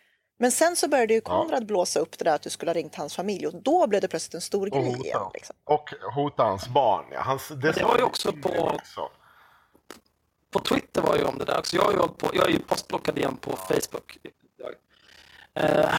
Men 0.44 0.52
sen 0.52 0.76
så 0.76 0.88
började 0.88 1.14
ju 1.14 1.22
Konrad 1.22 1.66
blåsa 1.66 2.00
upp 2.00 2.18
det 2.18 2.24
där 2.24 2.36
att 2.36 2.42
du 2.42 2.50
skulle 2.50 2.70
ha 2.72 2.74
ringt 2.74 2.96
hans 2.96 3.16
familj 3.16 3.48
och 3.48 3.56
då 3.56 3.88
blev 3.88 4.02
det 4.02 4.08
plötsligt 4.08 4.34
en 4.34 4.42
stor 4.42 4.68
Och 4.68 4.74
grej 4.74 4.86
hota, 4.94 5.04
igen. 5.06 5.22
Liksom. 5.34 5.56
och 5.64 5.94
hota 6.16 6.44
hans 6.44 6.68
barn. 6.68 7.06
Ja. 7.12 7.22
Hans, 7.22 7.48
det, 7.48 7.72
det 7.72 7.84
var 7.84 7.98
ju 7.98 8.04
också 8.04 8.32
på- 8.32 8.50
Också. 8.50 9.10
På 10.52 10.60
Twitter 10.60 11.02
var 11.02 11.16
ju 11.18 11.24
om 11.24 11.38
det 11.38 11.46
där 11.46 11.60
också. 11.60 11.76
Jag, 11.76 11.84
hållit 11.84 12.18
på, 12.18 12.30
jag 12.34 12.46
är 12.46 12.52
ju 12.52 12.60
postblockad 12.60 13.18
igen 13.18 13.38
på 13.42 13.52
Facebook. 13.52 14.18
Eh, 15.56 15.94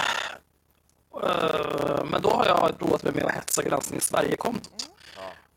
eh, 1.23 2.05
men 2.05 2.23
då 2.23 2.31
har 2.31 2.47
jag 2.47 2.73
roat 2.79 3.03
mig 3.03 3.13
med 3.13 3.25
att 3.25 3.35
hetsa 3.35 3.63
Granskning 3.63 4.01
Sverige-kontot. 4.01 4.89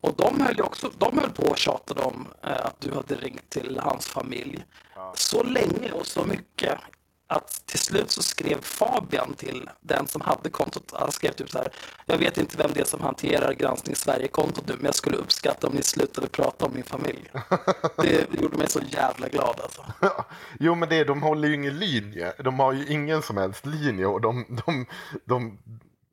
Och 0.01 0.13
de 0.15 0.41
höll, 0.41 0.61
också, 0.61 0.91
de 0.97 1.17
höll 1.17 1.29
på 1.31 1.43
och 1.43 1.57
tjatade 1.57 2.01
om 2.01 2.27
eh, 2.43 2.65
att 2.65 2.75
du 2.79 2.93
hade 2.93 3.15
ringt 3.15 3.49
till 3.49 3.79
hans 3.83 4.07
familj. 4.07 4.65
Så 5.13 5.43
länge 5.43 5.91
och 5.91 6.05
så 6.07 6.23
mycket 6.25 6.79
att 7.27 7.61
till 7.65 7.79
slut 7.79 8.11
så 8.11 8.23
skrev 8.23 8.61
Fabian 8.61 9.33
till 9.33 9.69
den 9.81 10.07
som 10.07 10.21
hade 10.21 10.49
kontot. 10.49 10.93
Han 10.93 11.11
skrev 11.11 11.31
typ 11.31 11.49
så 11.49 11.57
här. 11.57 11.67
Jag 12.05 12.17
vet 12.17 12.37
inte 12.37 12.57
vem 12.57 12.71
det 12.73 12.79
är 12.79 12.85
som 12.85 13.01
hanterar 13.01 13.53
Granskning 13.53 13.95
Sverige-kontot 13.95 14.67
nu, 14.67 14.73
men 14.75 14.85
jag 14.85 14.95
skulle 14.95 15.17
uppskatta 15.17 15.67
om 15.67 15.73
ni 15.73 15.83
slutade 15.83 16.27
prata 16.27 16.65
om 16.65 16.71
min 16.73 16.83
familj. 16.83 17.31
Det, 17.97 18.41
gjorde 18.41 18.57
mig 18.57 18.69
så 18.69 18.79
jävla 18.89 19.27
glad 19.27 19.59
alltså. 19.63 19.85
Jo, 20.59 20.75
men 20.75 20.89
det, 20.89 21.03
de 21.03 21.21
håller 21.21 21.47
ju 21.47 21.53
ingen 21.53 21.77
linje. 21.77 22.33
De 22.43 22.59
har 22.59 22.73
ju 22.73 22.87
ingen 22.87 23.21
som 23.21 23.37
helst 23.37 23.65
linje 23.65 24.05
och 24.05 24.21
de, 24.21 24.61
de, 24.65 24.85
de 25.25 25.57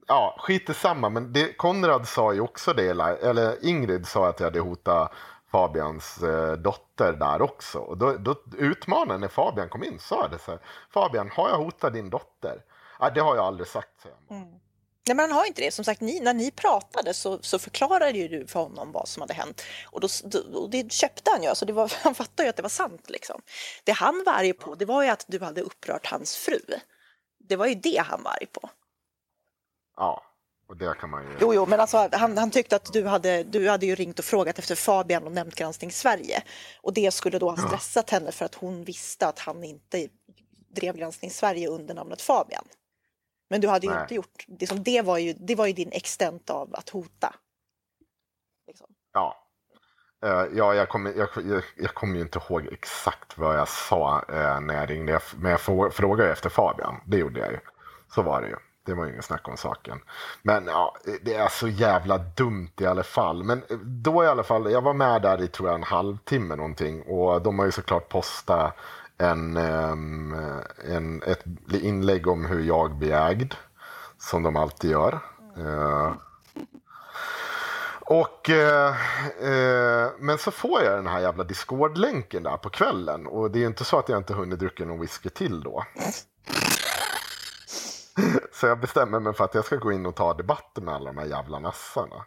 ja, 0.07 0.37
skit 0.39 0.77
samma. 0.77 1.09
Men 1.09 1.33
det, 1.33 1.57
Konrad 1.57 2.09
sa 2.09 2.33
ju 2.33 2.41
också 2.41 2.73
det, 2.73 2.91
eller 3.23 3.65
Ingrid 3.65 4.07
sa 4.07 4.29
att 4.29 4.41
jag 4.41 4.47
hade 4.47 4.61
hotat 4.61 5.13
Fabians 5.55 6.23
eh, 6.23 6.53
dotter 6.53 7.13
där 7.13 7.43
också. 7.43 7.79
Och 7.79 7.99
då, 7.99 8.13
då 8.17 8.37
utmanade 8.59 9.19
när 9.19 9.29
Fabian 9.29 9.69
kom 9.69 9.85
in, 9.85 9.99
sa 9.99 10.29
det 10.29 10.39
så 10.39 10.51
här. 10.51 10.61
Fabian, 10.91 11.31
har 11.31 11.49
jag 11.49 11.57
hotat 11.57 11.93
din 11.93 12.11
dotter? 12.11 12.63
Ja, 13.01 13.11
det 13.11 13.21
har 13.21 13.37
jag 13.37 13.45
aldrig 13.45 13.69
sagt, 13.69 14.03
säger 14.03 14.17
han. 14.29 14.39
Nej, 15.07 15.17
men 15.17 15.19
han 15.19 15.33
har 15.33 15.47
inte 15.47 15.63
det. 15.63 15.71
Som 15.75 15.85
sagt, 15.85 16.01
ni, 16.01 16.21
när 16.21 16.35
ni 16.35 16.51
pratade 16.51 17.15
så, 17.15 17.39
så 17.43 17.59
förklarade 17.59 18.11
ju 18.19 18.29
du 18.29 18.47
för 18.47 18.61
honom 18.61 18.93
vad 18.93 19.09
som 19.09 19.21
hade 19.21 19.35
hänt. 19.35 19.63
Och, 19.91 20.01
då, 20.01 20.09
då- 20.25 20.59
och 20.61 20.71
det 20.71 20.93
köpte 20.93 21.31
han 21.31 21.43
ju. 21.43 21.49
Alltså 21.49 21.65
det 21.67 21.73
var, 21.73 21.93
han 22.05 22.15
fattade 22.15 22.43
ju 22.43 22.49
att 22.49 22.57
det 22.57 22.63
var 22.63 22.69
sant. 22.69 23.11
Liksom. 23.11 23.41
Det 23.85 23.93
han 23.93 24.23
var 24.27 24.33
arg 24.33 24.53
på 24.53 24.75
det 24.75 24.85
var 24.85 25.03
ju 25.03 25.09
att 25.09 25.25
du 25.29 25.41
hade 25.41 25.61
upprört 25.61 26.07
hans 26.07 26.37
fru. 26.37 26.61
Det 27.39 27.57
var 27.57 27.67
ju 27.67 27.75
det 27.75 27.97
han 28.07 28.23
var 28.23 28.31
arg 28.31 28.47
på. 28.47 28.71
Ja, 29.97 30.23
och 30.67 30.77
det 30.77 30.95
kan 31.01 31.11
man 31.11 31.23
ju... 31.23 31.29
Jo, 31.41 31.55
jo, 31.55 31.67
men 31.67 31.81
alltså, 31.81 32.09
han, 32.13 32.39
han 32.39 32.51
tyckte 32.51 32.77
att 32.77 32.93
du 32.93 33.07
hade, 33.07 33.43
du 33.43 33.69
hade 33.69 33.87
ju 33.87 33.95
ringt 33.95 34.19
och 34.19 34.25
frågat 34.25 34.59
efter 34.59 34.75
Fabian 34.75 35.25
och 35.25 35.33
nämnt 35.33 35.55
Granskning 35.55 35.93
Sverige. 35.93 36.43
Och 36.83 36.93
det 36.93 37.15
skulle 37.15 37.39
då 37.39 37.51
ha 37.51 37.57
stressat 37.57 38.11
henne 38.11 38.33
för 38.33 38.45
att 38.45 38.55
hon 38.55 38.85
visste 38.85 39.27
att 39.27 39.39
han 39.39 39.65
inte 39.65 40.09
drev 40.77 40.97
Granskning 40.97 41.31
Sverige 41.31 41.69
under 41.69 41.95
namnet 41.95 42.23
Fabian. 42.23 42.65
Men 43.51 43.61
du 43.61 43.69
hade 43.69 43.87
ju 43.87 43.93
Nej. 43.93 44.03
inte 44.03 44.15
gjort, 44.15 44.45
det, 44.47 44.67
som 44.67 44.83
det, 44.83 45.03
var 45.03 45.19
ju, 45.19 45.33
det 45.33 45.55
var 45.55 45.67
ju 45.67 45.73
din 45.73 45.93
extent 45.93 46.51
av 46.51 46.75
att 46.75 46.89
hota. 46.89 47.35
Liksom. 48.67 48.87
Ja. 49.13 49.41
Eh, 50.25 50.47
ja, 50.55 50.75
jag 50.75 50.89
kommer, 50.89 51.13
jag, 51.13 51.29
jag, 51.35 51.63
jag 51.77 51.95
kommer 51.95 52.15
ju 52.15 52.21
inte 52.21 52.39
ihåg 52.39 52.67
exakt 52.73 53.39
vad 53.39 53.59
jag 53.59 53.69
sa 53.69 54.25
eh, 54.29 54.61
när 54.61 54.75
jag 54.75 54.91
ringde. 54.91 55.21
Men 55.37 55.51
jag 55.51 55.61
frå- 55.61 55.91
frågade 55.91 56.33
efter 56.33 56.49
Fabian. 56.51 57.01
Det 57.07 57.17
gjorde 57.17 57.41
jag 57.41 57.53
ju. 57.53 57.59
Så 58.15 58.23
var 58.23 58.43
det 58.43 58.49
ju. 58.49 58.57
Det 58.85 58.95
var 58.95 59.05
ju 59.05 59.11
ingen 59.11 59.23
snack 59.23 59.49
om 59.49 59.57
saken. 59.57 60.01
Men 60.43 60.67
ja, 60.67 60.97
det 61.23 61.35
är 61.35 61.49
så 61.49 61.69
jävla 61.69 62.19
dumt 62.19 62.73
i 62.81 62.87
alla 62.87 63.03
fall. 63.03 63.45
Men 63.45 63.63
eh, 63.71 63.77
då 63.79 64.25
i 64.25 64.27
alla 64.27 64.43
fall, 64.43 64.73
jag 64.73 64.83
var 64.83 64.95
med 64.95 65.23
där 65.23 65.43
i 65.43 65.49
tror 65.49 65.69
jag 65.69 65.75
en 65.75 65.83
halvtimme 65.83 66.57
någonting. 66.57 67.03
Och 67.03 67.43
de 67.43 67.59
har 67.59 67.67
ju 67.67 67.73
såklart 67.73 68.09
postat 68.09 68.77
en, 69.19 69.57
ehm, 69.57 70.35
en, 70.89 71.23
ett 71.23 71.45
inlägg 71.73 72.27
om 72.27 72.45
hur 72.45 72.61
jag 72.61 72.95
blir 72.95 73.13
ägd. 73.13 73.55
Som 74.19 74.43
de 74.43 74.57
alltid 74.57 74.91
gör. 74.91 75.21
Eh, 75.59 76.13
och, 78.07 78.51
eh, 78.51 78.89
eh, 79.41 80.11
men 80.19 80.39
så 80.39 80.51
får 80.51 80.83
jag 80.83 80.99
den 80.99 81.07
här 81.07 81.21
jävla 81.21 81.45
Discord-länken 81.45 82.43
där 82.43 82.57
på 82.57 82.71
kvällen. 82.71 83.27
Och 83.27 83.51
det 83.51 83.59
är 83.59 83.61
ju 83.61 83.67
inte 83.67 83.85
så 83.85 83.99
att 83.99 84.09
jag 84.09 84.19
inte 84.19 84.35
hunnit 84.35 84.59
dricka 84.59 84.85
någon 84.85 85.01
whisky 85.01 85.29
till 85.29 85.61
då. 85.61 85.85
så 88.53 88.67
jag 88.67 88.81
bestämmer 88.81 89.21
mig 89.21 89.35
för 89.35 89.45
att 89.45 89.55
jag 89.55 89.65
ska 89.65 89.77
gå 89.77 89.93
in 89.93 90.07
och 90.07 90.15
ta 90.15 90.35
debatten 90.35 90.85
med 90.85 90.95
alla 90.95 91.13
de 91.13 91.19
här 91.19 91.27
jävla 91.27 91.59
nassarna. 91.59 92.25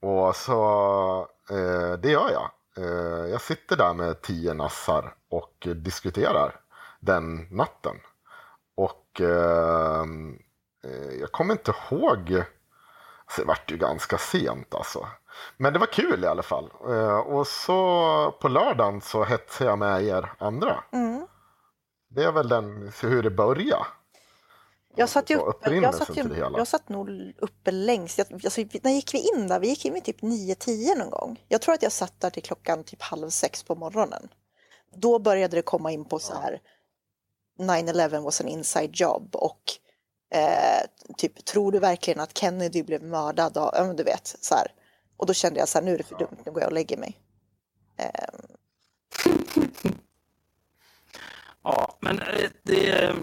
Och 0.00 0.36
så, 0.36 1.28
eh, 1.50 1.92
det 1.92 2.10
gör 2.10 2.30
jag. 2.30 2.50
Eh, 2.76 3.26
jag 3.30 3.40
sitter 3.40 3.76
där 3.76 3.94
med 3.94 4.22
tio 4.22 4.54
nassar 4.54 5.14
och 5.30 5.68
diskuterar 5.76 6.60
den 7.00 7.46
natten. 7.50 7.96
Och 8.74 9.20
eh, 9.20 10.04
eh, 10.84 11.12
jag 11.20 11.32
kommer 11.32 11.54
inte 11.54 11.70
ihåg 11.90 12.44
så 13.30 13.40
det 13.40 13.46
vart 13.46 13.70
ju 13.70 13.76
ganska 13.76 14.18
sent 14.18 14.74
alltså. 14.74 15.08
Men 15.56 15.72
det 15.72 15.78
var 15.78 15.86
kul 15.86 16.24
i 16.24 16.26
alla 16.26 16.42
fall. 16.42 16.70
Eh, 16.88 17.18
och 17.18 17.46
så 17.46 18.30
på 18.40 18.48
lördagen 18.48 19.00
så 19.00 19.24
hetsade 19.24 19.70
jag 19.70 19.78
med 19.78 20.02
er 20.02 20.32
andra. 20.38 20.84
Mm. 20.92 21.26
Det 22.08 22.24
är 22.24 22.32
väl 22.32 22.48
den, 22.48 22.92
hur 23.02 23.22
det 23.22 23.30
började. 23.30 23.86
Jag 24.96 25.08
satt 25.08 25.30
ju 25.30 25.36
uppe, 25.36 25.74
jag 25.74 25.94
satt, 25.94 26.16
ju, 26.16 26.36
jag 26.36 26.68
satt 26.68 26.88
nog 26.88 27.34
uppe 27.38 27.70
längst. 27.70 28.18
Jag, 28.18 28.26
alltså, 28.32 28.60
när 28.82 28.90
gick 28.90 29.14
vi 29.14 29.18
in 29.18 29.48
där? 29.48 29.60
Vi 29.60 29.68
gick 29.68 29.84
in 29.84 29.94
vid 29.94 30.04
typ 30.04 30.20
9-10 30.20 30.98
någon 30.98 31.10
gång. 31.10 31.44
Jag 31.48 31.60
tror 31.60 31.74
att 31.74 31.82
jag 31.82 31.92
satt 31.92 32.20
där 32.20 32.30
till 32.30 32.42
klockan 32.42 32.84
typ 32.84 33.02
halv 33.02 33.28
sex 33.28 33.62
på 33.62 33.74
morgonen. 33.74 34.28
Då 34.94 35.18
började 35.18 35.56
det 35.56 35.62
komma 35.62 35.92
in 35.92 36.04
på 36.04 36.18
så 36.18 36.34
här 36.34 36.60
9-11 37.58 38.22
was 38.22 38.40
an 38.40 38.48
inside 38.48 38.90
job 38.92 39.36
och 39.36 39.62
eh, 40.34 40.86
typ 41.16 41.44
tror 41.44 41.72
du 41.72 41.78
verkligen 41.78 42.20
att 42.20 42.38
Kennedy 42.38 42.82
blev 42.82 43.02
mördad? 43.02 43.58
Av, 43.58 43.70
ja, 43.74 43.92
du 43.92 44.02
vet 44.02 44.36
så 44.40 44.54
här. 44.54 44.66
Och 45.16 45.26
då 45.26 45.32
kände 45.32 45.60
jag 45.60 45.68
så 45.68 45.78
här, 45.78 45.84
nu 45.84 45.94
är 45.94 45.98
det 45.98 46.04
för 46.04 46.18
dumt, 46.18 46.36
nu 46.46 46.52
går 46.52 46.60
jag 46.60 46.68
och 46.68 46.74
lägger 46.74 46.96
mig. 46.96 47.18
Eh, 47.96 48.40
Ja, 51.62 51.98
men 52.00 52.18
eh, 52.18 52.50
det, 52.62 53.14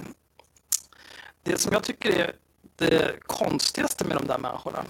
det 1.47 1.57
som 1.57 1.73
jag 1.73 1.83
tycker 1.83 2.09
är 2.09 2.35
det 2.75 3.15
konstigaste 3.25 4.05
med 4.05 4.17
de 4.17 4.27
där 4.27 4.37
människorna, 4.37 4.85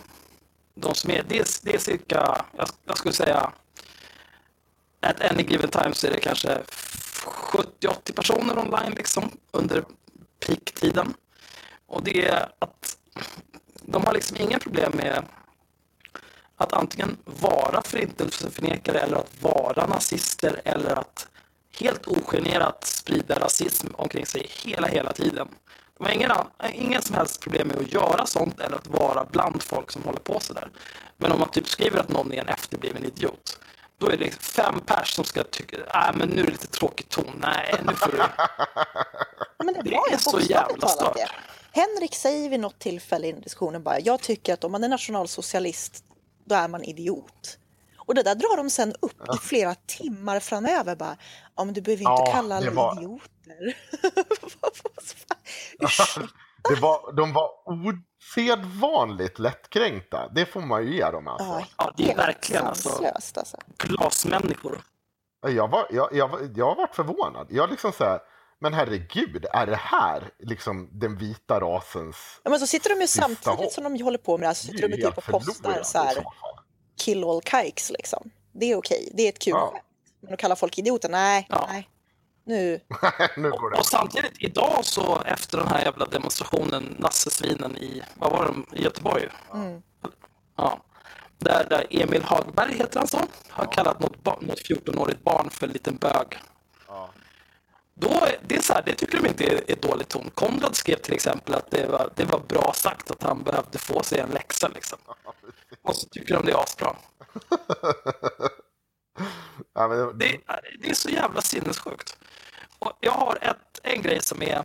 de 0.75 0.95
som 0.95 1.11
är, 1.11 1.23
det, 1.27 1.39
är, 1.39 1.45
det 1.63 1.73
är 1.73 1.79
cirka, 1.79 2.45
jag, 2.57 2.69
jag 2.85 2.97
skulle 2.97 3.13
säga, 3.13 3.51
at 4.99 5.21
any 5.31 5.43
given 5.43 5.69
time 5.69 5.93
så 5.93 6.07
är 6.07 6.11
det 6.11 6.19
kanske 6.19 6.61
70-80 7.25 8.13
personer 8.15 8.57
online 8.57 8.93
liksom 8.95 9.31
under 9.51 9.83
peaktiden. 10.45 11.13
Och 11.85 12.03
det 12.03 12.27
är 12.27 12.49
att 12.59 12.97
de 13.81 14.05
har 14.05 14.13
liksom 14.13 14.37
inga 14.37 14.59
problem 14.59 14.91
med 14.95 15.23
att 16.55 16.73
antingen 16.73 17.17
vara 17.25 17.81
förintelseförnekare 17.81 18.99
eller 18.99 19.17
att 19.17 19.41
vara 19.41 19.87
nazister 19.87 20.61
eller 20.65 20.95
att 20.95 21.27
helt 21.79 22.07
ogenerat 22.07 22.83
sprida 22.83 23.39
rasism 23.39 23.87
omkring 23.93 24.25
sig 24.25 24.47
hela, 24.63 24.87
hela 24.87 25.13
tiden. 25.13 25.47
De 25.97 26.05
har 26.05 26.11
ingen, 26.13 26.31
an- 26.31 26.47
ingen 26.73 27.01
som 27.01 27.15
helst 27.15 27.41
problem 27.41 27.67
med 27.67 27.77
att 27.77 27.93
göra 27.93 28.25
sånt 28.25 28.59
eller 28.59 28.75
att 28.75 28.87
vara 28.87 29.25
bland 29.31 29.63
folk 29.63 29.91
som 29.91 30.03
håller 30.03 30.19
på 30.19 30.39
sådär. 30.39 30.69
Men 31.17 31.31
om 31.31 31.39
man 31.39 31.49
typ 31.51 31.67
skriver 31.67 31.99
att 31.99 32.09
någon 32.09 32.33
är 32.33 32.41
en 32.41 32.47
efterbliven 32.47 33.05
idiot, 33.05 33.59
då 33.99 34.09
är 34.09 34.17
det 34.17 34.31
fem 34.31 34.79
pers 34.85 35.13
som 35.15 35.23
ska 35.25 35.43
tycka, 35.43 35.77
nej 35.93 36.11
men 36.15 36.29
nu 36.29 36.41
är 36.41 36.45
det 36.45 36.51
lite 36.51 36.67
tråkig 36.67 37.09
ton, 37.09 37.39
nej 37.41 37.75
nu 37.85 37.93
får 37.95 38.11
du... 38.11 38.17
Men 39.65 39.73
det 39.73 39.81
Det 39.81 39.91
var 39.91 40.13
är 40.13 40.17
så 40.17 40.39
jävla 40.39 40.87
stört. 40.87 41.15
det. 41.15 41.27
Henrik 41.71 42.15
säger 42.15 42.49
vid 42.49 42.59
något 42.59 42.79
tillfälle 42.79 43.27
i 43.27 43.31
diskussionen 43.31 43.83
bara, 43.83 43.99
jag 43.99 44.21
tycker 44.21 44.53
att 44.53 44.63
om 44.63 44.71
man 44.71 44.83
är 44.83 44.87
nationalsocialist, 44.89 46.03
då 46.45 46.55
är 46.55 46.67
man 46.67 46.83
idiot. 46.83 47.57
Och 47.97 48.15
det 48.15 48.23
där 48.23 48.35
drar 48.35 48.57
de 48.57 48.69
sen 48.69 48.93
upp 48.99 49.21
i 49.35 49.37
flera 49.47 49.75
timmar 49.75 50.39
framöver 50.39 50.95
bara, 50.95 51.17
ja 51.55 51.63
men 51.63 51.73
du 51.73 51.81
behöver 51.81 52.01
inte 52.01 52.11
Ja, 52.25 52.31
kalla 52.31 52.55
alla 52.57 52.65
det 52.65 52.71
var- 52.75 52.97
idioter. 52.97 53.27
Det 56.69 56.75
var, 56.75 57.13
de 57.13 57.33
var 57.33 57.49
osedvanligt 57.65 59.39
lättkränkta. 59.39 60.29
Det 60.35 60.45
får 60.45 60.61
man 60.61 60.83
ju 60.85 60.93
ge 60.95 61.11
dem 61.11 61.27
alltså. 61.27 61.45
Ja, 61.47 61.65
Ja, 61.77 61.93
det 61.97 62.11
är 62.11 62.15
verkligen 62.15 62.65
alltså 62.65 63.05
alltså. 63.15 63.57
glasmänniskor. 63.77 64.81
Jag, 65.47 65.67
var, 65.67 65.87
jag, 65.89 66.09
jag, 66.13 66.27
var- 66.27 66.51
jag 66.55 66.65
har 66.65 66.75
varit 66.75 66.95
förvånad. 66.95 67.47
Jag 67.49 67.69
liksom 67.69 67.91
så 67.91 68.03
här, 68.03 68.19
men 68.59 68.73
herregud, 68.73 69.45
är 69.53 69.65
det 69.65 69.75
här 69.75 70.29
liksom 70.39 70.89
den 70.99 71.17
vita 71.17 71.59
rasens... 71.59 72.41
Ja, 72.43 72.49
men 72.49 72.59
så 72.59 72.67
sitter 72.67 72.89
de 72.89 73.01
ju 73.01 73.07
samtidigt 73.07 73.59
hopp. 73.59 73.71
som 73.71 73.83
de 73.83 74.03
håller 74.03 74.17
på 74.17 74.37
med 74.37 74.43
det 74.43 74.47
här, 74.47 74.53
så 74.53 74.67
sitter 74.67 74.87
de 74.87 74.95
typ 74.95 75.17
och 75.17 75.23
postar 75.23 75.83
så 75.83 75.97
här, 75.97 76.23
kill 76.99 77.23
all 77.23 77.41
kikes 77.41 77.89
liksom. 77.89 78.29
Det 78.51 78.65
är 78.71 78.75
okej, 78.77 79.09
det 79.13 79.23
är 79.23 79.29
ett 79.29 79.39
kul 79.39 79.51
Ja. 79.55 79.73
Men 80.21 80.33
att 80.33 80.39
kalla 80.39 80.55
folk 80.55 80.77
idioter, 80.77 81.09
nej, 81.09 81.47
Ja. 81.49 81.65
nej. 81.71 81.89
Nu, 82.47 82.79
nu 83.37 83.49
går 83.51 83.69
det. 83.69 83.77
Och 83.77 83.85
samtidigt 83.85 84.33
idag 84.39 84.79
så 84.85 85.21
efter 85.25 85.57
den 85.57 85.67
här 85.67 85.81
jävla 85.85 86.05
demonstrationen, 86.05 86.95
nassesvinen 86.99 87.77
i, 87.77 88.01
vad 88.15 88.31
var 88.31 88.45
de, 88.45 88.65
i 88.77 88.83
Göteborg? 88.83 89.29
mm. 89.53 89.81
Ja. 90.57 90.83
Där, 91.39 91.67
där 91.69 91.85
Emil 91.89 92.23
Hagberg 92.23 92.73
heter 92.77 92.99
han 92.99 93.07
så, 93.07 93.19
har 93.49 93.71
kallat 93.71 93.99
något, 93.99 94.23
barn, 94.23 94.45
något 94.45 94.59
14-årigt 94.69 95.23
barn 95.23 95.49
för 95.49 95.67
en 95.67 95.73
liten 95.73 95.95
bög. 95.97 96.39
Ja. 96.87 97.09
Då, 97.93 98.25
det, 98.47 98.55
är 98.55 98.61
så 98.61 98.73
här, 98.73 98.83
det 98.85 98.93
tycker 98.93 99.17
de 99.21 99.27
inte 99.27 99.43
är, 99.45 99.71
är 99.71 99.75
dålig 99.75 100.07
ton. 100.07 100.29
Konrad 100.33 100.75
skrev 100.75 100.95
till 100.95 101.13
exempel 101.13 101.53
att 101.53 101.71
det 101.71 101.87
var, 101.87 102.09
det 102.15 102.25
var 102.25 102.39
bra 102.39 102.71
sagt 102.75 103.11
att 103.11 103.23
han 103.23 103.43
behövde 103.43 103.77
få 103.77 104.03
sig 104.03 104.19
en 104.19 104.29
läxa. 104.29 104.67
Liksom. 104.67 104.97
Och 105.81 105.95
så 105.95 106.07
tycker 106.09 106.33
de 106.33 106.45
det 106.45 106.51
är 106.51 106.63
asbra. 106.63 106.95
Ja, 109.73 109.87
men, 109.87 110.17
Det, 110.17 110.25
är- 110.25 110.77
det 110.81 110.89
är 110.89 110.93
så 110.93 111.09
jävla 111.09 111.41
sinnessjukt. 111.41 112.17
Och 112.79 112.91
jag 112.99 113.11
har 113.11 113.37
ett, 113.41 113.79
en 113.83 114.01
grej 114.01 114.21
som 114.21 114.41
är... 114.41 114.63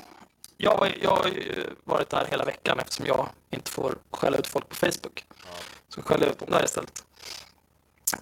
Jag, 0.56 0.70
har- 0.76 0.92
jag 1.02 1.10
har 1.16 1.26
ju 1.28 1.66
varit 1.84 2.10
där 2.10 2.26
hela 2.30 2.44
veckan 2.44 2.78
eftersom 2.78 3.06
jag 3.06 3.28
inte 3.50 3.70
får 3.70 3.98
skälla 4.10 4.36
ut 4.36 4.46
folk 4.46 4.68
på 4.68 4.74
Facebook. 4.74 5.24
Så 5.88 6.02
skäller 6.02 6.24
jag 6.26 6.32
ut 6.32 6.38
dem 6.38 6.50
där 6.50 6.64
istället. 6.64 7.04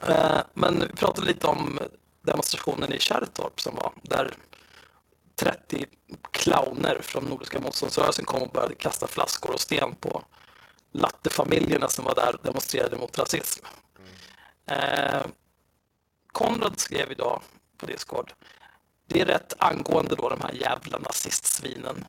Eh, 0.08 0.40
Men 0.54 0.80
vi 0.80 0.88
pratade 0.96 1.26
lite 1.26 1.46
om 1.46 1.78
demonstrationen 2.22 2.92
i 2.92 2.98
Kärrtorp 2.98 3.60
som 3.60 3.74
var 3.74 3.92
där 4.02 4.34
30 5.36 5.86
clowner 6.30 6.98
från 7.02 7.24
Nordiska 7.24 7.60
motståndsrörelsen 7.60 8.24
kom 8.24 8.42
och 8.42 8.48
började 8.50 8.74
kasta 8.74 9.06
flaskor 9.06 9.50
och 9.54 9.60
sten 9.60 9.94
på 9.94 10.22
lattefamiljerna 10.92 11.88
som 11.88 12.04
var 12.04 12.14
där 12.14 12.34
och 12.34 12.42
demonstrerade 12.42 12.96
mot 12.96 13.18
rasism. 13.18 13.64
Eh, 14.66 15.22
Konrad 16.32 16.80
skrev 16.80 17.12
idag 17.12 17.42
på 17.78 17.86
Discord. 17.86 18.32
Det 19.12 19.20
är 19.20 19.24
rätt 19.24 19.54
angående 19.58 20.14
då 20.14 20.28
de 20.28 20.40
här 20.40 20.52
jävla 20.52 20.98
nazistsvinen. 20.98 22.06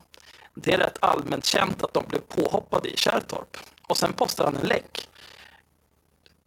Det 0.54 0.72
är 0.74 0.78
rätt 0.78 0.98
allmänt 1.00 1.44
känt 1.44 1.82
att 1.84 1.94
de 1.94 2.04
blev 2.08 2.20
påhoppade 2.20 2.88
i 2.88 2.96
Kärrtorp. 2.96 3.56
Och 3.86 3.96
sen 3.96 4.12
postar 4.12 4.44
han 4.44 4.56
en 4.56 4.66
länk. 4.66 5.08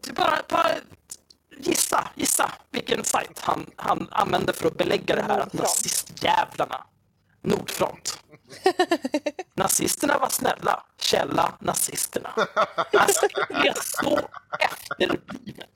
Det 0.04 0.10
är 0.10 0.14
bara, 0.14 0.42
bara 0.50 0.72
gissa, 1.58 2.08
gissa 2.16 2.52
vilken 2.72 3.04
sajt 3.04 3.40
han, 3.40 3.66
han 3.76 4.08
använder 4.12 4.54
för 4.54 4.68
att 4.68 4.78
belägga 4.78 5.16
det 5.16 5.22
här 5.22 5.40
att 5.40 5.54
nazistjävlarna. 5.54 6.86
Nordfront. 7.42 8.20
Nazisterna 9.54 10.18
var 10.18 10.30
snälla. 10.30 10.84
Källa 10.98 11.54
nazisterna. 11.60 12.30
Alltså, 12.94 13.28
det 13.50 13.68
är 13.68 13.76
så 14.02 14.20
efterblivet. 14.60 15.70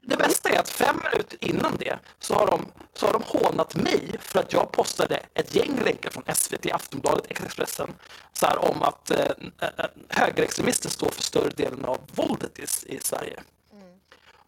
Det 0.00 0.16
bästa 0.16 0.48
är 0.48 0.58
att 0.58 0.68
fem 0.68 1.00
minuter 1.12 1.38
innan 1.40 1.76
det 1.76 1.98
så 2.18 2.34
har, 2.34 2.46
de, 2.46 2.66
så 2.94 3.06
har 3.06 3.12
de 3.12 3.22
hånat 3.22 3.74
mig 3.74 4.16
för 4.20 4.40
att 4.40 4.52
jag 4.52 4.72
postade 4.72 5.20
ett 5.34 5.54
gäng 5.54 5.80
länkar 5.84 6.10
från 6.10 6.34
SVT, 6.34 6.72
Aftonbladet, 6.72 7.30
Expressen 7.30 7.90
så 8.32 8.46
här, 8.46 8.58
om 8.64 8.82
att 8.82 9.10
eh, 9.10 9.30
eh, 9.60 9.84
högerextremister 10.08 10.88
står 10.88 11.10
för 11.10 11.22
större 11.22 11.50
delen 11.50 11.84
av 11.84 11.98
våldet 12.14 12.58
i, 12.58 12.62
i 12.96 13.00
Sverige. 13.00 13.40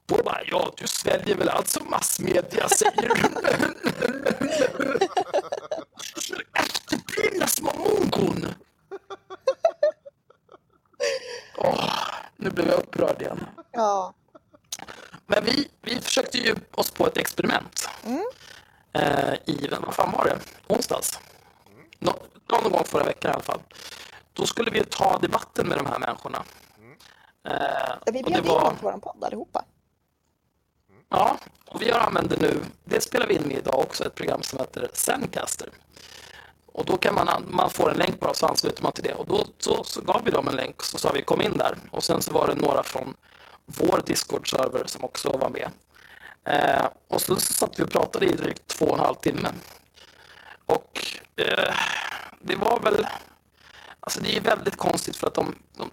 Då 0.07 0.23
bara, 0.25 0.41
ja, 0.47 0.73
du 0.77 0.87
sväljer 0.87 1.37
väl 1.37 1.49
allt 1.49 1.69
som 1.69 1.91
massmedia 1.91 2.69
säger. 2.69 3.13
Efterblivna 6.53 7.47
små 7.47 7.73
mongon. 7.77 8.47
Åh, 11.57 11.91
nu 12.37 12.51
blev 12.51 12.69
jag 12.69 12.79
upprörd 12.79 13.23
igen. 13.23 13.47
ja. 13.73 14.15
Men 15.31 15.45
vi, 15.45 15.69
vi 15.83 16.01
försökte 16.01 16.39
ju 16.39 16.55
oss 16.75 16.91
på 16.91 17.07
ett 17.07 17.17
experiment. 17.17 17.89
Eh, 18.93 19.35
I, 19.47 19.69
vad 19.87 19.95
fan 19.95 20.13
var 20.13 20.25
det? 20.25 20.39
Onsdags? 20.75 21.19
Nå, 21.99 22.13
någon 22.53 22.73
gång 22.73 22.85
förra 22.85 23.05
veckan 23.05 23.31
i 23.31 23.35
alla 23.35 23.43
fall. 23.43 23.61
Då 24.33 24.47
skulle 24.47 24.71
vi 24.71 24.85
ta 24.85 25.19
debatten 25.19 25.67
med 25.69 25.79
de 25.79 25.87
här 25.87 25.99
människorna. 25.99 26.43
Eh, 27.49 27.53
Ja, 28.07 28.13
Vi 28.13 28.23
bjöd 28.23 28.39
in 28.39 28.45
var- 28.45 28.61
dem 28.61 28.75
till 28.77 28.83
vår 28.85 28.93
podd 28.99 29.25
allihopa. 29.25 29.65
Ja, 31.09 31.39
och 31.67 31.83
vi 31.83 31.91
använder 31.93 32.37
nu, 32.37 32.61
det 32.85 33.01
spelar 33.01 33.27
vi 33.27 33.35
in 33.35 33.43
med 33.43 33.57
idag 33.57 33.79
också, 33.79 34.05
ett 34.07 34.15
program 34.15 34.43
som 34.43 34.59
heter 34.59 34.91
Zencaster. 34.93 35.69
Och 36.73 36.85
då 36.85 36.97
kan 36.97 37.15
man, 37.15 37.29
an- 37.29 37.47
man 37.51 37.71
får 37.71 37.91
en 37.91 37.97
länk 37.99 38.21
bara 38.21 38.35
så 38.35 38.47
ansluter 38.47 38.83
man 38.83 38.93
till 38.93 39.05
det. 39.05 39.15
Och 39.15 39.27
då 39.27 39.47
så, 39.59 39.85
så 39.85 40.01
gav 40.01 40.25
vi 40.25 40.31
dem 40.31 40.49
en 40.49 40.57
länk 40.57 40.83
så 40.83 40.99
sa 40.99 41.13
vi 41.13 41.23
kom 41.23 41.41
in 41.43 41.57
där. 41.59 41.79
Och 41.91 42.05
sen 42.05 42.23
så 42.23 42.33
var 42.33 42.47
det 42.47 42.55
några 42.55 42.83
från 42.83 43.17
vår 43.79 44.03
Discord-server 44.07 44.87
som 44.87 45.05
också 45.05 45.29
var 45.29 45.51
med. 45.51 45.71
Eh, 46.45 46.87
och 47.09 47.21
så, 47.21 47.37
satt 47.37 47.79
vi 47.79 47.85
och 47.85 47.91
pratade 47.91 48.27
i 48.27 48.37
drygt 48.37 48.67
två 48.67 48.85
och 48.85 48.99
en 48.99 49.05
halv 49.05 49.15
timme. 49.15 49.49
Och 50.67 51.07
eh, 51.37 51.75
det 52.41 52.57
var 52.57 52.81
väl, 52.81 53.07
alltså 54.01 54.21
det 54.21 54.31
är 54.31 54.35
ju 54.35 54.41
väldigt 54.41 54.77
konstigt 54.77 55.17
för 55.17 55.27
att 55.27 55.35
de, 55.35 55.55
de 55.77 55.91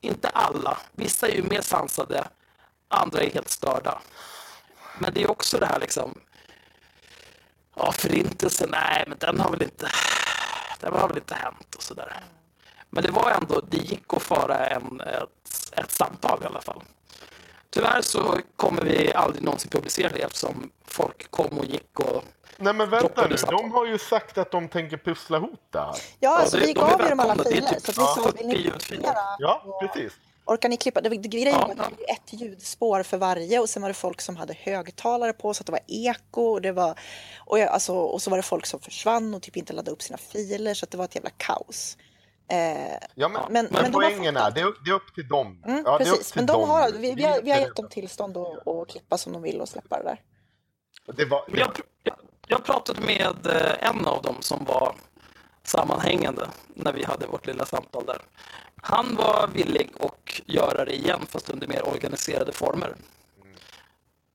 inte 0.00 0.28
alla, 0.28 0.78
vissa 0.92 1.28
är 1.28 1.34
ju 1.36 1.42
mer 1.42 1.60
sansade, 1.60 2.28
andra 2.88 3.20
är 3.20 3.30
helt 3.30 3.50
störda. 3.50 4.02
Men 4.98 5.14
det 5.14 5.22
är 5.22 5.30
också 5.30 5.58
det 5.58 5.66
här 5.66 5.80
liksom, 5.80 6.20
ja 7.76 7.92
förintelsen, 7.92 8.68
nej 8.70 9.04
men 9.08 9.18
den 9.18 9.40
har 9.40 9.50
väl 9.50 9.62
inte, 9.62 9.88
den 10.80 10.92
har 10.92 11.08
väl 11.08 11.16
inte 11.16 11.34
hänt 11.34 11.74
och 11.74 11.82
sådär. 11.82 12.22
Men 12.94 13.02
det 13.04 13.10
var 13.10 13.30
ändå, 13.30 13.60
det 13.70 13.76
gick 13.76 14.14
att 14.14 14.22
föra 14.22 14.66
en, 14.66 15.00
ett, 15.00 15.78
ett 15.78 15.90
samtal 15.90 16.38
i 16.42 16.46
alla 16.46 16.60
fall. 16.60 16.82
tyvärr 17.70 18.00
så 18.02 18.38
kommer 18.56 18.82
vi 18.82 19.12
aldrig 19.14 19.42
någonsin 19.44 19.70
publicera 19.70 20.08
det 20.14 20.22
eftersom 20.22 20.70
folk 20.86 21.30
kom 21.30 21.58
och 21.58 21.64
gick 21.64 22.00
och 22.00 22.24
Nej 22.56 22.72
men 22.74 22.90
vänta 22.90 23.26
nu, 23.28 23.36
samtal. 23.36 23.58
de 23.62 23.72
har 23.72 23.86
ju 23.86 23.98
sagt 23.98 24.38
att 24.38 24.50
de 24.50 24.68
tänker 24.68 24.96
pussla 24.96 25.36
ihop 25.36 25.60
det 25.70 25.78
här. 25.78 25.94
Ja, 26.20 26.38
alltså 26.38 26.58
vi 26.58 26.72
gav 26.72 27.02
ju 27.02 27.08
dem 27.08 27.20
alla 27.20 27.44
filer. 27.44 27.68
typ 27.68 27.86
Så 27.86 27.92
sa, 27.92 28.14
40 28.22 28.46
vill 28.46 28.72
ni? 28.90 29.08
Ja, 29.38 29.62
Och 29.64 29.80
precis. 29.80 30.12
Orkar 30.44 30.68
ni 30.68 30.76
klippa? 30.76 31.00
Det, 31.00 31.08
det, 31.08 31.28
grejen 31.28 31.48
Ja, 31.48 31.58
var 31.58 31.70
att 31.70 31.76
ja. 31.78 31.84
det 31.84 32.04
var 32.06 32.14
ett 32.14 32.40
ljudspår 32.42 33.02
för 33.02 33.16
varje 33.16 33.58
och 33.60 33.68
sen 33.68 33.82
var 33.82 33.88
det 33.88 33.94
folk 33.94 34.20
som 34.20 34.36
hade 34.36 34.54
högtalare 34.58 35.32
på 35.32 35.54
så 35.54 35.62
att 35.62 35.66
det 35.66 35.72
var 35.72 35.80
eko 35.86 36.42
och, 36.42 36.62
det 36.62 36.72
var, 36.72 36.98
och, 37.46 37.58
jag, 37.58 37.68
alltså, 37.68 37.94
och 37.94 38.22
så 38.22 38.30
var 38.30 38.36
det 38.36 38.42
folk 38.42 38.66
som 38.66 38.80
försvann 38.80 39.34
och 39.34 39.42
typ 39.42 39.56
inte 39.56 39.72
laddade 39.72 39.90
upp 39.90 40.02
sina 40.02 40.18
filer 40.18 40.74
så 40.74 40.84
att 40.84 40.90
det 40.90 40.96
var 40.98 41.04
ett 41.04 41.14
jävla 41.14 41.30
kaos. 41.36 41.96
Eh, 42.52 42.98
Ja, 43.14 43.28
men, 43.28 43.42
Men- 43.42 43.52
men, 43.52 43.68
men 43.72 43.84
de 43.84 43.92
poängen 43.92 44.36
är, 44.36 44.50
det 44.50 44.60
är, 44.60 44.72
det 44.84 44.90
är 44.90 44.94
upp 44.94 45.14
till 45.14 45.28
dem. 45.28 45.62
mm, 45.66 45.82
ja, 45.86 45.98
precis, 45.98 46.30
till 46.32 46.38
men 46.40 46.46
de 46.46 46.52
dem 46.60 46.70
har, 46.70 46.90
vi, 46.92 47.14
vi, 47.14 47.24
har, 47.24 47.42
vi 47.42 47.50
har 47.50 47.60
gett 47.60 47.76
dem 47.76 47.88
tillstånd 47.88 48.36
att, 48.36 48.68
att 48.68 48.88
klippa 48.88 49.18
som 49.18 49.32
de 49.32 49.42
vill 49.42 49.60
och 49.60 49.68
släppa 49.68 49.96
det 49.98 50.04
där. 50.04 50.20
Det 51.16 51.24
var, 51.24 51.44
Jag, 51.48 51.70
jag, 52.02 52.16
jag 52.46 52.64
pratade 52.64 53.00
med 53.00 53.46
eh, 53.46 53.88
en 53.88 54.06
av 54.06 54.22
dem 54.22 54.36
som 54.40 54.64
var 54.64 54.94
sammanhängande 55.62 56.46
när 56.74 56.92
vi 56.92 57.04
hade 57.04 57.26
vårt 57.26 57.46
lilla 57.46 57.66
samtal 57.66 58.06
där. 58.06 58.20
Han 58.82 59.14
var 59.16 59.48
villig 59.54 59.92
att 60.00 60.40
göra 60.46 60.84
det 60.84 60.94
igen 60.96 61.20
fast 61.28 61.50
under 61.50 61.66
mer 61.66 61.88
organiserade 61.88 62.52
former. 62.52 62.94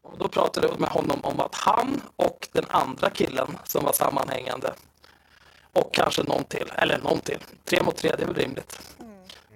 Och 0.04 0.18
då 0.18 0.28
pratade 0.28 0.68
jag 0.68 0.80
med 0.80 0.90
honom 0.90 1.20
om 1.24 1.40
att 1.40 1.56
han 1.56 2.02
och 2.16 2.48
den 2.52 2.66
andra 2.68 3.10
killen 3.10 3.58
som 3.64 3.84
var 3.86 3.94
sammanhängande 3.94 4.74
och 5.74 5.94
kanske 5.94 6.24
någon 6.24 6.44
till, 6.44 6.72
eller 6.76 6.98
någon 6.98 7.20
till, 7.20 7.40
tre 7.66 7.84
mot 7.84 7.96
tre, 7.96 8.16
det 8.18 8.24
är 8.24 8.28
väl 8.28 8.36
rimligt, 8.36 8.80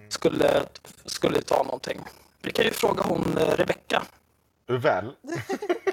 skulle, 0.09 0.63
skulle 1.05 1.41
ta 1.41 1.63
någonting. 1.63 1.99
Vi 2.41 2.51
kan 2.51 2.65
ju 2.65 2.71
fråga 2.71 3.03
hon 3.03 3.37
eh, 3.37 3.55
Rebecka 3.55 4.03
väl? 4.67 5.11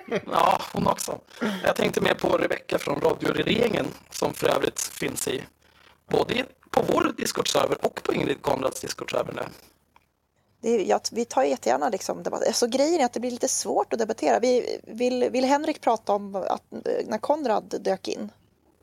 Ja, 0.30 0.62
hon 0.72 0.86
också. 0.86 1.18
Jag 1.64 1.76
tänkte 1.76 2.00
mer 2.00 2.14
på 2.14 2.28
Rebecka 2.28 2.78
från 2.78 3.00
Radioregeringen 3.00 3.86
som 4.10 4.34
för 4.34 4.48
övrigt 4.48 4.80
finns 4.80 5.28
i 5.28 5.42
både 6.10 6.44
på 6.70 6.82
vår 6.88 7.12
Discord-server 7.16 7.86
och 7.86 8.00
på 8.02 8.14
Ingrid 8.14 8.42
Konrads 8.42 8.80
Discord-server 8.80 9.32
nu. 9.34 9.42
Det 10.60 10.68
är, 10.68 10.84
ja, 10.84 11.00
vi 11.12 11.24
tar 11.24 11.42
jättegärna 11.42 11.88
liksom 11.88 12.22
debatt. 12.22 12.46
Alltså, 12.46 12.66
grejen 12.66 13.00
är 13.00 13.04
att 13.04 13.12
det 13.12 13.20
blir 13.20 13.30
lite 13.30 13.48
svårt 13.48 13.92
att 13.92 13.98
debattera. 13.98 14.38
Vi, 14.40 14.80
vill, 14.86 15.28
vill 15.30 15.44
Henrik 15.44 15.80
prata 15.80 16.12
om 16.12 16.34
att, 16.34 16.62
när 17.06 17.18
Konrad 17.18 17.74
dök 17.80 18.08
in? 18.08 18.30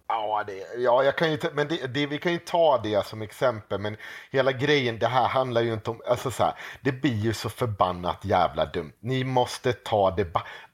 Ja, 0.08 0.44
det, 0.48 0.66
ja 0.78 1.04
jag 1.04 1.18
kan 1.18 1.32
ju, 1.32 1.38
ta- 1.38 1.50
men 1.54 1.68
det, 1.68 1.88
det, 1.94 2.06
vi 2.08 2.18
kan 2.18 2.32
ju 2.32 2.38
ta 2.40 2.78
det 2.84 3.06
som 3.06 3.22
exempel, 3.22 3.80
men 3.80 3.98
hela 4.32 4.52
grejen, 4.52 5.00
det 5.00 5.08
här 5.08 5.28
handlar 5.28 5.62
ju 5.62 5.74
inte 5.74 5.90
om, 5.90 6.02
alltså 6.08 6.32
så 6.32 6.44
här, 6.44 6.54
det 6.82 6.92
blir 6.92 7.16
ju 7.16 7.34
så 7.34 7.50
förbannat 7.50 8.26
jävla 8.26 8.66
dumt. 8.66 8.94
Ni 9.00 9.24
måste 9.24 9.74
ta 9.74 10.12
det, 10.12 10.28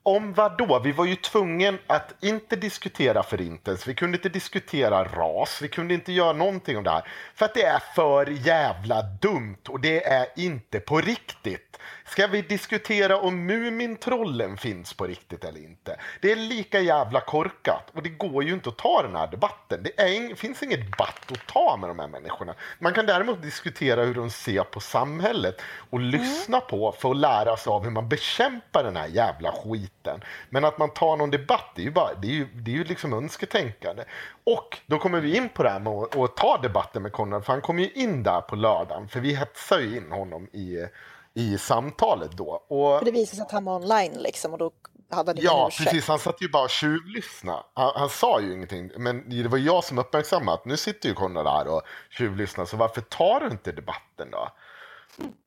om 0.03 0.33
vad 0.33 0.57
då? 0.57 0.79
Vi 0.79 0.91
var 0.91 1.05
ju 1.05 1.15
tvungen 1.15 1.77
att 1.87 2.13
inte 2.23 2.55
diskutera 2.55 3.23
förintelse, 3.23 3.83
vi 3.89 3.95
kunde 3.95 4.17
inte 4.17 4.29
diskutera 4.29 5.03
ras, 5.03 5.59
vi 5.61 5.67
kunde 5.67 5.93
inte 5.93 6.11
göra 6.11 6.33
någonting 6.33 6.77
om 6.77 6.83
det 6.83 6.91
här, 6.91 7.07
för 7.35 7.45
att 7.45 7.53
det 7.53 7.63
är 7.63 7.79
för 7.95 8.25
jävla 8.47 9.01
dumt 9.01 9.57
och 9.69 9.79
det 9.79 10.05
är 10.07 10.27
inte 10.35 10.79
på 10.79 11.01
riktigt. 11.01 11.77
Ska 12.11 12.27
vi 12.27 12.41
diskutera 12.41 13.17
om 13.17 13.45
Mumintrollen 13.45 14.57
finns 14.57 14.93
på 14.93 15.07
riktigt 15.07 15.43
eller 15.43 15.59
inte? 15.59 15.99
Det 16.21 16.31
är 16.31 16.35
lika 16.35 16.79
jävla 16.79 17.21
korkat 17.21 17.89
och 17.93 18.03
det 18.03 18.09
går 18.09 18.43
ju 18.43 18.53
inte 18.53 18.69
att 18.69 18.77
ta 18.77 19.01
den 19.01 19.15
här 19.15 19.27
debatten. 19.27 19.83
Det 19.83 20.01
är 20.01 20.35
finns 20.35 20.63
inget 20.63 20.91
debatt 20.91 21.31
att 21.31 21.47
ta 21.47 21.77
med 21.77 21.89
de 21.89 21.99
här 21.99 22.07
människorna. 22.07 22.55
Man 22.79 22.93
kan 22.93 23.05
däremot 23.05 23.41
diskutera 23.41 24.03
hur 24.03 24.13
de 24.13 24.29
ser 24.29 24.63
på 24.63 24.79
samhället 24.79 25.61
och 25.89 25.99
lyssna 25.99 26.61
på 26.61 26.91
för 26.91 27.11
att 27.11 27.17
lära 27.17 27.57
sig 27.57 27.71
av 27.71 27.83
hur 27.83 27.91
man 27.91 28.09
bekämpar 28.09 28.83
den 28.83 28.95
här 28.95 29.07
jävla 29.07 29.51
skiten. 29.51 30.21
Men 30.49 30.65
att 30.65 30.77
man 30.77 30.93
tar 30.93 31.17
någon 31.17 31.31
debatt, 31.31 31.71
det 31.75 31.81
är 31.81 31.85
ju, 31.85 31.91
bara, 31.91 32.13
det 32.13 32.27
är 32.27 32.31
ju, 32.31 32.47
det 32.53 32.71
är 32.71 32.75
ju 32.75 32.83
liksom 32.83 33.13
önsketänkande. 33.13 34.03
Och 34.43 34.77
då 34.85 34.99
kommer 34.99 35.19
vi 35.19 35.38
in 35.38 35.49
på 35.49 35.63
det 35.63 35.69
här 35.69 35.79
med 35.79 35.93
att, 35.93 36.17
att 36.17 36.38
ta 36.38 36.57
debatten 36.61 37.03
med 37.03 37.11
Konrad, 37.11 37.45
för 37.45 37.53
han 37.53 37.61
kom 37.61 37.79
ju 37.79 37.89
in 37.89 38.23
där 38.23 38.41
på 38.41 38.55
lördagen, 38.55 39.07
för 39.07 39.19
vi 39.19 39.35
hetsar 39.35 39.79
ju 39.79 39.97
in 39.97 40.11
honom 40.11 40.47
i 40.53 40.85
i 41.33 41.57
samtalet 41.57 42.31
då. 42.31 42.65
Och, 42.67 42.99
För 42.99 43.05
det 43.05 43.11
visade 43.11 43.35
sig 43.35 43.41
att 43.41 43.51
han 43.51 43.65
var 43.65 43.75
online 43.75 44.13
liksom 44.13 44.53
och 44.53 44.57
då 44.57 44.71
hade 45.09 45.31
han 45.31 45.37
ja, 45.41 45.69
precis. 45.77 46.07
Han 46.07 46.19
satt 46.19 46.41
ju 46.41 46.49
bara 46.49 46.63
och 46.63 46.69
tjuvlyssnade. 46.69 47.63
Han, 47.73 47.91
han 47.95 48.09
sa 48.09 48.41
ju 48.41 48.53
ingenting, 48.53 48.91
men 48.97 49.29
det 49.29 49.47
var 49.47 49.57
jag 49.57 49.83
som 49.83 49.97
uppmärksammade 49.97 50.57
att 50.57 50.65
nu 50.65 50.77
sitter 50.77 51.09
ju 51.09 51.15
Konrad 51.15 51.45
där 51.45 51.67
och 51.67 51.81
tjuvlyssnar, 52.09 52.65
så 52.65 52.77
varför 52.77 53.01
tar 53.01 53.39
du 53.39 53.47
inte 53.47 53.71
debatten 53.71 54.31
då? 54.31 54.49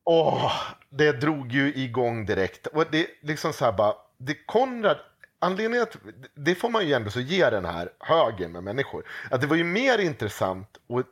Åh, 0.03 0.51
det 0.89 1.11
drog 1.11 1.51
ju 1.51 1.73
igång 1.73 2.25
direkt. 2.25 2.67
Och 2.67 2.85
det 2.91 3.07
liksom 3.21 3.53
så 3.53 3.65
här 3.65 3.71
bara, 3.71 3.93
det 4.17 4.45
Konrad, 4.45 4.97
anledningen 5.39 5.83
att, 5.83 5.95
det 6.35 6.55
får 6.55 6.69
man 6.69 6.87
ju 6.87 6.93
ändå 6.93 7.11
så 7.11 7.19
ge 7.19 7.49
den 7.49 7.65
här 7.65 7.89
högen 7.99 8.51
med 8.51 8.63
människor, 8.63 9.05
att 9.31 9.41
det 9.41 9.47
var 9.47 9.55
ju 9.55 9.63
mer 9.63 9.97
intressant 9.97 10.77
att 10.89 11.05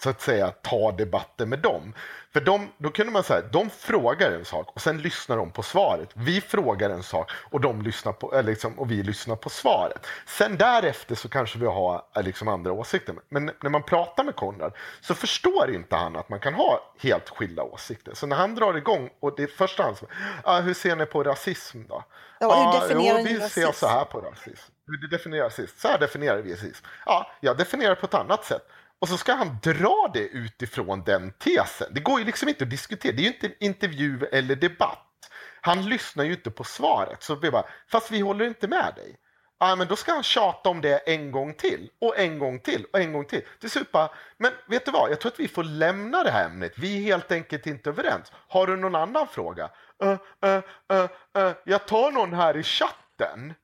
så 0.00 0.10
att 0.10 0.20
säga 0.20 0.50
ta 0.50 0.92
debatten 0.92 1.48
med 1.48 1.58
dem. 1.58 1.94
För 2.32 2.40
de, 2.40 2.72
då 2.78 2.90
kunde 2.90 3.12
man 3.12 3.22
säga, 3.22 3.42
de 3.52 3.70
frågar 3.70 4.30
en 4.32 4.44
sak 4.44 4.70
och 4.74 4.80
sen 4.80 4.98
lyssnar 4.98 5.36
de 5.36 5.50
på 5.50 5.62
svaret. 5.62 6.08
Vi 6.14 6.40
frågar 6.40 6.90
en 6.90 7.02
sak 7.02 7.30
och, 7.50 7.60
de 7.60 7.82
lyssnar 7.82 8.12
på, 8.12 8.34
eller 8.34 8.50
liksom, 8.50 8.78
och 8.78 8.90
vi 8.90 9.02
lyssnar 9.02 9.36
på 9.36 9.50
svaret. 9.50 10.06
Sen 10.26 10.56
därefter 10.56 11.14
så 11.14 11.28
kanske 11.28 11.58
vi 11.58 11.66
har 11.66 12.02
eh, 12.16 12.22
liksom 12.22 12.48
andra 12.48 12.72
åsikter. 12.72 13.14
Men 13.28 13.50
när 13.62 13.70
man 13.70 13.82
pratar 13.82 14.24
med 14.24 14.36
Konrad 14.36 14.72
så 15.00 15.14
förstår 15.14 15.70
inte 15.74 15.96
han 15.96 16.16
att 16.16 16.28
man 16.28 16.40
kan 16.40 16.54
ha 16.54 16.92
helt 16.98 17.28
skilda 17.28 17.62
åsikter. 17.62 18.14
Så 18.14 18.26
när 18.26 18.36
han 18.36 18.54
drar 18.54 18.74
igång, 18.76 19.10
och 19.20 19.36
det 19.36 19.42
är 19.42 19.46
första 19.46 19.82
hand 19.82 19.96
som, 19.98 20.08
ah, 20.44 20.60
hur 20.60 20.74
ser 20.74 20.96
ni 20.96 21.06
på 21.06 21.22
rasism 21.22 21.82
då? 21.88 22.04
Ja, 22.40 22.54
hur 22.54 22.78
"Ah, 22.78 22.80
definierar 22.80 23.18
jo, 23.18 23.24
ni 23.24 23.32
vi 23.32 23.48
ser 23.48 23.62
rasism?" 23.66 23.86
så 23.86 23.86
här 23.86 24.04
på 24.04 24.20
rasism. 24.20 24.72
Hur 24.86 25.08
definierar 25.08 25.44
rasism? 25.44 25.76
Så 25.78 25.88
här 25.88 25.98
definierar 25.98 26.36
vi 26.42 26.52
rasism. 26.54 26.86
Ja, 27.06 27.30
jag 27.40 27.56
definierar 27.56 27.94
på 27.94 28.06
ett 28.06 28.14
annat 28.14 28.44
sätt. 28.44 28.68
Och 29.00 29.08
så 29.08 29.16
ska 29.16 29.32
han 29.32 29.58
dra 29.62 30.10
det 30.14 30.28
utifrån 30.28 31.04
den 31.04 31.32
tesen. 31.32 31.86
Det 31.90 32.00
går 32.00 32.18
ju 32.18 32.24
liksom 32.24 32.48
inte 32.48 32.64
att 32.64 32.70
diskutera. 32.70 33.12
Det 33.12 33.20
är 33.20 33.24
ju 33.24 33.32
inte 33.32 33.52
intervju 33.60 34.26
eller 34.32 34.56
debatt. 34.56 35.30
Han 35.60 35.88
lyssnar 35.88 36.24
ju 36.24 36.32
inte 36.32 36.50
på 36.50 36.64
svaret. 36.64 37.22
Så 37.22 37.34
vi 37.34 37.50
bara, 37.50 37.64
fast 37.90 38.10
vi 38.10 38.20
håller 38.20 38.44
inte 38.44 38.68
med 38.68 38.92
dig. 38.96 39.16
Ja, 39.58 39.76
men 39.76 39.88
då 39.88 39.96
ska 39.96 40.12
han 40.12 40.22
tjata 40.22 40.68
om 40.68 40.80
det 40.80 40.98
en 40.98 41.32
gång 41.32 41.54
till 41.54 41.90
och 42.00 42.18
en 42.18 42.38
gång 42.38 42.60
till 42.60 42.86
och 42.92 43.00
en 43.00 43.12
gång 43.12 43.24
till. 43.24 43.42
Till 43.60 43.70
slut 43.70 43.92
bara, 43.92 44.10
men 44.36 44.52
vet 44.66 44.84
du 44.84 44.90
vad, 44.90 45.10
jag 45.10 45.20
tror 45.20 45.32
att 45.32 45.40
vi 45.40 45.48
får 45.48 45.64
lämna 45.64 46.22
det 46.22 46.30
här 46.30 46.44
ämnet. 46.46 46.72
Vi 46.76 46.96
är 46.96 47.02
helt 47.02 47.32
enkelt 47.32 47.66
inte 47.66 47.90
överens. 47.90 48.32
Har 48.48 48.66
du 48.66 48.76
någon 48.76 48.94
annan 48.94 49.26
fråga? 49.28 49.70
Uh, 50.04 50.10
uh, 50.46 50.62
uh, 50.92 51.08
uh, 51.38 51.52
jag 51.64 51.86
tar 51.86 52.10
någon 52.10 52.32
här 52.32 52.56
i 52.56 52.62
chatten. 52.62 53.54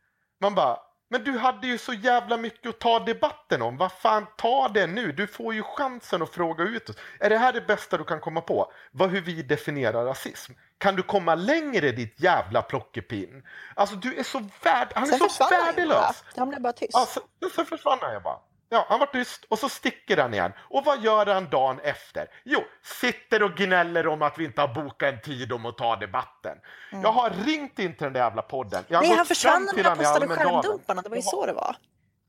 Man 0.40 0.54
bara, 0.54 0.78
men 1.12 1.24
du 1.24 1.38
hade 1.38 1.66
ju 1.66 1.78
så 1.78 1.92
jävla 1.92 2.36
mycket 2.36 2.68
att 2.68 2.78
ta 2.78 2.98
debatten 2.98 3.62
om. 3.62 3.76
Vad 3.76 3.92
fan, 3.92 4.26
ta 4.36 4.68
det 4.68 4.86
nu. 4.86 5.12
Du 5.12 5.26
får 5.26 5.54
ju 5.54 5.62
chansen 5.62 6.22
att 6.22 6.30
fråga 6.30 6.64
ut 6.64 6.90
oss. 6.90 6.96
Är 7.20 7.30
det 7.30 7.38
här 7.38 7.52
det 7.52 7.60
bästa 7.60 7.98
du 7.98 8.04
kan 8.04 8.20
komma 8.20 8.40
på? 8.40 8.72
Vad, 8.90 9.10
hur 9.10 9.20
vi 9.20 9.42
definierar 9.42 10.04
rasism? 10.04 10.52
Kan 10.78 10.96
du 10.96 11.02
komma 11.02 11.34
längre 11.34 11.92
ditt 11.92 12.20
jävla 12.20 12.62
plockepinn? 12.62 13.46
Alltså 13.74 13.96
du 13.96 14.16
är 14.16 14.22
så 14.22 14.38
värd... 14.38 14.88
Han 14.94 15.02
är 15.02 15.18
Sen 15.18 15.30
så 15.30 15.48
värdelös. 15.48 16.24
Han 16.36 16.48
blev 16.48 16.60
bara 16.60 16.72
tyst. 16.72 16.90
Ja, 16.92 17.06
så, 17.06 17.20
så 17.54 17.64
försvann 17.64 17.98
han 18.00 18.14
ju 18.14 18.20
bara. 18.20 18.38
Ja, 18.72 18.86
han 18.88 18.98
var 18.98 19.06
tyst 19.06 19.44
och 19.44 19.58
så 19.58 19.68
sticker 19.68 20.16
han 20.16 20.34
igen. 20.34 20.52
Och 20.58 20.84
vad 20.84 21.00
gör 21.00 21.26
han 21.26 21.50
dagen 21.50 21.80
efter? 21.80 22.28
Jo, 22.44 22.64
sitter 22.82 23.42
och 23.42 23.56
gnäller 23.56 24.06
om 24.06 24.22
att 24.22 24.38
vi 24.38 24.44
inte 24.44 24.60
har 24.60 24.68
bokat 24.68 25.14
en 25.14 25.20
tid 25.20 25.52
om 25.52 25.66
att 25.66 25.78
ta 25.78 25.96
debatten. 25.96 26.58
Jag 26.90 27.12
har 27.12 27.30
ringt 27.30 27.78
in 27.78 27.94
till 27.94 28.04
den 28.04 28.12
där 28.12 28.20
jävla 28.20 28.42
podden. 28.42 28.84
Jag 28.88 29.02
Nej, 29.02 29.16
han 29.16 29.26
försvann 29.26 29.68
när 29.76 29.84
han 29.84 29.98
postade 29.98 30.28
skärmdumparna. 30.28 31.02
Det 31.02 31.08
var 31.08 31.16
ju 31.16 31.22
så 31.22 31.46
det 31.46 31.52
var. 31.52 31.76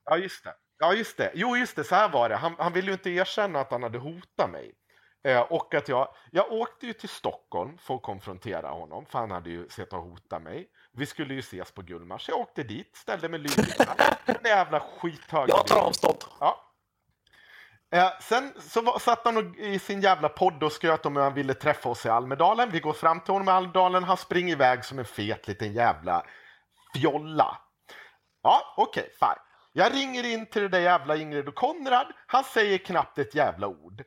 Ja, 0.06 0.18
just 0.18 0.44
det. 0.44 0.54
Ja, 0.80 0.94
just 0.94 1.18
det. 1.18 1.32
Jo, 1.34 1.58
just 1.58 1.76
det. 1.76 1.84
Så 1.84 1.96
här 1.96 2.10
var 2.10 2.30
det. 2.30 2.36
Han, 2.36 2.56
han 2.58 2.74
ville 2.74 2.88
ju 2.88 2.94
inte 2.94 3.10
erkänna 3.10 3.60
att 3.60 3.72
han 3.72 3.84
hade 3.84 3.98
hotat 3.98 4.50
mig. 4.50 4.74
Eh, 5.24 5.42
och 5.42 5.74
att 5.74 5.90
jag, 5.90 6.08
jag 6.32 6.52
åkte 6.52 6.88
ju 6.88 6.94
till 6.94 7.10
Stockholm 7.10 7.78
för 7.78 7.96
att 7.96 8.02
konfrontera 8.02 8.70
honom, 8.70 9.06
för 9.06 9.20
han 9.20 9.32
hade 9.32 9.50
ju 9.50 9.70
sett 9.70 9.94
och 9.94 10.02
hotat 10.02 10.42
mig. 10.42 10.68
Vi 10.98 11.06
skulle 11.06 11.34
ju 11.34 11.40
ses 11.40 11.72
på 11.72 11.82
Gullmars. 11.82 12.30
Jag 12.30 12.40
åkte 12.40 12.64
dit, 12.64 12.96
ställde 12.96 13.30
mig 13.30 13.40
lydiga. 13.40 13.96
Den 14.26 14.36
jävla 14.44 14.80
skithöga 14.80 15.46
Jag 15.48 15.68
tar 15.68 15.80
avstånd. 15.80 16.18
Ja. 16.40 16.72
Eh, 17.94 18.12
sen 18.22 18.54
så 18.60 18.82
var, 18.82 19.00
satt 19.00 19.26
han 19.26 19.38
och, 19.38 19.56
i 19.58 19.80
sin 19.80 20.02
jävla 20.02 20.30
podd 20.30 20.64
och 20.64 20.72
skröt 20.72 21.06
om 21.06 21.16
hur 21.16 21.24
han 21.24 21.34
ville 21.34 21.54
träffa 21.54 21.90
oss 21.90 22.06
i 22.06 22.10
Almedalen. 22.10 22.72
Vi 22.72 22.80
går 22.80 22.94
fram 22.94 23.20
till 23.20 23.34
honom 23.34 23.48
i 23.48 23.52
Almedalen, 23.52 24.04
han 24.04 24.18
springer 24.18 24.52
iväg 24.52 24.86
som 24.86 25.00
en 25.00 25.06
fet 25.06 25.48
liten 25.48 25.74
jävla 25.74 26.26
fjolla. 26.94 27.58
Ja, 28.44 28.74
okej, 28.78 29.10
fine. 29.20 29.44
Jag 29.74 29.94
ringer 29.94 30.24
in 30.24 30.46
till 30.46 30.62
det 30.62 30.68
där 30.68 30.80
jävla 30.80 31.16
Ingrid 31.16 31.48
och 31.48 31.56
Konrad. 31.56 32.08
Han 32.28 32.44
säger 32.44 32.78
knappt 32.78 33.18
ett 33.18 33.36
jävla 33.36 33.68
ord. 33.68 34.04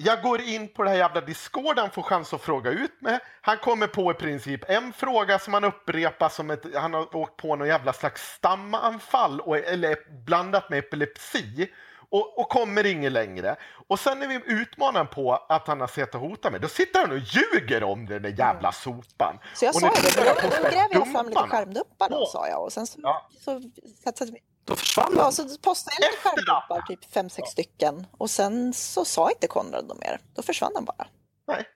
Jag 0.00 0.22
går 0.22 0.40
in 0.40 0.68
på 0.68 0.82
det 0.82 0.90
här 0.90 0.96
jävla 0.96 1.20
Discord, 1.20 1.78
han 1.78 1.90
får 1.90 2.02
chans 2.02 2.34
att 2.34 2.40
fråga 2.40 2.70
ut 2.70 3.00
mig. 3.00 3.18
Han 3.40 3.58
kommer 3.58 3.86
på 3.86 4.10
i 4.10 4.14
princip 4.14 4.70
en 4.70 4.92
fråga 4.92 5.38
som 5.38 5.54
han 5.54 5.64
upprepar 5.64 6.28
som 6.28 6.50
ett, 6.50 6.74
han 6.74 6.94
har 6.94 7.16
åkt 7.16 7.36
på 7.36 7.56
någon 7.56 7.68
jävla 7.68 7.92
slags 7.92 8.32
stamanfall, 8.32 9.40
och, 9.40 9.56
eller 9.58 9.96
blandat 10.24 10.70
med 10.70 10.78
epilepsi. 10.78 11.70
och, 12.10 12.38
och 12.38 12.48
kommer 12.48 12.86
inget 12.86 13.12
längre. 13.12 13.56
Och 13.88 14.00
sen 14.00 14.18
när 14.18 14.26
vi 14.28 14.40
utmanar 14.46 14.92
honom 14.92 15.06
på 15.14 15.34
att 15.48 15.66
han 15.68 15.80
har 15.80 15.88
sett 15.88 16.14
och 16.14 16.20
hotat 16.20 16.52
mig, 16.52 16.60
då 16.60 16.68
sitter 16.68 17.00
han 17.00 17.10
och 17.12 17.18
ljuger 17.18 17.82
om 17.82 18.06
den 18.06 18.22
där 18.22 18.34
jävla 18.38 18.72
sopan. 18.72 19.38
Så 19.54 19.64
jag 19.64 19.74
Och 19.74 19.80
sa 19.80 19.86
ju 19.86 20.02
det, 20.02 20.20
vi 20.20 20.48
då, 20.62 20.70
gräver 20.70 20.94
jag 20.94 21.12
fram 21.12 21.28
lite 21.28 21.40
skärmdumpar 21.40 22.08
då, 22.10 22.26
sa 22.26 22.48
jag. 22.48 22.62
Och 22.64 22.72
sen 22.72 22.86
så, 22.86 23.00
Ja. 23.02 23.28
så, 23.40 23.60
så, 24.04 24.12
så, 24.14 24.26
Då 24.68 24.76
försvann 24.76 25.12
ja, 25.16 25.22
han. 25.22 25.32
så 25.32 25.58
postade 25.58 25.96
jag 26.00 26.10
lite 26.10 26.22
då? 26.24 26.30
skärmdumpar, 26.30 26.82
typ 26.86 27.12
fem, 27.12 27.30
sex 27.30 27.48
stycken. 27.50 28.06
Och 28.18 28.30
sen 28.30 28.72
så 28.74 29.04
sa 29.04 29.30
inte 29.30 29.46
Konrad 29.46 29.86
något 29.88 30.00
mer. 30.00 30.20
Då 30.34 30.42
försvann 30.42 30.72
han 30.74 30.84
bara. 30.84 31.06
Nej, 31.46 31.66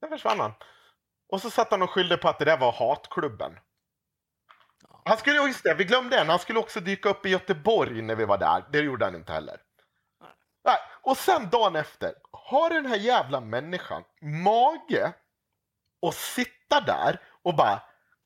där 0.00 0.08
försvann 0.08 0.40
han. 0.40 0.52
Och 1.32 1.40
så 1.40 1.50
satt 1.50 1.70
han 1.70 1.82
och 1.82 1.90
skyllde 1.90 2.16
på 2.16 2.28
att 2.28 2.38
det 2.38 2.44
där 2.44 2.58
var 2.58 2.72
hatklubben. 2.72 3.58
Han 5.04 5.16
skulle, 5.18 5.36
just 5.36 5.64
det, 5.64 5.74
vi 5.74 5.84
glömde 5.84 6.18
en. 6.20 6.28
Han 6.28 6.38
skulle 6.38 6.58
också 6.58 6.80
dyka 6.80 7.08
upp 7.08 7.26
i 7.26 7.28
Göteborg 7.28 8.02
när 8.02 8.14
vi 8.14 8.24
var 8.24 8.38
där. 8.38 8.64
Det 8.72 8.78
gjorde 8.78 9.04
han 9.04 9.14
inte 9.14 9.32
heller. 9.32 9.56
Nej. 10.64 10.76
Och 11.02 11.16
sen 11.16 11.48
dagen 11.50 11.76
efter 11.76 12.14
har 12.32 12.70
den 12.70 12.86
här 12.86 12.96
jävla 12.96 13.40
människan 13.40 14.02
mage 14.44 15.12
att 16.06 16.14
sitta 16.14 16.80
där 16.86 17.20
och 17.42 17.56
bara 17.56 17.72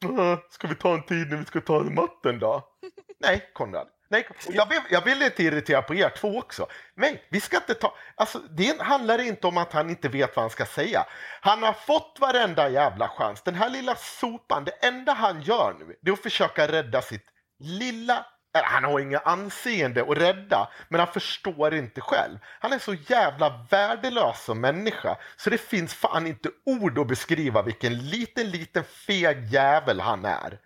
"Äh, 0.05 0.39
Ska 0.51 0.69
vi 0.69 0.75
ta 0.75 0.95
en 0.95 1.07
tid 1.07 1.29
när 1.31 1.37
vi 1.37 1.45
ska 1.45 1.61
ta 1.61 1.81
matten 1.81 2.39
då? 2.39 2.63
Nej, 3.21 3.51
Konrad. 3.55 3.89
Nej, 4.09 4.29
jag, 4.49 4.69
vill, 4.69 4.81
jag 4.91 5.05
vill 5.05 5.23
inte 5.23 5.43
irritera 5.43 5.83
på 5.83 5.95
er 5.95 6.09
två 6.09 6.39
också. 6.39 6.67
Nej, 6.95 7.27
vi 7.29 7.41
ska 7.41 7.57
inte 7.57 7.75
ta... 7.75 7.95
Alltså, 8.15 8.39
det 8.39 8.81
handlar 8.81 9.21
inte 9.21 9.47
om 9.47 9.59
att 9.59 9.73
han 9.73 9.91
inte 9.91 10.09
vet 10.09 10.37
vad 10.37 10.43
han 10.43 10.51
ska 10.51 10.67
säga. 10.67 11.07
Han 11.41 11.63
har 11.63 11.73
fått 11.73 12.17
varenda 12.21 12.69
jävla 12.69 13.09
chans. 13.09 13.43
Den 13.43 13.55
här 13.55 13.71
lilla 13.71 13.95
sopan, 13.97 14.65
det 14.65 14.87
enda 14.87 15.13
han 15.13 15.43
gör 15.43 15.77
nu, 15.79 15.97
det 16.03 16.11
är 16.11 16.13
att 16.13 16.23
försöka 16.23 16.69
rädda 16.69 17.03
sitt 17.03 17.27
lilla... 17.59 18.27
eller, 18.55 18.67
Han 18.67 18.85
har 18.85 19.01
inget 19.01 19.27
anseende 19.27 20.03
att 20.03 20.19
rädda, 20.19 20.69
men 20.89 21.01
han 21.01 21.13
förstår 21.13 21.75
inte 21.75 22.01
själv. 22.01 22.39
Han 22.61 22.73
är 22.73 22.79
så 22.79 22.95
jävla 22.95 23.67
värdelös 23.71 24.45
som 24.45 24.61
människa, 24.61 25.17
så 25.37 25.51
det 25.51 25.59
finns 25.59 25.95
fan 25.95 26.27
inte 26.27 26.51
ord 26.67 26.99
att 26.99 27.09
beskriva 27.09 27.63
vilken 27.63 27.99
liten, 27.99 28.51
liten 28.51 28.85
feg 28.85 29.45
jävel 29.53 30.01
han 30.01 30.25
är. 30.25 30.59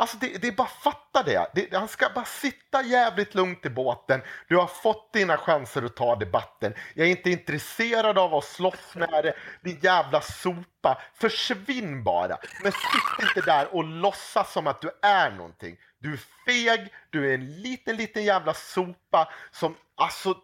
Alltså 0.00 0.16
det, 0.16 0.42
det 0.42 0.48
är 0.48 0.52
bara 0.52 0.68
fatta 0.68 1.22
det. 1.22 1.50
det. 1.54 1.76
Han 1.76 1.88
ska 1.88 2.08
bara 2.14 2.24
sitta 2.24 2.82
jävligt 2.82 3.34
lugnt 3.34 3.66
i 3.66 3.70
båten. 3.70 4.22
Du 4.48 4.56
har 4.56 4.66
fått 4.66 5.12
dina 5.12 5.36
chanser 5.36 5.82
att 5.82 5.96
ta 5.96 6.16
debatten. 6.16 6.74
Jag 6.94 7.06
är 7.06 7.10
inte 7.10 7.30
intresserad 7.30 8.18
av 8.18 8.34
att 8.34 8.44
slåss 8.44 8.94
med 8.94 9.24
dig. 9.24 9.36
Din 9.62 9.78
jävla 9.82 10.20
sopa. 10.20 11.02
Försvinn 11.14 12.04
bara. 12.04 12.38
Men 12.62 12.72
sitt 12.72 13.28
inte 13.36 13.40
där 13.50 13.74
och 13.74 13.84
låtsas 13.84 14.52
som 14.52 14.66
att 14.66 14.80
du 14.80 14.90
är 15.02 15.30
någonting. 15.30 15.76
Du 15.98 16.12
är 16.12 16.20
feg, 16.46 16.92
du 17.10 17.30
är 17.30 17.34
en 17.34 17.62
liten, 17.62 17.96
liten 17.96 18.24
jävla 18.24 18.54
sopa 18.54 19.32
som 19.50 19.76
alltså... 19.94 20.34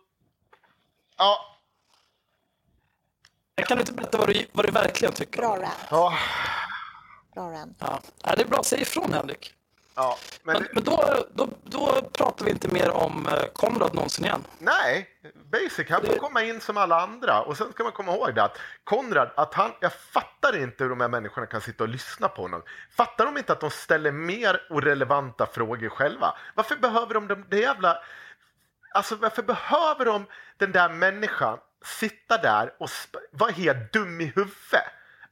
Ja, 1.19 1.57
Jag 3.55 3.67
kan 3.67 3.79
inte 3.79 3.93
berätta 3.93 4.19
vad 4.19 4.29
du, 4.29 4.47
vad 4.53 4.67
du 4.67 4.73
verkligen 4.73 5.15
tycker 5.15 5.41
Bra 5.41 5.57
rant. 5.57 5.87
ja, 5.91 6.19
Bra 7.37 7.51
rant. 7.53 7.77
Ja. 7.81 8.01
Ja, 8.25 8.35
det 8.37 8.43
är 8.43 8.47
bra, 8.47 8.63
säg 8.65 8.81
ifrån 8.83 9.13
Henrik. 9.13 9.55
ja. 9.95 10.19
Men, 10.43 10.55
Men, 10.55 10.69
men 10.73 10.85
då, 10.85 11.27
då, 11.35 11.49
då 11.65 12.03
pratar 12.13 12.45
vi 12.45 12.51
inte 12.51 12.69
mer 12.69 12.91
om 12.91 13.27
eh, 13.27 13.45
Konrad 13.53 13.95
någonsin 13.95 14.25
igen. 14.25 14.45
Nej, 14.59 15.09
basic. 15.53 15.91
Han 15.91 16.03
får 16.07 16.17
komma 16.17 16.43
in 16.43 16.61
som 16.61 16.77
alla 16.77 17.01
andra. 17.01 17.41
Och 17.43 17.57
sen 17.57 17.73
ska 17.73 17.83
man 17.83 17.93
komma 17.93 18.15
ihåg 18.15 18.35
det 18.35 18.43
att 18.45 18.59
Konrad, 18.85 19.31
att 19.37 19.55
han, 19.55 19.73
jag 19.81 19.93
fattar 19.93 20.57
inte 20.57 20.85
hur 20.85 20.91
de 20.91 21.01
här 21.01 21.09
människorna 21.09 21.47
kan 21.47 21.61
sitta 21.61 21.85
och 21.85 21.89
lyssna 21.91 22.29
på 22.29 22.43
honom. 22.43 22.63
Fattar 22.97 23.25
de 23.27 23.37
inte 23.39 23.53
att 23.53 23.61
de 23.61 23.71
ställer 23.71 24.13
mer 24.13 24.61
orelevanta 24.71 25.47
frågor 25.47 25.89
själva? 25.89 26.35
Varför 26.55 26.77
behöver 26.77 27.15
de 27.15 27.29
det, 27.29 27.43
det 27.49 27.59
jävla... 27.61 27.99
Alltså 28.95 29.17
varför 29.17 29.43
behöver 29.43 30.05
de 30.05 30.27
den 30.59 30.73
där 30.73 30.89
människan 30.89 31.59
sitta 31.85 32.37
där 32.39 32.75
och 32.79 32.89
vara 33.33 33.51
helt 33.51 33.93
dum 33.93 34.21
i 34.21 34.25
huvudet? 34.25 34.83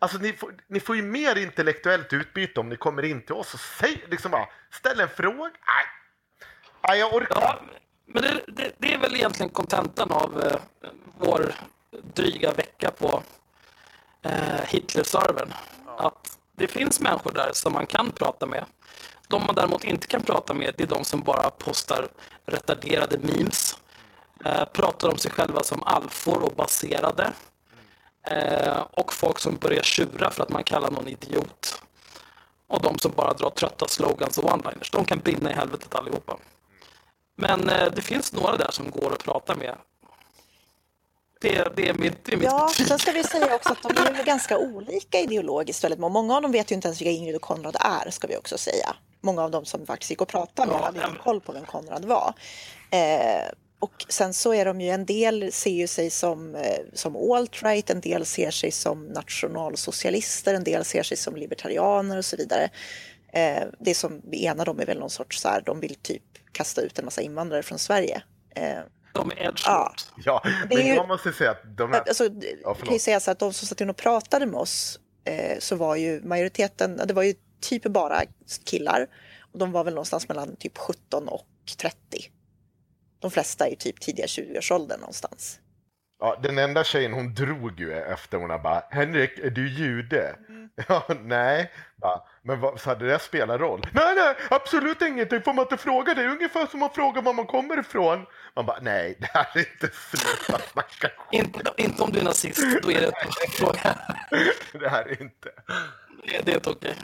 Alltså 0.05 0.19
ni 0.19 0.33
får, 0.33 0.55
ni 0.67 0.81
får 0.81 0.97
ju 0.97 1.03
mer 1.03 1.39
intellektuellt 1.39 2.13
utbyte 2.13 2.61
om 2.61 2.69
ni 2.69 2.77
kommer 2.77 3.05
in 3.05 3.23
till 3.23 3.35
oss 3.35 3.55
och 3.55 3.61
säg, 3.61 4.05
liksom 4.11 4.31
bara, 4.31 4.49
ställ 4.71 5.01
en 5.01 5.09
fråga. 5.09 5.43
Nej, 5.43 5.87
Nej 6.89 6.99
jag 6.99 7.15
orkar 7.15 7.41
Ja, 7.41 7.61
men 8.07 8.23
det, 8.23 8.41
det, 8.47 8.73
det 8.79 8.95
är 8.95 8.99
väl 8.99 9.15
egentligen 9.15 9.51
kontentan 9.51 10.11
av 10.11 10.43
eh, 10.43 10.61
vår 11.19 11.55
dryga 12.15 12.53
vecka 12.53 12.91
på 12.91 13.23
eh, 14.23 14.65
Hitler-servern. 14.67 15.53
Att 15.99 16.39
det 16.57 16.67
finns 16.67 17.01
människor 17.01 17.33
där 17.33 17.51
som 17.53 17.73
man 17.73 17.87
kan 17.87 18.11
prata 18.11 18.47
med. 18.47 18.65
De 19.29 19.43
man 19.47 19.55
däremot 19.55 19.85
inte 19.85 20.07
kan 20.07 20.23
prata 20.23 20.55
med, 20.55 20.75
det 20.77 20.85
är 20.85 20.89
de 20.89 21.05
som 21.05 21.21
bara 21.21 21.51
postar 21.51 22.09
retarderade 22.47 23.19
memes. 23.19 23.79
Eh, 24.45 24.65
pratar 24.65 25.09
om 25.09 25.19
sig 25.19 25.31
själva 25.31 25.63
som 25.63 25.83
alfor 25.83 26.43
och 26.43 26.53
baserade. 26.57 27.33
Eh, 28.25 28.79
och 28.91 29.13
folk 29.13 29.39
som 29.39 29.57
börjar 29.57 29.83
tjura 29.83 30.31
för 30.31 30.43
att 30.43 30.49
man 30.49 30.65
kallar 30.65 30.91
någon 30.91 31.09
idiot. 31.09 31.83
Och 32.67 32.83
de 32.83 32.99
som 32.99 33.13
bara 33.17 33.33
drar 33.33 33.51
trötta 33.51 33.89
slogans 33.89 34.39
och 34.39 34.45
one-liners. 34.51 34.93
De 34.93 35.05
kan 35.05 35.19
brinna 35.19 35.51
i 35.51 35.55
helvetet 35.55 35.95
allihopa. 35.95 36.37
Men 37.37 37.69
eh, 37.69 37.93
det 37.97 38.03
finns 38.03 38.33
några 38.33 38.57
där 38.57 38.71
som 38.71 38.91
går 38.91 39.13
att 39.13 39.25
prata 39.25 39.55
med. 39.55 39.75
Det, 41.41 41.69
det 41.77 41.89
är 41.89 41.95
mitt, 41.95 42.25
det 42.25 42.33
är 42.33 42.37
mitt 42.37 42.45
Ja, 42.47 42.67
betyg. 42.69 42.87
sen 42.89 42.99
ska 42.99 43.13
vi 43.13 43.25
säga 43.25 43.55
också 43.55 43.73
att 43.73 43.83
de 43.83 43.89
är 44.03 44.25
ganska 44.27 44.59
olika 44.59 45.19
ideologiskt. 45.21 45.85
Väldigt 45.85 46.01
många. 46.01 46.13
många 46.13 46.37
av 46.37 46.43
dem 46.43 46.53
vet 46.53 46.71
ju 46.71 46.75
inte 46.75 46.89
ens 46.89 47.01
vilka 47.01 47.11
Ingrid 47.11 47.37
och 47.37 47.43
Konrad 47.43 47.77
är, 47.81 48.11
ska 48.11 48.27
vi 48.27 48.37
också 48.37 48.59
säga. 48.59 48.97
Många 49.21 49.43
av 49.43 49.51
dem 49.51 49.65
som 49.65 49.87
faktiskt 49.87 50.11
gick 50.11 50.21
och 50.21 50.29
pratade 50.29 50.69
med 50.73 50.81
Ja, 50.81 50.85
hade 50.85 50.99
inte 51.07 51.19
koll 51.23 51.41
på 51.41 51.53
vem 51.53 51.65
Konrad 51.65 52.05
var. 52.05 52.35
Eh, 52.91 53.49
och 53.85 54.07
sen 54.09 54.35
så 54.35 54.55
är 54.55 54.65
de 54.65 54.81
ju, 54.81 54.89
en 54.91 55.07
del 55.07 55.53
ser 55.53 55.71
ju 55.71 55.87
sig 55.87 56.11
som, 56.11 56.55
eh, 56.55 56.79
som 56.93 57.17
alt-right, 57.17 57.91
en 57.91 58.01
del 58.01 58.27
ser 58.27 58.51
sig 58.51 58.71
som 58.71 59.07
nationalsocialister, 59.07 60.55
en 60.55 60.65
del 60.65 60.85
ser 60.85 61.03
sig 61.03 61.17
som 61.17 61.37
libertarianer 61.37 62.19
och 62.19 62.25
så 62.25 62.37
vidare. 62.37 62.71
Eh, 63.33 63.63
det 63.81 63.95
som 63.95 64.23
enar 64.33 64.65
dem 64.65 64.81
är 64.81 64.87
väl 64.87 64.99
någon 64.99 65.11
sorts 65.11 65.41
så 65.41 65.49
här, 65.49 65.63
de 65.67 65.81
vill 65.81 65.95
typ 65.95 66.23
kasta 66.53 66.81
ut 66.81 66.99
en 66.99 67.05
massa 67.05 67.21
invandrare 67.23 67.63
från 67.63 67.79
Sverige. 67.79 68.23
Eh, 68.57 68.79
De 69.15 69.31
är 69.31 69.43
edge 69.49 69.63
Ja. 69.67 69.95
Ja, 70.25 70.43
Det 70.45 70.75
är 70.75 70.79
men 70.79 70.87
ju- 70.87 70.95
jag 70.95 71.09
måste 71.09 71.33
säga 71.33 71.51
att 71.51 71.77
de 71.77 71.93
här... 71.93 72.01
Alltså, 72.09 72.29
Ja, 72.63 72.75
kan 72.75 72.93
ju 72.93 72.99
säga 72.99 73.21
så 73.21 73.31
att 73.31 73.39
de 73.39 73.53
som 73.53 73.69
satt 73.69 73.81
in 73.81 73.91
och 73.91 73.97
pratade 73.97 74.47
med 74.47 74.61
oss 74.61 75.01
eh, 75.25 75.59
så 75.59 75.77
var 75.77 75.97
ju 75.97 76.23
majoriteten, 76.23 76.97
det 77.07 77.15
var 77.15 77.23
ju 77.23 77.35
typ 77.61 77.83
bara 77.83 78.23
killar 78.65 79.07
och 79.53 79.59
de 79.59 79.73
var 79.73 79.85
väl 79.85 79.95
någonstans 79.95 80.29
mellan 80.29 80.57
typ 80.57 80.79
17 80.79 81.29
och 81.29 81.47
30. 81.79 81.97
De 83.25 83.31
flesta 83.31 83.69
är 83.69 83.75
typ 83.75 84.01
tidiga 84.01 84.27
20-årsåldern 84.27 85.01
någonstans. 85.01 85.61
Ja, 86.21 86.39
den 86.43 86.59
enda 86.59 86.85
tjejen 86.85 87.13
hon 87.13 87.35
drog 87.35 87.81
ju 87.81 87.93
efter 87.93 88.39
hon 88.39 88.49
bara 88.49 88.83
Henrik, 88.91 89.39
är 89.39 89.51
du 89.51 89.69
jude? 89.69 90.37
Mm. 90.49 90.69
Ja, 90.89 91.07
nej. 91.25 91.73
Bara, 91.97 92.23
men 92.43 92.61
vad, 92.61 92.81
så 92.81 92.89
hade 92.89 93.07
det 93.07 93.19
spelat 93.19 93.61
roll? 93.61 93.87
Nej, 93.93 94.15
nej, 94.15 94.35
absolut 94.51 95.03
ingenting. 95.03 95.43
Får 95.43 95.53
man 95.53 95.63
inte 95.63 95.77
fråga 95.77 96.15
det? 96.15 96.23
är 96.23 96.29
ungefär 96.29 96.67
som 96.67 96.83
att 96.83 96.95
fråga 96.95 97.21
var 97.21 97.33
man 97.33 97.47
kommer 97.47 97.81
ifrån. 97.81 98.27
Man 98.57 98.67
bara, 98.67 98.79
nej, 98.81 99.17
det 99.21 99.31
här 99.35 99.47
är 99.55 99.59
inte 99.59 99.97
sluta 99.97 100.65
snacka. 100.73 101.11
Inte, 101.33 101.61
inte 101.77 102.03
om 102.03 102.13
du 102.13 102.19
är 102.19 102.25
nazist, 102.25 102.83
då 102.83 102.91
är 102.91 103.01
det 103.01 103.07
en 103.07 103.51
fråga. 103.51 103.99
Det 104.73 104.89
här 104.89 105.05
är 105.05 105.23
inte... 105.23 105.49
Det, 106.27 106.45
det 106.45 106.53
är 106.53 106.55
inte 106.55 106.71
okej. 106.71 106.95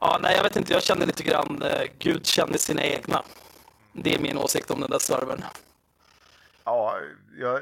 Ja, 0.00 0.18
nej, 0.22 0.36
jag 0.36 0.42
vet 0.42 0.56
inte. 0.56 0.72
Jag 0.72 0.82
känner 0.82 1.06
lite 1.06 1.22
grann 1.22 1.62
eh, 1.62 1.82
Gud 1.98 2.26
känner 2.26 2.58
sina 2.58 2.82
egna. 2.82 3.22
Det 3.92 4.14
är 4.14 4.18
min 4.18 4.38
åsikt 4.38 4.70
om 4.70 4.80
den 4.80 4.90
där 4.90 4.98
servern. 4.98 5.44
Ja, 6.64 6.98
jag, 7.38 7.60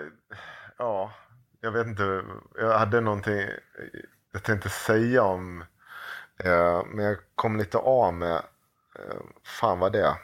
ja, 0.77 1.13
jag 1.61 1.73
vet 1.73 1.87
inte. 1.87 2.25
Jag 2.59 2.79
hade 2.79 3.01
någonting 3.01 3.47
jag 4.33 4.43
tänkte 4.43 4.69
säga 4.69 5.23
om, 5.23 5.65
eh, 6.37 6.85
men 6.87 7.05
jag 7.05 7.19
kom 7.35 7.57
lite 7.57 7.79
av 7.79 8.15
med, 8.15 8.37
eh, 8.99 9.21
fan 9.45 9.79
vad 9.79 9.93
det 9.93 10.01
är. 10.01 10.17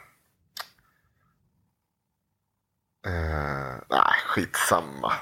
Eh, 3.05 3.75
nej, 3.89 4.13
skitsamma. 4.27 5.13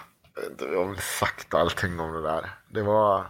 Jag 0.60 0.80
har 0.80 0.88
väl 0.88 1.00
sagt 1.00 1.54
allting 1.54 2.00
om 2.00 2.14
det 2.14 2.22
där. 2.22 2.50
Det 2.70 2.82
var, 2.82 3.26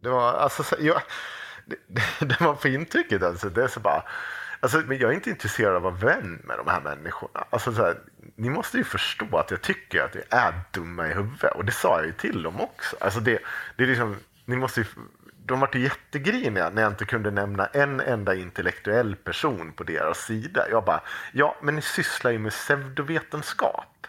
det 0.00 0.08
var, 0.08 0.32
alltså, 0.32 0.80
jag, 0.80 1.02
det, 1.66 1.76
det, 1.86 2.26
det 2.26 2.40
man 2.40 2.58
får 2.58 2.70
intrycket 2.70 3.22
alltså, 3.22 3.48
det 3.48 3.64
är 3.64 3.68
så 3.68 3.80
bara, 3.80 4.04
alltså, 4.60 4.78
men 4.78 4.98
jag 4.98 5.10
är 5.10 5.14
inte 5.14 5.30
intresserad 5.30 5.76
av 5.76 5.86
att 5.86 6.02
vara 6.02 6.14
vän 6.14 6.42
med 6.44 6.58
de 6.58 6.70
här 6.70 6.80
människorna. 6.80 7.44
Alltså, 7.50 7.72
så 7.72 7.82
här, 7.82 7.96
ni 8.34 8.50
måste 8.50 8.76
ju 8.78 8.84
förstå 8.84 9.38
att 9.38 9.50
jag 9.50 9.62
tycker 9.62 10.02
att 10.02 10.12
det 10.12 10.24
är 10.30 10.60
dumma 10.70 11.08
i 11.08 11.14
huvudet 11.14 11.52
och 11.54 11.64
det 11.64 11.72
sa 11.72 11.96
jag 11.96 12.06
ju 12.06 12.12
till 12.12 12.42
dem 12.42 12.60
också. 12.60 12.96
Alltså, 13.00 13.20
det, 13.20 13.38
det 13.76 13.82
är 13.82 13.86
liksom, 13.86 14.16
ni 14.44 14.56
måste 14.56 14.80
ju, 14.80 14.86
de 15.44 15.60
vart 15.60 15.74
ju 15.74 15.80
jättegriniga 15.80 16.70
när 16.70 16.82
jag 16.82 16.92
inte 16.92 17.04
kunde 17.04 17.30
nämna 17.30 17.66
en 17.66 18.00
enda 18.00 18.34
intellektuell 18.34 19.16
person 19.16 19.72
på 19.72 19.84
deras 19.84 20.18
sida. 20.18 20.66
Jag 20.70 20.84
bara, 20.84 21.00
ja 21.32 21.56
men 21.62 21.74
ni 21.74 21.82
sysslar 21.82 22.30
ju 22.30 22.38
med 22.38 22.52
pseudovetenskap. 22.52 24.06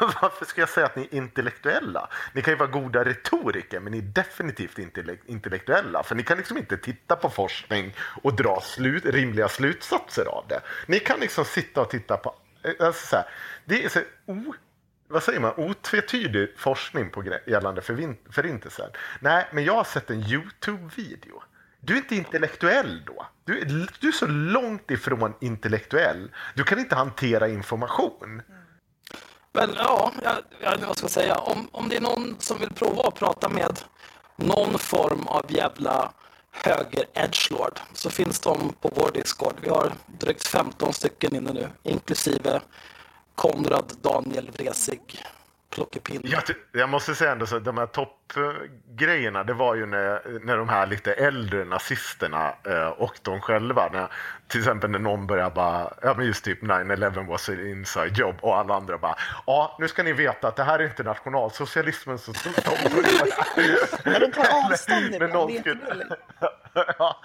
Varför 0.22 0.44
ska 0.44 0.60
jag 0.62 0.68
säga 0.68 0.86
att 0.86 0.96
ni 0.96 1.02
är 1.02 1.14
intellektuella? 1.14 2.08
Ni 2.32 2.42
kan 2.42 2.52
ju 2.52 2.58
vara 2.58 2.70
goda 2.70 3.04
retoriker, 3.04 3.80
men 3.80 3.92
ni 3.92 3.98
är 3.98 4.02
definitivt 4.02 4.78
inte 4.78 5.16
intellektuella. 5.26 6.02
För 6.02 6.14
ni 6.14 6.22
kan 6.22 6.38
liksom 6.38 6.58
inte 6.58 6.76
titta 6.76 7.16
på 7.16 7.30
forskning 7.30 7.94
och 8.22 8.34
dra 8.34 8.60
slut, 8.60 9.04
rimliga 9.06 9.48
slutsatser 9.48 10.24
av 10.24 10.44
det. 10.48 10.60
Ni 10.86 10.98
kan 11.00 11.20
liksom 11.20 11.44
sitta 11.44 11.80
och 11.80 11.90
titta 11.90 12.16
på... 12.16 12.34
Eh, 12.62 12.86
alltså 12.86 13.06
så 13.06 13.16
här, 13.16 13.24
det 13.64 13.84
är 13.84 13.88
så 13.88 14.00
o, 14.26 14.54
vad 15.08 15.22
säger 15.22 15.40
man, 15.40 15.52
otvetydig 15.56 16.54
forskning 16.58 17.10
på 17.10 17.24
gällande 17.46 17.80
förvin- 17.80 18.16
förintelsen. 18.30 18.90
Nej, 19.20 19.48
men 19.52 19.64
jag 19.64 19.74
har 19.74 19.84
sett 19.84 20.10
en 20.10 20.20
YouTube-video. 20.22 21.42
Du 21.80 21.92
är 21.92 21.96
inte 21.98 22.14
intellektuell 22.16 23.02
då. 23.06 23.26
Du, 23.44 23.58
är- 23.60 23.88
du 24.00 24.08
är 24.08 24.12
så 24.12 24.26
långt 24.26 24.90
ifrån 24.90 25.34
intellektuell. 25.40 26.30
Du 26.54 26.64
kan 26.64 26.78
inte 26.78 26.94
hantera 26.94 27.48
information. 27.48 28.42
Men 29.52 29.70
ja, 29.76 30.12
jag, 30.22 30.34
jag 30.60 30.70
vet 30.70 30.74
inte 30.74 30.86
vad 30.86 30.88
jag 30.88 30.98
ska 30.98 31.08
säga. 31.08 31.34
Om, 31.34 31.68
om 31.72 31.88
det 31.88 31.96
är 31.96 32.00
någon 32.00 32.36
som 32.38 32.58
vill 32.58 32.70
prova 32.70 33.02
att 33.02 33.14
prata 33.14 33.48
med 33.48 33.80
någon 34.36 34.78
form 34.78 35.26
av 35.26 35.44
jävla 35.48 36.12
höger 36.50 37.04
edgelord 37.14 37.80
så 37.92 38.10
finns 38.10 38.40
de 38.40 38.72
på 38.80 38.90
vår 38.94 39.10
Discord. 39.14 39.54
Vi 39.62 39.68
har 39.68 39.92
drygt 40.06 40.46
15 40.46 40.92
stycken 40.92 41.36
inne 41.36 41.52
nu, 41.52 41.68
inklusive 41.82 42.60
Konrad 43.34 43.92
Daniel 44.02 44.50
Vresig 44.50 45.24
Plockepinn. 45.70 46.22
Jag, 46.24 46.42
jag 46.72 46.88
måste 46.88 47.14
säga 47.14 47.32
ändå 47.32 47.46
så 47.46 47.58
de 47.58 47.78
här 47.78 47.86
toppgrejerna, 48.28 49.44
det 49.44 49.52
var 49.52 49.74
ju 49.74 49.86
när, 49.86 50.38
när 50.44 50.56
de 50.56 50.68
här 50.68 50.86
lite 50.86 51.12
äldre 51.12 51.64
nazisterna 51.64 52.54
eh, 52.66 52.88
och 52.88 53.18
de 53.22 53.40
själva, 53.40 53.88
när, 53.92 54.08
till 54.48 54.60
exempel 54.60 54.90
när 54.90 54.98
någon 54.98 55.26
börjar 55.26 55.50
bara, 55.50 55.92
ja 56.02 56.14
men 56.16 56.26
just 56.26 56.44
typ 56.44 56.62
9-11 56.62 57.26
was 57.26 57.48
an 57.48 57.66
inside 57.66 58.18
job 58.18 58.34
och 58.40 58.56
alla 58.56 58.74
andra 58.74 58.98
bara, 58.98 59.16
ja 59.46 59.76
nu 59.78 59.88
ska 59.88 60.02
ni 60.02 60.12
veta 60.12 60.48
att 60.48 60.56
det 60.56 60.64
här 60.64 60.78
är 60.78 60.84
inte 60.84 61.02
nationalsocialismen 61.02 62.18
som 62.18 62.34
stod 62.34 62.52
Men 64.04 64.20
de 64.20 64.32
tar 64.32 64.64
avstånd 64.64 65.14
ibland, 65.14 65.48
det 65.48 65.52
är 65.52 65.56
jättegulligt. 65.56 66.12
Ja. 66.98 67.20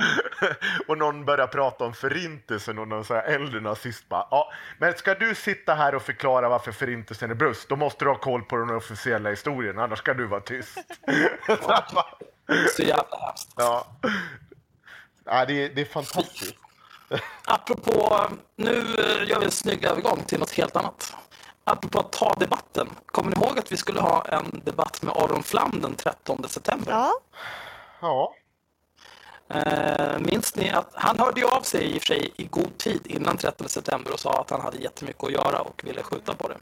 och 0.88 0.98
någon 0.98 1.26
börjar 1.26 1.48
prata 1.48 1.86
om 1.86 1.94
förintelsen 1.94 2.80
och 2.80 2.88
någon 2.88 3.06
så 3.06 3.14
här 3.14 3.24
äldre 3.24 3.60
nazist 3.60 4.10
bara, 4.10 4.28
ja, 4.32 4.52
men 4.78 4.94
ska 4.94 5.16
du 5.16 5.36
sitta 5.36 5.74
här 5.74 5.96
och 5.96 6.02
förklara 6.02 6.50
varför 6.50 6.72
förintelsen 6.72 7.32
är 7.32 7.36
brust, 7.36 7.70
då 7.70 7.76
måste 7.76 8.06
du 8.06 8.10
ha 8.10 8.18
koll 8.18 8.42
på 8.42 8.58
den 8.58 8.70
officiella 8.70 9.30
historien, 9.30 9.80
annars 9.80 10.00
ska 10.00 10.14
du 10.14 10.26
vara 10.26 10.42
tyst. 10.42 10.93
Så 12.76 12.82
jävla 12.82 13.18
hemskt. 13.20 13.50
ja. 13.56 13.86
ja 15.26 15.46
det, 15.46 15.66
är, 15.66 15.70
det 15.70 15.82
är 15.82 15.86
fantastiskt. 15.86 16.56
Apropå, 17.46 18.28
nu 18.56 18.72
gör 19.28 19.40
vi 19.40 19.46
en 19.46 19.52
snygg 19.52 19.84
övergång 19.86 20.24
till 20.28 20.40
något 20.40 20.52
helt 20.52 20.76
annat. 20.76 21.14
Apropå 21.64 22.00
att 22.00 22.12
ta 22.12 22.34
debatten. 22.40 22.90
Kommer 23.06 23.30
ni 23.36 23.46
ihåg 23.46 23.60
att 23.60 23.72
vi 23.72 23.78
skulle 23.78 24.02
ha 24.02 24.26
en 24.26 24.62
debatt 24.66 25.02
med 25.02 25.14
Aron 25.18 25.44
Flam 25.44 25.80
den 25.82 25.96
13 25.96 26.46
september? 26.50 26.92
Ja, 26.92 27.14
Ja. 28.02 28.34
Eh, 29.50 30.20
minns 30.20 30.56
ni 30.56 30.70
att 30.70 30.90
han 30.94 31.20
hörde 31.20 31.46
av 31.46 31.62
sig 31.62 31.84
i 31.96 31.98
och 31.98 32.02
för 32.02 32.08
sig 32.08 32.32
i 32.36 32.44
god 32.44 32.78
tid 32.78 33.02
innan 33.08 33.38
13 33.38 33.70
september 33.70 34.14
och 34.14 34.20
sa 34.20 34.42
att 34.42 34.50
han 34.50 34.62
hade 34.62 34.78
jättemycket 34.78 35.24
att 35.24 35.32
göra 35.32 35.60
och 35.60 35.82
ville 35.84 36.04
skjuta 36.04 36.34
på 36.34 36.48
det. 36.48 36.58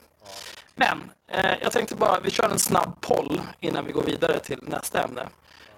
Men 0.76 1.11
eh, 1.27 1.56
jag 1.61 1.72
tänkte 1.72 1.95
bara, 1.95 2.19
vi 2.19 2.31
kör 2.31 2.49
en 2.49 2.60
snabb 2.60 3.02
poll 3.02 3.41
innan 3.60 3.85
vi 3.85 3.91
går 3.91 4.03
vidare 4.03 4.39
till 4.39 4.60
nästa 4.61 5.03
ämne. 5.03 5.27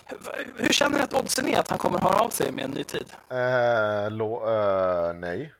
Hur, 0.05 0.17
hur 0.57 0.73
känner 0.73 0.97
ni 0.97 1.03
att 1.03 1.13
oddsen 1.13 1.47
är 1.47 1.59
att 1.59 1.69
han 1.69 1.79
kommer 1.79 1.99
höra 1.99 2.19
av 2.19 2.29
sig 2.29 2.51
med 2.51 2.65
en 2.65 2.71
ny 2.71 2.83
tid? 2.83 3.13
Eh, 3.29 4.11
lo, 4.11 4.49
eh, 4.49 5.13
nej. 5.13 5.53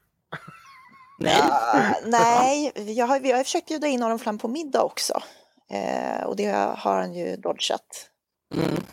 Nej. 1.20 1.42
Ah, 1.42 1.94
nej, 2.06 2.72
jag 2.76 3.08
har, 3.08 3.20
vi 3.20 3.32
har 3.32 3.44
försökt 3.44 3.68
bjuda 3.68 3.88
in 3.88 4.04
Aron 4.04 4.20
Flam 4.20 4.38
på 4.38 4.48
middag 4.48 4.84
också. 4.84 5.22
Eh, 5.70 6.24
och 6.24 6.36
det 6.36 6.52
har 6.78 6.96
han 6.96 7.14
ju 7.14 7.36
dodgat. 7.36 8.10
Mm. 8.56 8.84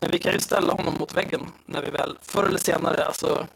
Men 0.00 0.10
vi 0.10 0.18
kan 0.18 0.32
ju 0.32 0.40
ställa 0.40 0.72
honom 0.72 0.94
mot 0.98 1.14
väggen 1.14 1.52
när 1.66 1.82
vi 1.82 1.90
väl, 1.90 2.18
förr 2.22 2.44
eller 2.44 2.58
senare, 2.58 3.04
alltså 3.04 3.46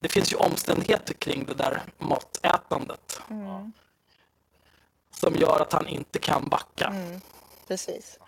det 0.00 0.08
finns 0.08 0.32
ju 0.32 0.36
omständigheter 0.36 1.14
kring 1.14 1.44
det 1.44 1.54
där 1.54 1.82
matätandet 1.98 3.20
som 5.14 5.34
gör 5.34 5.60
att 5.60 5.72
han 5.72 5.86
inte 5.86 6.18
kan 6.18 6.48
backa. 6.48 6.94
Precis. 7.68 8.18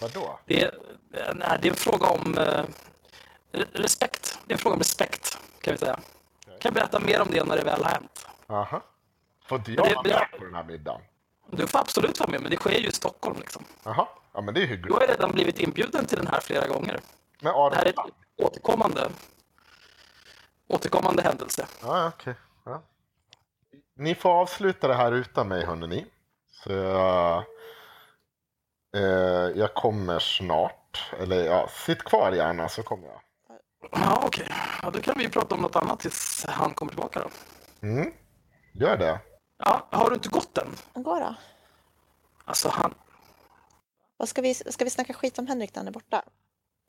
Vadå? 0.00 0.38
Det, 0.46 0.62
är, 0.62 0.74
nej, 1.34 1.58
det 1.62 1.68
är 1.68 1.70
en 1.70 1.76
fråga 1.76 2.06
om 2.06 2.38
eh, 2.38 2.64
re- 3.52 3.68
respekt. 3.72 4.38
Det 4.46 4.52
är 4.52 4.56
en 4.56 4.58
fråga 4.62 4.72
om 4.74 4.78
respekt, 4.80 5.38
kan 5.60 5.72
vi 5.74 5.78
säga. 5.78 6.00
Jag 6.46 6.60
kan 6.60 6.74
berätta 6.74 7.00
mer 7.00 7.20
om 7.20 7.28
det 7.30 7.44
när 7.44 7.56
det 7.56 7.64
väl 7.64 7.84
har 7.84 7.90
hänt. 7.90 8.26
Aha. 8.46 8.82
Får 9.48 9.58
inte 9.58 9.70
Det- 9.70 9.76
jag 9.76 9.94
vara 9.94 10.02
med 10.02 10.26
på 10.38 10.44
den 10.44 10.54
här 10.54 10.64
middagen? 10.64 11.00
Du 11.52 11.66
får 11.66 11.78
absolut 11.78 12.20
vara 12.20 12.30
med, 12.30 12.40
men 12.42 12.50
det 12.50 12.56
sker 12.56 12.78
ju 12.78 12.88
i 12.88 12.92
Stockholm. 12.92 13.36
Liksom. 13.40 13.64
Jaha, 13.84 14.08
ja 14.32 14.40
men 14.40 14.54
det 14.54 14.60
är 14.60 14.62
Du 14.62 14.68
hyggligt. 14.68 14.94
har 14.94 15.00
ju 15.00 15.06
redan 15.06 15.32
blivit 15.32 15.58
inbjuden 15.58 16.06
till 16.06 16.18
den 16.18 16.26
här 16.26 16.40
flera 16.40 16.66
gånger. 16.68 17.00
Men 17.40 17.52
Det 17.70 17.76
här 17.76 17.84
är 17.84 17.88
ett 17.88 17.96
återkommande, 18.36 19.10
återkommande 20.68 21.22
händelse. 21.22 21.66
ja, 21.82 22.08
okej. 22.14 22.34
Ja. 22.64 22.82
Ni 24.00 24.14
får 24.14 24.30
avsluta 24.30 24.88
det 24.88 24.94
här 24.94 25.12
utan 25.12 25.48
mig, 25.48 25.64
hörni. 25.64 26.06
Så 26.50 26.72
jag, 26.72 27.44
eh, 28.96 29.02
jag 29.54 29.74
kommer 29.74 30.18
snart. 30.18 31.12
Eller 31.18 31.44
ja, 31.44 31.68
sitt 31.68 32.02
kvar 32.02 32.32
gärna 32.32 32.68
så 32.68 32.82
kommer 32.82 33.06
jag. 33.06 33.20
Ja, 33.90 34.22
okej. 34.26 34.48
Ja, 34.82 34.90
då 34.90 35.00
kan 35.00 35.14
vi 35.18 35.28
prata 35.28 35.54
om 35.54 35.60
något 35.60 35.76
annat 35.76 36.00
tills 36.00 36.46
han 36.48 36.74
kommer 36.74 36.92
tillbaka 36.92 37.20
då. 37.20 37.30
Mm. 37.86 38.12
Gör 38.72 38.96
det. 38.96 39.20
Ja, 39.58 39.88
har 39.90 40.10
du 40.10 40.14
inte 40.14 40.28
gått 40.28 40.58
än? 40.58 41.02
Gå 41.02 41.18
då. 41.18 41.34
Alltså 42.44 42.68
han... 42.68 42.94
Vad 44.16 44.28
ska, 44.28 44.42
vi, 44.42 44.54
ska 44.54 44.84
vi 44.84 44.90
snacka 44.90 45.12
skit 45.12 45.38
om 45.38 45.46
Henrik 45.46 45.74
när 45.74 45.80
han 45.80 45.88
är 45.88 45.92
borta? 45.92 46.22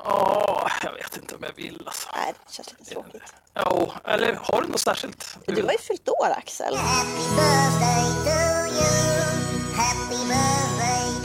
Åh, 0.06 0.72
jag 0.84 0.94
vet 0.94 1.18
inte 1.18 1.36
om 1.36 1.44
jag 1.44 1.54
vill 1.56 1.84
alltså. 1.86 2.10
Nej, 2.16 2.34
det 2.48 2.54
känns 2.54 2.72
lite 2.80 2.92
tråkigt. 2.92 3.34
Jo, 3.66 3.92
eller 4.06 4.40
har 4.42 4.62
du 4.62 4.68
något 4.68 4.80
särskilt? 4.82 5.38
Du 5.46 5.64
har 5.64 5.72
ju 5.72 5.78
fyllt 5.78 6.10
år, 6.10 6.28
Axel. 6.38 6.78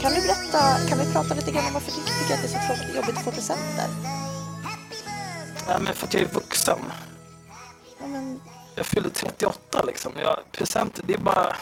Kan 0.01 0.13
du 0.13 0.21
berätta, 0.21 0.87
kan 0.89 0.99
vi 0.99 1.13
prata 1.13 1.33
lite 1.33 1.51
grann 1.51 1.65
om 1.65 1.73
varför 1.73 1.91
du 1.91 1.97
tycker 1.97 2.33
att 2.33 2.41
det 2.41 2.47
är 2.47 2.59
så 2.61 2.67
tråkigt 2.67 2.95
jobbigt 2.95 3.17
att 3.17 3.23
få 3.23 3.31
presenter? 3.31 3.87
Nej, 5.67 5.77
men 5.79 5.93
för 5.93 6.07
att 6.07 6.13
jag 6.13 6.23
är 6.23 6.27
vuxen. 6.27 6.79
Ja, 7.99 8.07
men, 8.07 8.41
Jag 8.75 8.85
fyller 8.85 9.09
38 9.09 9.83
liksom. 9.87 10.11
Jag, 10.21 10.39
presenter, 10.51 11.03
det 11.07 11.13
är 11.13 11.17
bara... 11.17 11.55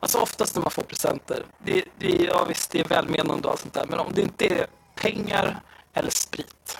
Alltså 0.00 0.18
oftast 0.18 0.54
när 0.54 0.62
man 0.62 0.70
får 0.70 0.82
presenter, 0.82 1.46
det, 1.64 1.84
det, 1.98 2.08
ja, 2.08 2.44
visst 2.48 2.70
det 2.70 2.80
är 2.80 2.84
välmenande 2.84 3.48
och 3.48 3.50
allt 3.50 3.60
sånt 3.60 3.74
där, 3.74 3.86
men 3.88 3.98
om 3.98 4.12
det 4.14 4.22
inte 4.22 4.46
är 4.46 4.66
pengar 4.94 5.60
eller 5.94 6.10
sprit, 6.10 6.78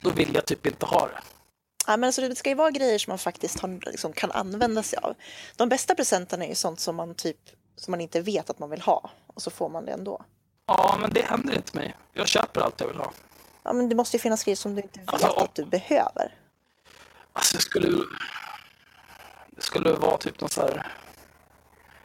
då 0.00 0.10
vill 0.10 0.34
jag 0.34 0.46
typ 0.46 0.66
inte 0.66 0.86
ha 0.86 1.06
det. 1.06 1.20
ja, 1.86 1.96
men 1.96 2.04
alltså, 2.04 2.20
det 2.28 2.36
ska 2.36 2.48
ju 2.48 2.54
vara 2.54 2.70
grejer 2.70 2.98
som 2.98 3.10
man 3.10 3.18
faktiskt 3.18 3.60
har, 3.60 3.80
liksom, 3.90 4.12
kan 4.12 4.32
använda 4.32 4.82
sig 4.82 4.98
av. 5.02 5.14
De 5.56 5.68
bästa 5.68 5.94
presenterna 5.94 6.44
är 6.44 6.48
ju 6.48 6.54
sånt 6.54 6.80
som 6.80 6.96
man, 6.96 7.14
typ, 7.14 7.36
som 7.76 7.90
man 7.90 8.00
inte 8.00 8.20
vet 8.20 8.50
att 8.50 8.58
man 8.58 8.70
vill 8.70 8.80
ha 8.80 9.10
och 9.26 9.42
så 9.42 9.50
får 9.50 9.68
man 9.68 9.84
det 9.84 9.92
ändå. 9.92 10.24
Ja, 10.66 10.96
men 11.00 11.12
det 11.12 11.22
händer 11.22 11.54
inte 11.56 11.76
mig. 11.76 11.96
Jag 12.12 12.28
köper 12.28 12.60
allt 12.60 12.80
jag 12.80 12.88
vill 12.88 12.96
ha. 12.96 13.12
Ja, 13.62 13.72
men 13.72 13.88
det 13.88 13.94
måste 13.94 14.16
ju 14.16 14.20
finnas 14.20 14.44
grejer 14.44 14.56
som 14.56 14.74
du 14.74 14.82
inte 14.82 15.00
vet 15.00 15.08
Alltså, 15.12 15.28
om- 15.28 15.42
att 15.42 15.54
du 15.54 15.64
behöver. 15.64 16.34
Alltså 17.32 17.56
det 17.56 17.62
skulle... 17.62 17.88
Det 19.50 19.62
skulle 19.62 19.92
vara 19.92 20.18
typ 20.18 20.40
någon 20.40 20.50
så 20.50 20.60
här... 20.60 20.92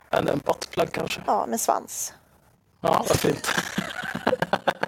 En, 0.10 0.28
en 0.28 0.38
buttplug 0.40 0.92
kanske. 0.92 1.22
Ja, 1.28 1.46
med 1.46 1.62
svans. 1.62 2.14
Ja, 2.82 3.06
varför 3.10 3.30
inte? 3.30 3.50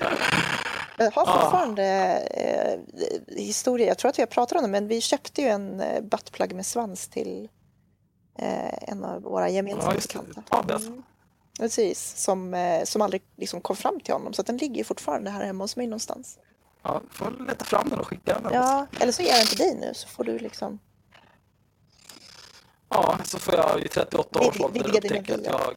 Jag 0.98 1.10
har 1.10 1.26
fortfarande 1.26 1.84
eh, 2.30 2.78
historia, 3.36 3.86
jag 3.86 3.98
tror 3.98 4.08
att 4.08 4.18
har 4.18 4.26
pratat 4.26 4.58
om 4.58 4.62
det, 4.62 4.68
men 4.68 4.88
vi 4.88 5.00
köpte 5.00 5.42
ju 5.42 5.48
en 5.48 5.80
eh, 5.80 6.00
buttplug 6.02 6.54
med 6.54 6.66
svans 6.66 7.08
till 7.08 7.48
eh, 8.38 8.90
en 8.90 9.04
av 9.04 9.22
våra 9.22 9.48
gemensamma 9.48 9.94
bekanta. 9.94 10.42
Ja, 10.50 10.62
bäst. 10.62 10.88
Precis, 11.58 12.16
som, 12.16 12.56
som 12.84 13.02
aldrig 13.02 13.22
liksom 13.36 13.60
kom 13.60 13.76
fram 13.76 14.00
till 14.00 14.14
honom. 14.14 14.32
Så 14.32 14.42
den 14.42 14.56
ligger 14.56 14.84
fortfarande 14.84 15.30
här 15.30 15.44
hemma 15.44 15.64
hos 15.64 15.76
mig 15.76 15.86
någonstans. 15.86 16.38
Ja, 16.82 17.02
får 17.10 17.46
leta 17.48 17.64
fram 17.64 17.88
den 17.88 17.98
och 17.98 18.06
skicka 18.06 18.40
den. 18.40 18.52
Ja, 18.52 18.86
eller 19.00 19.12
så 19.12 19.22
ger 19.22 19.30
jag 19.30 19.38
den 19.38 19.46
till 19.46 19.58
dig 19.58 19.74
nu 19.80 19.94
så 19.94 20.08
får 20.08 20.24
du 20.24 20.38
liksom... 20.38 20.78
Ja, 22.88 23.18
så 23.24 23.38
får 23.38 23.54
jag 23.54 23.80
i 23.80 23.88
38 23.88 24.40
års 24.40 24.60
ålder 24.60 24.96
upptäcka 24.96 25.34
att 25.34 25.44
jag, 25.44 25.74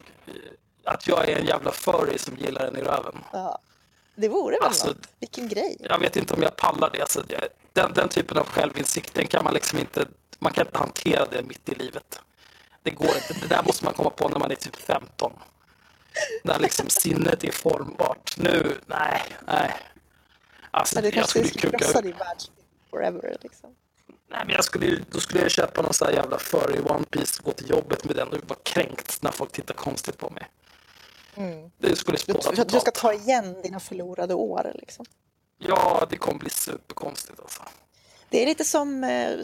att 0.84 1.08
jag 1.08 1.28
är 1.28 1.38
en 1.38 1.46
jävla 1.46 1.70
furry 1.72 2.18
som 2.18 2.36
gillar 2.36 2.64
den 2.64 2.76
i 2.76 2.80
röven. 2.80 3.24
Ja. 3.32 3.58
Det 4.14 4.28
vore 4.28 4.56
väl 4.56 4.64
Alltså, 4.68 4.86
något? 4.86 5.08
Vilken 5.20 5.48
grej. 5.48 5.76
Jag 5.80 5.98
vet 5.98 6.16
inte 6.16 6.34
om 6.34 6.42
jag 6.42 6.56
pallar 6.56 6.90
det. 6.92 7.00
Alltså, 7.00 7.24
den, 7.72 7.92
den 7.92 8.08
typen 8.08 8.38
av 8.38 8.46
självinsikt, 8.46 9.14
den 9.14 9.26
kan 9.26 9.44
man 9.44 9.54
liksom 9.54 9.78
inte, 9.78 10.06
man 10.38 10.52
kan 10.52 10.66
inte 10.66 10.78
hantera 10.78 11.26
det 11.26 11.42
mitt 11.42 11.68
i 11.68 11.74
livet. 11.74 12.20
Det 12.82 12.90
går 12.90 13.06
inte. 13.16 13.34
Det 13.40 13.46
där 13.54 13.62
måste 13.62 13.84
man 13.84 13.94
komma 13.94 14.10
på 14.10 14.28
när 14.28 14.38
man 14.38 14.50
är 14.50 14.54
typ 14.54 14.76
15. 14.76 15.32
När 16.44 16.58
liksom 16.58 16.88
sinnet 16.88 17.44
är 17.44 17.52
formbart. 17.52 18.36
Nu, 18.36 18.76
nej, 18.86 19.22
nej. 19.46 19.72
Alltså, 20.70 21.00
du 21.00 21.06
jag 21.06 21.14
kanske 21.14 21.44
skulle 21.44 21.78
krossa 21.78 22.00
din 22.00 22.16
världsbild 22.18 22.66
forever. 22.90 23.36
Liksom. 23.42 23.70
Nej, 24.30 24.40
men 24.46 24.54
jag 24.54 24.64
skulle, 24.64 24.98
då 25.10 25.20
skulle 25.20 25.40
jag 25.42 25.50
köpa 25.50 25.82
någon 25.82 25.94
sån 25.94 26.08
här 26.08 26.14
jävla 26.14 26.38
furry 26.38 26.80
One 26.80 27.04
Piece 27.10 27.42
gå 27.44 27.52
till 27.52 27.70
jobbet 27.70 28.04
med 28.04 28.16
den 28.16 28.28
och 28.28 28.38
vara 28.48 28.58
kränkt 28.62 29.22
när 29.22 29.30
folk 29.30 29.52
tittar 29.52 29.74
konstigt 29.74 30.18
på 30.18 30.30
mig. 30.30 30.46
Det 31.78 31.96
skulle 31.96 32.18
Du, 32.26 32.32
du, 32.56 32.64
du 32.64 32.80
ska 32.80 32.90
ta 32.90 33.12
igen 33.12 33.62
dina 33.62 33.80
förlorade 33.80 34.34
år. 34.34 34.72
Liksom. 34.74 35.06
Ja, 35.58 36.06
det 36.10 36.16
kommer 36.16 36.38
bli 36.38 36.50
superkonstigt 36.50 37.40
alltså. 37.40 37.62
Det 38.28 38.42
är 38.42 38.46
lite 38.46 38.64
som 38.64 39.04
eh, 39.04 39.42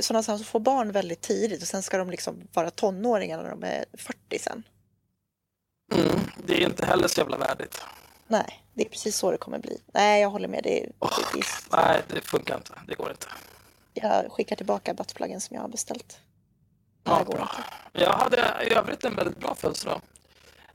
sådana 0.00 0.22
som 0.22 0.44
får 0.44 0.60
barn 0.60 0.92
väldigt 0.92 1.20
tidigt 1.20 1.62
och 1.62 1.68
sen 1.68 1.82
ska 1.82 1.98
de 1.98 2.10
liksom 2.10 2.48
vara 2.52 2.70
tonåringar 2.70 3.42
när 3.42 3.50
de 3.50 3.62
är 3.64 3.84
40 3.92 4.38
sen. 4.38 4.62
Mm, 5.94 6.20
det 6.46 6.62
är 6.62 6.66
inte 6.68 6.86
heller 6.86 7.08
så 7.08 7.20
jävla 7.20 7.36
värdigt. 7.36 7.80
Nej, 8.26 8.64
det 8.74 8.84
är 8.84 8.88
precis 8.88 9.16
så 9.16 9.30
det 9.30 9.36
kommer 9.38 9.58
bli. 9.58 9.80
Nej, 9.94 10.22
jag 10.22 10.30
håller 10.30 10.48
med. 10.48 10.60
Det, 10.62 10.82
är- 10.82 10.86
det, 10.86 11.38
det, 11.38 11.42
Nej, 11.76 12.02
det 12.08 12.20
funkar 12.20 12.56
inte. 12.56 12.72
Det 12.88 12.94
går 12.94 13.10
inte. 13.10 13.26
jag 13.94 14.32
skickar 14.32 14.56
tillbaka 14.56 14.94
buttpluggen 14.94 15.40
som 15.40 15.54
jag 15.54 15.62
har 15.62 15.68
beställt. 15.68 16.18
Det 17.02 17.10
Ja, 17.10 17.24
bra. 17.24 17.40
inte. 17.40 18.04
Jag 18.04 18.12
hade 18.12 18.36
i 18.70 18.74
övrigt 18.74 19.04
en 19.04 19.16
väldigt 19.16 19.38
bra 19.38 19.54
födelsedag. 19.54 20.00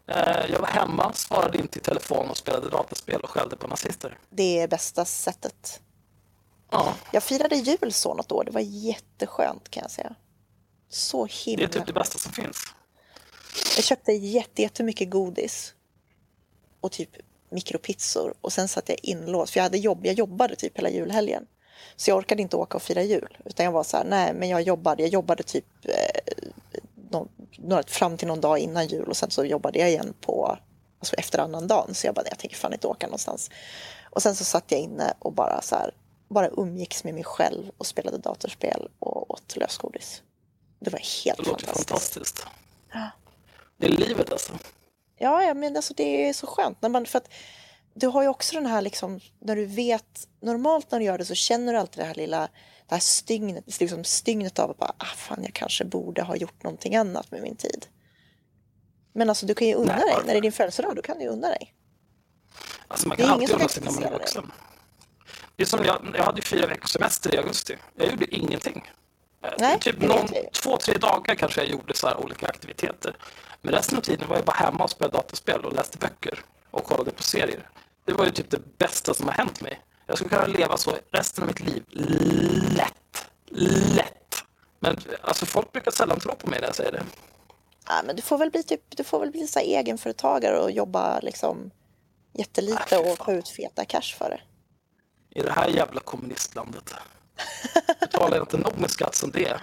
Eh, 0.10 0.52
Jag 0.52 0.60
var 0.60 0.68
hemma, 0.68 1.14
svarade 1.14 1.58
inte 1.58 1.80
i 1.80 1.82
telefon 1.82 2.30
och 2.30 2.38
spelade 2.38 2.70
dataspel 2.70 3.22
och 3.22 3.30
skällde 3.30 3.56
på 3.56 3.68
nazister. 3.68 4.18
Det 4.30 4.60
är 4.60 4.68
bästa 4.68 5.06
sättet. 5.06 5.82
Ja, 6.72 6.94
Jag 7.12 7.24
firade 7.24 7.56
jul 7.56 7.94
så 7.94 8.14
något 8.14 8.32
år. 8.32 8.44
Det 8.44 8.52
var 8.52 8.62
jätteskönt 8.62 9.70
kan 9.70 9.82
jag 9.82 9.92
säga. 9.92 10.16
Så 10.90 11.26
det 11.26 11.32
himla... 11.34 11.64
är 11.64 11.68
typ 11.68 11.86
det 11.88 11.94
bästa 11.94 12.18
som 12.20 12.32
finns. 12.32 12.58
Jag 13.76 13.84
köpte 13.86 14.12
jätte, 14.12 14.62
jättemycket 14.62 15.10
godis. 15.10 15.74
Och 16.82 16.92
typ 16.92 17.10
mikropizzor. 17.50 18.34
Och 18.42 18.54
sen 18.54 18.68
satt 18.68 18.90
jag 18.90 18.98
inlåst. 19.04 19.54
För 19.54 19.60
jag, 19.60 19.64
hade 19.64 19.78
jobb, 19.78 20.06
jag 20.06 20.14
jobbade 20.16 20.56
typ 20.56 20.78
hela 20.78 20.90
julhelgen. 20.90 21.46
Så 21.96 22.10
jag 22.12 22.18
orkade 22.18 22.42
inte 22.42 22.56
åka 22.58 22.78
och 22.78 22.84
fira 22.84 23.04
jul. 23.04 23.38
Utan 23.46 23.64
jag 23.66 23.72
var 23.72 23.84
så 23.84 23.98
här, 23.98 24.04
nej 24.06 24.34
men 24.34 24.50
jag 24.50 24.62
jobbade. 24.62 25.04
Jag 25.04 25.10
jobbade 25.12 25.44
typ 25.44 25.66
eh, 25.84 26.22
några, 27.58 27.84
fram 27.84 28.18
till 28.18 28.28
någon 28.28 28.42
dag 28.42 28.60
innan 28.60 28.88
jul. 28.88 29.08
Och 29.10 29.18
sen 29.18 29.32
så 29.32 29.46
jobbade 29.46 29.80
jag 29.80 29.90
igen 29.90 30.14
på, 30.22 30.58
alltså 31.00 31.16
efter 31.16 31.40
annan 31.40 31.68
dagen. 31.68 31.94
Så 31.94 32.08
jag 32.08 32.16
bara, 32.16 32.26
jag 32.30 32.40
tänker 32.40 32.58
fan 32.58 32.74
inte 32.74 32.88
åka 32.88 33.08
någonstans. 33.08 33.50
Och 34.10 34.22
sen 34.22 34.36
så 34.36 34.44
satt 34.44 34.72
jag 34.72 34.80
inne 34.80 35.14
och 35.20 35.34
bara 35.34 35.62
så 35.62 35.76
här, 35.76 35.94
bara 36.30 36.50
umgicks 36.50 37.04
med 37.04 37.14
mig 37.14 37.24
själv 37.24 37.72
och 37.78 37.86
spelade 37.86 38.18
datorspel 38.18 38.88
och 39.00 39.32
åt 39.32 39.56
lösgodis. 39.56 40.22
Det 40.80 40.90
var 40.90 41.00
helt 41.26 41.38
Det 41.38 41.50
låter 41.50 41.66
fantastiskt. 41.66 41.90
fantastiskt. 41.90 42.46
Det 43.78 43.88
är 43.88 43.92
livet 43.92 44.32
alltså. 44.32 44.54
Ja, 45.18 45.44
ja, 45.44 45.54
men 45.54 45.76
alltså 45.76 45.94
det 45.94 46.30
är 46.30 46.34
så 46.34 46.48
skönt. 46.48 46.82
När 46.82 46.90
man, 46.90 47.06
för 47.06 47.18
att 47.18 47.30
du 47.94 48.08
har 48.08 48.22
ju 48.22 48.28
också 48.28 48.56
den 48.56 48.66
här 48.66 48.82
liksom, 48.82 49.20
när 49.40 49.56
du 49.56 49.66
vet, 49.66 50.28
normalt 50.42 50.92
när 50.92 51.00
du 51.00 51.06
gör 51.06 51.18
det 51.18 51.26
så 51.26 51.36
känner 51.36 51.74
du 51.74 51.80
alltid 51.80 52.04
det 52.04 52.08
här 52.08 52.16
lilla, 52.16 52.50
det 52.90 52.96
här 52.96 53.00
stygnet, 53.00 53.80
liksom 53.80 54.04
stygnet 54.04 54.60
av 54.60 54.72
att 54.72 54.78
bara, 54.78 54.94
ah, 54.98 55.06
fan 55.06 55.44
jag 55.44 55.54
kanske 55.54 55.86
borde 55.86 56.22
ha 56.22 56.36
gjort 56.36 56.64
någonting 56.64 56.96
annat 56.96 57.32
med 57.32 57.42
min 57.42 57.56
tid. 57.56 57.86
Men 59.14 59.30
alltså 59.30 59.46
du 59.46 59.56
kan 59.56 59.68
ju 59.68 59.74
unna 59.74 59.96
Nej, 59.96 60.06
dig, 60.06 60.16
när 60.26 60.34
det 60.34 60.40
är 60.40 60.42
din 60.42 60.52
födelsedag, 60.52 60.96
då 60.96 61.02
kan 61.02 61.18
du 61.18 61.24
ju 61.24 61.30
unna 61.30 61.48
dig. 61.48 61.74
Alltså 62.88 63.08
man 63.08 63.18
Det 63.18 63.24
är 63.24 63.28
kan 63.28 63.34
alltid 63.34 63.56
unna 63.56 63.68
sig 63.68 63.84
när 63.84 63.92
man 63.92 64.04
är 64.04 64.12
vuxen. 64.12 64.52
Det 65.56 65.64
är 65.64 65.68
som 65.68 65.86
jag, 65.86 66.14
jag 66.18 66.24
hade 66.24 66.42
fyra 66.42 66.68
veckors 66.68 66.90
semester 66.92 67.36
i 67.36 67.38
augusti. 67.38 67.78
Jag 67.96 68.10
gjorde 68.12 68.36
ingenting. 68.36 68.92
Eh, 69.44 69.50
Nej, 69.60 69.80
typ 69.80 70.02
någon, 70.02 70.28
två, 70.64 70.78
tre 70.78 70.98
dagar 70.98 71.36
kanske 71.36 71.62
jag 71.62 71.70
gjorde 71.70 71.94
så 71.94 72.08
här 72.08 72.18
olika 72.18 72.48
aktiviteter. 72.48 73.16
Men 73.62 73.74
resten 73.74 73.98
av 73.98 74.02
tiden 74.02 74.28
var 74.28 74.36
jag 74.36 74.46
bara 74.46 74.58
hemma 74.58 74.84
och 74.84 74.90
spelade 74.90 75.18
dataspel 75.18 75.66
och 75.66 75.74
läste 75.74 75.98
böcker 75.98 76.40
och 76.72 76.84
kollade 76.84 77.12
på 77.12 77.24
serier. 77.24 77.70
Det 78.06 78.14
var 78.14 78.26
ju 78.26 78.32
typ 78.32 78.50
det 78.50 78.78
bästa 78.78 79.14
som 79.14 79.28
har 79.28 79.34
hänt 79.34 79.62
mig. 79.62 79.80
Jag 80.10 80.18
skulle 80.18 80.30
kunna 80.30 80.48
leva 80.48 80.78
så 80.78 80.92
resten 81.12 81.44
av 81.44 81.48
mitt 81.48 81.60
liv. 81.60 81.84
Lätt. 82.78 83.30
Lätt. 83.96 84.44
Men 84.80 84.98
alltså 85.22 85.46
folk 85.46 85.72
brukar 85.72 85.92
sällan 85.92 86.20
tro 86.20 86.36
på 86.36 86.50
mig 86.50 86.60
när 86.60 86.68
jag 86.68 86.76
säger 86.76 86.92
det. 86.92 87.04
Ja, 87.88 87.94
men 88.06 88.16
du 88.16 88.22
får 88.22 88.38
väl 88.38 88.52
bli 88.52 88.64
typ, 88.64 88.82
du 88.90 89.04
får 89.04 89.20
väl 89.20 89.32
bli 89.32 89.48
så 89.48 89.60
egenföretagare 89.60 90.60
och 90.60 90.72
jobba 90.72 91.20
liksom 91.20 91.72
jättelite 92.34 92.84
fy 92.90 92.96
och 92.96 93.18
ta 93.18 93.32
ut 93.32 93.50
feta 93.50 93.86
cash 93.86 94.16
för 94.18 94.30
det. 94.30 94.42
I 95.40 95.44
det 95.44 95.52
här 95.52 95.68
jävla 95.68 96.02
kommunistlandet. 96.02 96.94
Betalar 98.00 98.36
jag 98.36 98.44
inte 98.44 98.58
nog 98.58 98.80
med 98.80 98.92
skatt 98.92 99.16
som 99.16 99.32
det. 99.32 99.62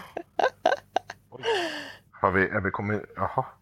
Har 2.11 2.31
vi, 2.31 2.43
är 2.43 2.61
vi 2.61 2.71
kommit... 2.71 3.03
Jaha. 3.17 3.45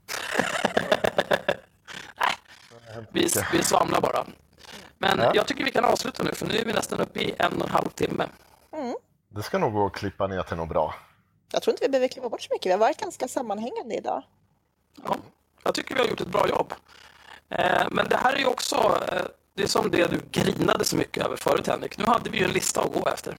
Vi, 3.13 3.29
vi 3.53 3.63
svamlar 3.63 4.01
bara. 4.01 4.27
Men 5.05 5.19
Ja. 5.19 5.33
jag 5.35 5.47
tycker 5.47 5.65
vi 5.65 5.71
kan 5.71 5.85
avsluta 5.85 6.23
nu, 6.23 6.33
för 6.33 6.47
nu 6.47 6.57
är 6.59 6.65
vi 6.65 6.73
nästan 6.73 7.01
uppe 7.01 7.21
i 7.21 7.35
en 7.39 7.53
och 7.61 7.67
en 7.67 7.73
halv 7.73 7.89
timme. 7.89 8.27
Det 9.29 9.43
ska 9.43 9.59
nog 9.59 9.73
gå 9.73 9.87
att 9.87 9.93
klippa 9.93 10.27
ner 10.27 10.43
till 10.43 10.57
något 10.57 10.69
bra. 10.69 10.95
Jag 11.53 11.63
tror 11.63 11.73
inte 11.73 11.85
vi 11.85 11.89
behöver 11.89 12.09
klippa 12.09 12.29
bort 12.29 12.43
så 12.43 12.49
mycket. 12.53 12.67
Vi 12.67 12.71
har 12.71 12.79
varit 12.79 13.01
ganska 13.01 13.29
sammanhängande 13.29 13.95
idag. 13.95 14.23
Ja, 15.05 15.17
jag 15.65 15.75
tycker 15.75 15.95
vi 15.95 16.01
har 16.01 16.09
gjort 16.09 16.21
ett 16.21 16.29
bra 16.29 16.49
jobb. 16.49 16.75
Eh, 17.51 17.83
men 17.91 18.09
det 18.09 18.17
här 18.17 18.33
är 18.33 18.39
ju 18.39 18.47
också, 18.47 18.77
eh, 19.13 19.23
det 19.55 19.63
är 19.63 19.67
som 19.67 19.91
det 19.91 20.07
du 20.11 20.21
grinade 20.31 20.85
så 20.85 20.97
mycket 20.97 21.25
över 21.27 21.37
förut 21.37 21.67
Henrik. 21.67 21.99
Nu 21.99 22.05
hade 22.05 22.31
vi 22.31 22.39
ju 22.39 22.45
en 22.45 22.51
lista 22.53 22.81
att 22.83 22.93
gå 22.93 23.09
efter. 23.09 23.37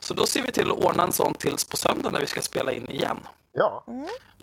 Så 0.00 0.14
då 0.14 0.26
ser 0.26 0.42
vi 0.42 0.52
till 0.52 0.70
att 0.70 0.78
ordna 0.78 1.02
en 1.02 1.12
sån 1.12 1.34
tills 1.34 1.64
på 1.64 1.76
söndag 1.76 2.10
när 2.10 2.20
vi 2.20 2.26
ska 2.26 2.40
spela 2.42 2.72
in 2.72 2.90
igen. 2.90 3.18
Ja, 3.52 3.84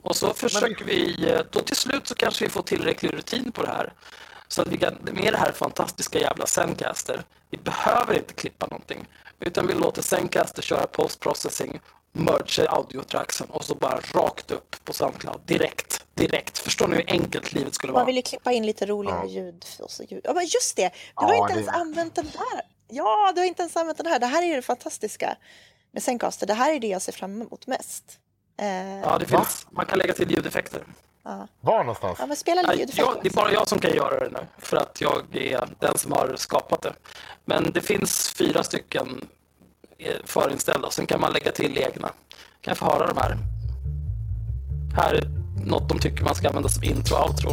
Och 0.01 0.15
så 0.15 0.33
försöker 0.33 0.85
vi, 0.85 1.29
eh, 1.31 1.39
då 1.51 1.59
till 1.59 1.75
slut 1.75 2.07
så 2.07 2.15
kanske 2.15 2.43
vi 2.45 2.49
får 2.49 2.61
tillräcklig 2.61 3.13
rutin 3.13 3.51
på 3.51 3.61
det 3.61 3.69
här. 3.69 3.93
Så 4.47 4.61
att 4.61 4.67
vi 4.67 4.77
kan, 4.77 4.97
med 5.01 5.33
det 5.33 5.37
här 5.37 5.51
fantastiska 5.51 6.19
jävla 6.19 6.45
Zencaster, 6.45 7.23
vi 7.49 7.57
behöver 7.57 8.13
inte 8.17 8.33
klippa 8.33 8.67
någonting. 8.67 9.05
Utan 9.39 9.67
vi 9.67 9.73
låter 9.73 10.01
Zencaster 10.01 10.61
köra 10.61 10.87
postprocessing, 10.87 11.79
merge 12.11 12.69
audiotracksen 12.69 13.47
och 13.49 13.63
så 13.63 13.75
bara 13.75 13.99
rakt 14.13 14.51
upp 14.51 14.75
på 14.85 14.93
Soundcloud 14.93 15.41
direkt. 15.45 16.05
Direkt. 16.13 16.57
Förstår 16.57 16.87
ni 16.87 16.95
hur 16.95 17.05
enkelt 17.11 17.53
livet 17.53 17.73
skulle 17.73 17.91
Man 17.93 17.99
vara? 17.99 18.05
vill 18.05 18.15
ju 18.15 18.21
klippa 18.21 18.51
in 18.51 18.65
lite 18.65 18.85
roligare 18.85 19.27
ljud. 19.27 19.65
och 19.79 19.91
så 19.91 20.03
ljud. 20.03 20.21
Ja, 20.23 20.33
men 20.33 20.43
just 20.45 20.75
det! 20.75 20.89
Du 20.89 20.93
Ja, 21.15 21.23
har 21.23 21.35
inte 21.35 21.53
det- 21.53 21.59
ens 21.59 21.73
använt 21.75 22.15
den 22.15 22.25
här. 22.37 22.61
Ja, 22.87 23.31
du 23.35 23.41
har 23.41 23.45
inte 23.45 23.61
ens 23.61 23.75
använt 23.77 23.97
den 23.97 24.07
här. 24.07 24.19
Det 24.19 24.25
här 24.25 24.41
är 24.43 24.47
ju 24.47 24.55
det 24.55 24.61
fantastiska 24.61 25.37
med 25.91 26.03
Zencaster. 26.03 26.47
Det 26.47 26.53
här 26.53 26.73
är 26.73 26.79
det 26.79 26.87
jag 26.87 27.01
ser 27.01 27.11
fram 27.11 27.41
emot 27.41 27.67
mest. 27.67 28.03
Eh, 28.59 28.99
Ja, 28.99 29.17
det 29.17 29.25
finns. 29.25 29.67
Man 29.71 29.85
kan 29.85 29.97
lägga 29.99 30.13
till 30.13 30.31
ljudeffekter. 30.31 30.83
Var 31.61 31.77
någonstans? 31.79 32.17
ja, 32.19 32.25
men 32.25 32.35
spela 32.37 32.61
lite 32.61 32.71
Nej, 32.71 32.79
ljudeffekter. 32.79 33.11
jag, 33.13 33.23
det 33.23 33.29
är 33.29 33.33
bara 33.33 33.51
jag 33.51 33.67
som 33.67 33.79
kan 33.79 33.93
göra 33.93 34.19
det 34.19 34.29
nu, 34.29 34.39
för 34.57 34.77
att 34.77 35.01
jag 35.01 35.35
är 35.35 35.67
den 35.79 35.97
som 35.97 36.11
har 36.11 36.33
skapat 36.35 36.81
det. 36.81 36.93
Men 37.45 37.71
det 37.71 37.81
finns 37.81 38.29
fyra 38.37 38.63
stycken 38.63 39.27
eh, 39.97 40.15
förinställda, 40.25 40.89
sen 40.89 41.05
kan 41.05 41.21
man 41.21 41.33
lägga 41.33 41.51
till 41.51 41.77
egna. 41.77 42.07
Kan 42.61 42.71
jag 42.71 42.77
få 42.77 42.85
höra 42.85 43.07
de 43.07 43.17
här? 43.17 43.37
Här 44.95 45.13
är 45.13 45.23
något 45.65 45.89
de 45.89 45.99
tycker 45.99 46.23
man 46.23 46.35
ska 46.35 46.47
använda 46.47 46.69
som 46.69 46.83
intro 46.83 47.15
och 47.15 47.29
outro. 47.29 47.51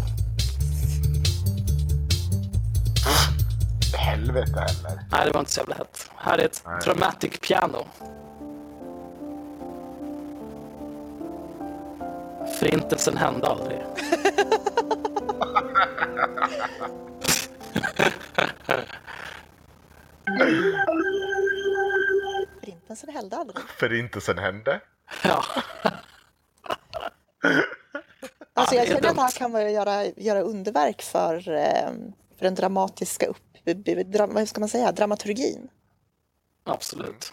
Helvete 3.96 4.60
heller. 4.60 5.00
Nej, 5.12 5.26
det 5.26 5.32
var 5.32 5.40
inte 5.40 5.52
så 5.52 5.60
jävla 5.60 5.74
hett. 5.74 6.10
Här 6.16 6.38
är 6.38 6.44
ett 6.44 6.64
dramatic 6.84 7.30
piano. 7.40 7.86
Förintelsen 12.46 13.16
hände 13.16 13.46
aldrig. 13.46 13.82
Förintelsen 22.60 23.10
hällde 23.14 23.36
aldrig. 23.36 23.58
Förintelsen 23.78 24.38
hände. 24.38 24.80
Ja. 25.24 25.44
Alltså, 28.54 28.74
jag 28.74 28.86
känner 28.86 28.96
att 28.96 29.02
det 29.02 29.22
här 29.22 29.48
dumt. 29.48 29.52
kan 29.52 29.72
göra, 29.72 30.04
göra 30.06 30.40
underverk 30.40 31.02
för, 31.02 31.48
eh, 31.48 31.90
för 32.38 32.44
den 32.44 32.54
dramatiska 32.54 33.26
upp, 33.26 33.42
dra, 34.06 34.26
vad 34.26 34.48
ska 34.48 34.60
man 34.60 34.68
säga, 34.68 34.92
dramaturgin. 34.92 35.68
Absolut. 36.64 37.32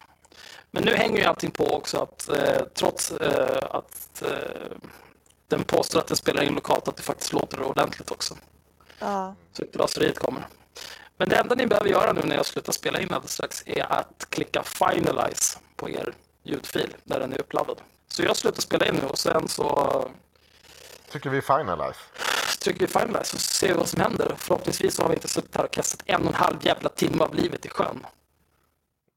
Men 0.71 0.83
nu 0.83 0.95
hänger 0.95 1.17
ju 1.17 1.23
allting 1.23 1.51
på 1.51 1.65
också 1.75 1.97
att 1.97 2.29
eh, 2.29 2.63
trots 2.73 3.11
eh, 3.11 3.57
att 3.69 4.21
eh, 4.21 4.77
den 5.47 5.63
påstår 5.63 5.99
att 5.99 6.07
den 6.07 6.17
spelar 6.17 6.43
in 6.43 6.53
lokalt 6.55 6.87
att 6.87 6.97
det 6.97 7.03
faktiskt 7.03 7.33
låter 7.33 7.61
ordentligt 7.63 8.11
också. 8.11 8.37
Ja. 8.99 9.35
Så 9.53 9.63
inte 9.63 9.79
raseriet 9.79 10.19
kommer. 10.19 10.47
Men 11.17 11.29
det 11.29 11.35
enda 11.35 11.55
ni 11.55 11.67
behöver 11.67 11.89
göra 11.89 12.13
nu 12.13 12.21
när 12.23 12.35
jag 12.35 12.45
slutar 12.45 12.71
spela 12.73 12.99
in 13.01 13.13
alldeles 13.13 13.33
strax 13.33 13.63
är 13.65 13.91
att 13.91 14.27
klicka 14.29 14.63
finalize 14.63 15.59
på 15.75 15.89
er 15.89 16.13
ljudfil 16.43 16.95
där 17.03 17.19
den 17.19 17.33
är 17.33 17.39
uppladdad. 17.39 17.77
Så 18.07 18.23
jag 18.23 18.37
slutar 18.37 18.61
spela 18.61 18.87
in 18.87 18.95
nu 18.95 19.07
och 19.07 19.17
sen 19.17 19.47
så 19.47 20.09
Tycker 21.11 21.29
vi 21.29 21.41
finalize. 21.41 21.99
trycker 22.61 22.79
vi 22.79 22.87
finalize 22.87 23.35
och 23.35 23.41
ser 23.41 23.67
vi 23.67 23.73
vad 23.73 23.87
som 23.87 24.01
händer. 24.01 24.33
Förhoppningsvis 24.37 24.95
så 24.95 25.01
har 25.01 25.09
vi 25.09 25.15
inte 25.15 25.27
suttit 25.27 25.55
här 25.55 25.63
och 25.65 25.71
kastat 25.71 26.03
en 26.05 26.21
och 26.21 26.27
en 26.27 26.33
halv 26.33 26.57
jävla 26.61 26.89
timme 26.89 27.23
av 27.23 27.35
livet 27.35 27.65
i 27.65 27.69
sjön. 27.69 28.05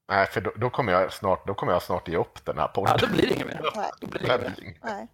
Nej, 0.09 0.26
för 0.26 0.40
då, 0.40 0.52
då, 0.56 0.70
kommer 0.70 0.93
jag 0.93 1.12
snart, 1.12 1.47
då 1.47 1.55
kommer 1.55 1.72
jag 1.72 1.82
snart 1.82 2.09
ge 2.09 2.16
upp 2.16 2.44
den 2.44 2.59
här 2.59 2.64
Ja, 2.64 2.68
podden. 2.68 2.98
då 3.01 3.06
blir 3.06 3.26
det 3.26 3.35
inget 3.35 3.47
mer. 3.47 3.70
Nej. 3.76 3.90
Då 4.01 4.06
blir 4.06 4.20
det 4.28 4.35
inget 4.62 4.82
mer. 4.85 4.90
Nej, 4.94 5.09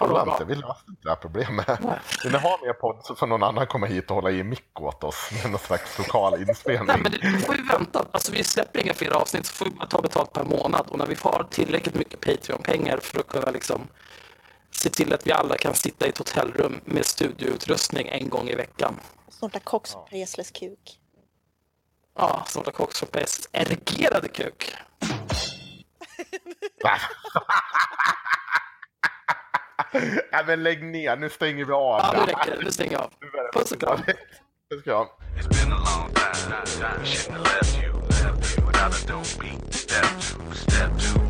Nej. 0.00 0.32
Inte, 0.32 0.44
vi 0.44 0.54
löste 0.54 0.90
inte 0.90 1.02
det 1.02 1.08
här 1.08 1.16
problemet. 1.16 1.68
Vill 2.24 2.32
ni 2.32 2.38
ha 2.38 2.58
mer 2.62 2.72
podd 2.72 3.00
så 3.04 3.14
får 3.14 3.26
någon 3.26 3.42
annan 3.42 3.66
komma 3.66 3.86
hit 3.86 4.10
och 4.10 4.14
hålla 4.14 4.30
i 4.30 4.42
mick 4.44 4.80
åt 4.80 5.04
oss 5.04 5.30
med 5.42 5.50
någon 5.50 5.60
slags 5.60 5.98
lokal 5.98 6.32
Nej, 6.38 6.48
inspelning. 6.48 6.86
men 7.02 7.12
det, 7.12 7.18
vi 7.22 7.38
får 7.38 7.56
ju 7.56 7.62
vänta. 7.66 8.06
Alltså, 8.12 8.32
vi 8.32 8.44
släpper 8.44 8.80
inga 8.80 8.94
fler 8.94 9.10
avsnitt 9.10 9.46
så 9.46 9.52
får 9.54 9.64
vi 9.64 9.70
bara 9.70 9.86
ta 9.86 10.00
betalt 10.02 10.32
per 10.32 10.44
månad. 10.44 10.86
Och 10.88 10.98
när 10.98 11.06
vi 11.06 11.16
har 11.20 11.46
tillräckligt 11.50 11.94
mycket 11.94 12.20
Patreon-pengar 12.20 12.98
för 13.02 13.20
att 13.20 13.26
kunna 13.28 13.50
liksom 13.50 13.88
se 14.70 14.90
till 14.90 15.12
att 15.12 15.26
vi 15.26 15.32
alla 15.32 15.56
kan 15.56 15.74
sitta 15.74 16.06
i 16.06 16.08
ett 16.08 16.18
hotellrum 16.18 16.80
med 16.84 17.04
studioutrustning 17.06 18.08
en 18.08 18.28
gång 18.28 18.48
i 18.48 18.54
veckan. 18.54 18.94
Snorta 19.28 19.58
koks 19.58 19.94
på 19.94 20.06
Resles 20.10 20.50
kuk. 20.50 20.99
Ja, 22.14 22.44
snorta 22.46 22.70
koks 22.70 23.02
och 23.02 23.08
bäst 23.12 23.48
erigerade 23.52 24.28
kuk. 24.28 24.74
Nej 26.84 26.98
men 30.46 30.62
lägg 30.62 30.84
ner, 30.84 31.16
nu 31.16 31.30
stänger 31.30 31.64
vi 31.64 31.72
av. 31.72 32.00
Ja, 32.00 32.12
nu 32.12 32.32
räcker 32.32 32.56
det. 32.56 32.64
Nu 32.64 32.72
stänger 32.72 32.92
jag 32.92 33.00
av. 33.00 33.10
Puss 33.52 33.72
och 33.72 33.80
kram. 33.80 33.98
Puss 34.70 34.78
och 34.78 34.84
kram. 34.84 35.06
It's 40.72 41.29